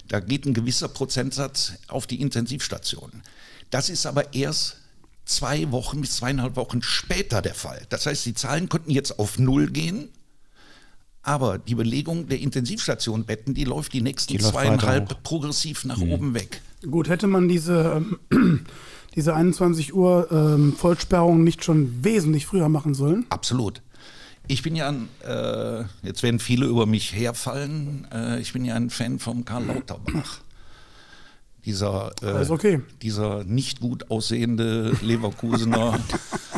Da 0.07 0.20
geht 0.20 0.45
ein 0.45 0.53
gewisser 0.53 0.89
Prozentsatz 0.89 1.74
auf 1.88 2.05
die 2.05 2.22
Intensivstation. 2.22 3.24
Das 3.70 3.89
ist 3.89 4.05
aber 4.05 4.34
erst 4.34 4.78
zwei 5.26 5.72
Wochen 5.72 6.01
bis 6.01 6.18
zweieinhalb 6.18 6.55
Wochen 6.55 6.82
später 6.82 7.41
der 7.41 7.55
Fall. 7.55 7.86
Das 7.89 8.05
heißt, 8.05 8.26
die 8.26 8.34
Zahlen 8.34 8.70
könnten 8.70 8.91
jetzt 8.91 9.18
auf 9.18 9.39
Null 9.39 9.72
gehen, 9.72 10.09
aber 11.24 11.57
die 11.57 11.76
Belegung 11.76 12.28
der 12.28 12.39
Intensivstationbetten, 12.39 13.53
die 13.53 13.63
läuft 13.63 13.93
die 13.93 14.01
nächsten 14.01 14.34
Die 14.34 14.39
läuft 14.39 14.53
zweieinhalb 14.53 15.24
progressiv 15.24 15.86
nach 15.86 16.01
oben 16.01 16.34
weg. 16.34 16.61
Gut, 16.89 17.09
hätte 17.09 17.28
man 17.28 17.47
diese, 17.47 18.01
ähm, 18.32 18.65
diese 19.15 19.36
21 19.36 19.93
Uhr 19.93 20.28
ähm, 20.32 20.74
Vollsperrung 20.76 21.43
nicht 21.43 21.63
schon 21.63 22.03
wesentlich 22.03 22.45
früher 22.47 22.69
machen 22.69 22.93
sollen? 22.93 23.26
Absolut. 23.30 23.82
Ich 24.47 24.63
bin 24.63 24.76
ja 24.76 24.89
ein, 24.89 25.07
äh, 25.26 25.84
jetzt 26.01 26.24
werden 26.24 26.39
viele 26.39 26.65
über 26.65 26.88
mich 26.88 27.13
herfallen, 27.13 28.07
äh, 28.11 28.39
ich 28.39 28.53
bin 28.53 28.65
ja 28.65 28.76
ein 28.76 28.89
Fan 28.89 29.19
von 29.19 29.45
Karl 29.45 29.65
Lauterbach. 29.65 30.41
Dieser, 31.63 32.11
äh, 32.24 32.49
okay. 32.49 32.82
dieser 33.03 33.43
nicht 33.43 33.82
gut 33.82 34.09
aussehende 34.09 34.97
Leverkusener 35.03 35.99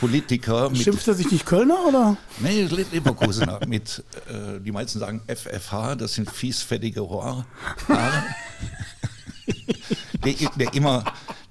Politiker 0.00 0.68
mit, 0.70 0.82
Schimpft 0.82 1.08
er 1.08 1.14
sich 1.14 1.30
nicht 1.30 1.46
Kölner 1.46 1.78
oder? 1.86 2.16
nee, 2.38 2.62
Le- 2.64 2.86
Leverkusener 2.92 3.60
mit, 3.66 4.02
äh, 4.28 4.60
die 4.60 4.72
meisten 4.72 4.98
sagen 4.98 5.22
FFH, 5.26 5.94
das 5.96 6.14
sind 6.14 6.30
fiesfettige 6.30 7.00
Rohrhaare. 7.00 7.46
der, 10.24 10.34
der, 10.56 10.74
immer, 10.74 11.04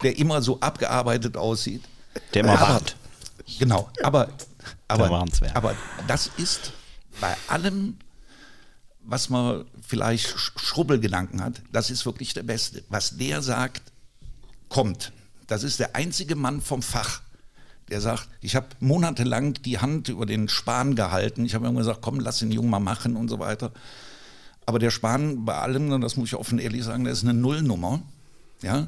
der 0.03 0.17
immer 0.17 0.41
so 0.41 0.59
abgearbeitet 0.59 1.37
aussieht. 1.37 1.83
Der 2.33 2.43
immer 2.43 2.53
Aber- 2.59 2.75
wacht. 2.75 2.95
Genau, 3.59 3.89
aber, 4.01 4.29
aber, 4.87 5.23
aber 5.53 5.75
das 6.07 6.31
ist 6.37 6.71
bei 7.21 7.35
allem, 7.47 7.97
was 9.03 9.29
man 9.29 9.65
vielleicht 9.87 10.27
Sch- 10.35 10.57
Schrubbelgedanken 10.59 11.43
hat, 11.43 11.61
das 11.71 11.91
ist 11.91 12.05
wirklich 12.07 12.33
der 12.33 12.41
Beste. 12.41 12.83
Was 12.89 13.17
der 13.17 13.43
sagt, 13.43 13.83
kommt. 14.67 15.11
Das 15.45 15.61
ist 15.61 15.79
der 15.79 15.95
einzige 15.95 16.35
Mann 16.35 16.59
vom 16.59 16.81
Fach, 16.81 17.21
der 17.89 18.01
sagt, 18.01 18.29
ich 18.41 18.55
habe 18.55 18.67
monatelang 18.79 19.53
die 19.53 19.79
Hand 19.79 20.09
über 20.09 20.25
den 20.25 20.49
Spahn 20.49 20.95
gehalten. 20.95 21.45
Ich 21.45 21.53
habe 21.53 21.67
immer 21.67 21.79
gesagt, 21.79 22.01
komm, 22.01 22.19
lass 22.19 22.39
den 22.39 22.51
Jungen 22.51 22.69
mal 22.69 22.79
machen 22.79 23.15
und 23.15 23.29
so 23.29 23.39
weiter. 23.39 23.71
Aber 24.65 24.79
der 24.79 24.91
Spahn 24.91 25.45
bei 25.45 25.55
allem, 25.55 25.91
und 25.91 26.01
das 26.01 26.17
muss 26.17 26.29
ich 26.29 26.35
offen 26.35 26.57
ehrlich 26.57 26.83
sagen, 26.83 27.03
der 27.03 27.13
ist 27.13 27.23
eine 27.23 27.33
Nullnummer. 27.33 28.01
Ja? 28.63 28.87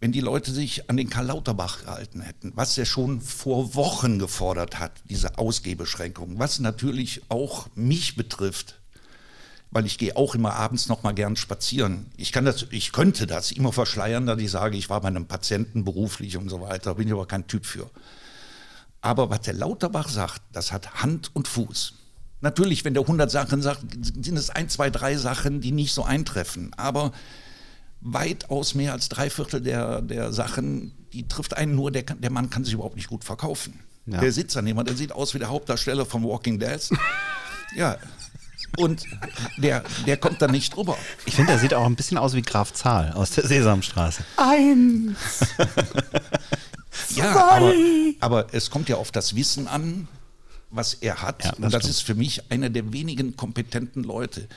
Wenn 0.00 0.12
die 0.12 0.20
Leute 0.20 0.52
sich 0.52 0.88
an 0.88 0.96
den 0.96 1.10
Karl 1.10 1.26
Lauterbach 1.26 1.84
gehalten 1.84 2.22
hätten, 2.22 2.52
was 2.54 2.76
er 2.78 2.86
schon 2.86 3.20
vor 3.20 3.74
Wochen 3.74 4.18
gefordert 4.18 4.78
hat, 4.78 4.92
diese 5.08 5.38
Ausgehbeschränkungen, 5.38 6.38
was 6.38 6.60
natürlich 6.60 7.22
auch 7.28 7.68
mich 7.74 8.16
betrifft, 8.16 8.80
weil 9.74 9.86
ich 9.86 9.98
gehe 9.98 10.16
auch 10.16 10.36
immer 10.36 10.54
abends 10.54 10.88
noch 10.88 11.02
mal 11.02 11.12
gern 11.12 11.34
spazieren. 11.34 12.06
Ich 12.16 12.30
kann 12.30 12.44
das, 12.44 12.66
ich 12.70 12.92
könnte 12.92 13.26
das 13.26 13.50
immer 13.50 13.72
verschleiern, 13.72 14.24
dass 14.24 14.38
ich 14.38 14.52
sage, 14.52 14.76
ich 14.76 14.88
war 14.88 15.00
bei 15.00 15.08
einem 15.08 15.26
Patienten 15.26 15.84
beruflich 15.84 16.36
und 16.36 16.48
so 16.48 16.60
weiter, 16.60 16.94
bin 16.94 17.08
ich 17.08 17.12
aber 17.12 17.26
kein 17.26 17.48
Typ 17.48 17.66
für. 17.66 17.90
Aber 19.00 19.30
was 19.30 19.40
der 19.40 19.54
Lauterbach 19.54 20.08
sagt, 20.08 20.40
das 20.52 20.70
hat 20.70 21.02
Hand 21.02 21.34
und 21.34 21.48
Fuß. 21.48 21.94
Natürlich, 22.40 22.84
wenn 22.84 22.94
der 22.94 23.02
100 23.02 23.28
Sachen 23.28 23.62
sagt, 23.62 23.80
sind 24.00 24.38
es 24.38 24.48
ein, 24.48 24.68
zwei, 24.68 24.90
drei 24.90 25.16
Sachen, 25.16 25.60
die 25.60 25.72
nicht 25.72 25.92
so 25.92 26.04
eintreffen. 26.04 26.72
Aber 26.76 27.10
weitaus 28.00 28.76
mehr 28.76 28.92
als 28.92 29.08
drei 29.08 29.28
Viertel 29.28 29.60
der, 29.60 30.02
der 30.02 30.32
Sachen, 30.32 30.92
die 31.12 31.26
trifft 31.26 31.56
einen 31.56 31.74
nur, 31.74 31.90
der, 31.90 32.02
der 32.02 32.30
Mann 32.30 32.48
kann 32.48 32.62
sich 32.64 32.74
überhaupt 32.74 32.96
nicht 32.96 33.08
gut 33.08 33.24
verkaufen. 33.24 33.80
Ja. 34.06 34.20
Der 34.20 34.30
Sitznehmer, 34.30 34.84
der 34.84 34.94
sieht 34.94 35.10
aus 35.10 35.34
wie 35.34 35.40
der 35.40 35.48
Hauptdarsteller 35.48 36.06
von 36.06 36.22
Walking 36.22 36.60
Dead. 36.60 36.80
ja. 37.76 37.96
Und 38.76 39.04
der, 39.56 39.84
der 40.06 40.16
kommt 40.16 40.42
da 40.42 40.46
nicht 40.48 40.74
drüber. 40.74 40.96
Ich 41.26 41.34
finde, 41.36 41.52
er 41.52 41.58
sieht 41.58 41.74
auch 41.74 41.86
ein 41.86 41.96
bisschen 41.96 42.18
aus 42.18 42.34
wie 42.34 42.42
Graf 42.42 42.72
Zahl 42.72 43.12
aus 43.12 43.30
der 43.30 43.46
Sesamstraße. 43.46 44.24
Eins. 44.36 45.16
Ja, 47.16 47.50
aber, 47.50 47.72
aber 48.20 48.46
es 48.52 48.70
kommt 48.70 48.88
ja 48.88 48.96
auf 48.96 49.10
das 49.10 49.34
Wissen 49.34 49.66
an, 49.68 50.08
was 50.70 50.94
er 50.94 51.22
hat. 51.22 51.44
Ja, 51.44 51.50
das 51.50 51.58
und 51.58 51.72
das 51.72 51.82
stimmt. 51.82 51.90
ist 51.90 52.00
für 52.02 52.14
mich 52.14 52.50
einer 52.50 52.70
der 52.70 52.92
wenigen 52.92 53.36
kompetenten 53.36 54.04
Leute. 54.04 54.48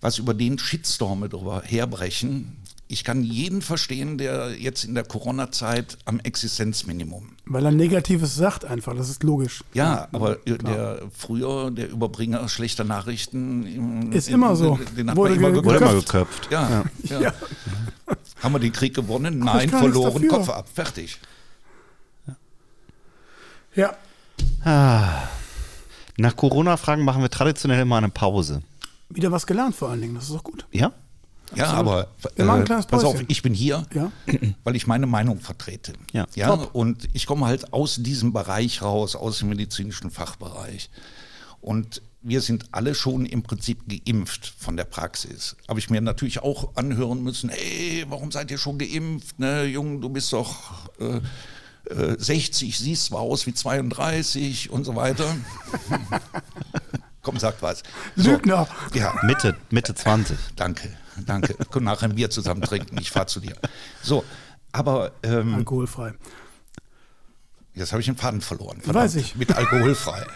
Was 0.00 0.18
über 0.18 0.34
den 0.34 0.58
Shitstorme 0.58 1.28
drüber 1.28 1.62
herbrechen. 1.64 2.56
Ich 2.88 3.02
kann 3.02 3.24
jeden 3.24 3.62
verstehen, 3.62 4.16
der 4.16 4.52
jetzt 4.56 4.84
in 4.84 4.94
der 4.94 5.02
Corona-Zeit 5.02 5.98
am 6.04 6.20
Existenzminimum. 6.20 7.30
Weil 7.44 7.64
er 7.64 7.72
Negatives 7.72 8.36
sagt 8.36 8.64
einfach, 8.64 8.94
das 8.94 9.08
ist 9.10 9.24
logisch. 9.24 9.64
Ja, 9.74 10.06
aber 10.12 10.36
der 10.46 11.02
früher 11.16 11.72
der 11.72 11.88
Überbringer 11.90 12.48
schlechter 12.48 12.84
Nachrichten 12.84 13.66
im- 13.66 14.12
Ist 14.12 14.28
immer 14.28 14.54
so. 14.54 14.78
Den 14.96 15.10
hat 15.10 15.16
Wurde 15.16 15.34
man 15.34 15.50
immer 15.52 15.62
geköpft. 15.62 15.80
immer 15.82 15.94
geköpft. 16.00 16.48
Ja, 16.52 16.84
ja. 17.02 17.20
Ja. 17.20 17.34
Haben 18.40 18.54
wir 18.54 18.58
den 18.60 18.72
Krieg 18.72 18.94
gewonnen? 18.94 19.40
Nein, 19.40 19.68
verloren. 19.68 20.28
Kopf 20.28 20.48
ab, 20.48 20.68
fertig. 20.72 21.18
Ja. 23.74 23.96
Nach 24.64 26.36
Corona-Fragen 26.36 27.04
machen 27.04 27.20
wir 27.22 27.30
traditionell 27.30 27.82
immer 27.82 27.96
eine 27.96 28.10
Pause. 28.10 28.62
Wieder 29.08 29.30
was 29.32 29.44
gelernt 29.46 29.74
vor 29.74 29.88
allen 29.90 30.00
Dingen, 30.00 30.14
das 30.14 30.24
ist 30.24 30.34
doch 30.34 30.44
gut. 30.44 30.66
Ja? 30.70 30.92
Ja, 31.54 31.72
aber 31.72 32.08
äh, 32.36 32.44
pass 32.44 33.04
auf, 33.04 33.22
ich 33.28 33.42
bin 33.42 33.54
hier, 33.54 33.86
Ja. 33.94 34.10
weil 34.64 34.76
ich 34.76 34.86
meine 34.86 35.06
Meinung 35.06 35.40
vertrete. 35.40 35.92
Ja. 36.12 36.26
ja 36.34 36.52
und 36.52 37.08
ich 37.12 37.26
komme 37.26 37.46
halt 37.46 37.72
aus 37.72 37.96
diesem 37.96 38.32
Bereich 38.32 38.82
raus, 38.82 39.16
aus 39.16 39.38
dem 39.38 39.48
medizinischen 39.48 40.10
Fachbereich. 40.10 40.90
Und 41.60 42.02
wir 42.22 42.40
sind 42.40 42.66
alle 42.72 42.94
schon 42.94 43.24
im 43.24 43.42
Prinzip 43.42 43.84
geimpft 43.88 44.54
von 44.58 44.76
der 44.76 44.84
Praxis. 44.84 45.56
Habe 45.68 45.78
ich 45.78 45.90
mir 45.90 46.00
natürlich 46.00 46.42
auch 46.42 46.74
anhören 46.74 47.22
müssen, 47.22 47.50
hey, 47.50 48.04
warum 48.08 48.32
seid 48.32 48.50
ihr 48.50 48.58
schon 48.58 48.78
geimpft? 48.78 49.38
Ne, 49.38 49.64
Junge, 49.64 50.00
du 50.00 50.08
bist 50.08 50.32
doch 50.32 50.90
äh, 50.98 51.20
äh, 51.92 52.16
60, 52.18 52.76
siehst 52.76 53.06
zwar 53.06 53.20
aus 53.20 53.46
wie 53.46 53.54
32 53.54 54.70
und 54.70 54.84
so 54.84 54.96
weiter. 54.96 55.36
Komm, 57.22 57.38
sag 57.38 57.60
was. 57.62 57.82
Lügner. 58.16 58.68
Ja, 58.94 59.14
Mitte, 59.24 59.56
Mitte 59.70 59.94
20. 59.94 60.36
Danke, 60.56 60.88
danke. 61.24 61.54
Wir 61.58 61.66
können 61.66 61.86
nachher 61.86 62.08
ein 62.08 62.14
Bier 62.14 62.30
zusammen 62.30 62.62
trinken. 62.62 62.98
Ich 63.00 63.10
fahre 63.10 63.26
zu 63.26 63.40
dir. 63.40 63.56
So, 64.02 64.24
aber 64.72 65.12
ähm, 65.22 65.54
Alkoholfrei. 65.54 66.12
jetzt 67.74 67.92
habe 67.92 68.00
ich 68.00 68.06
den 68.06 68.16
Faden 68.16 68.40
verloren. 68.40 68.80
Weiß 68.84 69.14
ich. 69.16 69.36
Mit 69.36 69.54
alkoholfrei. 69.54 70.26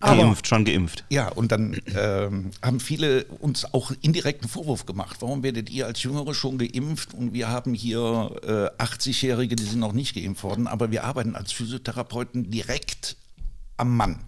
Aber- 0.00 0.16
Geimpft, 0.22 0.46
schon 0.46 0.64
geimpft. 0.66 1.04
Ja, 1.08 1.28
und 1.28 1.50
dann 1.50 1.80
ähm, 1.94 2.50
haben 2.62 2.78
viele 2.80 3.24
uns 3.24 3.64
auch 3.72 3.90
indirekten 4.02 4.48
Vorwurf 4.50 4.84
gemacht. 4.84 5.16
Warum 5.20 5.42
werdet 5.42 5.70
ihr 5.70 5.86
als 5.86 6.02
Jüngere 6.02 6.34
schon 6.34 6.58
geimpft 6.58 7.14
und 7.14 7.32
wir 7.32 7.48
haben 7.48 7.72
hier 7.72 8.70
äh, 8.78 8.82
80-Jährige, 8.82 9.56
die 9.56 9.62
sind 9.64 9.78
noch 9.80 9.92
nicht 9.92 10.14
geimpft 10.14 10.42
worden, 10.42 10.66
aber 10.66 10.90
wir 10.90 11.04
arbeiten 11.04 11.34
als 11.36 11.52
Physiotherapeuten 11.52 12.50
direkt 12.50 13.16
am 13.78 13.96
Mann. 13.96 14.18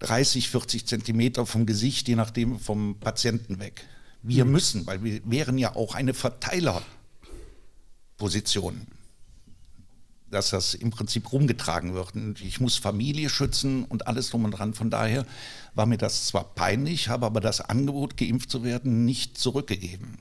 30, 0.00 0.48
40 0.50 0.86
Zentimeter 0.86 1.46
vom 1.46 1.64
Gesicht, 1.64 2.08
je 2.08 2.16
nachdem 2.16 2.58
vom 2.58 2.96
Patienten 2.98 3.58
weg. 3.58 3.84
Wir 4.22 4.44
müssen, 4.44 4.86
weil 4.86 5.02
wir 5.02 5.20
wären 5.24 5.58
ja 5.58 5.74
auch 5.74 5.94
eine 5.94 6.14
Verteilerposition 6.14 8.86
dass 10.32 10.50
das 10.50 10.74
im 10.74 10.90
Prinzip 10.90 11.30
rumgetragen 11.30 11.94
wird. 11.94 12.14
Und 12.14 12.40
ich 12.40 12.60
muss 12.60 12.76
Familie 12.76 13.28
schützen 13.28 13.84
und 13.84 14.06
alles 14.06 14.30
drum 14.30 14.44
und 14.44 14.52
dran. 14.52 14.74
Von 14.74 14.90
daher 14.90 15.26
war 15.74 15.86
mir 15.86 15.98
das 15.98 16.26
zwar 16.26 16.54
peinlich, 16.54 17.08
habe 17.08 17.26
aber 17.26 17.40
das 17.40 17.60
Angebot, 17.60 18.16
geimpft 18.16 18.50
zu 18.50 18.64
werden, 18.64 19.04
nicht 19.04 19.38
zurückgegeben. 19.38 20.18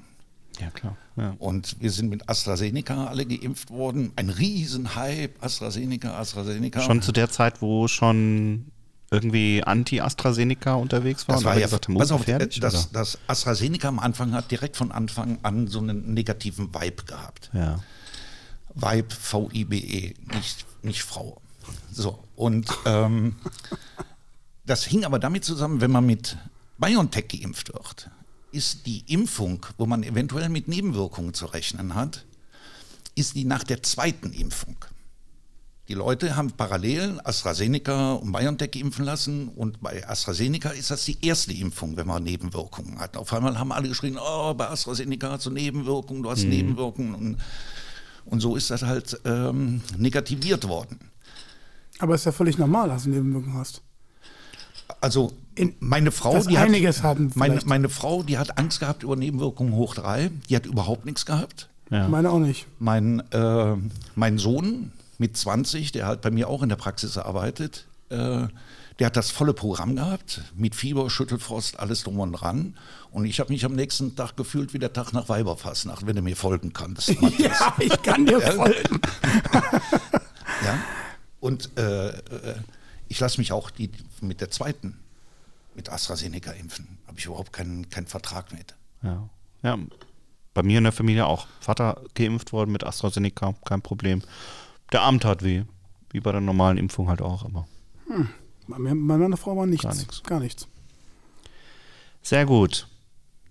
Ja, 0.60 0.70
klar. 0.70 0.98
Ja. 1.16 1.36
Und 1.40 1.78
wir 1.80 1.92
sind 1.92 2.10
mit 2.10 2.30
AstraZeneca 2.30 3.08
alle 3.08 3.26
geimpft 3.26 3.72
worden. 3.72 4.12
Ein 4.16 4.30
Riesenhype, 4.30 5.34
AstraZeneca, 5.40 6.20
AstraZeneca. 6.20 6.82
Schon 6.82 7.02
zu 7.02 7.12
der 7.12 7.30
Zeit, 7.30 7.62
wo 7.62 7.88
schon 7.88 8.66
irgendwie 9.12 9.62
Anti-AstraZeneca 9.62 10.74
unterwegs 10.76 11.28
war 11.28 11.36
das 11.36 11.44
und 11.44 11.50
war 11.50 11.60
ja, 11.60 11.70
haben, 11.70 11.98
pass 11.98 12.12
auf, 12.12 12.22
äh, 12.22 12.24
gefährlich, 12.24 12.60
das, 12.62 12.92
das 12.92 13.18
AstraZeneca 13.28 13.90
am 13.90 14.00
Anfang 14.00 14.32
hat 14.34 14.50
direkt 14.50 14.78
von 14.78 14.92
Anfang 14.92 15.38
an 15.44 15.68
so 15.68 15.80
einen 15.80 16.14
negativen 16.14 16.74
Vibe 16.74 17.04
gehabt. 17.04 17.52
Ja. 17.54 17.80
Weib, 18.74 19.12
V-I-B-E, 19.12 20.14
nicht, 20.34 20.66
nicht 20.82 21.04
Frau. 21.04 21.42
So, 21.92 22.24
und 22.38 22.72
ähm, 22.86 23.36
das 24.66 24.86
hing 24.86 25.04
aber 25.04 25.20
damit 25.20 25.44
zusammen, 25.44 25.82
wenn 25.82 25.92
man 25.92 26.06
mit 26.06 26.38
BioNTech 26.78 27.28
geimpft 27.28 27.74
wird, 27.74 28.10
ist 28.54 28.86
die 28.86 29.04
Impfung, 29.14 29.66
wo 29.78 29.86
man 29.86 30.04
eventuell 30.04 30.48
mit 30.48 30.70
Nebenwirkungen 30.70 31.34
zu 31.34 31.48
rechnen 31.48 31.96
hat, 31.96 32.26
ist 33.16 33.36
die 33.36 33.44
nach 33.44 33.66
der 33.66 33.84
zweiten 33.84 34.32
Impfung. 34.32 34.78
Die 35.92 35.96
Leute 35.98 36.38
haben 36.38 36.52
parallel 36.52 37.20
AstraZeneca 37.26 38.14
und 38.14 38.32
BioNTech 38.32 38.78
impfen 38.78 39.04
lassen 39.04 39.50
und 39.50 39.82
bei 39.82 40.08
AstraZeneca 40.08 40.70
ist 40.70 40.90
das 40.90 41.04
die 41.04 41.18
erste 41.22 41.52
Impfung, 41.52 41.98
wenn 41.98 42.08
man 42.08 42.24
Nebenwirkungen 42.24 42.98
hat. 42.98 43.18
Auf 43.18 43.34
einmal 43.34 43.60
haben 43.60 43.74
alle 43.74 43.90
geschrien, 43.90 44.18
oh, 44.18 44.54
bei 44.54 44.70
AstraZeneca 44.70 45.32
hast 45.32 45.48
du 45.48 45.50
Nebenwirkungen, 45.50 46.24
du 46.24 46.30
hast 46.32 46.46
Nebenwirkungen 46.46 47.14
und, 47.14 47.38
und 48.24 48.40
so 48.40 48.56
ist 48.56 48.70
das 48.70 48.84
halt 48.84 49.20
ähm, 49.26 49.82
negativiert 49.98 50.66
worden. 50.66 50.98
Aber 52.00 52.16
ist 52.16 52.26
ja 52.26 52.32
völlig 52.32 52.58
normal, 52.58 52.88
dass 52.88 53.04
du 53.04 53.10
Nebenwirkungen 53.10 53.58
hast. 53.58 53.82
Also 55.02 55.34
In- 55.56 55.76
meine 55.82 56.12
Frau, 56.12 56.40
die 56.40 56.58
einiges 56.58 57.04
hat, 57.04 57.18
haben 57.18 57.34
meine, 57.36 57.60
meine 57.66 57.90
Frau, 57.90 58.24
die 58.24 58.38
hat 58.38 58.58
Angst 58.58 58.80
gehabt 58.80 59.04
über 59.04 59.18
Nebenwirkungen 59.18 59.74
hoch 59.74 59.94
drei. 59.94 60.32
Die 60.48 60.56
hat 60.56 60.66
überhaupt 60.66 61.04
nichts 61.04 61.26
gehabt. 61.26 61.68
Ja. 61.90 62.08
Meine 62.08 62.30
auch 62.30 62.40
nicht. 62.40 62.66
Mein, 62.80 63.20
äh, 63.34 63.76
mein 64.16 64.38
Sohn 64.38 64.94
mit 65.22 65.38
20, 65.38 65.92
der 65.92 66.08
halt 66.08 66.22
bei 66.22 66.32
mir 66.32 66.50
auch 66.50 66.64
in 66.64 66.70
der 66.70 66.76
Praxis 66.76 67.16
arbeitet, 67.16 67.86
äh, 68.10 68.48
der 68.98 69.06
hat 69.06 69.16
das 69.16 69.30
volle 69.30 69.54
Programm 69.54 69.96
gehabt, 69.96 70.42
mit 70.56 70.76
Fieber, 70.76 71.10
Schüttelfrost, 71.10 71.80
alles 71.80 72.04
drum 72.04 72.20
und 72.20 72.34
dran. 72.34 72.76
Und 73.12 73.26
ich 73.26 73.40
habe 73.40 73.54
mich 73.54 73.64
am 73.64 73.74
nächsten 73.74 74.16
Tag 74.16 74.36
gefühlt 74.36 74.74
wie 74.74 74.80
der 74.80 74.94
Tag 74.94 75.14
nach 75.14 75.30
Weiberfastnacht, 75.30 76.08
wenn 76.08 76.16
du 76.16 76.24
mir 76.24 76.36
folgen 76.36 76.74
kannst. 76.74 77.22
Matthias. 77.22 77.60
Ja, 77.60 77.76
ich 77.80 78.02
kann 78.02 78.26
dir 78.26 78.42
folgen. 78.42 79.00
Ja? 80.64 80.78
Und 81.40 81.76
äh, 81.78 82.10
äh, 82.10 82.56
ich 83.08 83.20
lasse 83.20 83.40
mich 83.40 83.52
auch 83.52 83.72
die, 83.72 83.90
mit 84.22 84.42
der 84.42 84.52
zweiten, 84.52 85.00
mit 85.74 85.90
AstraZeneca 85.90 86.52
impfen. 86.52 87.00
Habe 87.08 87.18
ich 87.18 87.26
überhaupt 87.26 87.54
keinen, 87.54 87.90
keinen 87.90 88.06
Vertrag 88.06 88.52
mit. 88.52 88.76
Ja. 89.02 89.28
ja. 89.64 89.78
Bei 90.54 90.62
mir 90.62 90.78
in 90.78 90.84
der 90.84 90.94
Familie 90.94 91.26
auch. 91.26 91.48
Vater 91.60 92.04
geimpft 92.14 92.54
worden 92.54 92.72
mit 92.72 92.84
AstraZeneca, 92.84 93.56
kein 93.66 93.82
Problem. 93.82 94.22
Der 94.92 95.02
Arm 95.02 95.20
tat 95.20 95.44
weh. 95.44 95.64
Wie 96.12 96.20
bei 96.20 96.32
der 96.32 96.42
normalen 96.42 96.78
Impfung 96.78 97.08
halt 97.10 97.22
auch, 97.22 97.46
aber. 97.46 97.68
Bei 98.68 98.78
mir- 98.78 98.90
bei 98.90 99.18
meiner 99.18 99.38
Frau 99.38 99.56
war 99.56 99.66
nichts. 99.66 99.84
Gar 99.84 99.96
nichts. 99.96 100.24
Gar 100.24 100.40
nichts. 100.42 100.68
Sehr 102.22 102.46
gut. 102.46 102.88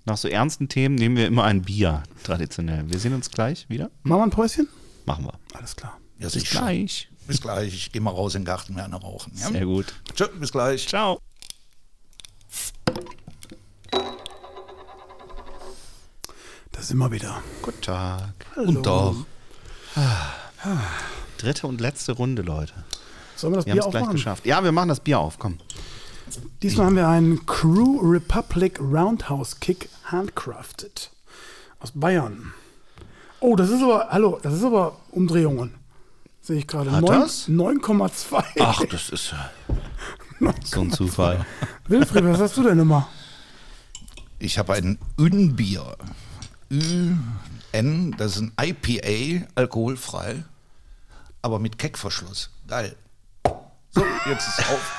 Nach 0.04 0.16
so 0.16 0.28
ernsten 0.28 0.68
Themen 0.68 0.94
nehmen 0.94 1.16
wir 1.16 1.26
immer 1.26 1.44
ein 1.44 1.62
Bier, 1.62 2.02
traditionell. 2.22 2.88
Wir 2.90 2.98
sehen 2.98 3.14
uns 3.14 3.30
gleich 3.30 3.68
wieder. 3.68 3.90
Machen 4.02 4.20
wir 4.20 4.24
ein 4.24 4.30
Päuschen? 4.30 4.68
Machen 5.06 5.24
wir. 5.24 5.34
Alles 5.54 5.76
klar. 5.76 5.98
Ja, 6.18 6.24
Bis 6.26 6.34
sicher. 6.34 6.60
gleich. 6.60 7.08
Bis 7.26 7.40
gleich. 7.40 7.74
Ich 7.74 7.92
gehe 7.92 8.00
mal 8.02 8.10
raus 8.10 8.34
in 8.34 8.42
den 8.42 8.46
Garten, 8.46 8.78
eine 8.78 8.96
rauchen. 8.96 9.32
Ja? 9.36 9.48
Sehr 9.48 9.64
gut. 9.64 9.94
Tschö, 10.14 10.26
bis 10.38 10.52
gleich. 10.52 10.86
Ciao. 10.88 11.20
Da 16.72 16.82
sind 16.82 16.98
wir 16.98 17.10
wieder. 17.10 17.42
Guten 17.62 17.80
Tag. 17.82 18.34
Und 18.56 18.84
doch. 18.84 19.16
Dritte 21.42 21.66
und 21.66 21.80
letzte 21.80 22.12
Runde, 22.12 22.42
Leute. 22.42 22.72
Sollen 23.36 23.52
wir 23.54 23.56
das 23.56 23.66
Wir 23.66 23.72
haben 23.72 23.78
Bier 23.78 23.84
es 23.86 23.90
gleich 23.90 24.00
aufmachen? 24.02 24.16
geschafft. 24.16 24.46
Ja, 24.46 24.62
wir 24.64 24.72
machen 24.72 24.88
das 24.88 25.00
Bier 25.00 25.18
auf, 25.18 25.38
komm. 25.38 25.58
Diesmal 26.62 26.86
haben 26.86 26.96
wir 26.96 27.08
einen 27.08 27.46
Crew 27.46 27.98
Republic 28.02 28.78
Roundhouse 28.80 29.58
Kick 29.60 29.88
Handcrafted. 30.04 31.10
Aus 31.80 31.92
Bayern. 31.94 32.52
Oh, 33.40 33.56
das 33.56 33.70
ist 33.70 33.82
aber, 33.82 34.08
hallo, 34.10 34.38
das 34.42 34.52
ist 34.54 34.64
aber 34.64 34.96
Umdrehungen. 35.12 35.74
Sehe 36.42 36.58
ich 36.58 36.66
gerade. 36.66 36.92
Hat 36.92 37.02
Neun- 37.02 37.20
das? 37.20 37.48
9,2. 37.48 38.44
Ach, 38.60 38.84
das 38.84 39.08
ist 39.08 39.32
ja 39.32 39.50
so 40.64 40.80
ein 40.82 40.90
Zufall. 40.92 41.44
Wilfried, 41.88 42.24
was 42.24 42.40
hast 42.40 42.56
du 42.58 42.62
denn 42.62 42.78
immer? 42.78 43.08
Ich 44.38 44.58
habe 44.58 44.74
ein 44.74 44.98
Ün-Bier. 45.18 45.96
Ü-N, 46.70 48.14
das 48.18 48.36
ist 48.36 48.42
ein 48.42 48.52
IPA, 48.60 49.46
alkoholfrei, 49.54 50.44
aber 51.42 51.58
mit 51.58 51.78
Keckverschluss. 51.78 52.50
Geil. 52.66 52.96
So, 53.90 54.04
jetzt 54.28 54.48
ist 54.48 54.58
auf. 54.70 54.96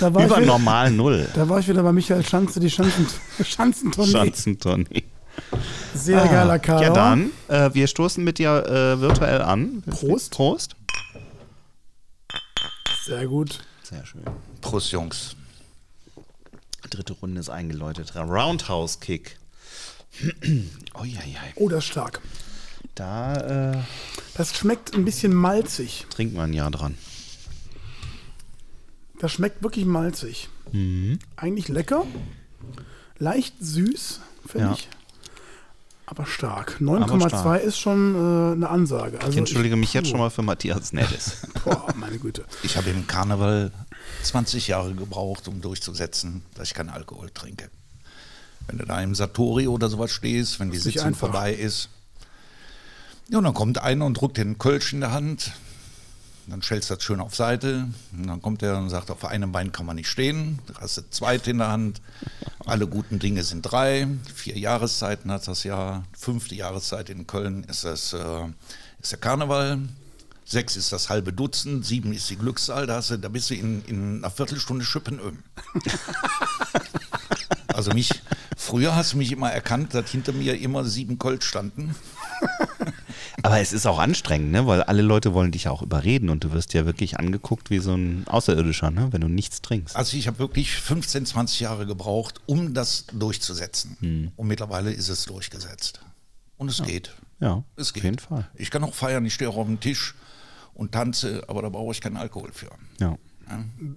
Da 0.00 0.14
war, 0.14 0.22
ich 0.22 0.26
Über 0.28 0.36
wieder, 0.38 0.46
normal 0.46 0.90
Null. 0.90 1.28
da 1.34 1.48
war 1.48 1.58
ich 1.58 1.68
wieder 1.68 1.82
bei 1.82 1.92
Michael 1.92 2.24
Schanze, 2.24 2.58
die 2.58 2.70
Schanzen, 2.70 3.06
Schanzentournee. 3.44 4.10
Schanzentonny. 4.10 5.04
Sehr 5.94 6.26
geiler 6.26 6.58
Karl. 6.58 6.82
Ja, 6.82 6.90
dann, 6.90 7.30
äh, 7.48 7.70
wir 7.74 7.86
stoßen 7.86 8.24
mit 8.24 8.38
dir 8.38 8.64
äh, 8.66 9.00
virtuell 9.00 9.42
an. 9.42 9.82
Prost. 9.82 10.32
Prost. 10.32 10.76
Sehr 13.04 13.26
gut. 13.26 13.60
Sehr 13.82 14.04
schön. 14.06 14.22
Prost, 14.60 14.92
Jungs. 14.92 15.36
Dritte 16.88 17.12
Runde 17.12 17.40
ist 17.40 17.50
eingeläutet. 17.50 18.14
Roundhouse 18.16 19.00
Kick. 19.00 19.38
Uiuiui. 20.94 21.36
Oh, 21.56 21.68
das 21.68 21.84
ist 21.84 21.90
stark. 21.90 22.20
Da 22.94 23.72
äh, 23.72 23.78
Das 24.34 24.56
schmeckt 24.56 24.94
ein 24.94 25.04
bisschen 25.04 25.32
malzig. 25.34 26.06
trinkt 26.10 26.34
man 26.34 26.52
ja 26.52 26.68
dran. 26.70 26.96
Das 29.18 29.32
schmeckt 29.32 29.62
wirklich 29.62 29.84
malzig. 29.84 30.48
Mhm. 30.72 31.18
Eigentlich 31.36 31.68
lecker. 31.68 32.04
Leicht 33.18 33.54
süß, 33.60 34.20
finde 34.46 34.66
Ja. 34.68 34.72
ich. 34.72 34.88
Aber 36.06 36.26
stark. 36.26 36.78
9,2 36.80 37.28
stark. 37.28 37.62
ist 37.62 37.78
schon 37.78 38.14
äh, 38.14 38.52
eine 38.54 38.68
Ansage. 38.68 39.18
Also 39.20 39.30
Ich 39.30 39.36
entschuldige 39.36 39.76
mich 39.76 39.92
jetzt 39.92 40.08
schon 40.08 40.18
mal 40.18 40.30
für 40.30 40.42
Matthias 40.42 40.92
Nettes. 40.92 41.36
Boah, 41.64 41.86
meine 41.94 42.18
Güte. 42.18 42.44
Ich 42.64 42.76
habe 42.76 42.90
im 42.90 43.06
Karneval 43.06 43.70
20 44.24 44.66
Jahre 44.68 44.92
gebraucht, 44.94 45.46
um 45.46 45.60
durchzusetzen, 45.60 46.42
dass 46.54 46.68
ich 46.68 46.74
keinen 46.74 46.88
Alkohol 46.88 47.30
trinke. 47.30 47.70
Wenn 48.66 48.78
du 48.78 48.86
da 48.86 49.00
im 49.00 49.14
Satori 49.14 49.68
oder 49.68 49.88
sowas 49.88 50.10
stehst, 50.10 50.58
wenn 50.58 50.70
die 50.70 50.78
ist 50.78 50.86
nicht 50.86 50.94
Sitzung 50.98 51.14
vorbei 51.14 51.52
ist. 51.54 51.90
Ja, 53.30 53.38
und 53.38 53.44
dann 53.44 53.54
kommt 53.54 53.78
einer 53.78 54.06
und 54.06 54.14
drückt 54.14 54.40
einen 54.40 54.58
Kölsch 54.58 54.92
in 54.92 55.02
der 55.02 55.12
Hand. 55.12 55.52
Dann 56.48 56.62
stellst 56.62 56.90
du 56.90 56.96
das 56.96 57.04
schön 57.04 57.20
auf 57.20 57.36
Seite. 57.36 57.86
Und 58.12 58.26
dann 58.26 58.42
kommt 58.42 58.60
er 58.60 58.76
und 58.76 58.90
sagt, 58.90 59.08
auf 59.08 59.24
einem 59.24 59.52
Bein 59.52 59.70
kann 59.70 59.86
man 59.86 59.94
nicht 59.94 60.08
stehen. 60.08 60.58
Da 60.66 60.80
hast 60.80 60.96
du 60.96 61.02
zweit 61.10 61.46
in 61.46 61.58
der 61.58 61.68
Hand. 61.68 62.02
Alle 62.66 62.88
guten 62.88 63.20
Dinge 63.20 63.44
sind 63.44 63.62
drei. 63.62 64.08
Vier 64.34 64.58
Jahreszeiten 64.58 65.30
hat 65.30 65.46
das 65.46 65.62
Jahr. 65.62 66.02
Fünfte 66.12 66.56
Jahreszeit 66.56 67.08
in 67.08 67.28
Köln 67.28 67.62
ist, 67.62 67.84
das, 67.84 68.14
äh, 68.14 68.46
ist 69.00 69.12
der 69.12 69.20
Karneval. 69.20 69.78
Sechs 70.44 70.74
ist 70.74 70.92
das 70.92 71.08
halbe 71.08 71.32
Dutzend. 71.32 71.86
Sieben 71.86 72.12
ist 72.12 72.28
die 72.30 72.36
Glückszahl. 72.36 72.88
Da, 72.88 72.96
hast 72.96 73.10
du, 73.10 73.16
da 73.16 73.28
bist 73.28 73.50
du 73.50 73.54
in, 73.54 73.84
in 73.84 74.16
einer 74.18 74.30
Viertelstunde 74.32 74.84
Schippenöm. 74.84 75.38
Also 77.72 77.92
mich, 77.92 78.10
früher 78.56 78.96
hast 78.96 79.12
du 79.12 79.16
mich 79.16 79.30
immer 79.30 79.50
erkannt, 79.50 79.94
dass 79.94 80.10
hinter 80.10 80.32
mir 80.32 80.58
immer 80.60 80.84
sieben 80.84 81.18
Colt 81.18 81.44
standen. 81.44 81.94
Aber 83.42 83.58
es 83.60 83.72
ist 83.72 83.86
auch 83.86 83.98
anstrengend, 83.98 84.52
ne? 84.52 84.66
weil 84.66 84.82
alle 84.82 85.02
Leute 85.02 85.32
wollen 85.32 85.50
dich 85.52 85.64
ja 85.64 85.70
auch 85.70 85.82
überreden 85.82 86.28
und 86.28 86.44
du 86.44 86.52
wirst 86.52 86.74
ja 86.74 86.84
wirklich 86.84 87.18
angeguckt 87.18 87.70
wie 87.70 87.78
so 87.78 87.94
ein 87.94 88.24
Außerirdischer, 88.26 88.90
ne? 88.90 89.08
wenn 89.12 89.20
du 89.22 89.28
nichts 89.28 89.62
trinkst. 89.62 89.96
Also 89.96 90.16
ich 90.16 90.26
habe 90.26 90.38
wirklich 90.38 90.72
15, 90.72 91.24
20 91.26 91.60
Jahre 91.60 91.86
gebraucht, 91.86 92.40
um 92.46 92.74
das 92.74 93.06
durchzusetzen. 93.12 94.32
Und 94.36 94.46
mittlerweile 94.46 94.92
ist 94.92 95.08
es 95.08 95.24
durchgesetzt. 95.24 96.00
Und 96.58 96.68
es 96.68 96.82
geht. 96.82 97.14
Ja, 97.40 97.64
Es 97.76 97.88
auf 97.88 97.94
geht. 97.94 98.04
jeden 98.04 98.18
Fall. 98.18 98.46
Ich 98.54 98.70
kann 98.70 98.84
auch 98.84 98.94
feiern, 98.94 99.24
ich 99.24 99.32
stehe 99.32 99.48
auch 99.48 99.56
auf 99.56 99.66
dem 99.66 99.80
Tisch 99.80 100.14
und 100.74 100.92
tanze, 100.92 101.42
aber 101.48 101.62
da 101.62 101.70
brauche 101.70 101.92
ich 101.92 102.00
keinen 102.02 102.18
Alkohol 102.18 102.50
für. 102.52 102.68
Ja. 103.00 103.16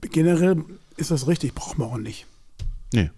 Generell 0.02 0.64
ist 0.96 1.12
das 1.12 1.28
richtig, 1.28 1.54
braucht 1.54 1.78
man 1.78 1.90
auch 1.90 1.98
nicht. 1.98 2.26
Nee. 2.94 3.10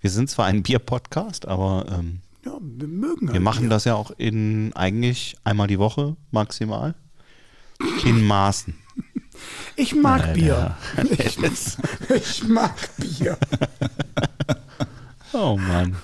Wir 0.00 0.10
sind 0.10 0.28
zwar 0.28 0.44
ein 0.46 0.62
Bier-Podcast, 0.62 1.48
aber 1.48 1.86
ähm, 1.90 2.20
Ja, 2.44 2.58
wir 2.60 2.88
mögen 2.88 3.28
halt 3.28 3.32
wir 3.34 3.40
machen 3.40 3.60
Bier. 3.62 3.70
das 3.70 3.84
ja 3.84 3.94
auch 3.94 4.10
in 4.18 4.72
eigentlich 4.74 5.36
einmal 5.44 5.66
die 5.66 5.78
Woche 5.78 6.16
maximal. 6.30 6.94
In 8.04 8.24
Maßen. 8.26 8.74
Ich 9.76 9.94
mag 9.96 10.22
Alter. 10.22 10.32
Bier. 10.34 10.76
Ich, 11.18 11.38
ich 12.14 12.44
mag 12.48 12.72
Bier. 12.96 13.36
Oh 15.32 15.56
Mann. 15.56 15.96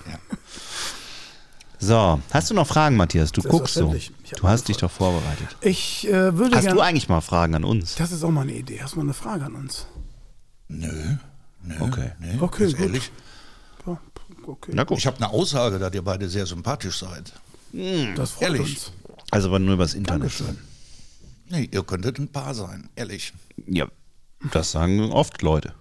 So, 1.79 2.21
hast 2.33 2.51
du 2.51 2.55
noch 2.55 2.67
Fragen, 2.67 2.97
Matthias? 2.97 3.31
Du 3.33 3.41
guckst 3.43 3.75
so. 3.75 3.95
Du 4.37 4.49
hast 4.49 4.69
dich 4.69 4.77
doch 4.79 4.91
vorbereitet. 4.91 5.57
Ich 5.61 6.07
äh, 6.09 6.37
würde 6.37 6.57
Hast 6.57 6.65
du 6.65 6.71
gerne. 6.71 6.83
eigentlich 6.83 7.09
mal 7.09 7.21
Fragen 7.21 7.55
an 7.55 7.65
uns? 7.65 7.95
Das 7.95 8.11
ist 8.13 8.25
auch 8.25 8.31
mal 8.33 8.43
eine 8.43 8.53
Idee. 8.55 8.81
Hast 8.83 8.95
du 8.95 8.97
mal 8.99 9.05
eine 9.05 9.15
Frage 9.15 9.45
an 9.45 9.55
uns? 9.55 9.87
Nö, 10.69 10.89
nö, 11.63 11.75
Okay. 11.81 12.11
nee, 12.19 12.37
Okay, 12.41 12.67
gut. 12.73 12.81
ehrlich. 12.81 13.13
Ja, 13.87 13.99
okay. 14.47 14.73
Na 14.75 14.85
gut. 14.85 14.99
Ich 14.99 15.07
habe 15.07 15.17
eine 15.19 15.31
Aussage, 15.31 15.79
dass 15.79 15.93
ihr 15.95 16.03
beide 16.03 16.29
sehr 16.29 16.47
sympathisch 16.47 16.99
seid. 16.99 17.33
das 18.17 18.33
freut 18.33 18.43
ehrlich. 18.49 18.61
uns. 18.63 18.93
Also 19.31 19.49
aber 19.49 19.59
nur 19.59 19.75
übers 19.75 19.95
Internet. 19.95 20.23
Dankeschön. 20.41 20.59
Nee, 21.49 21.69
ihr 21.73 21.83
könntet 21.83 22.19
ein 22.19 22.29
Paar 22.29 22.55
sein, 22.55 22.89
ehrlich. 22.97 23.33
Ja, 23.67 23.89
das 24.53 24.71
sagen 24.73 25.11
oft 25.11 25.43
Leute. 25.43 25.75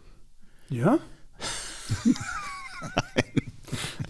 Ja? 0.70 0.98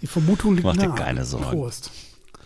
Die 0.02 0.08
Vermutung 0.08 0.54
liegt 0.56 0.66
Mach 0.66 0.78
dir 0.78 0.88
nahe. 0.88 0.96
keine 0.98 1.26
Sorgen. 1.26 1.46
Prost. 1.46 1.92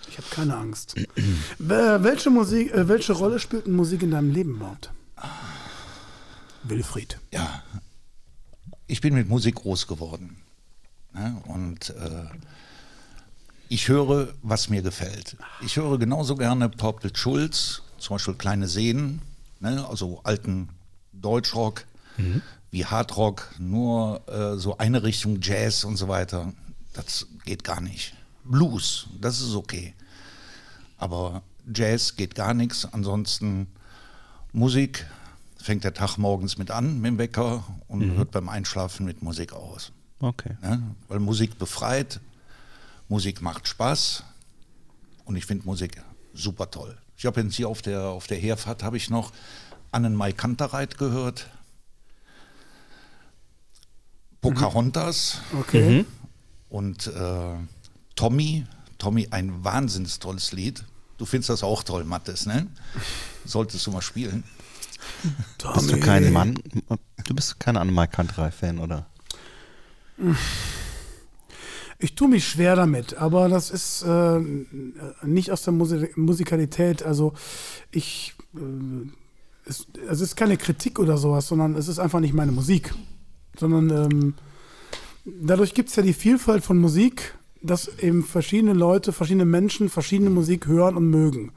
Ich 0.09 0.17
habe 0.17 0.27
keine 0.29 0.55
Angst. 0.57 0.95
Welche, 1.57 2.29
Musik, 2.29 2.71
äh, 2.73 2.87
welche 2.87 3.13
Rolle 3.13 3.39
spielt 3.39 3.65
denn 3.67 3.75
Musik 3.75 4.03
in 4.03 4.11
deinem 4.11 4.31
Leben 4.31 4.55
überhaupt? 4.55 4.91
Wilfried. 6.63 7.19
Ja, 7.31 7.63
ich 8.87 9.01
bin 9.01 9.13
mit 9.15 9.27
Musik 9.27 9.55
groß 9.55 9.87
geworden. 9.87 10.42
Ne? 11.13 11.41
Und 11.45 11.89
äh, 11.91 12.25
ich 13.69 13.87
höre, 13.87 14.33
was 14.41 14.69
mir 14.69 14.81
gefällt. 14.81 15.37
Ich 15.61 15.77
höre 15.77 15.97
genauso 15.97 16.35
gerne 16.35 16.69
Purple 16.69 17.11
Schulz, 17.15 17.81
zum 17.97 18.15
Beispiel 18.15 18.35
Kleine 18.35 18.67
Seen, 18.67 19.21
ne? 19.59 19.87
also 19.87 20.21
alten 20.23 20.69
Deutschrock, 21.13 21.85
wie 22.71 22.85
Hardrock, 22.85 23.49
nur 23.59 24.21
äh, 24.27 24.57
so 24.59 24.77
eine 24.77 25.03
Richtung 25.03 25.39
Jazz 25.41 25.83
und 25.83 25.97
so 25.97 26.07
weiter. 26.07 26.53
Das 26.93 27.27
geht 27.45 27.63
gar 27.63 27.81
nicht. 27.81 28.13
Blues, 28.43 29.07
das 29.19 29.41
ist 29.41 29.55
okay. 29.55 29.93
Aber 30.97 31.41
Jazz 31.73 32.15
geht 32.15 32.35
gar 32.35 32.53
nichts. 32.53 32.85
Ansonsten 32.91 33.67
Musik 34.51 35.07
fängt 35.57 35.83
der 35.83 35.93
Tag 35.93 36.17
morgens 36.17 36.57
mit 36.57 36.71
an, 36.71 36.99
mit 36.99 37.09
dem 37.09 37.17
Wecker 37.17 37.63
und 37.87 38.03
hört 38.15 38.31
beim 38.31 38.49
Einschlafen 38.49 39.05
mit 39.05 39.23
Musik 39.23 39.53
aus. 39.53 39.91
Okay. 40.23 40.55
Ne? 40.61 40.81
Weil 41.09 41.19
Musik 41.19 41.59
befreit, 41.59 42.21
Musik 43.09 43.41
macht 43.41 43.67
Spaß 43.67 44.23
und 45.25 45.35
ich 45.35 45.45
finde 45.45 45.65
Musik 45.65 46.01
super 46.33 46.71
toll. 46.71 46.97
Ich 47.17 47.25
habe 47.25 47.41
jetzt 47.41 47.55
hier 47.55 47.67
auf 47.67 47.81
der, 47.81 48.03
auf 48.05 48.27
der 48.27 48.37
Herfahrt 48.37 48.83
habe 48.83 48.95
ich 48.97 49.09
noch 49.09 49.33
Annenmai 49.91 50.31
Kantereit 50.31 50.97
gehört, 50.97 51.47
Pocahontas 54.41 55.39
Okay. 55.59 56.05
und 56.69 57.07
äh, 57.07 57.55
Tommy. 58.15 58.65
Tommy, 58.97 59.27
ein 59.31 59.63
wahnsinns 59.63 60.19
tolles 60.19 60.53
Lied. 60.53 60.83
Du 61.17 61.25
findest 61.25 61.49
das 61.49 61.63
auch 61.63 61.83
toll, 61.83 62.05
Mattes, 62.05 62.45
ne? 62.45 62.67
Solltest 63.45 63.85
du 63.85 63.91
mal 63.91 64.01
spielen. 64.01 64.43
Bist 65.73 65.91
du 65.91 65.99
kein 65.99 66.31
Mann? 66.31 66.55
Du 67.25 67.35
bist 67.35 67.59
kein 67.59 67.75
Annemai 67.75 68.07
Kanterei-Fan, 68.07 68.79
oder? 68.79 69.05
Ich 71.99 72.15
tue 72.15 72.27
mich 72.27 72.45
schwer 72.45 72.75
damit, 72.75 73.15
aber 73.15 73.47
das 73.47 73.71
ist 73.71 74.03
äh, 74.03 74.39
nicht 75.23 75.51
aus 75.51 75.63
der 75.63 75.73
Musik 75.73 76.17
Musikalität. 76.17 77.03
Also 77.03 77.33
ich, 77.91 78.35
äh, 78.55 79.09
es, 79.65 79.87
es 80.09 80.21
ist 80.21 80.35
keine 80.35 80.57
Kritik 80.57 80.99
oder 80.99 81.17
sowas, 81.17 81.47
sondern 81.47 81.75
es 81.75 81.87
ist 81.87 81.99
einfach 81.99 82.19
nicht 82.19 82.33
meine 82.33 82.51
Musik. 82.51 82.93
Sondern 83.57 83.89
ähm, 83.89 84.33
dadurch 85.23 85.73
gibt 85.73 85.89
es 85.89 85.95
ja 85.95 86.03
die 86.03 86.13
Vielfalt 86.13 86.63
von 86.63 86.77
Musik, 86.77 87.35
dass 87.61 87.87
eben 87.99 88.23
verschiedene 88.23 88.73
Leute, 88.73 89.13
verschiedene 89.13 89.45
Menschen 89.45 89.89
verschiedene 89.89 90.29
Musik 90.29 90.67
hören 90.67 90.97
und 90.97 91.09
mögen. 91.09 91.53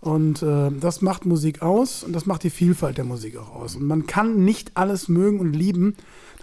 Und 0.00 0.42
äh, 0.42 0.70
das 0.70 1.02
macht 1.02 1.26
Musik 1.26 1.62
aus 1.62 2.02
und 2.02 2.12
das 2.12 2.26
macht 2.26 2.44
die 2.44 2.50
Vielfalt 2.50 2.96
der 2.96 3.04
Musik 3.04 3.36
auch 3.36 3.54
aus. 3.54 3.76
Und 3.76 3.86
man 3.86 4.06
kann 4.06 4.44
nicht 4.44 4.76
alles 4.76 5.08
mögen 5.08 5.40
und 5.40 5.52
lieben. 5.52 5.96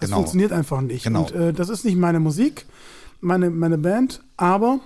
Das 0.03 0.09
Genau. 0.09 0.17
funktioniert 0.21 0.51
einfach 0.51 0.81
nicht. 0.81 1.03
Genau. 1.03 1.23
Und 1.23 1.31
äh, 1.31 1.53
das 1.53 1.69
ist 1.69 1.85
nicht 1.85 1.97
meine 1.97 2.19
Musik, 2.19 2.65
meine, 3.21 3.49
meine 3.49 3.77
Band, 3.77 4.21
aber 4.37 4.79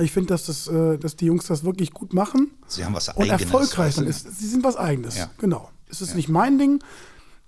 ich 0.00 0.12
finde, 0.12 0.28
dass, 0.28 0.46
das, 0.46 0.68
äh, 0.68 0.96
dass 0.98 1.16
die 1.16 1.26
Jungs 1.26 1.46
das 1.46 1.64
wirklich 1.64 1.92
gut 1.92 2.12
machen 2.14 2.50
Sie 2.68 2.84
haben 2.84 2.94
was 2.94 3.08
und 3.08 3.22
Eigenes. 3.22 3.42
erfolgreich 3.42 3.78
weißt 3.78 3.98
dann 3.98 4.04
du? 4.04 4.10
ist. 4.10 4.38
Sie 4.38 4.46
sind 4.46 4.62
was 4.64 4.76
Eigenes. 4.76 5.16
Ja. 5.16 5.30
Genau. 5.38 5.68
Es 5.90 6.00
ist 6.00 6.14
nicht 6.14 6.28
mein 6.28 6.58
Ding, 6.58 6.82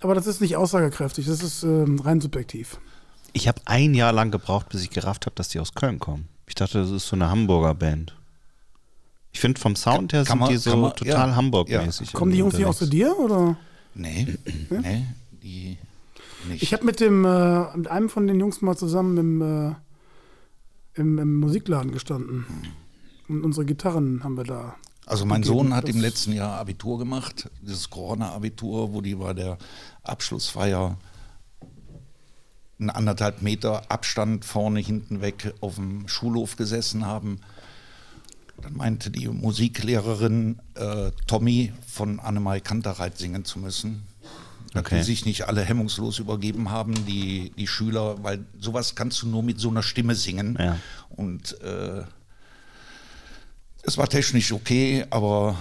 aber 0.01 0.15
das 0.15 0.27
ist 0.27 0.41
nicht 0.41 0.55
aussagekräftig. 0.57 1.27
Das 1.27 1.41
ist 1.43 1.63
ähm, 1.63 1.99
rein 1.99 2.19
subjektiv. 2.21 2.77
Ich 3.33 3.47
habe 3.47 3.61
ein 3.65 3.93
Jahr 3.93 4.11
lang 4.11 4.31
gebraucht, 4.31 4.67
bis 4.69 4.81
ich 4.81 4.89
gerafft 4.89 5.25
habe, 5.27 5.35
dass 5.35 5.47
die 5.49 5.59
aus 5.59 5.73
Köln 5.75 5.99
kommen. 5.99 6.27
Ich 6.47 6.55
dachte, 6.55 6.79
das 6.81 6.89
ist 6.91 7.07
so 7.07 7.15
eine 7.15 7.29
Hamburger 7.29 7.73
Band. 7.75 8.13
Ich 9.31 9.39
finde 9.39 9.61
vom 9.61 9.77
Sound 9.77 10.11
her 10.11 10.25
Kann 10.25 10.33
sind 10.33 10.39
man- 10.39 10.49
die 10.49 10.57
so 10.57 10.75
man- 10.75 10.93
total 10.95 11.29
ja, 11.29 11.35
Hamburg-mäßig. 11.37 12.11
Kommen 12.11 12.33
die 12.33 12.39
Jungs 12.39 12.55
nicht 12.55 12.65
auch 12.65 12.75
zu 12.75 12.87
dir? 12.87 13.17
Oder? 13.17 13.55
Nee, 13.93 14.35
nee, 14.69 15.05
die 15.41 15.77
nicht. 16.49 16.63
Ich 16.63 16.73
habe 16.73 16.85
mit 16.85 16.99
dem 16.99 17.25
äh, 17.25 17.75
mit 17.77 17.87
einem 17.87 18.09
von 18.09 18.27
den 18.27 18.39
Jungs 18.39 18.61
mal 18.61 18.75
zusammen 18.77 19.17
im, 19.17 19.41
äh, 19.41 19.75
im, 20.95 21.17
im 21.19 21.35
Musikladen 21.39 21.91
gestanden. 21.91 22.45
Und 23.27 23.43
unsere 23.43 23.65
Gitarren 23.65 24.23
haben 24.23 24.35
wir 24.37 24.43
da. 24.43 24.75
Also 25.05 25.25
mein 25.25 25.41
gegeben. 25.41 25.57
Sohn 25.59 25.73
hat 25.75 25.87
Das- 25.87 25.95
im 25.95 26.01
letzten 26.01 26.33
Jahr 26.33 26.59
Abitur 26.59 26.99
gemacht, 26.99 27.49
dieses 27.61 27.89
Corona-Abitur, 27.89 28.93
wo 28.93 29.01
die 29.01 29.15
bei 29.15 29.33
der 29.33 29.57
Abschlussfeier 30.03 30.97
einen 32.79 32.89
anderthalb 32.89 33.41
Meter 33.41 33.89
Abstand 33.91 34.43
vorne, 34.45 34.79
hinten 34.79 35.21
weg 35.21 35.53
auf 35.61 35.75
dem 35.75 36.07
Schulhof 36.07 36.55
gesessen 36.55 37.05
haben. 37.05 37.39
Dann 38.61 38.75
meinte 38.75 39.09
die 39.11 39.27
Musiklehrerin, 39.27 40.59
äh, 40.75 41.11
Tommy 41.27 41.73
von 41.87 42.19
Annemai 42.19 42.59
Kantereit 42.59 43.17
singen 43.17 43.43
zu 43.45 43.59
müssen. 43.59 44.03
Okay. 44.73 44.99
die 44.99 45.03
sich 45.03 45.25
nicht 45.25 45.47
alle 45.49 45.63
hemmungslos 45.63 46.19
übergeben 46.19 46.69
haben, 46.69 46.93
die, 47.05 47.51
die 47.57 47.67
Schüler, 47.67 48.23
weil 48.23 48.45
sowas 48.57 48.95
kannst 48.95 49.21
du 49.21 49.27
nur 49.27 49.43
mit 49.43 49.59
so 49.59 49.69
einer 49.69 49.83
Stimme 49.83 50.15
singen. 50.15 50.57
Ja. 50.57 50.77
Und 51.09 51.59
äh, 51.61 52.03
es 53.83 53.97
war 53.97 54.07
technisch 54.07 54.53
okay, 54.53 55.05
aber 55.09 55.57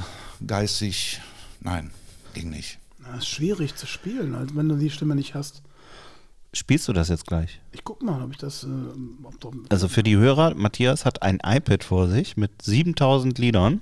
geistig, 0.47 1.20
nein, 1.61 1.91
ging 2.35 2.51
nicht. 2.51 2.78
Na, 3.01 3.16
ist 3.16 3.28
schwierig 3.28 3.74
zu 3.74 3.87
spielen, 3.87 4.37
halt, 4.37 4.55
wenn 4.55 4.69
du 4.69 4.77
die 4.77 4.91
Stimme 4.91 5.16
nicht 5.16 5.35
hast. 5.35 5.62
Spielst 6.53 6.87
du 6.89 6.93
das 6.93 7.09
jetzt 7.09 7.27
gleich? 7.27 7.61
Ich 7.73 7.85
guck 7.85 8.03
mal, 8.03 8.23
ob 8.23 8.32
ich 8.32 8.39
das. 8.39 8.65
Äh, 8.65 8.66
ob 9.23 9.41
doch, 9.41 9.53
Also 9.70 9.89
für 9.89 10.03
die 10.03 10.16
Hörer, 10.16 10.55
Matthias 10.55 11.05
hat 11.05 11.23
ein 11.23 11.39
iPad 11.45 11.82
vor 11.85 12.09
sich 12.09 12.37
mit 12.37 12.62
7000 12.62 13.39
Liedern. 13.39 13.81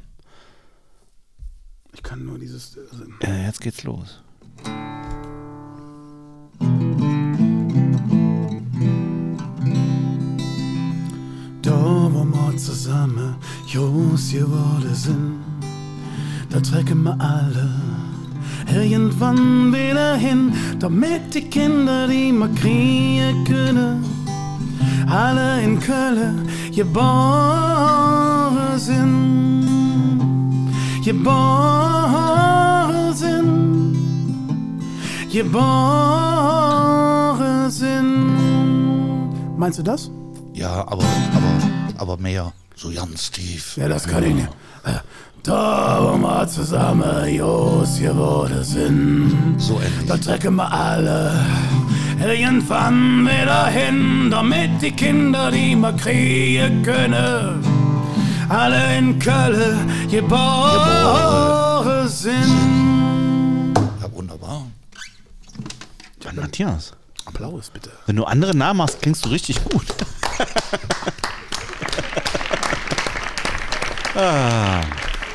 ich 1.92 2.02
kann 2.02 2.24
nur 2.24 2.38
dieses. 2.38 2.78
Also, 2.78 3.04
Äh, 3.20 3.46
jetzt 3.46 3.60
geht's 3.60 3.82
los. 3.84 4.22
Zusammen 12.58 13.36
Jungs 13.66 14.32
geworden 14.32 14.94
sind, 14.94 15.38
da 16.50 16.60
trecken 16.60 17.02
wir 17.04 17.16
alle 17.20 17.70
irgendwann 18.74 19.72
wieder 19.72 20.16
hin, 20.16 20.52
damit 20.78 21.34
die 21.34 21.42
Kinder, 21.42 22.06
die 22.06 22.32
wir 22.32 22.48
kriegen 22.54 23.44
können, 23.44 24.04
alle 25.08 25.62
in 25.62 25.80
Köln 25.80 26.46
geboren 26.74 27.98
sind. 28.78 29.64
Geboren 31.04 32.34
sind. 33.14 33.96
Geboren 35.32 36.10
sind. 37.70 38.36
Meinst 39.56 39.78
du 39.78 39.82
das? 39.82 40.10
Ja, 40.52 40.80
aber, 40.86 41.04
aber, 41.34 41.67
aber 41.98 42.16
mehr, 42.16 42.52
so 42.74 42.90
ganz 42.92 43.30
tief. 43.30 43.76
Ja, 43.76 43.88
das 43.88 44.06
kann 44.06 44.24
ich 44.24 44.34
nicht. 44.34 44.48
Äh, 44.84 44.98
Da, 45.44 45.98
wo 46.02 46.16
wir 46.18 46.46
zusammen 46.48 47.28
Jos 47.32 47.98
geworden 48.00 48.62
sind, 48.64 49.54
So 49.58 49.74
ähnlich. 49.80 50.06
da 50.06 50.16
trecken 50.16 50.56
wir 50.56 50.70
alle 50.70 51.32
irgendwann 52.20 53.24
wieder 53.24 53.66
hin, 53.68 54.28
damit 54.30 54.82
die 54.82 54.90
Kinder, 54.90 55.50
die 55.50 55.76
wir 55.76 55.92
kriegen 55.92 56.82
können, 56.82 57.64
alle 58.48 58.98
in 58.98 59.18
Köln 59.20 59.88
geboren 60.10 62.08
sind. 62.08 63.74
Ja, 64.02 64.12
wunderbar. 64.12 64.66
Mann, 66.24 66.36
Matthias, 66.36 66.92
Applaus 67.24 67.70
bitte. 67.70 67.90
wenn 68.06 68.16
du 68.16 68.24
andere 68.24 68.54
nachmachst, 68.56 69.00
klingst 69.00 69.24
du 69.24 69.28
richtig 69.30 69.62
gut. 69.64 69.86
ah, 74.18 74.82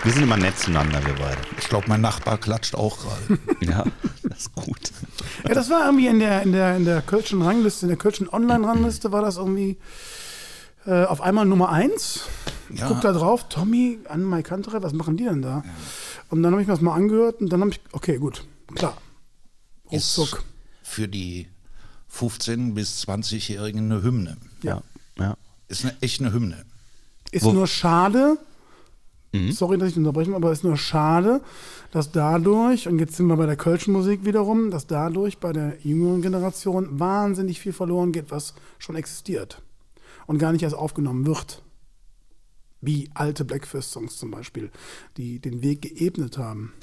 wir 0.04 0.12
sind 0.12 0.24
immer 0.24 0.38
nett 0.38 0.58
zueinander, 0.58 1.04
wir 1.06 1.14
beide. 1.16 1.40
Ich 1.60 1.70
glaube, 1.70 1.88
mein 1.88 2.02
Nachbar 2.02 2.38
klatscht 2.38 2.76
auch 2.76 2.98
gerade. 3.00 3.40
Ja, 3.62 3.86
das 4.24 4.40
ist 4.42 4.54
gut. 4.56 4.92
Ja, 5.48 5.54
das 5.54 5.70
war 5.70 5.86
irgendwie 5.86 6.08
in 6.08 6.20
der, 6.20 6.42
in 6.44 6.52
der, 6.52 6.76
in 6.76 6.84
der 6.86 7.02
Kölschen 7.02 7.42
Rangliste, 7.42 7.86
in 7.86 7.90
der 7.90 7.98
Kölschen 7.98 8.28
Online-Rangliste 8.28 9.12
war 9.12 9.22
das 9.22 9.38
irgendwie 9.38 9.78
äh, 10.86 11.06
auf 11.06 11.22
einmal 11.22 11.46
Nummer 11.46 11.70
eins. 11.70 12.22
Ich 12.70 12.80
Ja. 12.82 12.88
guck 12.90 13.02
da 13.02 13.14
drauf, 13.14 13.48
Tommy, 13.48 14.00
an 14.10 14.24
Mai 14.24 14.42
Kantere, 14.44 14.84
was 14.84 14.94
machen 14.94 15.16
die 15.16 15.24
denn 15.26 15.42
da? 15.42 15.64
Und 16.30 16.44
dann 16.44 16.52
habe 16.52 16.62
ich 16.62 16.68
mir 16.68 16.74
das 16.74 16.82
mal 16.82 16.94
angehört 16.96 17.40
und 17.40 17.50
dann 17.54 17.62
habe 17.62 17.72
ich, 17.72 17.80
okay, 17.94 18.18
gut, 18.18 18.44
klar. 18.76 18.98
Ist 19.92 20.18
Ruckzuck. 20.18 20.44
für 20.82 21.08
die 21.08 21.48
15- 22.14 22.74
bis 22.74 23.04
20-Jährigen 23.08 23.80
eine 23.92 24.02
Hymne. 24.04 24.38
Ja, 24.62 24.82
ja. 25.18 25.36
Ist 25.68 25.86
eine, 25.86 25.96
echt 26.02 26.20
eine 26.20 26.34
Hymne. 26.34 26.66
Ist 27.32 27.44
Wo- 27.46 27.54
nur 27.54 27.68
schade, 27.68 28.38
sorry, 29.52 29.78
dass 29.78 29.90
ich 29.90 29.98
unterbreche, 29.98 30.34
aber 30.36 30.52
ist 30.52 30.64
nur 30.64 30.78
schade, 30.78 31.42
dass 31.92 32.12
dadurch, 32.12 32.88
und 32.88 33.00
jetzt 33.00 33.16
sind 33.16 33.28
wir 33.28 33.36
bei 33.36 33.46
der 33.46 33.56
Kölschen 33.56 33.94
Musik 33.94 34.26
wiederum, 34.26 34.72
dass 34.72 34.88
dadurch 34.88 35.40
bei 35.40 35.54
der 35.54 35.78
jüngeren 35.84 36.22
Generation 36.22 37.00
wahnsinnig 37.00 37.60
viel 37.60 37.74
verloren 37.74 38.12
geht, 38.12 38.32
was 38.32 38.54
schon 38.80 38.96
existiert 38.96 39.62
und 40.28 40.38
gar 40.38 40.52
nicht 40.52 40.64
erst 40.64 40.76
aufgenommen 40.76 41.26
wird. 41.26 41.64
Wie 42.82 43.10
alte 43.14 43.46
Blackfist-Songs 43.46 44.18
zum 44.18 44.32
Beispiel, 44.32 44.70
die 45.18 45.40
den 45.40 45.62
Weg 45.62 45.82
geebnet 45.82 46.38
haben. 46.38 46.74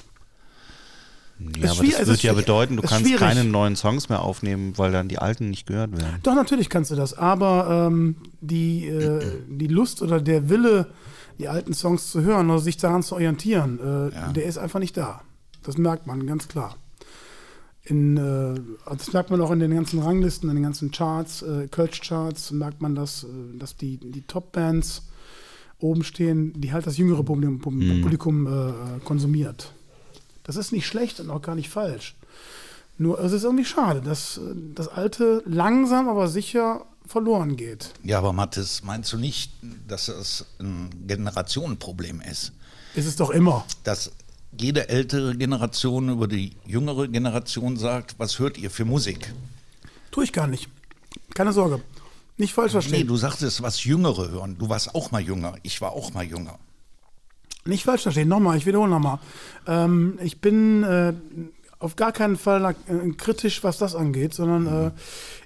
Ja, 1.57 1.71
aber 1.71 1.83
das 1.83 1.93
es 1.93 2.07
wird 2.07 2.17
ist 2.17 2.23
ja 2.23 2.33
bedeuten, 2.33 2.75
du 2.75 2.83
kannst 2.83 3.05
schwierig. 3.05 3.19
keine 3.19 3.43
neuen 3.43 3.75
Songs 3.75 4.09
mehr 4.09 4.21
aufnehmen, 4.21 4.77
weil 4.77 4.91
dann 4.91 5.07
die 5.07 5.17
alten 5.17 5.49
nicht 5.49 5.65
gehört 5.65 5.91
werden. 5.91 6.19
Doch, 6.23 6.35
natürlich 6.35 6.69
kannst 6.69 6.91
du 6.91 6.95
das, 6.95 7.17
aber 7.17 7.87
ähm, 7.87 8.15
die, 8.41 8.87
äh, 8.87 9.41
die 9.47 9.67
Lust 9.67 10.01
oder 10.01 10.21
der 10.21 10.49
Wille, 10.49 10.87
die 11.41 11.47
alten 11.49 11.73
Songs 11.73 12.11
zu 12.11 12.21
hören 12.21 12.49
oder 12.49 12.59
sich 12.59 12.77
daran 12.77 13.03
zu 13.03 13.15
orientieren, 13.15 13.79
äh, 13.79 14.15
Ja. 14.15 14.31
der 14.31 14.45
ist 14.45 14.57
einfach 14.57 14.79
nicht 14.79 14.95
da. 14.95 15.21
Das 15.63 15.77
merkt 15.77 16.07
man 16.07 16.25
ganz 16.27 16.47
klar. 16.47 16.75
In, 17.83 18.15
äh, 18.15 18.59
das 18.95 19.11
merkt 19.11 19.31
man 19.31 19.41
auch 19.41 19.49
in 19.51 19.59
den 19.59 19.73
ganzen 19.73 19.99
Ranglisten, 19.99 20.49
in 20.49 20.55
den 20.55 20.63
ganzen 20.63 20.91
Charts, 20.91 21.41
äh, 21.41 21.67
Kölsch-Charts, 21.67 22.51
merkt 22.51 22.79
man, 22.81 22.93
dass, 22.95 23.23
äh, 23.23 23.57
dass 23.57 23.75
die, 23.75 23.97
die 23.97 24.21
Top-Bands 24.21 25.03
oben 25.79 26.03
stehen, 26.03 26.53
die 26.61 26.71
halt 26.73 26.85
das 26.85 26.97
jüngere 26.97 27.23
Publikum, 27.23 27.59
Publikum 28.03 28.45
äh, 28.45 28.99
konsumiert. 29.03 29.73
Das 30.43 30.55
ist 30.55 30.71
nicht 30.71 30.85
schlecht 30.85 31.19
und 31.19 31.31
auch 31.31 31.41
gar 31.41 31.55
nicht 31.55 31.69
falsch. 31.69 32.15
Nur 32.99 33.19
es 33.19 33.31
ist 33.31 33.43
irgendwie 33.45 33.65
schade, 33.65 34.01
dass 34.01 34.37
äh, 34.37 34.41
das 34.75 34.87
Alte 34.87 35.41
langsam, 35.47 36.07
aber 36.07 36.27
sicher 36.27 36.85
verloren 37.11 37.55
geht. 37.57 37.93
Ja, 38.03 38.17
aber 38.17 38.33
Mathis, 38.33 38.81
meinst 38.83 39.11
du 39.13 39.17
nicht, 39.17 39.51
dass 39.87 40.07
das 40.07 40.45
ein 40.59 40.89
Generationenproblem 41.07 42.21
ist? 42.21 42.53
Ist 42.95 43.05
es 43.05 43.15
doch 43.15 43.29
immer. 43.29 43.65
Dass 43.83 44.11
jede 44.59 44.89
ältere 44.89 45.35
Generation 45.35 46.09
über 46.09 46.27
die 46.27 46.55
jüngere 46.65 47.07
Generation 47.07 47.77
sagt, 47.77 48.15
was 48.17 48.39
hört 48.39 48.57
ihr 48.57 48.69
für 48.71 48.85
Musik? 48.85 49.33
Tue 50.11 50.23
ich 50.25 50.33
gar 50.33 50.47
nicht. 50.47 50.67
Keine 51.33 51.53
Sorge. 51.53 51.81
Nicht 52.37 52.53
falsch 52.53 52.73
Nee, 52.73 52.81
verstehen. 52.81 53.07
du 53.07 53.15
sagtest, 53.17 53.61
was 53.61 53.83
Jüngere 53.83 54.29
hören. 54.29 54.57
Du 54.57 54.67
warst 54.67 54.93
auch 54.95 55.11
mal 55.11 55.21
jünger. 55.21 55.55
Ich 55.63 55.79
war 55.81 55.91
auch 55.93 56.13
mal 56.13 56.23
jünger. 56.23 56.57
Nicht 57.65 57.83
falsch 57.85 58.01
verstehen. 58.01 58.27
Nochmal, 58.27 58.57
ich 58.57 58.65
wiederhole 58.65 58.89
nochmal. 58.89 59.19
Ähm, 59.67 60.17
ich 60.23 60.41
bin 60.41 60.83
äh, 60.83 61.13
auf 61.81 61.95
gar 61.95 62.11
keinen 62.11 62.37
Fall 62.37 62.63
äh, 62.87 63.09
kritisch, 63.17 63.63
was 63.63 63.77
das 63.77 63.95
angeht, 63.95 64.33
sondern 64.33 64.67
äh, 64.87 64.91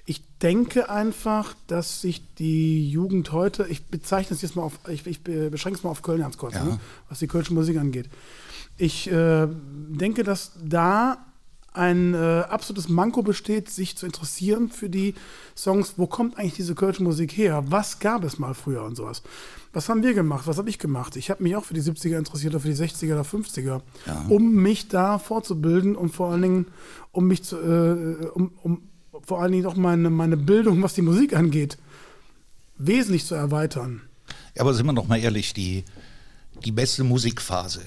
ich 0.04 0.22
denke 0.42 0.90
einfach, 0.90 1.54
dass 1.66 2.02
sich 2.02 2.22
die 2.36 2.88
Jugend 2.90 3.32
heute, 3.32 3.66
ich 3.68 3.86
bezeichne 3.86 4.36
es 4.36 4.42
jetzt 4.42 4.54
mal 4.54 4.62
auf, 4.62 4.78
ich, 4.88 5.06
ich 5.06 5.22
be- 5.24 5.50
beschränke 5.50 5.78
es 5.78 5.84
mal 5.84 5.90
auf 5.90 6.02
Köln 6.02 6.20
ganz 6.20 6.36
kurz, 6.36 6.54
Ja. 6.54 6.64
ne, 6.64 6.78
was 7.08 7.18
die 7.20 7.26
kölsche 7.26 7.54
Musik 7.54 7.78
angeht. 7.78 8.08
Ich 8.76 9.10
äh, 9.10 9.48
denke, 9.88 10.22
dass 10.24 10.52
da 10.62 11.18
ein 11.72 12.14
äh, 12.14 12.18
absolutes 12.48 12.88
Manko 12.88 13.22
besteht, 13.22 13.68
sich 13.70 13.96
zu 13.96 14.06
interessieren 14.06 14.70
für 14.70 14.88
die 14.88 15.14
Songs, 15.54 15.94
wo 15.96 16.06
kommt 16.06 16.38
eigentlich 16.38 16.54
diese 16.54 16.74
kölsche 16.74 17.02
Musik 17.02 17.36
her? 17.36 17.64
Was 17.68 17.98
gab 17.98 18.24
es 18.24 18.38
mal 18.38 18.54
früher 18.54 18.82
und 18.82 18.96
sowas? 18.96 19.22
Was 19.76 19.90
haben 19.90 20.02
wir 20.02 20.14
gemacht? 20.14 20.46
Was 20.46 20.56
habe 20.56 20.70
ich 20.70 20.78
gemacht? 20.78 21.16
Ich 21.16 21.28
habe 21.28 21.42
mich 21.42 21.54
auch 21.54 21.64
für 21.66 21.74
die 21.74 21.82
70er 21.82 22.16
interessiert 22.16 22.54
oder 22.54 22.60
für 22.62 22.68
die 22.68 22.74
60er 22.82 23.12
oder 23.12 23.20
50er, 23.22 23.82
um 24.30 24.54
mich 24.54 24.88
da 24.88 25.18
fortzubilden 25.18 25.96
und 25.96 26.14
vor 26.14 26.30
allen 26.30 26.40
Dingen, 26.40 26.66
um 27.12 27.26
mich 27.26 27.44
zu, 27.44 27.56
äh, 27.58 28.26
um, 28.28 28.52
um 28.62 28.82
vor 29.26 29.42
allen 29.42 29.52
Dingen 29.52 29.66
auch 29.66 29.76
meine, 29.76 30.08
meine 30.08 30.38
Bildung, 30.38 30.82
was 30.82 30.94
die 30.94 31.02
Musik 31.02 31.36
angeht, 31.36 31.76
wesentlich 32.78 33.26
zu 33.26 33.34
erweitern. 33.34 34.00
Ja, 34.54 34.62
aber 34.62 34.72
sind 34.72 34.86
wir 34.86 34.94
doch 34.94 35.08
mal 35.08 35.18
ehrlich, 35.18 35.52
die, 35.52 35.84
die 36.64 36.72
beste 36.72 37.04
Musikphase 37.04 37.82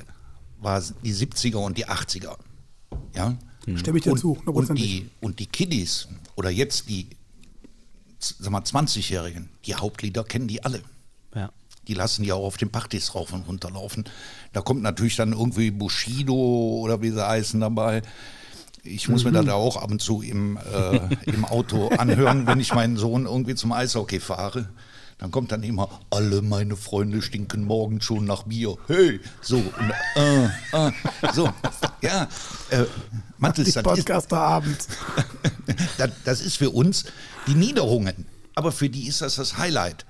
war 0.62 0.84
die 1.04 1.12
70er 1.14 1.56
und 1.58 1.76
die 1.76 1.88
80er. 1.88 2.36
Ja? 3.16 3.36
Stimme 3.78 3.98
ich 3.98 4.04
dir 4.04 4.12
und, 4.12 4.20
zu, 4.20 4.38
und, 4.46 4.78
die, 4.78 5.10
und 5.22 5.40
die 5.40 5.48
Kiddies 5.48 6.08
oder 6.36 6.52
jetzt 6.52 6.88
die 6.88 7.08
z- 8.20 8.36
sag 8.40 8.52
mal, 8.52 8.62
20-Jährigen, 8.62 9.50
die 9.66 9.74
Hauptlieder 9.74 10.24
kennen 10.24 10.48
die 10.48 10.64
alle. 10.64 10.84
Ja. 11.90 11.94
Die 11.96 12.00
lassen 12.00 12.24
die 12.24 12.32
auch 12.32 12.44
auf 12.46 12.58
den 12.58 12.70
Partys 12.70 13.16
rauf 13.16 13.34
und 13.34 13.48
runter 13.48 13.72
laufen. 13.72 14.04
Da 14.54 14.62
kommt 14.62 14.82
natürlich 14.84 15.16
dann 15.16 15.32
irgendwie 15.34 15.72
Bushido 15.72 16.34
oder 16.34 17.02
wie 17.02 17.10
sie 17.10 17.28
heißen 17.28 17.60
dabei. 17.60 18.04
Ich 18.84 19.10
muss 19.10 19.24
Mhm. 19.26 19.32
mir 19.34 19.44
das 19.44 19.54
auch 19.54 19.76
ab 19.78 19.90
und 19.92 20.02
zu 20.02 20.22
im, 20.22 20.58
äh, 20.58 21.00
im 21.26 21.46
Auto 21.46 21.90
anhören, 21.90 22.48
wenn 22.48 22.60
ich 22.60 22.74
meinen 22.74 22.96
Sohn 22.98 23.26
irgendwie 23.26 23.56
zum 23.56 23.72
Eishockey 23.72 24.20
fahre. 24.20 24.70
Dann 25.18 25.32
kommt 25.32 25.52
dann 25.52 25.64
immer, 25.64 25.90
alle 26.12 26.42
meine 26.42 26.78
Freunde 26.78 27.22
stinken 27.22 27.66
morgen 27.66 28.00
schon 28.02 28.24
nach 28.24 28.44
Bier. 28.44 28.78
Hey, 28.88 29.20
so, 29.42 29.58
und, 29.58 29.92
äh, 30.16 30.46
äh, 30.46 30.92
so, 31.34 31.50
ja, 32.02 32.30
äh, 32.70 32.86
Mathis, 33.38 33.74
das 33.74 33.84
Podcasterabend. 33.84 34.78
das, 35.98 36.10
das 36.24 36.42
ist 36.42 36.58
für 36.58 36.70
uns 36.70 37.04
die 37.48 37.56
Niederungen. 37.56 38.26
Aber 38.56 38.72
für 38.72 38.90
die 38.90 39.08
ist 39.08 39.22
das 39.22 39.36
das 39.36 39.58
Highlight. 39.58 40.06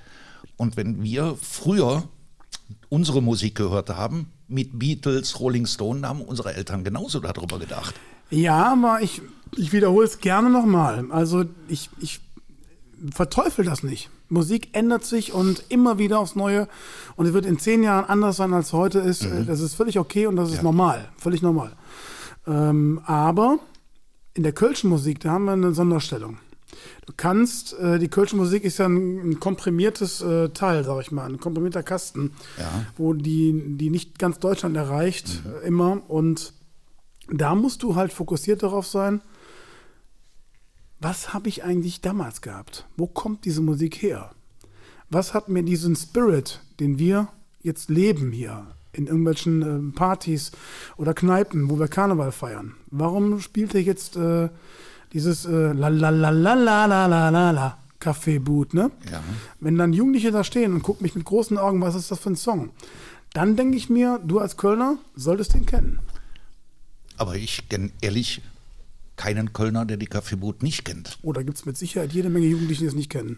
Und 0.59 0.75
wenn 0.75 1.01
wir 1.01 1.37
früher 1.41 2.03
unsere 2.89 3.21
Musik 3.21 3.55
gehört 3.55 3.89
haben, 3.89 4.27
mit 4.49 4.77
Beatles, 4.77 5.39
Rolling 5.39 5.65
Stone, 5.65 6.05
haben 6.05 6.21
unsere 6.21 6.53
Eltern 6.53 6.83
genauso 6.83 7.21
darüber 7.21 7.59
gedacht. 7.59 7.95
Ja, 8.29 8.73
aber 8.73 9.01
ich, 9.01 9.21
ich 9.55 9.71
wiederhole 9.71 10.05
es 10.05 10.19
gerne 10.19 10.49
nochmal. 10.49 11.05
Also 11.11 11.45
ich, 11.69 11.89
ich 12.01 12.19
verteufel 13.09 13.63
das 13.63 13.83
nicht. 13.83 14.09
Musik 14.27 14.69
ändert 14.73 15.05
sich 15.05 15.31
und 15.31 15.63
immer 15.69 15.97
wieder 15.97 16.19
aufs 16.19 16.35
Neue. 16.35 16.67
Und 17.15 17.25
es 17.25 17.31
wird 17.31 17.45
in 17.45 17.57
zehn 17.57 17.81
Jahren 17.81 18.03
anders 18.03 18.35
sein, 18.35 18.53
als 18.53 18.73
heute 18.73 18.99
ist. 18.99 19.25
Das 19.47 19.61
ist 19.61 19.75
völlig 19.75 19.97
okay 19.97 20.27
und 20.27 20.35
das 20.35 20.51
ist 20.51 20.61
normal. 20.61 21.07
Völlig 21.15 21.41
normal. 21.41 21.71
Ähm, 22.45 22.99
aber 23.05 23.59
in 24.33 24.43
der 24.43 24.51
Kölschen 24.51 24.89
Musik, 24.89 25.21
da 25.21 25.31
haben 25.31 25.45
wir 25.45 25.53
eine 25.53 25.73
Sonderstellung. 25.73 26.37
Du 27.05 27.13
kannst, 27.17 27.73
äh, 27.79 27.99
die 27.99 28.07
Kölsche 28.09 28.35
Musik 28.35 28.63
ist 28.63 28.77
ja 28.77 28.85
ein, 28.87 29.31
ein 29.31 29.39
komprimiertes 29.39 30.21
äh, 30.21 30.49
Teil, 30.49 30.83
sag 30.83 31.01
ich 31.01 31.11
mal, 31.11 31.25
ein 31.29 31.39
komprimierter 31.39 31.83
Kasten, 31.83 32.31
Ja. 32.57 32.85
wo 32.97 33.13
die, 33.13 33.77
die 33.77 33.89
nicht 33.89 34.19
ganz 34.19 34.39
Deutschland 34.39 34.77
erreicht, 34.77 35.41
äh, 35.63 35.67
immer. 35.67 36.01
Und 36.09 36.53
da 37.31 37.55
musst 37.55 37.83
du 37.83 37.95
halt 37.95 38.13
fokussiert 38.13 38.63
darauf 38.63 38.85
sein, 38.87 39.21
was 40.99 41.33
habe 41.33 41.47
ich 41.49 41.63
eigentlich 41.63 42.01
damals 42.01 42.41
gehabt? 42.41 42.85
Wo 42.97 43.07
kommt 43.07 43.45
diese 43.45 43.61
Musik 43.61 44.01
her? 44.01 44.31
Was 45.09 45.33
hat 45.33 45.49
mir 45.49 45.63
diesen 45.63 45.95
Spirit, 45.95 46.61
den 46.79 46.99
wir 46.99 47.29
jetzt 47.61 47.89
leben 47.89 48.31
hier 48.31 48.67
in 48.91 49.07
irgendwelchen 49.07 49.61
ähm, 49.61 49.93
Partys 49.93 50.51
oder 50.97 51.13
Kneipen, 51.13 51.69
wo 51.69 51.79
wir 51.79 51.87
Karneval 51.87 52.31
feiern? 52.31 52.75
Warum 52.91 53.39
spielt 53.39 53.73
er 53.75 53.81
jetzt 53.81 54.17
äh, 54.17 54.49
dieses 55.13 55.45
äh, 55.45 55.71
la 55.73 55.87
la 55.89 56.09
la 56.09 56.29
la 56.29 56.53
la 56.53 56.85
la 56.85 57.05
la 57.07 57.29
la 57.29 57.51
la 57.51 57.77
Kaffeeboot, 57.99 58.73
ne? 58.73 58.91
Ja. 59.11 59.21
Wenn 59.59 59.77
dann 59.77 59.93
Jugendliche 59.93 60.31
da 60.31 60.43
stehen 60.43 60.73
und 60.73 60.83
gucken 60.83 61.03
mich 61.03 61.15
mit 61.15 61.25
großen 61.25 61.57
Augen, 61.57 61.81
was 61.81 61.95
ist 61.95 62.11
das 62.11 62.19
für 62.19 62.29
ein 62.29 62.35
Song? 62.35 62.71
Dann 63.33 63.55
denke 63.55 63.77
ich 63.77 63.89
mir, 63.89 64.19
du 64.25 64.39
als 64.39 64.57
Kölner 64.57 64.97
solltest 65.15 65.53
den 65.53 65.65
kennen. 65.65 65.99
Aber 67.17 67.35
ich 67.35 67.67
kenne 67.67 67.91
ehrlich 68.01 68.41
keinen 69.17 69.51
Kölner, 69.51 69.85
der 69.85 69.97
die 69.97 70.05
Kaffeeboot 70.07 70.63
nicht 70.63 70.85
kennt. 70.85 71.19
Oder 71.21 71.43
gibt 71.43 71.57
es 71.57 71.65
mit 71.65 71.77
Sicherheit 71.77 72.13
jede 72.13 72.29
Menge 72.29 72.47
Jugendliche, 72.47 72.81
die 72.81 72.87
es 72.87 72.95
nicht 72.95 73.09
kennen. 73.09 73.37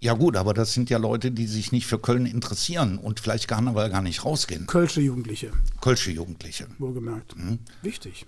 Ja 0.00 0.14
gut, 0.14 0.36
aber 0.36 0.52
das 0.52 0.74
sind 0.74 0.90
ja 0.90 0.98
Leute, 0.98 1.30
die 1.30 1.46
sich 1.46 1.70
nicht 1.70 1.86
für 1.86 2.00
Köln 2.00 2.26
interessieren 2.26 2.98
und 2.98 3.20
vielleicht 3.20 3.46
Karneval 3.46 3.88
gar 3.88 4.02
nicht 4.02 4.24
rausgehen. 4.24 4.66
Kölsche 4.66 5.00
Jugendliche, 5.00 5.52
Kölsche 5.80 6.10
Jugendliche. 6.10 6.66
wohlgemerkt. 6.80 7.36
Wichtig. 7.82 8.26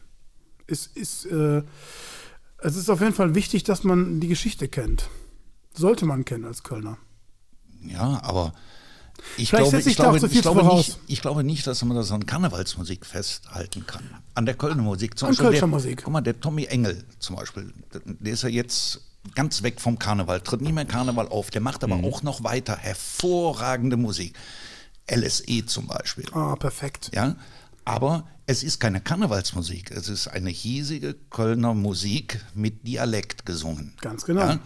Es 0.69 0.87
ist, 0.87 1.27
äh, 1.27 1.63
es 2.59 2.77
ist 2.77 2.89
auf 2.89 3.01
jeden 3.01 3.15
Fall 3.15 3.35
wichtig, 3.35 3.65
dass 3.65 3.85
man 3.85 4.21
die 4.21 4.29
Geschichte 4.29 4.69
kennt. 4.69 5.09
Sollte 5.75 6.07
man 6.07 6.25
kennen 6.25 6.45
als 6.45 6.63
Kölner. 6.63 6.99
Ja, 7.83 8.21
aber 8.23 8.55
ich 9.37 9.51
Vielleicht 9.51 9.71
glaube, 9.97 10.19
ich 10.27 10.43
glaube, 10.43 10.61
ich, 10.61 10.73
nicht, 10.77 10.99
ich 11.07 11.21
glaube 11.21 11.45
nicht, 11.45 11.67
dass 11.67 11.85
man 11.85 11.97
das 11.97 12.11
an 12.11 12.27
Karnevalsmusik 12.27 13.07
festhalten 13.07 13.87
kann. 13.87 14.03
An 14.35 14.47
der 14.47 14.55
Kölner 14.55 14.83
Musik. 14.83 15.19
Zum 15.19 15.27
An 15.27 15.33
Beispiel 15.33 15.47
Kölscher 15.47 15.61
der, 15.61 15.69
Musik. 15.69 16.03
Guck 16.05 16.13
mal, 16.13 16.21
der 16.21 16.41
Tommy 16.41 16.65
Engel 16.65 17.05
zum 17.19 17.37
Beispiel, 17.37 17.73
der 18.05 18.33
ist 18.33 18.43
ja 18.43 18.49
jetzt 18.49 19.01
ganz 19.35 19.63
weg 19.63 19.81
vom 19.81 19.99
Karneval, 19.99 20.41
tritt 20.41 20.61
nie 20.61 20.73
mehr 20.73 20.85
Karneval 20.85 21.29
auf, 21.29 21.51
der 21.51 21.61
macht 21.61 21.83
aber 21.83 21.97
auch 21.97 22.23
noch 22.23 22.45
weiter 22.45 22.77
hervorragende 22.77 23.97
Musik. 23.97 24.35
LSE 25.11 25.67
zum 25.67 25.87
Beispiel. 25.87 26.27
Ah, 26.33 26.57
perfekt. 26.57 27.11
Ja, 27.15 27.37
aber 27.85 28.27
es 28.47 28.63
ist 28.63 28.79
keine 28.79 29.01
Karnevalsmusik, 29.01 29.91
es 29.91 30.09
ist 30.09 30.29
eine 30.29 30.51
hiesige 30.51 31.15
Kölner 31.31 31.75
Musik 31.75 32.45
mit 32.55 32.87
Dialekt 32.87 33.47
gesungen. 33.47 33.95
Ganz 34.01 34.25
genau. 34.25 34.43
Ja? 34.43 34.61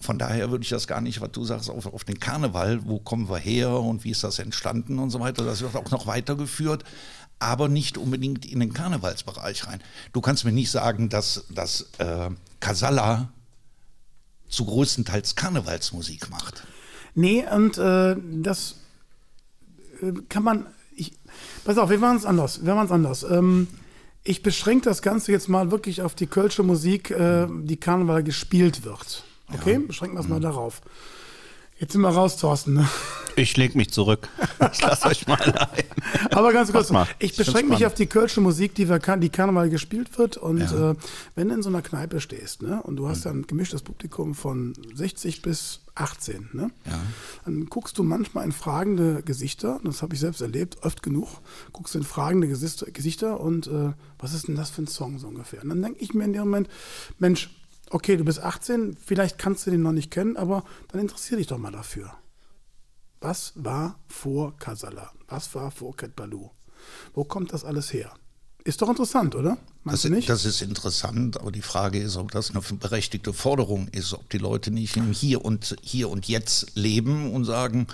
Von 0.00 0.18
daher 0.18 0.50
würde 0.50 0.62
ich 0.62 0.68
das 0.68 0.86
gar 0.86 1.00
nicht, 1.00 1.20
was 1.20 1.32
du 1.32 1.44
sagst, 1.44 1.70
auf, 1.70 1.86
auf 1.86 2.04
den 2.04 2.20
Karneval, 2.20 2.84
wo 2.84 3.00
kommen 3.00 3.28
wir 3.28 3.38
her 3.38 3.70
und 3.70 4.04
wie 4.04 4.10
ist 4.10 4.22
das 4.22 4.38
entstanden 4.38 4.98
und 4.98 5.10
so 5.10 5.18
weiter, 5.18 5.44
das 5.44 5.60
wird 5.62 5.74
auch 5.74 5.90
noch 5.90 6.06
weitergeführt, 6.06 6.84
aber 7.40 7.68
nicht 7.68 7.98
unbedingt 7.98 8.44
in 8.46 8.60
den 8.60 8.72
Karnevalsbereich 8.72 9.66
rein. 9.66 9.80
Du 10.12 10.20
kannst 10.20 10.44
mir 10.44 10.52
nicht 10.52 10.70
sagen, 10.70 11.08
dass, 11.08 11.44
dass 11.50 11.88
äh, 11.98 12.30
Casalla 12.60 13.32
zu 14.48 14.64
größtenteils 14.64 15.34
Karnevalsmusik 15.34 16.30
macht. 16.30 16.64
Nee, 17.14 17.44
und 17.50 17.78
äh, 17.78 18.16
das 18.42 18.76
äh, 20.00 20.12
kann 20.28 20.42
man. 20.42 20.66
Pass 21.64 21.78
auf, 21.78 21.90
wir 21.90 21.98
machen 21.98 22.16
es 22.16 22.24
anders. 22.24 22.64
Wir 22.64 22.74
machen 22.74 22.86
es 22.86 22.92
anders. 22.92 23.22
Ähm, 23.24 23.68
ich 24.24 24.42
beschränke 24.42 24.84
das 24.84 25.02
Ganze 25.02 25.32
jetzt 25.32 25.48
mal 25.48 25.70
wirklich 25.70 26.02
auf 26.02 26.14
die 26.14 26.26
kölsche 26.26 26.62
Musik, 26.62 27.10
äh, 27.10 27.46
die 27.48 27.76
Karneval 27.76 28.22
gespielt 28.22 28.84
wird. 28.84 29.24
Okay? 29.52 29.78
Beschränken 29.78 30.16
wir 30.16 30.20
es 30.20 30.28
mal 30.28 30.40
darauf. 30.40 30.82
Jetzt 31.78 31.92
sind 31.92 32.00
wir 32.00 32.08
raus, 32.08 32.36
Thorsten. 32.36 32.74
Ne? 32.74 32.88
Ich 33.36 33.56
leg 33.56 33.76
mich 33.76 33.90
zurück. 33.90 34.28
Ich 34.72 34.82
lasse 34.82 35.06
euch 35.06 35.28
mal 35.28 35.40
allein. 35.40 35.84
Aber 36.32 36.52
ganz 36.52 36.72
kurz, 36.72 36.90
mal. 36.90 37.06
ich 37.20 37.36
beschränke 37.36 37.72
mich 37.72 37.86
auf 37.86 37.94
die 37.94 38.06
kölsche 38.06 38.40
Musik, 38.40 38.74
die, 38.74 38.88
wir, 38.88 38.98
die 38.98 39.28
Karneval 39.28 39.70
gespielt 39.70 40.18
wird. 40.18 40.36
Und 40.36 40.60
äh, 40.60 40.94
wenn 41.36 41.48
du 41.48 41.54
in 41.54 41.62
so 41.62 41.68
einer 41.68 41.82
Kneipe 41.82 42.20
stehst 42.20 42.62
ne, 42.62 42.82
und 42.82 42.96
du 42.96 43.08
hast 43.08 43.24
ja 43.24 43.30
ein 43.30 43.46
gemischtes 43.46 43.82
Publikum 43.82 44.34
von 44.34 44.74
60 44.94 45.40
bis 45.42 45.80
18, 46.00 46.50
ne, 46.52 46.70
dann 47.44 47.66
guckst 47.66 47.98
du 47.98 48.02
manchmal 48.02 48.44
in 48.44 48.52
fragende 48.52 49.22
Gesichter, 49.22 49.80
das 49.84 50.02
habe 50.02 50.14
ich 50.14 50.20
selbst 50.20 50.40
erlebt, 50.40 50.82
oft 50.82 51.02
genug, 51.02 51.28
guckst 51.72 51.94
du 51.94 51.98
in 51.98 52.04
fragende 52.04 52.48
Gesichter, 52.48 53.40
und 53.40 53.66
äh, 53.66 53.92
was 54.18 54.34
ist 54.34 54.48
denn 54.48 54.56
das 54.56 54.70
für 54.70 54.82
ein 54.82 54.86
Song 54.86 55.18
so 55.18 55.28
ungefähr? 55.28 55.62
Und 55.62 55.70
dann 55.70 55.82
denke 55.82 56.00
ich 56.00 56.14
mir 56.14 56.24
in 56.24 56.32
dem 56.32 56.42
Moment, 56.42 56.68
Mensch, 57.18 57.50
okay, 57.90 58.16
du 58.16 58.24
bist 58.24 58.40
18, 58.40 58.96
vielleicht 58.96 59.38
kannst 59.38 59.66
du 59.66 59.70
den 59.70 59.82
noch 59.82 59.92
nicht 59.92 60.10
kennen, 60.10 60.36
aber 60.36 60.64
dann 60.88 61.00
interessier 61.00 61.36
dich 61.36 61.46
doch 61.46 61.58
mal 61.58 61.72
dafür. 61.72 62.12
Was 63.20 63.52
war 63.56 63.98
vor 64.06 64.56
Kasala? 64.58 65.12
Was 65.26 65.54
war 65.54 65.70
vor 65.70 65.96
Cat 65.96 66.14
Baloo? 66.14 66.50
Wo 67.14 67.24
kommt 67.24 67.52
das 67.52 67.64
alles 67.64 67.92
her? 67.92 68.12
Ist 68.68 68.82
doch 68.82 68.90
interessant, 68.90 69.34
oder? 69.34 69.56
Meinst 69.84 70.04
Das, 70.04 70.10
du 70.10 70.14
nicht? 70.14 70.28
das 70.28 70.44
ist 70.44 70.60
interessant, 70.60 71.40
aber 71.40 71.50
die 71.50 71.62
Frage 71.62 71.98
ist, 71.98 72.18
ob 72.18 72.30
das 72.32 72.50
eine 72.50 72.60
berechtigte 72.60 73.32
Forderung 73.32 73.88
ist, 73.92 74.12
ob 74.12 74.28
die 74.28 74.36
Leute 74.36 74.70
nicht 74.70 74.98
im 74.98 75.10
Hier 75.10 75.42
und 75.42 75.74
Hier 75.80 76.10
und 76.10 76.28
Jetzt 76.28 76.72
leben 76.76 77.32
und 77.32 77.46
sagen, 77.46 77.86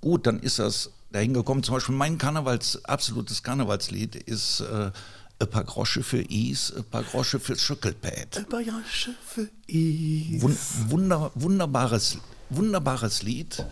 gut, 0.00 0.26
dann 0.26 0.40
ist 0.40 0.58
das 0.58 0.88
dahin 1.10 1.34
gekommen. 1.34 1.62
Zum 1.62 1.74
Beispiel 1.74 1.94
mein 1.94 2.16
Karnevals, 2.16 2.82
absolutes 2.86 3.42
Karnevalslied 3.42 4.16
ist 4.16 4.60
äh, 4.60 4.90
ein 5.38 5.50
paar 5.50 5.64
Grosche 5.64 6.02
für 6.02 6.22
Is, 6.22 6.72
ein 6.74 6.84
paar 6.84 7.02
Grosche 7.02 7.38
fürs 7.38 7.60
Schüttelpad. 7.60 8.48
Bayerische 8.48 9.14
für 9.26 9.50
Is. 9.66 10.40
Wun 10.40 10.56
wunder 10.88 11.30
wunderbares, 11.34 12.16
wunderbares 12.48 13.22
Lied, 13.22 13.66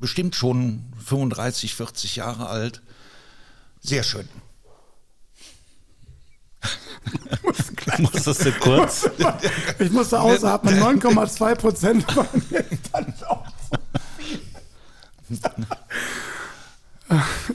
bestimmt 0.00 0.36
schon 0.36 0.84
35, 1.04 1.74
40 1.74 2.16
Jahre 2.16 2.48
alt. 2.48 2.80
Sehr 3.82 4.02
schön. 4.02 4.26
Musstest 7.98 8.44
du 8.46 8.52
kurz? 8.52 9.08
Ich 9.78 9.90
musste 9.90 10.20
ausatmen, 10.20 10.74
9,2 11.00 11.54
Prozent 11.54 12.16
waren 12.16 12.42
dann 12.92 13.14
auch 13.28 13.46
so 13.70 13.78
viel. 14.16 14.40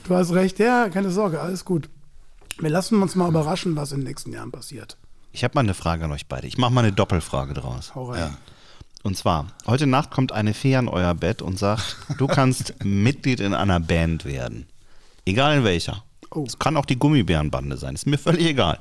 Du 0.03 0.15
hast 0.15 0.31
recht, 0.33 0.59
ja, 0.59 0.89
keine 0.89 1.11
Sorge, 1.11 1.41
alles 1.41 1.65
gut. 1.65 1.89
Wir 2.59 2.69
lassen 2.69 3.01
uns 3.01 3.15
mal 3.15 3.27
überraschen, 3.27 3.75
was 3.75 3.91
in 3.91 3.99
den 3.99 4.07
nächsten 4.07 4.31
Jahren 4.31 4.51
passiert. 4.51 4.97
Ich 5.31 5.43
habe 5.43 5.53
mal 5.55 5.61
eine 5.61 5.73
Frage 5.73 6.05
an 6.05 6.11
euch 6.11 6.27
beide. 6.27 6.47
Ich 6.47 6.57
mache 6.57 6.71
mal 6.71 6.81
eine 6.83 6.93
Doppelfrage 6.93 7.53
draus. 7.53 7.95
Hau 7.95 8.11
rein. 8.11 8.37
Und 9.03 9.17
zwar, 9.17 9.47
heute 9.65 9.87
Nacht 9.87 10.11
kommt 10.11 10.31
eine 10.31 10.53
Fee 10.53 10.75
an 10.75 10.87
euer 10.87 11.15
Bett 11.15 11.41
und 11.41 11.57
sagt, 11.57 11.97
du 12.17 12.27
kannst 12.27 12.75
Mitglied 12.83 13.39
in 13.39 13.53
einer 13.53 13.79
Band 13.79 14.25
werden. 14.25 14.67
Egal 15.25 15.57
in 15.57 15.63
welcher. 15.63 16.03
Oh. 16.29 16.43
Es 16.45 16.59
kann 16.59 16.77
auch 16.77 16.85
die 16.85 16.99
Gummibärenbande 16.99 17.77
sein, 17.77 17.95
ist 17.95 18.05
mir 18.05 18.17
völlig 18.17 18.45
egal. 18.45 18.79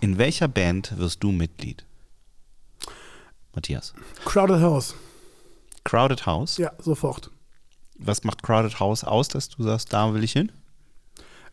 In 0.00 0.16
welcher 0.16 0.48
Band 0.48 0.96
wirst 0.98 1.22
du 1.24 1.32
Mitglied? 1.32 1.84
Matthias. 3.54 3.94
Crowded 4.24 4.60
House. 4.60 4.94
Crowded 5.84 6.24
House. 6.24 6.58
Ja, 6.58 6.72
sofort. 6.78 7.30
Was 7.98 8.22
macht 8.22 8.44
Crowded 8.44 8.78
House 8.78 9.02
aus, 9.02 9.28
dass 9.28 9.48
du 9.48 9.64
sagst, 9.64 9.92
da 9.92 10.14
will 10.14 10.22
ich 10.22 10.32
hin? 10.32 10.52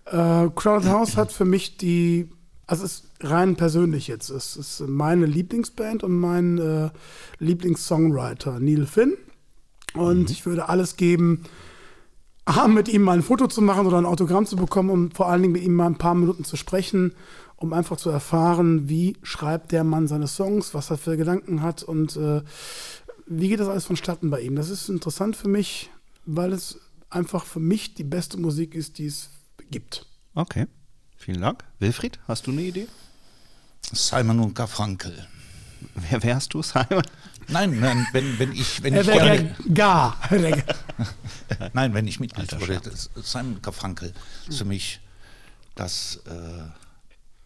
Äh, 0.06 0.50
Crowded 0.56 0.90
House 0.90 1.18
hat 1.18 1.32
für 1.32 1.46
mich 1.46 1.78
die, 1.78 2.30
also 2.68 2.86
es 2.86 3.00
ist 3.00 3.06
rein 3.22 3.56
persönlich 3.56 4.08
jetzt, 4.08 4.30
es 4.30 4.56
ist 4.56 4.82
meine 4.82 5.26
Lieblingsband 5.26 6.04
und 6.04 6.20
mein 6.20 6.60
äh, 6.60 6.90
Lieblingssongwriter 7.40 8.60
Neil 8.60 8.86
Finn. 8.86 9.18
Und 9.96 10.30
ich 10.30 10.46
würde 10.46 10.70
alles 10.70 10.98
geben, 10.98 11.46
A, 12.48 12.68
mit 12.68 12.88
ihm 12.90 13.02
mal 13.02 13.14
ein 13.18 13.24
Foto 13.24 13.48
zu 13.48 13.62
machen 13.64 13.88
oder 13.88 13.98
ein 13.98 14.06
Autogramm 14.06 14.46
zu 14.46 14.56
bekommen, 14.56 14.92
um 14.92 15.12
vor 15.12 15.28
allen 15.30 15.42
Dingen 15.42 15.54
mit 15.54 15.64
ihm 15.64 15.74
mal 15.74 15.88
ein 15.88 15.98
paar 15.98 16.14
Minuten 16.14 16.44
zu 16.44 16.58
sprechen, 16.58 17.16
um 17.66 17.74
einfach 17.74 17.98
zu 17.98 18.12
erfahren, 18.12 18.88
wie 18.90 19.18
schreibt 19.24 19.72
der 19.72 19.84
Mann 19.84 20.08
seine 20.08 20.28
Songs, 20.28 20.76
was 20.76 20.92
er 20.92 20.98
für 20.98 21.18
Gedanken 21.18 21.64
hat 21.64 21.82
und 21.82 22.16
äh, 22.16 22.44
wie 23.26 23.50
geht 23.50 23.60
das 23.60 23.68
alles 23.68 23.86
vonstatten 23.86 24.30
bei 24.30 24.42
ihm. 24.42 24.56
Das 24.56 24.70
ist 24.70 24.88
interessant 24.88 25.36
für 25.36 25.48
mich, 25.48 25.90
weil 26.26 26.54
es 26.54 26.80
einfach 27.10 27.44
für 27.44 27.60
mich 27.60 27.96
die 27.96 28.04
beste 28.04 28.38
Musik 28.38 28.76
ist, 28.76 29.00
die 29.00 29.08
es 29.08 29.32
gibt. 29.72 30.06
Okay. 30.36 30.68
Vielen 31.18 31.42
Dank. 31.42 31.64
Wilfried, 31.80 32.20
hast 32.28 32.46
du 32.46 32.52
eine 32.52 32.62
Idee? 32.62 32.88
Simon 33.82 34.40
und 34.42 34.54
Garfunkel. 34.54 35.28
Wer 35.96 36.22
wärst 36.22 36.54
du, 36.54 36.62
Simon? 36.62 37.04
Nein, 37.48 37.80
nein, 37.80 38.06
wenn, 38.12 38.38
wenn 38.38 38.52
ich, 38.52 38.84
wenn 38.84 38.94
Er 38.94 39.02
ich 39.02 39.08
wäre 39.08 39.26
gerne, 39.26 39.56
gern 39.66 39.74
gar. 39.74 40.20
nein, 41.74 41.96
wenn 41.96 42.06
ich 42.06 42.20
Mitglied 42.20 42.52
wurde, 42.60 42.92
Simon 43.24 43.60
Garfunkel 43.64 44.14
ist 44.48 44.60
für 44.60 44.66
mich 44.66 45.00
das 45.74 46.22
äh, 46.28 46.85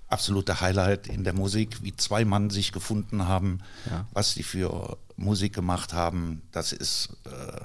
absolute 0.09 0.59
Highlight 0.61 1.07
in 1.07 1.23
der 1.23 1.33
Musik, 1.33 1.83
wie 1.83 1.95
zwei 1.95 2.25
Mann 2.25 2.49
sich 2.49 2.71
gefunden 2.71 3.27
haben, 3.27 3.59
Ja. 3.89 4.05
was 4.11 4.33
die 4.33 4.43
für 4.43 4.97
Musik 5.17 5.53
gemacht 5.53 5.93
haben, 5.93 6.41
das 6.51 6.71
ist, 6.73 7.09
äh, 7.25 7.61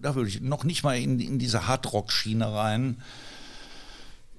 da 0.00 0.14
würde 0.14 0.28
ich 0.30 0.40
noch 0.40 0.64
nicht 0.64 0.82
mal 0.84 0.94
in, 0.98 1.20
in 1.20 1.38
diese 1.38 1.66
Hardrock-Schiene 1.66 2.52
rein. 2.52 2.96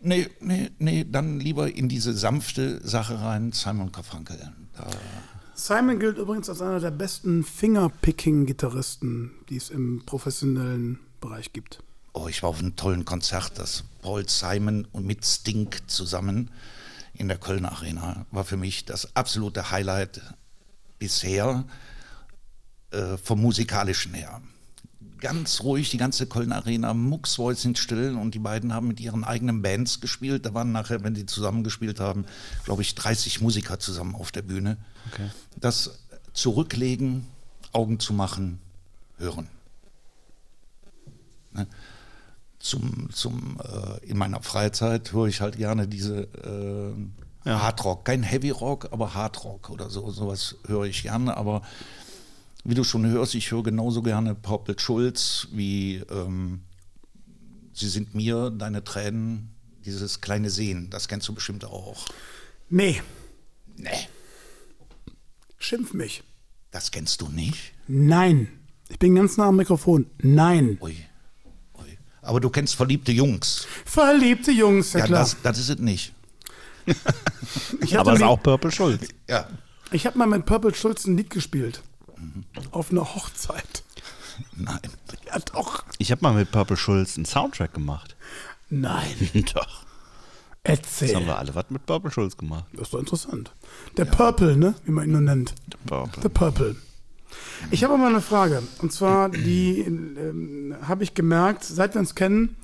Nee, 0.02 0.28
nee, 0.42 0.70
nee, 0.80 1.06
dann 1.10 1.40
lieber 1.40 1.74
in 1.74 1.88
diese 1.88 2.14
sanfte 2.14 2.86
Sache 2.86 3.22
rein, 3.22 3.52
Simon 3.54 3.92
Garfunkel. 3.92 4.52
Da, 4.76 4.88
Simon 5.56 6.00
gilt 6.00 6.18
übrigens 6.18 6.50
als 6.50 6.62
einer 6.62 6.80
der 6.80 6.92
besten 6.92 7.44
Fingerpicking-Gitarristen, 7.44 9.32
die 9.50 9.58
es 9.58 9.70
im 9.70 10.04
professionellen 10.06 11.00
Bereich 11.22 11.54
gibt. 11.54 11.80
Oh, 12.14 12.28
ich 12.28 12.44
war 12.44 12.50
auf 12.50 12.60
einem 12.60 12.76
tollen 12.76 13.06
Konzert, 13.06 13.54
das 13.58 13.84
Paul 14.02 14.28
Simon 14.28 14.86
und 14.92 15.06
mit 15.06 15.26
Stink 15.26 15.82
zusammen 15.88 16.52
in 17.14 17.27
der 17.27 17.38
Kölner 17.38 17.72
Arena 17.72 18.26
war 18.31 18.44
für 18.44 18.57
mich 18.57 18.85
das 18.85 19.15
absolute 19.15 19.72
Highlight 19.72 20.22
bisher 20.99 21.64
äh, 22.91 23.18
vom 23.18 23.41
musikalischen 23.41 24.14
her. 24.14 24.41
Ganz 25.19 25.61
ruhig, 25.61 25.90
die 25.90 25.98
ganze 25.98 26.27
Kölner 26.27 26.57
Arena, 26.57 26.94
mucksmäuschen 26.94 27.76
still 27.76 28.18
und 28.18 28.34
die 28.34 28.40
beiden 28.40 28.73
haben 28.73 28.88
mit 28.88 28.99
ihren 28.99 29.23
eigenen 29.23 29.61
Bands 29.61 30.02
gespielt. 30.02 30.45
Da 30.45 30.53
waren 30.53 30.72
nachher, 30.72 31.03
wenn 31.03 31.14
die 31.14 31.26
zusammen 31.26 31.64
gespielt 31.64 31.99
haben, 31.99 32.26
glaube 32.65 32.81
ich, 32.81 32.95
30 32.95 33.40
Musiker 33.40 33.80
zusammen 33.80 34.15
auf 34.15 34.31
der 34.31 34.41
Bühne. 34.41 34.77
Okay. 35.11 35.30
Das 35.56 35.99
Zurücklegen, 36.34 37.27
Augen 37.72 37.99
zu 37.99 38.14
machen, 38.14 38.60
hören 39.18 39.48
zum, 42.64 43.10
zum 43.11 43.57
äh, 43.61 44.06
in 44.06 44.18
meiner 44.18 44.41
Freizeit 44.41 45.11
höre 45.11 45.27
ich 45.27 45.41
halt 45.41 45.57
gerne 45.57 45.85
diese 45.85 46.23
äh, 47.45 47.49
Hardrock, 47.49 48.06
kein 48.06 48.23
Heavy 48.23 48.52
Rock, 48.52 48.88
aber 48.91 49.14
Hardrock 49.14 49.69
oder 49.69 49.90
so, 49.90 50.10
sowas 50.11 50.56
höre 50.65 50.85
ich 50.85 51.03
gerne, 51.03 51.35
aber 51.35 51.61
wie 52.64 52.73
du 52.73 52.85
schon 52.85 53.06
hörst, 53.06 53.35
ich 53.35 53.52
höre 53.52 53.64
genauso 53.64 54.02
gerne 54.02 54.34
Purple 54.34 54.80
Schulz 54.80 55.49
wie 55.52 55.98
ähm, 56.10 56.61
Sie 57.73 57.90
sind 57.90 58.15
mir, 58.15 58.49
deine 58.49 58.84
Tränen, 58.84 59.53
dieses 59.84 60.22
kleine 60.22 60.49
Sehen, 60.49 60.90
das 60.90 61.10
kennst 61.10 61.27
du 61.27 61.34
bestimmt 61.34 61.65
auch. 61.65 62.06
Nee, 62.69 63.02
Nee, 63.76 64.07
schimpf 65.57 65.94
mich. 65.94 66.23
das 66.72 66.91
kennst 66.91 67.19
du 67.22 67.27
nicht? 67.27 67.73
Nein. 67.88 68.48
Ich 68.90 68.99
bin 68.99 69.15
ganz 69.15 69.35
nah 69.35 69.48
am 69.48 69.56
Mikrofon. 69.57 70.06
Nein. 70.22 70.77
Ui. 70.80 70.95
Aber 72.24 72.40
du 72.40 72.50
kennst 72.50 72.76
verliebte 72.76 73.12
Jungs. 73.12 73.68
Verliebte 73.86 74.52
Jungs, 74.52 74.94
ja, 74.94 75.00
Ja, 75.02 75.06
klar. 75.06 75.20
das, 75.22 75.38
das 75.44 75.60
ist 75.60 75.70
es 75.70 75.78
nicht. 75.80 76.14
ich 77.82 77.98
Aber 77.98 78.12
hatte 78.12 78.24
ist 78.24 78.28
auch 78.28 78.41
Purple 78.41 78.72
Schulz. 78.72 79.08
Ja, 79.30 79.48
Ich 79.91 80.06
habe 80.06 80.18
mal 80.18 80.28
mit 80.28 80.45
Purple 80.45 80.74
Schulz 80.74 81.06
ein 81.06 81.18
Lied 81.18 81.30
gespielt. 81.30 81.82
Mhm. 82.18 82.45
Auf 82.72 82.91
einer 82.91 83.14
Hochzeit. 83.16 83.84
nein. 84.56 84.80
Ja, 85.28 85.40
doch. 85.40 85.84
Ich 85.98 86.12
habe 86.12 86.22
mal 86.22 86.34
mit 86.34 86.52
Purple 86.52 86.78
Schulz 86.78 87.16
einen 87.18 87.26
Soundtrack 87.26 87.74
gemacht. 87.74 88.16
Nein. 88.70 89.06
Doch. 89.54 89.84
Jetzt 90.66 91.02
haben 91.02 91.10
Erzähl. 91.10 91.26
wir 91.26 91.38
alle 91.38 91.54
was 91.56 91.66
mit 91.70 91.86
Purple 91.86 92.10
Schulz 92.10 92.38
gemacht. 92.38 92.64
Das 92.74 92.84
ist 92.88 92.94
doch 92.94 93.00
interessant. 93.00 93.52
Der 93.98 94.06
Purple, 94.06 94.56
ne? 94.56 94.74
Wie 94.86 94.91
man 94.91 95.04
ihn 95.06 95.12
nur 95.12 95.22
nennt. 95.22 95.54
Purple. 95.86 96.24
The 96.24 96.30
Purple. 96.30 96.76
Ich 97.72 97.84
habe 97.84 97.98
mal 97.98 98.10
eine 98.10 98.22
Frage. 98.22 98.64
Und 98.80 98.91
zwar, 98.94 99.30
die 99.30 99.80
ähm, 99.81 100.76
habe 100.81 101.03
ich 101.03 101.14
gemerkt, 101.14 101.64
seit 101.64 101.94
wir 101.95 101.99
uns 101.99 102.15
kennen, 102.15 102.56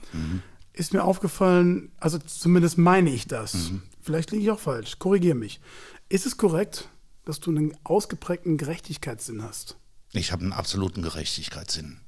ist 0.73 0.93
mir 0.93 1.03
aufgefallen, 1.03 1.91
also 1.99 2.17
zumindest 2.19 2.77
meine 2.77 3.09
ich 3.09 3.27
das. 3.27 3.71
Vielleicht 4.01 4.31
liege 4.31 4.43
ich 4.43 4.51
auch 4.51 4.59
falsch. 4.59 4.97
Korrigiere 4.99 5.35
mich. 5.35 5.59
Ist 6.07 6.25
es 6.25 6.37
korrekt, 6.37 6.89
dass 7.25 7.39
du 7.39 7.51
einen 7.51 7.77
ausgeprägten 7.83 8.57
Gerechtigkeitssinn 8.57 9.43
hast? 9.43 9.77
Ich 10.13 10.31
habe 10.31 10.43
einen 10.43 10.53
absoluten 10.53 11.01
Gerechtigkeitssinn. 11.01 11.99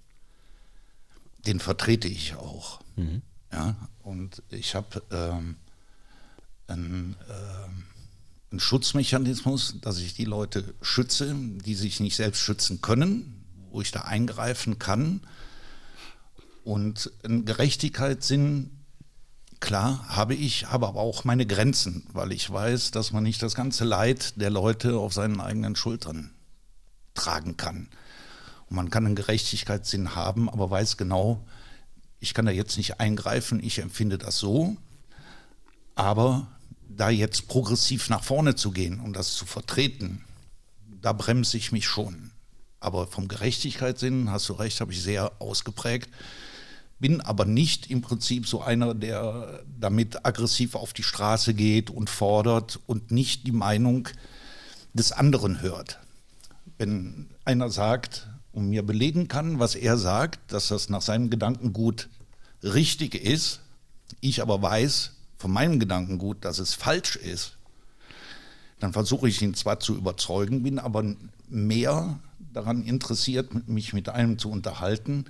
Den 1.45 1.59
vertrete 1.59 2.07
ich 2.07 2.35
auch. 2.35 2.81
Ja, 3.51 3.75
und 4.03 4.41
ich 4.49 4.75
habe 4.75 5.03
ähm, 5.11 5.55
einen, 6.67 7.15
ähm, 7.29 7.83
einen 8.51 8.59
Schutzmechanismus, 8.59 9.75
dass 9.81 9.99
ich 9.99 10.13
die 10.13 10.25
Leute 10.25 10.73
schütze, 10.81 11.33
die 11.35 11.75
sich 11.75 11.99
nicht 11.99 12.17
selbst 12.17 12.39
schützen 12.39 12.81
können, 12.81 13.45
wo 13.71 13.81
ich 13.81 13.91
da 13.91 14.01
eingreifen 14.01 14.77
kann. 14.77 15.21
Und 16.63 17.11
einen 17.23 17.45
Gerechtigkeitssinn, 17.45 18.69
klar, 19.61 20.05
habe 20.09 20.35
ich, 20.35 20.69
habe 20.69 20.87
aber 20.87 20.99
auch 20.99 21.23
meine 21.23 21.45
Grenzen, 21.45 22.05
weil 22.11 22.33
ich 22.33 22.51
weiß, 22.51 22.91
dass 22.91 23.13
man 23.13 23.23
nicht 23.23 23.41
das 23.41 23.55
ganze 23.55 23.85
Leid 23.85 24.33
der 24.35 24.49
Leute 24.49 24.97
auf 24.97 25.13
seinen 25.13 25.39
eigenen 25.39 25.77
Schultern 25.77 26.31
tragen 27.13 27.55
kann. 27.55 27.87
Und 28.69 28.75
man 28.75 28.89
kann 28.89 29.05
einen 29.05 29.15
Gerechtigkeitssinn 29.15 30.13
haben, 30.15 30.49
aber 30.49 30.69
weiß 30.69 30.97
genau, 30.97 31.45
ich 32.19 32.33
kann 32.33 32.45
da 32.45 32.51
jetzt 32.51 32.77
nicht 32.77 32.99
eingreifen, 32.99 33.63
ich 33.63 33.79
empfinde 33.79 34.17
das 34.17 34.37
so. 34.37 34.75
Aber 35.95 36.47
da 36.95 37.09
jetzt 37.09 37.47
progressiv 37.47 38.09
nach 38.09 38.23
vorne 38.23 38.55
zu 38.55 38.71
gehen 38.71 38.99
und 38.99 39.13
das 39.13 39.33
zu 39.33 39.45
vertreten, 39.45 40.23
da 41.01 41.13
bremse 41.13 41.57
ich 41.57 41.71
mich 41.71 41.87
schon. 41.87 42.31
Aber 42.79 43.07
vom 43.07 43.27
Gerechtigkeitssinn, 43.27 44.31
hast 44.31 44.49
du 44.49 44.53
recht, 44.53 44.81
habe 44.81 44.91
ich 44.91 45.01
sehr 45.01 45.31
ausgeprägt. 45.39 46.09
bin 46.99 47.21
aber 47.21 47.45
nicht 47.45 47.89
im 47.89 48.01
Prinzip 48.01 48.47
so 48.47 48.61
einer, 48.61 48.93
der 48.93 49.63
damit 49.79 50.25
aggressiv 50.25 50.75
auf 50.75 50.93
die 50.93 51.03
Straße 51.03 51.53
geht 51.53 51.89
und 51.89 52.09
fordert 52.09 52.79
und 52.85 53.11
nicht 53.11 53.47
die 53.47 53.51
Meinung 53.51 54.09
des 54.93 55.11
anderen 55.11 55.61
hört. 55.61 55.99
Wenn 56.77 57.29
einer 57.45 57.69
sagt 57.69 58.27
und 58.51 58.69
mir 58.69 58.83
belegen 58.83 59.27
kann, 59.27 59.59
was 59.59 59.75
er 59.75 59.97
sagt, 59.97 60.51
dass 60.51 60.67
das 60.67 60.89
nach 60.89 61.01
seinem 61.01 61.29
Gedankengut 61.29 62.09
richtig 62.63 63.15
ist, 63.15 63.61
ich 64.19 64.41
aber 64.41 64.61
weiß 64.61 65.11
von 65.41 65.51
meinem 65.51 65.79
Gedankengut, 65.79 66.45
dass 66.45 66.59
es 66.59 66.75
falsch 66.75 67.15
ist, 67.15 67.57
dann 68.79 68.93
versuche 68.93 69.27
ich 69.27 69.41
ihn 69.41 69.55
zwar 69.55 69.79
zu 69.79 69.95
überzeugen, 69.95 70.63
bin 70.63 70.77
aber 70.77 71.03
mehr 71.49 72.19
daran 72.53 72.83
interessiert, 72.83 73.67
mich 73.67 73.93
mit 73.93 74.09
einem 74.09 74.37
zu 74.37 74.51
unterhalten, 74.51 75.25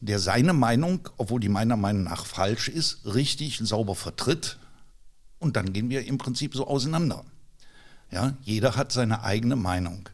der 0.00 0.18
seine 0.18 0.54
Meinung, 0.54 1.08
obwohl 1.18 1.40
die 1.40 1.48
meiner 1.50 1.76
Meinung 1.76 2.04
nach 2.04 2.24
falsch 2.24 2.68
ist, 2.68 3.04
richtig 3.04 3.58
sauber 3.58 3.94
vertritt. 3.94 4.58
Und 5.38 5.56
dann 5.56 5.72
gehen 5.72 5.90
wir 5.90 6.06
im 6.06 6.18
Prinzip 6.18 6.54
so 6.54 6.66
auseinander. 6.66 7.24
Ja, 8.10 8.34
jeder 8.42 8.76
hat 8.76 8.92
seine 8.92 9.22
eigene 9.22 9.56
Meinung. 9.56 10.08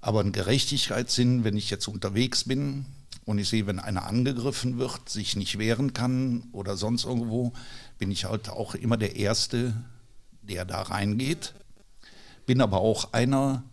Aber 0.00 0.20
ein 0.20 0.32
Gerechtigkeitssinn, 0.32 1.44
wenn 1.44 1.56
ich 1.56 1.70
jetzt 1.70 1.88
unterwegs 1.88 2.44
bin 2.44 2.86
und 3.24 3.38
ich 3.38 3.48
sehe, 3.48 3.66
wenn 3.66 3.78
einer 3.78 4.06
angegriffen 4.06 4.78
wird, 4.78 5.08
sich 5.08 5.36
nicht 5.36 5.58
wehren 5.58 5.92
kann 5.92 6.44
oder 6.52 6.76
sonst 6.76 7.04
irgendwo, 7.04 7.52
bin 7.98 8.10
ich 8.10 8.24
halt 8.24 8.48
auch 8.48 8.74
immer 8.74 8.96
der 8.96 9.16
Erste, 9.16 9.74
der 10.42 10.64
da 10.64 10.82
reingeht. 10.82 11.54
Bin 12.46 12.60
aber 12.60 12.78
auch 12.78 13.12
einer, 13.12 13.64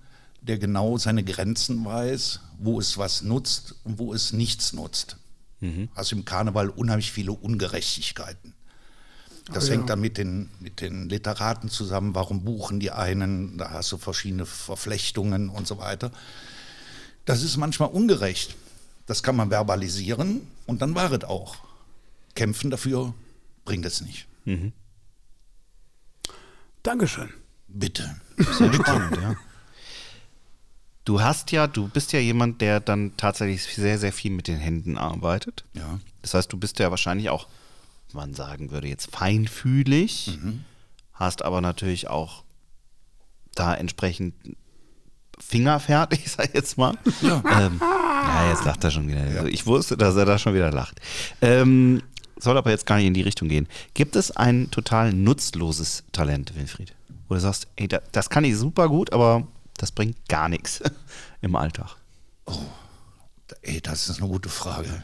der 0.41 0.57
genau 0.57 0.97
seine 0.97 1.23
Grenzen 1.23 1.85
weiß, 1.85 2.41
wo 2.59 2.79
es 2.79 2.97
was 2.97 3.21
nutzt 3.21 3.75
und 3.83 3.99
wo 3.99 4.13
es 4.13 4.33
nichts 4.33 4.73
nutzt. 4.73 5.17
Mhm. 5.61 5.89
Also 5.95 6.15
im 6.15 6.25
Karneval 6.25 6.69
unheimlich 6.69 7.11
viele 7.11 7.31
Ungerechtigkeiten. 7.31 8.53
Das 9.51 9.69
oh, 9.69 9.73
hängt 9.73 9.89
dann 9.89 10.01
mit 10.01 10.17
den, 10.17 10.49
mit 10.59 10.81
den 10.81 11.07
Literaten 11.07 11.69
zusammen. 11.69 12.15
Warum 12.15 12.43
buchen 12.43 12.79
die 12.79 12.91
einen? 12.91 13.57
Da 13.57 13.71
hast 13.71 13.91
du 13.91 13.97
verschiedene 13.97 14.45
Verflechtungen 14.45 15.49
und 15.49 15.67
so 15.67 15.77
weiter. 15.77 16.11
Das 17.25 17.43
ist 17.43 17.57
manchmal 17.57 17.89
ungerecht. 17.89 18.55
Das 19.05 19.21
kann 19.21 19.35
man 19.35 19.51
verbalisieren 19.51 20.41
und 20.65 20.81
dann 20.81 20.95
war 20.95 21.11
es 21.11 21.23
auch. 21.23 21.57
Kämpfen 22.33 22.71
dafür 22.71 23.13
bringt 23.65 23.85
es 23.85 24.01
nicht. 24.01 24.27
Mhm. 24.45 24.71
Dankeschön. 26.83 27.29
Bitte. 27.67 28.15
Sehr 28.37 28.71
spannend, 28.73 29.17
ja. 29.21 29.35
Du 31.03 31.21
hast 31.21 31.51
ja, 31.51 31.67
du 31.67 31.87
bist 31.87 32.13
ja 32.13 32.19
jemand, 32.19 32.61
der 32.61 32.79
dann 32.79 33.15
tatsächlich 33.17 33.63
sehr, 33.63 33.99
sehr 33.99 34.11
viel 34.11 34.31
mit 34.31 34.47
den 34.47 34.57
Händen 34.57 34.97
arbeitet. 34.97 35.63
Ja. 35.73 35.99
Das 36.21 36.33
heißt, 36.33 36.51
du 36.51 36.57
bist 36.57 36.79
ja 36.79 36.89
wahrscheinlich 36.89 37.29
auch, 37.29 37.47
man 38.13 38.33
sagen 38.33 38.71
würde, 38.71 38.87
jetzt 38.87 39.11
feinfühlig, 39.11 40.39
mhm. 40.41 40.63
hast 41.13 41.43
aber 41.43 41.61
natürlich 41.61 42.07
auch 42.07 42.43
da 43.53 43.75
entsprechend 43.75 44.33
fingerfertig, 45.39 46.31
sag 46.31 46.47
ich 46.47 46.53
jetzt 46.53 46.77
mal. 46.77 46.97
Ja. 47.21 47.43
Ähm, 47.45 47.79
ja, 47.81 48.49
jetzt 48.49 48.65
lacht 48.65 48.83
er 48.83 48.91
schon 48.91 49.07
wieder. 49.07 49.29
Ja. 49.31 49.45
Ich 49.45 49.65
wusste, 49.65 49.97
dass 49.97 50.15
er 50.15 50.25
da 50.25 50.39
schon 50.39 50.53
wieder 50.53 50.71
lacht. 50.71 50.99
Ähm, 51.41 52.01
soll 52.37 52.57
aber 52.57 52.71
jetzt 52.71 52.85
gar 52.85 52.97
nicht 52.97 53.07
in 53.07 53.13
die 53.13 53.21
Richtung 53.21 53.49
gehen. 53.49 53.67
Gibt 53.93 54.15
es 54.15 54.31
ein 54.31 54.69
total 54.71 55.13
nutzloses 55.13 56.03
Talent, 56.11 56.55
Wilfried? 56.55 56.93
Wo 57.27 57.35
du 57.35 57.41
sagst, 57.41 57.67
ey, 57.75 57.87
das 58.11 58.29
kann 58.29 58.43
ich 58.43 58.55
super 58.55 58.89
gut, 58.89 59.13
aber 59.13 59.47
das 59.77 59.91
bringt 59.91 60.27
gar 60.27 60.49
nichts 60.49 60.81
im 61.41 61.55
Alltag. 61.55 61.95
Oh, 62.45 62.59
ey, 63.61 63.81
das 63.81 64.09
ist 64.09 64.19
eine 64.19 64.29
gute 64.29 64.49
Frage. 64.49 65.03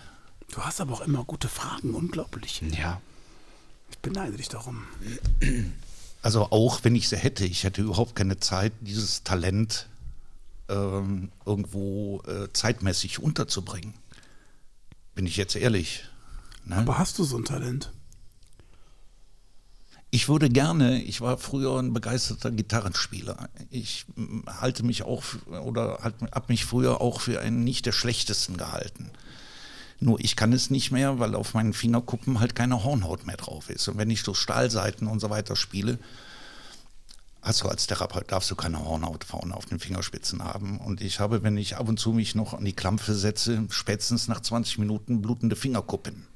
Du 0.51 0.61
hast 0.61 0.81
aber 0.81 0.93
auch 0.93 1.01
immer 1.01 1.23
gute 1.23 1.47
Fragen, 1.47 1.93
unglaublich. 1.93 2.61
Ja. 2.77 3.01
Ich 3.89 3.99
beneide 3.99 4.35
dich 4.37 4.49
darum. 4.49 4.83
Also 6.21 6.51
auch 6.51 6.83
wenn 6.83 6.95
ich 6.95 7.09
sie 7.09 7.17
hätte, 7.17 7.45
ich 7.45 7.63
hätte 7.63 7.81
überhaupt 7.81 8.15
keine 8.15 8.39
Zeit, 8.39 8.73
dieses 8.81 9.23
Talent 9.23 9.87
ähm, 10.69 11.29
irgendwo 11.45 12.21
äh, 12.27 12.47
zeitmäßig 12.53 13.19
unterzubringen. 13.19 13.93
Bin 15.15 15.25
ich 15.25 15.37
jetzt 15.37 15.55
ehrlich. 15.55 16.05
Ne? 16.65 16.77
Aber 16.77 16.97
hast 16.97 17.19
du 17.19 17.23
so 17.23 17.37
ein 17.37 17.45
Talent? 17.45 17.91
Ich 20.13 20.27
würde 20.27 20.49
gerne, 20.49 21.01
ich 21.01 21.21
war 21.21 21.37
früher 21.37 21.79
ein 21.79 21.93
begeisterter 21.93 22.51
Gitarrenspieler. 22.51 23.49
Ich 23.69 24.05
halte 24.45 24.83
mich 24.83 25.03
auch 25.03 25.23
oder 25.63 25.99
habe 26.01 26.45
mich 26.49 26.65
früher 26.65 26.99
auch 26.99 27.21
für 27.21 27.39
einen 27.39 27.63
nicht 27.63 27.85
der 27.85 27.93
schlechtesten 27.93 28.57
gehalten. 28.57 29.09
Nur 30.01 30.19
ich 30.19 30.35
kann 30.35 30.51
es 30.51 30.69
nicht 30.69 30.91
mehr, 30.91 31.19
weil 31.19 31.33
auf 31.33 31.53
meinen 31.53 31.73
Fingerkuppen 31.73 32.41
halt 32.41 32.55
keine 32.55 32.83
Hornhaut 32.83 33.25
mehr 33.25 33.37
drauf 33.37 33.69
ist. 33.69 33.87
Und 33.87 33.97
wenn 33.97 34.09
ich 34.09 34.23
so 34.23 34.33
Stahlseiten 34.33 35.07
und 35.07 35.21
so 35.21 35.29
weiter 35.29 35.55
spiele, 35.55 35.97
hast 37.41 37.63
du 37.63 37.69
als 37.69 37.87
Therapeut 37.87 38.31
darfst 38.31 38.51
du 38.51 38.55
keine 38.55 38.83
Hornhaut 38.83 39.23
vorne 39.23 39.55
auf 39.55 39.65
den 39.65 39.79
Fingerspitzen 39.79 40.43
haben. 40.43 40.79
Und 40.79 41.01
ich 41.01 41.19
habe, 41.19 41.43
wenn 41.43 41.55
ich 41.55 41.77
ab 41.77 41.87
und 41.87 41.99
zu 41.99 42.11
mich 42.11 42.35
noch 42.35 42.53
an 42.53 42.65
die 42.65 42.73
Klampfe 42.73 43.13
setze, 43.13 43.65
spätestens 43.69 44.27
nach 44.27 44.41
20 44.41 44.79
Minuten 44.79 45.21
blutende 45.21 45.55
Fingerkuppen. 45.55 46.27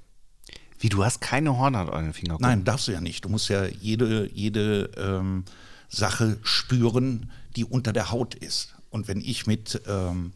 Wie, 0.85 0.89
du 0.89 1.03
hast 1.03 1.19
keine 1.19 1.57
Hornhaut 1.57 1.91
an 1.91 2.03
den 2.03 2.13
Fingern? 2.13 2.37
Nein, 2.39 2.63
darfst 2.63 2.87
du 2.87 2.91
ja 2.91 3.01
nicht. 3.01 3.25
Du 3.25 3.29
musst 3.29 3.49
ja 3.49 3.65
jede, 3.65 4.29
jede 4.31 4.91
ähm, 4.97 5.43
Sache 5.89 6.37
spüren, 6.43 7.31
die 7.55 7.65
unter 7.65 7.91
der 7.91 8.11
Haut 8.11 8.35
ist. 8.35 8.75
Und 8.91 9.07
wenn 9.07 9.19
ich 9.19 9.47
mit, 9.47 9.81
ähm, 9.87 10.31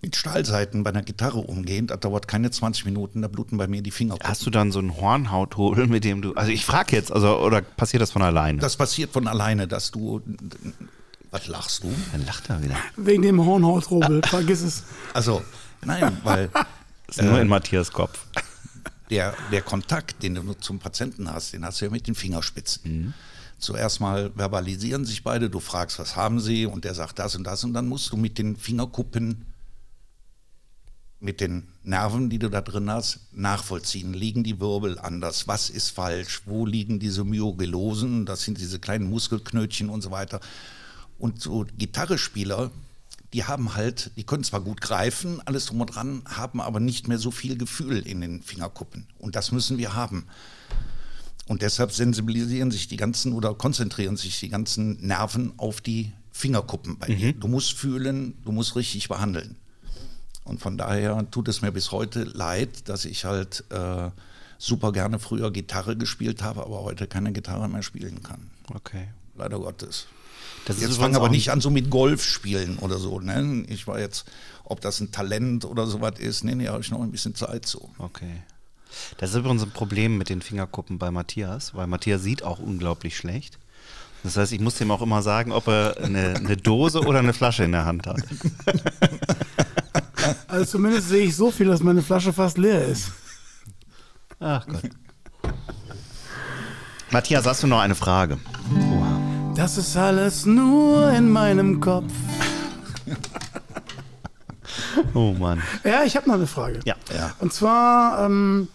mit 0.00 0.14
Stahlseiten 0.14 0.84
bei 0.84 0.90
einer 0.90 1.02
Gitarre 1.02 1.38
umgehe, 1.38 1.82
das 1.82 1.98
dauert 1.98 2.28
keine 2.28 2.52
20 2.52 2.84
Minuten, 2.84 3.20
da 3.20 3.26
bluten 3.26 3.58
bei 3.58 3.66
mir 3.66 3.82
die 3.82 3.90
Finger. 3.90 4.14
Hast 4.22 4.46
du 4.46 4.50
dann 4.50 4.70
so 4.70 4.78
einen 4.78 4.96
Hornhauthobel, 4.96 5.88
mit 5.88 6.04
dem 6.04 6.22
du. 6.22 6.32
Also 6.34 6.52
ich 6.52 6.64
frage 6.64 6.94
jetzt, 6.94 7.10
also, 7.10 7.40
oder 7.40 7.62
passiert 7.62 8.02
das 8.02 8.12
von 8.12 8.22
alleine? 8.22 8.60
Das 8.60 8.76
passiert 8.76 9.10
von 9.10 9.26
alleine, 9.26 9.66
dass 9.66 9.90
du. 9.90 10.22
Was 11.32 11.48
lachst 11.48 11.82
du? 11.82 11.92
Dann 12.12 12.24
lacht 12.26 12.48
er 12.48 12.62
wieder. 12.62 12.76
Wegen 12.96 13.22
dem 13.22 13.44
Hornhauthobel, 13.44 14.22
vergiss 14.24 14.62
es. 14.62 14.84
Also, 15.14 15.42
nein, 15.84 16.16
weil. 16.22 16.48
Das 17.08 17.18
ist 17.18 17.22
nur 17.22 17.38
äh, 17.38 17.42
in 17.42 17.46
Matthias 17.46 17.92
Kopf 17.92 18.18
der, 19.10 19.34
der 19.52 19.62
Kontakt, 19.62 20.22
den 20.22 20.34
du 20.34 20.54
zum 20.54 20.78
Patienten 20.78 21.32
hast, 21.32 21.52
den 21.52 21.64
hast 21.64 21.80
du 21.80 21.86
ja 21.86 21.90
mit 21.90 22.06
den 22.06 22.14
Fingerspitzen. 22.14 22.82
Mhm. 22.84 23.14
Zuerst 23.58 24.00
mal 24.00 24.30
verbalisieren 24.34 25.04
sich 25.04 25.22
beide, 25.22 25.48
du 25.48 25.60
fragst, 25.60 25.98
was 25.98 26.14
haben 26.16 26.40
sie, 26.40 26.66
und 26.66 26.84
der 26.84 26.94
sagt 26.94 27.18
das 27.18 27.36
und 27.36 27.44
das, 27.44 27.64
und 27.64 27.72
dann 27.72 27.86
musst 27.86 28.12
du 28.12 28.16
mit 28.16 28.38
den 28.38 28.56
Fingerkuppen, 28.56 29.46
mit 31.20 31.40
den 31.40 31.68
Nerven, 31.82 32.28
die 32.28 32.38
du 32.38 32.50
da 32.50 32.60
drin 32.60 32.90
hast, 32.90 33.20
nachvollziehen. 33.32 34.12
Liegen 34.12 34.44
die 34.44 34.60
Wirbel 34.60 34.98
anders? 34.98 35.48
Was 35.48 35.70
ist 35.70 35.90
falsch? 35.90 36.42
Wo 36.44 36.66
liegen 36.66 36.98
diese 36.98 37.24
Myogelosen? 37.24 38.26
Das 38.26 38.42
sind 38.42 38.58
diese 38.58 38.78
kleinen 38.78 39.08
Muskelknötchen 39.08 39.88
und 39.88 40.02
so 40.02 40.10
weiter. 40.10 40.40
Und 41.18 41.40
so 41.40 41.64
Gitarrespieler, 41.78 42.70
die 43.32 43.44
haben 43.44 43.74
halt, 43.74 44.12
die 44.16 44.24
können 44.24 44.44
zwar 44.44 44.60
gut 44.60 44.80
greifen, 44.80 45.40
alles 45.44 45.66
drum 45.66 45.80
und 45.80 45.94
dran, 45.94 46.22
haben 46.26 46.60
aber 46.60 46.80
nicht 46.80 47.08
mehr 47.08 47.18
so 47.18 47.30
viel 47.30 47.56
Gefühl 47.58 47.98
in 47.98 48.20
den 48.20 48.42
Fingerkuppen. 48.42 49.06
Und 49.18 49.36
das 49.36 49.52
müssen 49.52 49.78
wir 49.78 49.94
haben. 49.94 50.26
Und 51.46 51.62
deshalb 51.62 51.92
sensibilisieren 51.92 52.70
sich 52.70 52.88
die 52.88 52.96
ganzen 52.96 53.32
oder 53.32 53.54
konzentrieren 53.54 54.16
sich 54.16 54.40
die 54.40 54.48
ganzen 54.48 55.06
Nerven 55.06 55.52
auf 55.58 55.80
die 55.80 56.12
Fingerkuppen 56.32 56.98
bei 56.98 57.06
dir. 57.06 57.34
Mhm. 57.34 57.40
Du 57.40 57.48
musst 57.48 57.72
fühlen, 57.72 58.34
du 58.44 58.52
musst 58.52 58.76
richtig 58.76 59.08
behandeln. 59.08 59.56
Und 60.44 60.60
von 60.60 60.76
daher 60.76 61.28
tut 61.30 61.48
es 61.48 61.62
mir 61.62 61.72
bis 61.72 61.92
heute 61.92 62.24
leid, 62.24 62.88
dass 62.88 63.04
ich 63.04 63.24
halt 63.24 63.64
äh, 63.70 64.10
super 64.58 64.92
gerne 64.92 65.18
früher 65.18 65.50
Gitarre 65.50 65.96
gespielt 65.96 66.42
habe, 66.42 66.62
aber 66.62 66.82
heute 66.82 67.06
keine 67.06 67.32
Gitarre 67.32 67.68
mehr 67.68 67.82
spielen 67.82 68.22
kann. 68.22 68.50
Okay. 68.72 69.08
Leider 69.34 69.58
Gottes. 69.58 70.06
Das 70.66 70.80
jetzt 70.80 70.98
fange 70.98 71.16
aber 71.16 71.28
nicht 71.28 71.50
an 71.50 71.60
so 71.60 71.70
mit 71.70 71.90
Golf 71.90 72.24
spielen 72.24 72.78
oder 72.78 72.98
so. 72.98 73.20
Ne? 73.20 73.64
Ich 73.68 73.86
war 73.86 74.00
jetzt, 74.00 74.26
ob 74.64 74.80
das 74.80 75.00
ein 75.00 75.12
Talent 75.12 75.64
oder 75.64 75.86
sowas 75.86 76.18
ist, 76.18 76.44
nee, 76.44 76.56
nee, 76.56 76.68
habe 76.68 76.82
ich 76.82 76.90
noch 76.90 77.00
ein 77.00 77.12
bisschen 77.12 77.34
Zeit 77.34 77.66
so. 77.66 77.88
Okay. 77.98 78.42
Das 79.18 79.30
ist 79.30 79.36
übrigens 79.36 79.62
ein 79.62 79.70
Problem 79.70 80.18
mit 80.18 80.28
den 80.28 80.42
Fingerkuppen 80.42 80.98
bei 80.98 81.10
Matthias, 81.10 81.74
weil 81.74 81.86
Matthias 81.86 82.22
sieht 82.22 82.42
auch 82.42 82.58
unglaublich 82.58 83.16
schlecht. 83.16 83.58
Das 84.24 84.36
heißt, 84.36 84.52
ich 84.52 84.60
muss 84.60 84.80
ihm 84.80 84.90
auch 84.90 85.02
immer 85.02 85.22
sagen, 85.22 85.52
ob 85.52 85.68
er 85.68 85.98
eine, 86.02 86.34
eine 86.34 86.56
Dose 86.56 87.00
oder 87.00 87.20
eine 87.20 87.32
Flasche 87.32 87.62
in 87.62 87.72
der 87.72 87.84
Hand 87.84 88.06
hat. 88.06 88.22
Also 90.48 90.64
zumindest 90.64 91.08
sehe 91.08 91.24
ich 91.24 91.36
so 91.36 91.50
viel, 91.50 91.66
dass 91.66 91.82
meine 91.82 92.02
Flasche 92.02 92.32
fast 92.32 92.58
leer 92.58 92.84
ist. 92.84 93.12
Ach 94.40 94.66
Gott. 94.66 94.90
Matthias, 97.10 97.46
hast 97.46 97.62
du 97.62 97.66
noch 97.68 97.80
eine 97.80 97.94
Frage? 97.94 98.38
Das 99.56 99.78
ist 99.78 99.96
alles 99.96 100.44
nur 100.44 101.10
in 101.12 101.30
meinem 101.30 101.80
Kopf. 101.80 102.12
oh 105.14 105.32
Mann. 105.32 105.62
Ja, 105.82 106.04
ich 106.04 106.14
habe 106.14 106.28
noch 106.28 106.34
eine 106.34 106.46
Frage. 106.46 106.80
Ja. 106.84 106.94
ja. 107.14 107.34
Und 107.38 107.54
zwar, 107.54 108.26
ähm, 108.26 108.68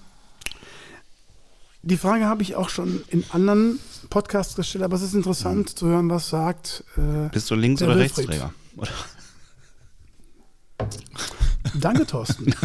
die 1.83 1.97
Frage 1.97 2.25
habe 2.25 2.41
ich 2.41 2.55
auch 2.55 2.69
schon 2.69 3.03
in 3.09 3.23
anderen 3.31 3.79
Podcasts 4.09 4.55
gestellt, 4.55 4.83
aber 4.83 4.95
es 4.95 5.03
ist 5.03 5.13
interessant 5.13 5.69
mhm. 5.69 5.77
zu 5.77 5.85
hören, 5.85 6.09
was 6.09 6.29
sagt. 6.29 6.83
Äh, 6.97 7.29
Bist 7.29 7.51
du 7.51 7.55
Links- 7.55 7.83
oder 7.83 7.95
Wilfried. 7.95 8.29
Rechtsträger? 8.29 8.53
Danke, 11.75 12.07
Thorsten. 12.07 12.55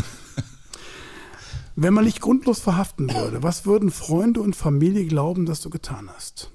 Wenn 1.74 1.92
man 1.92 2.06
dich 2.06 2.20
grundlos 2.20 2.60
verhaften 2.60 3.12
würde, 3.12 3.42
was 3.42 3.66
würden 3.66 3.90
Freunde 3.90 4.40
und 4.40 4.56
Familie 4.56 5.04
glauben, 5.04 5.44
dass 5.44 5.60
du 5.60 5.68
getan 5.68 6.08
hast? 6.16 6.50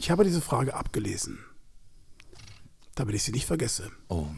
Ich 0.00 0.10
habe 0.10 0.24
diese 0.24 0.40
Frage 0.40 0.72
abgelesen, 0.72 1.38
damit 2.94 3.14
ich 3.14 3.22
sie 3.22 3.32
nicht 3.32 3.44
vergesse. 3.44 3.92
Oh. 4.08 4.28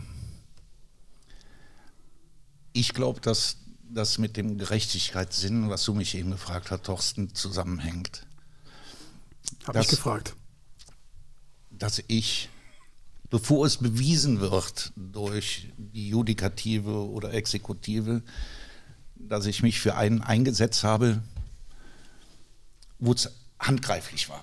Ich 2.73 2.93
glaube, 2.93 3.21
dass 3.21 3.59
das 3.89 4.19
mit 4.19 4.37
dem 4.37 4.59
Gerechtigkeitssinn, 4.59 5.71
was 5.71 5.85
du 5.85 5.95
mich 5.95 6.17
eben 6.17 6.33
gefragt 6.33 6.73
hast, 6.73 6.83
Thorsten, 6.83 7.33
zusammenhängt. 7.37 8.27
Habe 9.65 9.79
ich 9.79 9.87
gefragt. 9.87 10.35
Dass 11.71 12.03
ich, 12.09 12.49
bevor 13.31 13.65
es 13.65 13.77
bewiesen 13.77 14.41
wird 14.41 14.93
durch 14.97 15.69
die 15.77 16.09
Judikative 16.09 17.09
oder 17.09 17.35
Exekutive, 17.35 18.25
dass 19.15 19.47
ich 19.47 19.63
mich 19.63 19.79
für 19.79 19.95
einen 19.95 20.23
eingesetzt 20.23 20.83
habe, 20.83 21.23
wo 22.99 23.13
es 23.13 23.31
handgreiflich 23.61 24.29
war. 24.29 24.43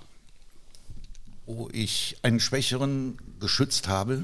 Wo 1.51 1.67
ich 1.71 2.15
einen 2.21 2.39
Schwächeren 2.39 3.17
geschützt 3.39 3.87
habe. 3.87 4.23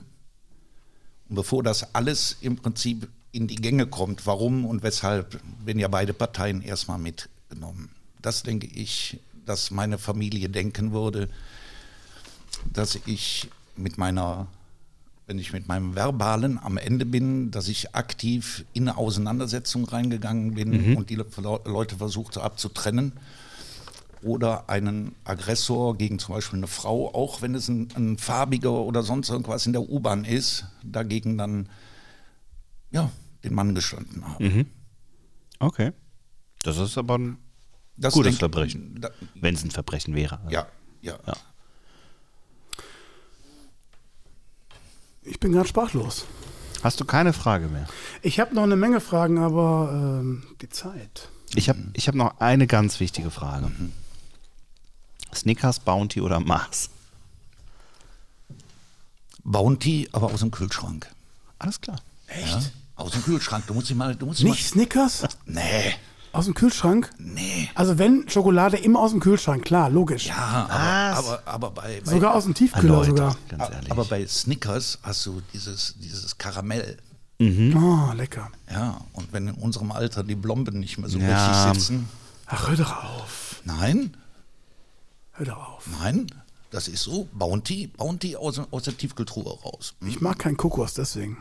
Und 1.27 1.35
bevor 1.35 1.63
das 1.63 1.95
alles 1.95 2.37
im 2.41 2.55
Prinzip 2.55 3.07
in 3.31 3.47
die 3.47 3.55
Gänge 3.55 3.87
kommt, 3.87 4.27
warum 4.27 4.63
und 4.63 4.83
weshalb, 4.83 5.39
werden 5.65 5.79
ja 5.79 5.87
beide 5.87 6.13
Parteien 6.13 6.61
erstmal 6.61 6.99
mitgenommen. 6.99 7.89
Das 8.21 8.43
denke 8.43 8.67
ich, 8.67 9.19
dass 9.43 9.71
meine 9.71 9.97
Familie 9.97 10.49
denken 10.49 10.91
würde, 10.91 11.27
dass 12.71 12.99
ich 13.07 13.49
mit 13.75 13.97
meiner, 13.97 14.45
wenn 15.25 15.39
ich 15.39 15.51
mit 15.51 15.67
meinem 15.67 15.95
Verbalen 15.95 16.59
am 16.59 16.77
Ende 16.77 17.07
bin, 17.07 17.49
dass 17.49 17.69
ich 17.69 17.95
aktiv 17.95 18.65
in 18.73 18.87
eine 18.87 18.99
Auseinandersetzung 18.99 19.85
reingegangen 19.85 20.53
bin 20.53 20.95
und 20.95 21.09
die 21.09 21.15
Le- 21.15 21.25
Leute 21.65 21.97
versuchte 21.97 22.43
abzutrennen. 22.43 23.13
Oder 24.25 24.69
einen 24.71 25.13
Aggressor 25.23 25.95
gegen 25.97 26.17
zum 26.17 26.33
Beispiel 26.33 26.57
eine 26.57 26.65
Frau, 26.67 27.13
auch 27.13 27.43
wenn 27.43 27.53
es 27.53 27.67
ein, 27.67 27.89
ein 27.95 28.17
farbiger 28.17 28.71
oder 28.71 29.03
sonst 29.03 29.29
irgendwas 29.29 29.67
in 29.67 29.73
der 29.73 29.83
U-Bahn 29.87 30.25
ist, 30.25 30.65
dagegen 30.83 31.37
dann 31.37 31.69
ja, 32.89 33.11
den 33.43 33.53
Mann 33.53 33.75
gestanden 33.75 34.27
habe. 34.27 34.65
Okay. 35.59 35.91
Das 36.63 36.77
ist 36.79 36.97
aber 36.97 37.19
ein 37.19 37.37
Das 37.97 38.13
gutes 38.15 38.31
denk- 38.31 38.39
Verbrechen. 38.39 38.97
Da, 38.99 39.09
wenn 39.35 39.53
es 39.53 39.63
ein 39.63 39.69
Verbrechen 39.69 40.15
wäre. 40.15 40.39
ja, 40.49 40.65
ja. 41.01 41.19
Ja. 41.27 41.33
Ich 45.21 45.39
bin 45.39 45.51
gerade 45.51 45.67
sprachlos. 45.67 46.25
Hast 46.83 46.99
du 46.99 47.05
keine 47.05 47.33
Frage 47.33 47.67
mehr? 47.67 47.87
Ich 48.21 48.39
habe 48.39 48.53
noch 48.55 48.63
eine 48.63 48.75
Menge 48.75 49.01
Fragen, 49.01 49.37
aber 49.39 49.89
ähm, 50.21 50.43
die 50.61 50.69
Zeit. 50.69 51.29
Ich 51.55 51.69
habe 51.69 51.79
ich 51.93 52.07
hab 52.07 52.15
noch 52.15 52.39
eine 52.39 52.67
ganz 52.67 52.99
wichtige 52.99 53.31
Frage. 53.31 53.71
Snickers, 55.35 55.79
Bounty 55.79 56.21
oder 56.21 56.39
Mars? 56.39 56.89
Bounty, 59.43 60.09
aber 60.11 60.27
aus 60.27 60.39
dem 60.39 60.51
Kühlschrank. 60.51 61.07
Alles 61.59 61.79
klar. 61.81 61.97
Ja? 62.29 62.59
Aus 62.95 63.11
dem 63.11 63.23
Kühlschrank. 63.23 63.65
Du 63.67 63.73
musst 63.73 63.89
dich 63.89 63.95
mal, 63.95 64.15
du 64.15 64.25
musst 64.25 64.43
Nicht 64.43 64.65
Snickers? 64.67 65.21
mal. 65.23 65.29
Nee, 65.45 65.95
Aus 66.31 66.45
dem 66.45 66.53
Kühlschrank? 66.53 67.09
nee. 67.17 67.69
Also 67.75 67.97
wenn 67.97 68.27
Schokolade 68.29 68.77
immer 68.77 68.99
aus 69.01 69.11
dem 69.11 69.19
Kühlschrank, 69.19 69.63
klar, 69.65 69.89
logisch. 69.89 70.25
Ja, 70.27 70.67
aber, 70.69 71.17
aber, 71.17 71.41
aber 71.45 71.71
bei, 71.71 72.01
bei 72.03 72.11
Sogar 72.11 72.33
aus 72.35 72.45
dem 72.45 72.53
Tiefkühler 72.53 72.95
Leute, 72.95 73.09
sogar. 73.09 73.37
ganz 73.49 73.69
ehrlich. 73.73 73.91
aber 73.91 74.05
bei 74.05 74.25
Snickers 74.25 74.99
hast 75.03 75.25
du 75.25 75.41
dieses, 75.53 75.95
dieses 75.99 76.37
Karamell. 76.37 76.97
Oh, 77.39 78.11
lecker. 78.15 78.49
Ja, 78.71 78.97
und 79.13 79.31
wenn 79.33 79.49
in 79.49 79.55
unserem 79.55 79.91
Alter 79.91 80.23
die 80.23 80.35
Blomben 80.35 80.79
nicht 80.79 80.97
mehr 80.97 81.09
so 81.09 81.19
Ja. 81.19 81.65
richtig 81.65 81.81
sitzen. 81.83 82.09
Ach, 82.47 82.69
hör 82.69 82.77
doch 82.77 83.03
auf. 83.03 83.61
Nein, 83.65 84.15
Hör 85.35 85.45
doch 85.45 85.57
auf. 85.75 85.87
nein, 85.99 86.27
das 86.71 86.87
ist 86.87 87.03
so. 87.03 87.27
Bounty, 87.33 87.87
Bounty 87.87 88.35
aus, 88.35 88.59
aus 88.71 88.83
der 88.83 88.97
Tiefkühltruhe 88.97 89.59
raus. 89.61 89.95
Ich 90.05 90.21
mag 90.21 90.39
keinen 90.39 90.57
Kokos, 90.57 90.93
deswegen. 90.93 91.37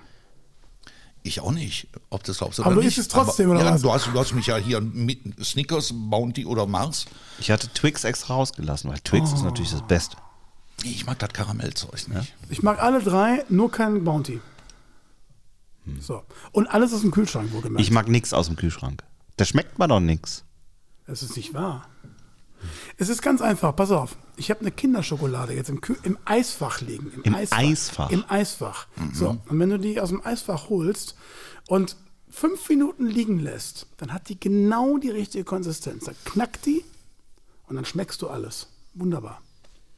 Ich 1.23 1.41
auch 1.41 1.53
nicht, 1.53 1.89
ob 2.11 2.23
das 2.25 2.39
glaubst 2.39 2.59
du 2.59 2.63
Aber 2.63 2.73
oder 2.73 2.81
du 2.83 2.87
nicht. 2.87 2.99
isst 2.99 3.09
es 3.09 3.09
trotzdem, 3.09 3.47
aber, 3.51 3.61
oder 3.61 3.69
ja, 3.69 3.75
was? 3.75 3.83
Du 3.83 3.93
hast, 3.93 4.07
du 4.07 4.19
hast 4.19 4.35
mich 4.35 4.47
ja 4.47 4.57
hier 4.57 4.81
mit 4.83 5.21
Snickers, 5.43 5.93
Bounty 5.95 6.45
oder 6.45 6.67
Mars. 6.67 7.07
Ich 7.39 7.51
hatte 7.51 7.69
Twix 7.73 8.05
extra 8.05 8.35
rausgelassen, 8.35 8.91
weil 8.91 8.99
Twix 9.01 9.33
ist 9.33 9.43
natürlich 9.43 9.71
das 9.71 9.87
Beste. 9.87 10.17
Ich 10.83 11.07
mag 11.07 11.19
das 11.21 11.31
Karamellzeug 11.31 12.09
nicht. 12.09 12.35
Ich 12.51 12.63
mag 12.63 12.83
alle 12.83 13.01
drei, 13.03 13.45
nur 13.49 13.71
keinen 13.71 14.05
Bounty. 14.05 14.41
So. 16.01 16.23
Und 16.53 16.67
alles 16.67 16.93
aus 16.93 17.01
dem 17.03 17.11
Kühlschrank, 17.11 17.53
wohlgemerkt. 17.53 17.81
Ich 17.81 17.91
mag 17.91 18.09
nichts 18.09 18.35
aus 18.35 18.47
dem 18.49 18.57
Kühlschrank. 18.57 19.03
Da 19.37 19.45
schmeckt 19.45 19.79
man 19.79 19.89
doch 19.89 20.01
nichts. 20.01 20.45
Das 21.07 21.23
ist 21.23 21.37
nicht 21.37 21.55
wahr. 21.55 21.89
Es 22.97 23.09
ist 23.09 23.23
ganz 23.23 23.41
einfach, 23.43 23.75
pass 23.77 23.91
auf. 23.91 24.17
Ich 24.37 24.51
habe 24.51 24.61
eine 24.61 24.71
Kinderschokolade 24.71 25.55
jetzt 25.55 25.69
im, 25.69 25.81
Kühl 25.81 25.97
im 26.03 26.19
Eisfach 26.25 26.81
liegen. 26.81 27.13
Im 27.23 27.35
Eisfach? 27.35 28.11
Im 28.11 28.25
Eisfach. 28.29 28.87
So, 29.13 29.37
und 29.49 29.59
wenn 29.59 29.71
du 29.71 29.79
die 29.79 30.01
aus 30.01 30.09
dem 30.09 30.25
Eisfach 30.25 30.69
holst 30.69 31.15
und 31.69 31.97
fünf 32.29 32.69
Minuten 32.69 33.07
liegen 33.07 33.39
lässt, 33.39 33.87
dann 33.99 34.13
hat 34.13 34.29
die 34.29 34.39
genau 34.39 34.99
die 34.99 35.11
richtige 35.11 35.45
Konsistenz. 35.45 36.05
Dann 36.05 36.17
knackt 36.25 36.67
die 36.67 36.85
und 37.69 37.77
dann 37.77 37.85
schmeckst 37.85 38.21
du 38.23 38.29
alles. 38.29 38.69
Wunderbar. 38.95 39.41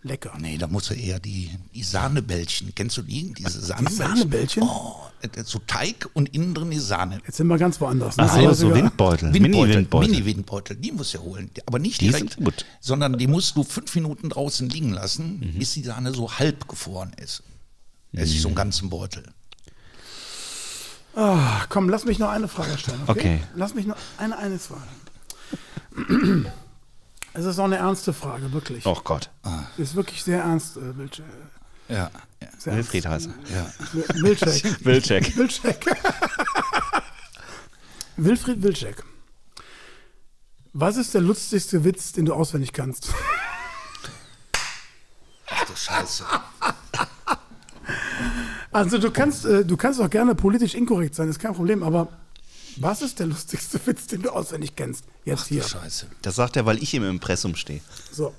Lecker. 0.07 0.33
Nee, 0.39 0.57
da 0.59 0.66
musst 0.66 0.91
du 0.91 0.95
eher 0.95 1.20
die, 1.20 1.51
die 1.74 1.83
Sahnebällchen. 1.83 2.74
Kennst 2.74 2.97
du 2.97 3.03
die? 3.03 3.33
Diese 3.35 3.61
Sahnebällchen? 3.61 3.97
Sahnebällchen? 4.07 4.62
Oh, 4.62 4.95
so 5.45 5.59
Teig 5.66 6.09
und 6.15 6.33
innen 6.35 6.55
drin 6.55 6.70
die 6.70 6.78
Sahne. 6.78 7.20
Jetzt 7.27 7.37
sind 7.37 7.47
wir 7.49 7.59
ganz 7.59 7.81
woanders. 7.81 8.16
ne? 8.16 8.24
Ach 8.28 8.35
so, 8.37 8.53
so 8.53 8.74
Windbeutel. 8.74 9.33
Windbeutel, 9.35 9.41
Mini-Windbeutel. 9.66 10.11
Mini-Windbeutel, 10.11 10.77
die 10.77 10.93
musst 10.93 11.15
du 11.15 11.20
holen. 11.20 11.51
Aber 11.66 11.78
nicht 11.78 12.01
Die 12.01 12.07
direkt, 12.09 12.37
sondern 12.81 13.19
die 13.19 13.27
musst 13.27 13.57
du 13.57 13.65
fünf 13.65 13.95
Minuten 13.95 14.28
draußen 14.28 14.69
liegen 14.69 14.93
lassen, 14.93 15.41
Mhm. 15.41 15.59
bis 15.59 15.73
die 15.74 15.83
Sahne 15.83 16.12
so 16.15 16.33
halb 16.39 16.69
gefroren 16.69 17.12
ist. 17.23 17.43
Es 18.12 18.31
ist 18.31 18.43
so 18.43 18.49
einen 18.49 18.55
ganzen 18.55 18.89
Beutel. 18.89 19.24
Ah, 21.15 21.65
komm, 21.70 21.89
lass 21.89 22.05
mich 22.05 22.19
noch 22.19 22.28
eine 22.28 22.47
Frage 22.49 22.77
stellen. 22.78 23.01
Okay. 23.07 23.19
Okay. 23.20 23.41
Lass 23.55 23.74
mich 23.74 23.87
noch 23.87 23.97
eine, 24.19 24.37
eine 24.39 24.59
Frage. 24.59 24.83
Es 27.37 27.45
ist 27.45 27.59
auch 27.59 27.65
eine 27.65 27.77
ernste 27.77 28.15
Frage, 28.15 28.53
wirklich. 28.53 28.87
Oh 28.87 28.99
Gott. 29.05 29.31
Ist 29.77 29.95
wirklich 29.95 30.23
sehr 30.23 30.41
ernst, 30.43 30.79
äh, 30.79 30.97
Wild, 30.97 31.23
äh, 31.89 31.95
Ja, 31.95 32.11
ja. 32.41 32.49
Wilfried 32.77 33.07
heißt 33.07 33.29
ja. 33.55 33.73
Wildcheck. 34.23 34.85
Wildcheck. 34.85 35.37
Wildcheck. 35.37 35.87
Wilfried 38.17 38.63
Wildcheck. 38.63 39.03
Was 40.73 40.97
ist 40.97 41.13
der 41.15 41.21
lustigste 41.21 41.85
Witz, 41.85 42.13
den 42.13 42.25
du 42.25 42.35
auswendig 42.35 42.73
kannst? 42.73 43.13
Ach 45.49 45.65
du 45.65 45.77
Scheiße. 45.77 46.25
Also 48.73 48.99
du 48.99 49.11
kannst, 49.11 49.47
äh, 49.47 49.65
du 49.65 49.79
kannst 49.79 50.03
auch 50.03 50.11
gerne 50.11 50.35
politisch 50.35 50.75
inkorrekt 50.75 51.15
sein, 51.15 51.31
ist 51.31 51.39
kein 51.39 51.55
Problem, 51.55 51.83
aber 51.83 52.09
was 52.77 53.03
ist 53.03 53.19
der 53.19 53.27
lustigste 53.27 53.81
Witz, 53.86 54.07
den 54.07 54.23
du 54.23 54.31
auswendig 54.31 54.77
kennst? 54.77 55.05
Jetzt 55.24 55.40
Ach 55.43 55.48
du 55.48 55.55
hier. 55.55 55.62
Scheiße. 55.62 56.07
Das 56.23 56.36
sagt 56.36 56.57
er, 56.57 56.66
weil 56.66 56.82
ich 56.82 56.94
im 56.94 57.09
Impressum 57.09 57.57
stehe. 57.57 57.81
So. 58.12 58.35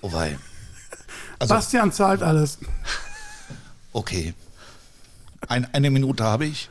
Oh 0.00 0.12
wei. 0.12 0.38
Also, 1.38 1.54
Bastian 1.54 1.92
zahlt 1.92 2.22
alles. 2.22 2.58
okay. 3.92 4.34
Ein, 5.48 5.72
eine 5.74 5.90
Minute 5.90 6.24
habe 6.24 6.46
ich. 6.46 6.70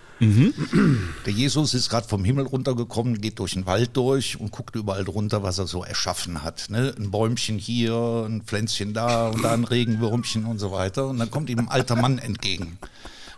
Der 1.26 1.34
Jesus 1.34 1.74
ist 1.74 1.90
gerade 1.90 2.08
vom 2.08 2.24
Himmel 2.24 2.46
runtergekommen, 2.46 3.20
geht 3.20 3.40
durch 3.40 3.54
den 3.54 3.66
Wald 3.66 3.98
durch 3.98 4.40
und 4.40 4.52
guckt 4.52 4.76
überall 4.76 5.04
drunter, 5.04 5.44
was 5.44 5.58
er 5.58 5.68
so 5.68 5.84
erschaffen 5.84 6.42
hat. 6.42 6.70
Ne? 6.70 6.96
Ein 6.98 7.12
Bäumchen 7.12 7.58
hier, 7.58 8.26
ein 8.26 8.42
Pflänzchen 8.44 8.94
da 8.94 9.28
und 9.28 9.44
da 9.44 9.52
ein 9.52 9.66
Regenwürmchen 9.66 10.46
und 10.46 10.58
so 10.60 10.72
weiter. 10.72 11.08
Und 11.08 11.20
dann 11.20 11.30
kommt 11.30 11.50
ihm 11.50 11.60
ein 11.60 11.68
alter 11.68 11.98
Mann 11.98 12.18
entgegen. 12.18 12.78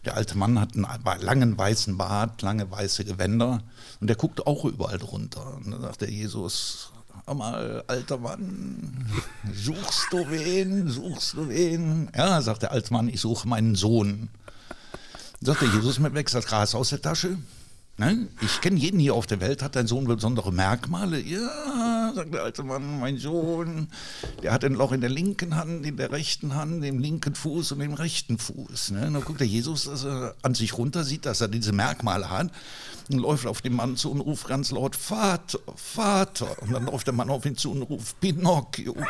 Der 0.07 0.15
alte 0.15 0.37
Mann 0.37 0.57
hat 0.57 0.73
einen 0.73 0.87
langen 1.19 1.57
weißen 1.57 1.97
Bart, 1.97 2.41
lange 2.41 2.71
weiße 2.71 3.03
Gewänder 3.03 3.61
und 3.99 4.07
der 4.07 4.15
guckt 4.15 4.47
auch 4.47 4.63
überall 4.63 4.97
drunter. 4.97 5.57
Und 5.57 5.69
dann 5.69 5.81
sagt 5.81 5.99
der 5.99 6.09
Jesus, 6.09 6.93
hör 7.25 7.33
mal, 7.33 7.83
alter 7.87 8.17
Mann, 8.17 9.05
suchst 9.53 10.07
du 10.11 10.29
wen, 10.29 10.87
suchst 10.87 11.33
du 11.33 11.49
wen? 11.49 12.09
Ja, 12.15 12.41
sagt 12.41 12.61
der 12.61 12.71
alte 12.71 12.93
Mann, 12.93 13.09
ich 13.09 13.19
suche 13.19 13.49
meinen 13.49 13.75
Sohn. 13.75 14.29
Sagt 15.41 15.61
der 15.61 15.67
Jesus 15.67 15.99
mit 15.99 16.13
wächst 16.13 16.35
das 16.35 16.45
Gras 16.45 16.73
aus 16.73 16.87
der 16.87 17.01
Tasche. 17.01 17.37
Ne? 17.99 18.27
Ich 18.41 18.61
kenne 18.61 18.77
jeden 18.79 18.99
hier 18.99 19.15
auf 19.15 19.25
der 19.25 19.41
Welt, 19.41 19.63
hat 19.63 19.75
dein 19.75 19.87
Sohn 19.87 20.05
besondere 20.05 20.53
Merkmale? 20.53 21.19
Ja, 21.19 22.13
sagt 22.13 22.31
der 22.31 22.43
alte 22.43 22.61
Mann, 22.61 22.99
mein 22.99 23.17
Sohn, 23.17 23.87
der 24.43 24.53
hat 24.53 24.63
ein 24.63 24.75
Loch 24.75 24.91
in 24.91 25.01
der 25.01 25.09
linken 25.09 25.55
Hand, 25.55 25.83
in 25.83 25.97
der 25.97 26.11
rechten 26.11 26.53
Hand, 26.53 26.85
im 26.85 26.99
linken 26.99 27.33
Fuß 27.33 27.71
und 27.71 27.81
im 27.81 27.95
rechten 27.95 28.37
Fuß. 28.37 28.91
Ne? 28.91 29.01
Dann 29.01 29.23
guckt 29.23 29.39
der 29.39 29.47
Jesus, 29.47 29.85
dass 29.85 30.05
er 30.05 30.35
an 30.43 30.53
sich 30.53 30.77
runter 30.77 31.03
sieht, 31.03 31.25
dass 31.25 31.41
er 31.41 31.47
diese 31.47 31.71
Merkmale 31.71 32.29
hat 32.29 32.51
und 33.09 33.17
läuft 33.17 33.47
auf 33.47 33.63
den 33.63 33.73
Mann 33.73 33.95
zu 33.95 34.11
und 34.11 34.21
ruft 34.21 34.47
ganz 34.47 34.69
laut, 34.69 34.95
Vater, 34.95 35.57
Vater. 35.75 36.61
Und 36.61 36.73
dann 36.73 36.85
läuft 36.85 37.07
der 37.07 37.15
Mann 37.15 37.31
auf 37.31 37.47
ihn 37.47 37.57
zu 37.57 37.71
und 37.71 37.81
ruft, 37.81 38.19
Pinocchio, 38.19 38.93
Pinocchio. 38.93 39.07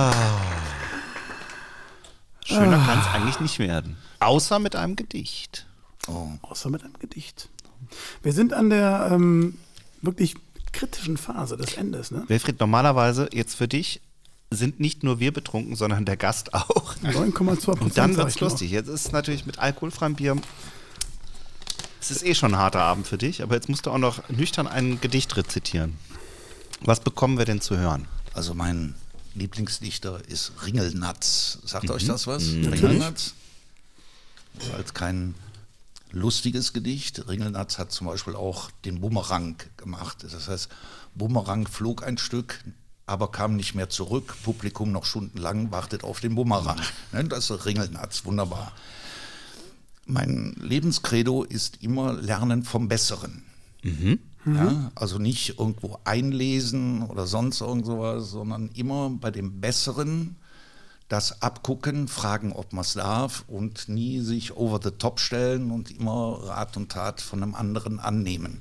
Schöner 2.50 2.84
kann 2.84 2.98
es 3.00 3.06
eigentlich 3.06 3.40
nicht 3.40 3.58
werden. 3.58 3.96
Außer 4.18 4.58
mit 4.58 4.76
einem 4.76 4.96
Gedicht. 4.96 5.66
Außer 6.42 6.70
mit 6.70 6.82
einem 6.82 6.98
Gedicht. 6.98 7.48
Wir 8.22 8.32
sind 8.32 8.52
an 8.52 8.70
der 8.70 9.08
ähm, 9.12 9.58
wirklich 10.02 10.34
kritischen 10.72 11.16
Phase 11.16 11.56
des 11.56 11.74
Endes, 11.74 12.10
ne? 12.10 12.24
Wilfried, 12.28 12.60
normalerweise 12.60 13.28
jetzt 13.32 13.54
für 13.54 13.68
dich 13.68 14.00
sind 14.50 14.80
nicht 14.80 15.04
nur 15.04 15.20
wir 15.20 15.32
betrunken, 15.32 15.76
sondern 15.76 16.04
der 16.04 16.16
Gast 16.16 16.54
auch. 16.54 16.96
9,2 17.02 17.34
Prozent. 17.34 17.80
Und 17.82 17.98
dann 17.98 18.16
wird's 18.16 18.40
lustig. 18.40 18.70
Jetzt 18.70 18.88
ist 18.88 19.06
es 19.06 19.12
natürlich 19.12 19.46
mit 19.46 19.58
alkoholfreiem 19.58 20.16
Bier. 20.16 20.36
Es 22.00 22.10
ist 22.10 22.24
eh 22.24 22.34
schon 22.34 22.54
ein 22.54 22.60
harter 22.60 22.80
Abend 22.80 23.06
für 23.06 23.18
dich, 23.18 23.42
aber 23.42 23.54
jetzt 23.54 23.68
musst 23.68 23.86
du 23.86 23.90
auch 23.90 23.98
noch 23.98 24.28
nüchtern 24.28 24.66
ein 24.66 25.00
Gedicht 25.00 25.36
rezitieren. 25.36 25.96
Was 26.80 27.00
bekommen 27.00 27.38
wir 27.38 27.44
denn 27.44 27.60
zu 27.60 27.76
hören? 27.76 28.08
Also 28.34 28.54
mein 28.54 28.94
Lieblingsdichter 29.34 30.20
ist 30.28 30.52
Ringelnatz. 30.64 31.58
Sagt 31.64 31.84
Mhm. 31.84 31.90
euch 31.90 32.06
das 32.06 32.26
was? 32.26 32.42
Ringelnatz? 32.44 33.34
Das 34.54 34.66
ist 34.66 34.74
als 34.74 34.94
kein 34.94 35.34
lustiges 36.10 36.72
Gedicht. 36.72 37.28
Ringelnatz 37.28 37.78
hat 37.78 37.92
zum 37.92 38.08
Beispiel 38.08 38.34
auch 38.34 38.70
den 38.84 39.00
Bumerang 39.00 39.56
gemacht. 39.76 40.18
Das 40.22 40.48
heißt, 40.48 40.68
Bumerang 41.14 41.66
flog 41.68 42.02
ein 42.04 42.18
Stück, 42.18 42.62
aber 43.06 43.30
kam 43.30 43.54
nicht 43.56 43.74
mehr 43.74 43.88
zurück. 43.88 44.34
Publikum 44.42 44.90
noch 44.90 45.04
stundenlang 45.04 45.70
wartet 45.70 46.02
auf 46.04 46.20
den 46.20 46.34
Bumerang. 46.34 46.80
Ne, 47.12 47.24
Das 47.24 47.48
ist 47.50 47.64
Ringelnatz, 47.64 48.24
wunderbar. 48.24 48.72
Mein 50.06 50.54
Lebenskredo 50.60 51.44
ist 51.44 51.82
immer 51.82 52.14
Lernen 52.14 52.64
vom 52.64 52.88
Besseren. 52.88 53.44
Ja, 54.46 54.90
also 54.94 55.18
nicht 55.18 55.58
irgendwo 55.58 55.98
einlesen 56.04 57.02
oder 57.02 57.26
sonst 57.26 57.60
irgend 57.60 57.84
sowas, 57.84 58.30
sondern 58.30 58.70
immer 58.74 59.10
bei 59.10 59.30
dem 59.30 59.60
Besseren 59.60 60.36
das 61.10 61.42
abgucken, 61.42 62.06
fragen, 62.06 62.52
ob 62.52 62.72
man 62.72 62.82
es 62.82 62.94
darf 62.94 63.44
und 63.48 63.88
nie 63.88 64.20
sich 64.20 64.56
over 64.56 64.80
the 64.82 64.92
top 64.92 65.18
stellen 65.18 65.72
und 65.72 65.90
immer 65.90 66.38
Rat 66.44 66.76
und 66.76 66.92
Tat 66.92 67.20
von 67.20 67.42
einem 67.42 67.54
anderen 67.54 67.98
annehmen. 67.98 68.60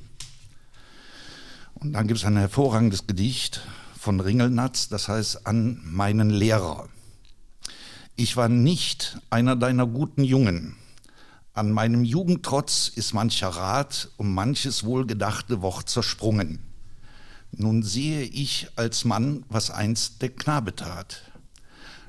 Und 1.76 1.94
dann 1.94 2.08
gibt 2.08 2.20
es 2.20 2.26
ein 2.26 2.36
hervorragendes 2.36 3.06
Gedicht 3.06 3.62
von 3.98 4.20
Ringelnatz, 4.20 4.90
das 4.90 5.08
heißt 5.08 5.46
an 5.46 5.80
meinen 5.86 6.32
Lehrer. 6.32 6.90
Ich 8.16 8.36
war 8.36 8.50
nicht 8.50 9.20
einer 9.30 9.56
deiner 9.56 9.86
guten 9.86 10.24
Jungen. 10.24 10.76
An 11.54 11.72
meinem 11.72 12.04
Jugendtrotz 12.04 12.92
ist 12.96 13.14
mancher 13.14 13.50
Rat 13.50 14.10
um 14.18 14.34
manches 14.34 14.84
wohlgedachte 14.84 15.62
Wort 15.62 15.90
zersprungen. 15.90 16.60
Nun 17.52 17.82
sehe 17.82 18.24
ich 18.24 18.68
als 18.76 19.04
Mann, 19.04 19.44
was 19.50 19.72
einst 19.72 20.22
der 20.22 20.30
Knabe 20.30 20.76
tat. 20.76 21.24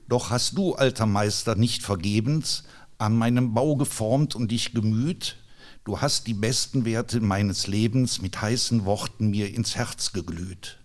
Doch 0.09 0.31
hast 0.31 0.59
du, 0.59 0.75
alter 0.75 1.07
Meister, 1.07 1.55
nicht 1.55 1.83
vergebens 1.83 2.65
an 2.99 3.17
meinem 3.17 3.55
Bau 3.55 3.77
geformt 3.77 4.35
und 4.35 4.51
dich 4.51 4.75
gemüht, 4.75 5.37
du 5.85 6.01
hast 6.01 6.27
die 6.27 6.35
besten 6.35 6.85
Werte 6.85 7.21
meines 7.21 7.67
Lebens 7.67 8.21
mit 8.21 8.43
heißen 8.43 8.85
Worten 8.85 9.31
mir 9.31 9.55
ins 9.55 9.75
Herz 9.75 10.12
geglüht. 10.12 10.79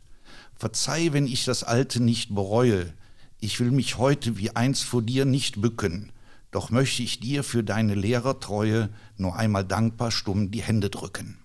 Verzeih, 0.56 1.10
wenn 1.12 1.28
ich 1.28 1.44
das 1.44 1.64
Alte 1.64 2.02
nicht 2.02 2.34
bereue, 2.34 2.94
ich 3.42 3.60
will 3.60 3.72
mich 3.72 3.98
heute 3.98 4.38
wie 4.38 4.56
einst 4.56 4.86
vor 4.86 5.02
dir 5.02 5.26
nicht 5.26 5.60
bücken, 5.60 6.14
doch 6.56 6.70
möchte 6.70 7.04
ich 7.04 7.20
dir 7.20 7.44
für 7.44 7.66
deine 7.66 7.96
Lehrertreue 7.96 8.88
nur 9.18 9.36
einmal 9.36 9.66
dankbar 9.66 10.10
stumm 10.10 10.52
die 10.52 10.62
Hände 10.62 10.90
drücken. 10.90 11.38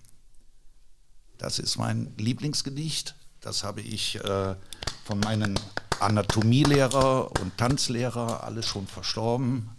Das 1.37 1.59
ist 1.59 1.77
mein 1.77 2.13
Lieblingsgedicht. 2.17 3.15
Das 3.41 3.65
habe 3.65 3.81
ich 3.81 4.23
äh, 4.23 4.55
von 5.03 5.19
meinen 5.19 5.59
Anatomielehrer 5.99 7.29
und 7.41 7.57
Tanzlehrer 7.57 8.45
alle 8.45 8.63
schon 8.63 8.87
verstorben. 8.87 9.71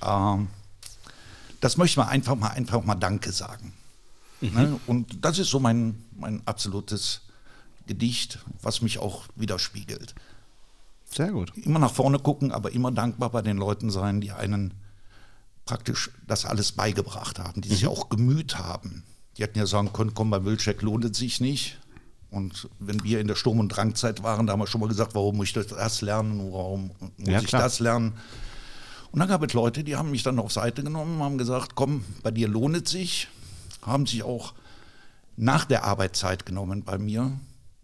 Ähm, 0.00 0.48
das 1.60 1.76
möchte 1.76 2.00
man 2.00 2.08
einfach 2.08 2.36
mal 2.36 2.48
einfach 2.48 2.82
mal 2.82 2.94
Danke 2.94 3.32
sagen. 3.32 3.74
Ne? 4.40 4.80
Und 4.86 5.22
das 5.22 5.38
ist 5.38 5.50
so 5.50 5.60
mein, 5.60 6.06
mein 6.16 6.40
absolutes 6.46 7.20
Gedicht, 7.86 8.38
was 8.62 8.80
mich 8.80 8.98
auch 8.98 9.24
widerspiegelt. 9.36 10.14
Sehr 11.12 11.32
gut. 11.32 11.52
Immer 11.56 11.80
nach 11.80 11.92
vorne 11.92 12.18
gucken, 12.18 12.52
aber 12.52 12.72
immer 12.72 12.92
dankbar 12.92 13.30
bei 13.30 13.42
den 13.42 13.56
Leuten 13.56 13.90
sein, 13.90 14.20
die 14.20 14.32
einen 14.32 14.74
praktisch 15.64 16.10
das 16.26 16.46
alles 16.46 16.72
beigebracht 16.72 17.38
haben, 17.38 17.60
die 17.60 17.68
sich 17.68 17.86
auch 17.86 18.08
gemüht 18.08 18.58
haben. 18.58 19.04
Die 19.36 19.42
hätten 19.42 19.58
ja 19.58 19.66
sagen 19.66 19.92
können, 19.92 20.14
komm, 20.14 20.30
bei 20.30 20.44
Wilczek 20.44 20.82
lohnt 20.82 21.04
es 21.04 21.18
sich 21.18 21.40
nicht. 21.40 21.78
Und 22.30 22.68
wenn 22.78 23.02
wir 23.02 23.20
in 23.20 23.26
der 23.26 23.34
Sturm- 23.34 23.58
und 23.58 23.70
Drangzeit 23.70 24.22
waren, 24.22 24.46
da 24.46 24.52
haben 24.52 24.60
wir 24.60 24.66
schon 24.68 24.80
mal 24.80 24.88
gesagt, 24.88 25.14
warum 25.14 25.36
muss 25.36 25.48
ich 25.48 25.52
das 25.52 26.00
lernen, 26.00 26.52
warum 26.52 26.92
muss 27.16 27.28
Ja, 27.28 27.40
ich 27.40 27.50
das 27.50 27.80
lernen. 27.80 28.14
Und 29.10 29.18
dann 29.18 29.28
gab 29.28 29.42
es 29.42 29.52
Leute, 29.52 29.82
die 29.82 29.96
haben 29.96 30.12
mich 30.12 30.22
dann 30.22 30.38
auf 30.38 30.52
Seite 30.52 30.84
genommen, 30.84 31.20
haben 31.22 31.38
gesagt, 31.38 31.74
komm, 31.74 32.04
bei 32.22 32.30
dir 32.30 32.46
lohnt 32.46 32.76
es 32.76 32.90
sich, 32.90 33.26
haben 33.82 34.06
sich 34.06 34.22
auch 34.22 34.54
nach 35.36 35.64
der 35.64 35.84
Arbeitszeit 35.84 36.46
genommen 36.46 36.84
bei 36.84 36.98
mir. 36.98 37.32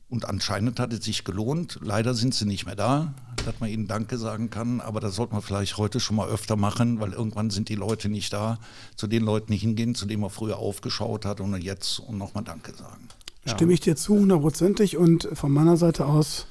Und 0.09 0.25
anscheinend 0.25 0.79
hat 0.79 0.93
es 0.93 1.05
sich 1.05 1.25
gelohnt. 1.25 1.79
Leider 1.83 2.15
sind 2.15 2.33
sie 2.35 2.45
nicht 2.45 2.65
mehr 2.65 2.77
da, 2.77 3.13
dass 3.45 3.59
man 3.59 3.69
ihnen 3.71 3.89
Danke 3.89 4.19
sagen 4.19 4.51
kann. 4.51 4.81
Aber 4.81 5.01
das 5.01 5.17
sollte 5.17 5.33
man 5.33 5.43
vielleicht 5.43 5.79
heute 5.79 5.99
schon 5.99 6.15
mal 6.17 6.29
öfter 6.29 6.55
machen, 6.57 7.01
weil 7.01 7.13
irgendwann 7.13 7.51
sind 7.51 7.69
die 7.69 7.75
Leute 7.75 8.09
nicht 8.09 8.33
da, 8.33 8.59
zu 8.95 9.09
den 9.09 9.25
Leuten 9.25 9.53
hingehen, 9.53 9.95
zu 9.97 10.07
denen 10.07 10.21
man 10.21 10.31
früher 10.31 10.59
aufgeschaut 10.59 11.25
hat 11.25 11.41
und 11.41 11.61
jetzt 11.61 11.99
und 11.99 12.19
nochmal 12.19 12.45
Danke 12.45 12.73
sagen. 12.75 13.09
Stimme 13.47 13.73
ich 13.73 13.81
dir 13.81 13.97
zu, 13.97 14.15
hundertprozentig. 14.15 14.97
Und 14.97 15.29
von 15.33 15.51
meiner 15.53 15.77
Seite 15.77 16.07
aus 16.07 16.47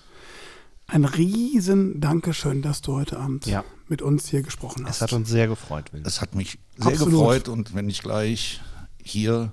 ein 0.88 1.06
riesen 1.06 2.00
Dankeschön, 2.00 2.62
dass 2.62 2.82
du 2.82 2.94
heute 2.94 3.20
Abend 3.20 3.46
Ja. 3.48 3.64
mit 3.88 4.02
uns 4.02 4.28
hier 4.28 4.44
gesprochen 4.44 4.84
Es 4.84 4.90
hast. 4.96 5.02
hat 5.02 5.14
uns 5.14 5.30
sehr 5.30 5.48
gefreut, 5.48 5.92
Will. 5.94 6.04
Es 6.06 6.22
hat 6.22 6.36
mich 6.36 6.60
sehr 6.78 6.88
Absolut. 6.92 7.14
gefreut 7.14 7.48
und 7.48 7.74
wenn 7.74 7.90
ich 7.90 8.02
gleich 8.02 8.62
hier 9.04 9.52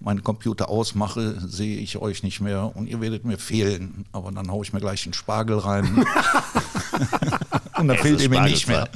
meinen 0.00 0.22
Computer 0.22 0.68
ausmache, 0.68 1.40
sehe 1.46 1.78
ich 1.78 1.96
euch 1.98 2.22
nicht 2.22 2.40
mehr 2.40 2.76
und 2.76 2.86
ihr 2.86 3.00
werdet 3.00 3.24
mir 3.24 3.38
fehlen. 3.38 4.04
Aber 4.12 4.30
dann 4.30 4.50
haue 4.50 4.64
ich 4.64 4.72
mir 4.72 4.80
gleich 4.80 5.04
den 5.04 5.14
Spargel 5.14 5.58
rein. 5.58 6.06
und 7.78 7.88
dann 7.88 7.96
fehlt 7.98 8.16
ist 8.16 8.24
ihr 8.24 8.30
mir 8.30 8.42
nicht 8.42 8.68
mehr. 8.68 8.88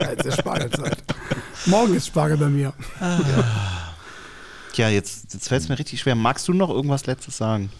Jetzt 0.00 0.26
ist 0.26 0.38
Spargelzeit. 0.38 1.02
Morgen 1.66 1.94
ist 1.94 2.06
Spargel 2.06 2.36
bei 2.36 2.48
mir. 2.48 2.72
Ja, 4.74 4.88
jetzt, 4.88 5.32
jetzt 5.32 5.48
fällt 5.48 5.62
es 5.62 5.68
mir 5.68 5.78
richtig 5.78 6.00
schwer. 6.00 6.14
Magst 6.14 6.48
du 6.48 6.52
noch 6.52 6.70
irgendwas 6.70 7.06
Letztes 7.06 7.36
sagen? 7.36 7.70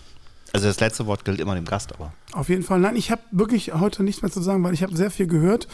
Also 0.55 0.69
das 0.69 0.79
letzte 0.79 1.07
Wort 1.07 1.25
gilt 1.25 1.41
immer 1.41 1.57
dem 1.57 1.65
Gast, 1.65 1.93
aber. 1.93 2.13
Auf 2.33 2.49
jeden 2.49 2.63
Fall. 2.63 2.79
Nein, 2.79 2.95
ich 2.95 3.11
habe 3.11 3.23
wirklich 3.33 3.75
heute 3.75 4.05
nichts 4.05 4.23
mehr 4.23 4.31
zu 4.31 4.41
sagen, 4.41 4.63
weil 4.63 4.73
ich 4.73 4.85
habe 4.85 4.97
sehr 4.97 5.11
viel 5.11 5.27
gehört, 5.27 5.67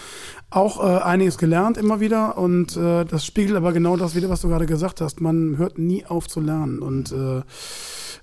auch 0.49 0.83
äh, 0.83 1.03
einiges 1.03 1.37
gelernt 1.37 1.77
immer 1.77 2.01
wieder 2.01 2.39
und 2.39 2.79
äh, 2.79 3.05
das 3.05 3.27
spiegelt 3.27 3.57
aber 3.59 3.75
genau 3.75 3.99
das 3.99 4.15
wieder, 4.15 4.31
was 4.31 4.41
du 4.41 4.49
gerade 4.49 4.65
gesagt 4.65 5.03
hast. 5.03 5.21
Man 5.21 5.59
hört 5.59 5.79
nie 5.79 6.07
auf 6.07 6.29
zu 6.29 6.41
lernen 6.41 6.79
und 6.79 7.13
äh, 7.13 7.43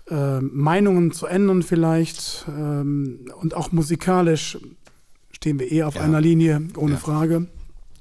äh, 0.09 0.41
Meinungen 0.41 1.11
zu 1.11 1.27
ändern 1.27 1.61
vielleicht 1.61 2.45
ähm, 2.49 3.27
und 3.39 3.53
auch 3.55 3.71
musikalisch 3.71 4.57
stehen 5.31 5.59
wir 5.59 5.71
eh 5.71 5.83
auf 5.83 5.93
Ja. 5.93 6.01
einer 6.01 6.21
Linie, 6.21 6.67
ohne 6.75 6.93
Ja. 6.93 6.97
Frage. 6.97 7.45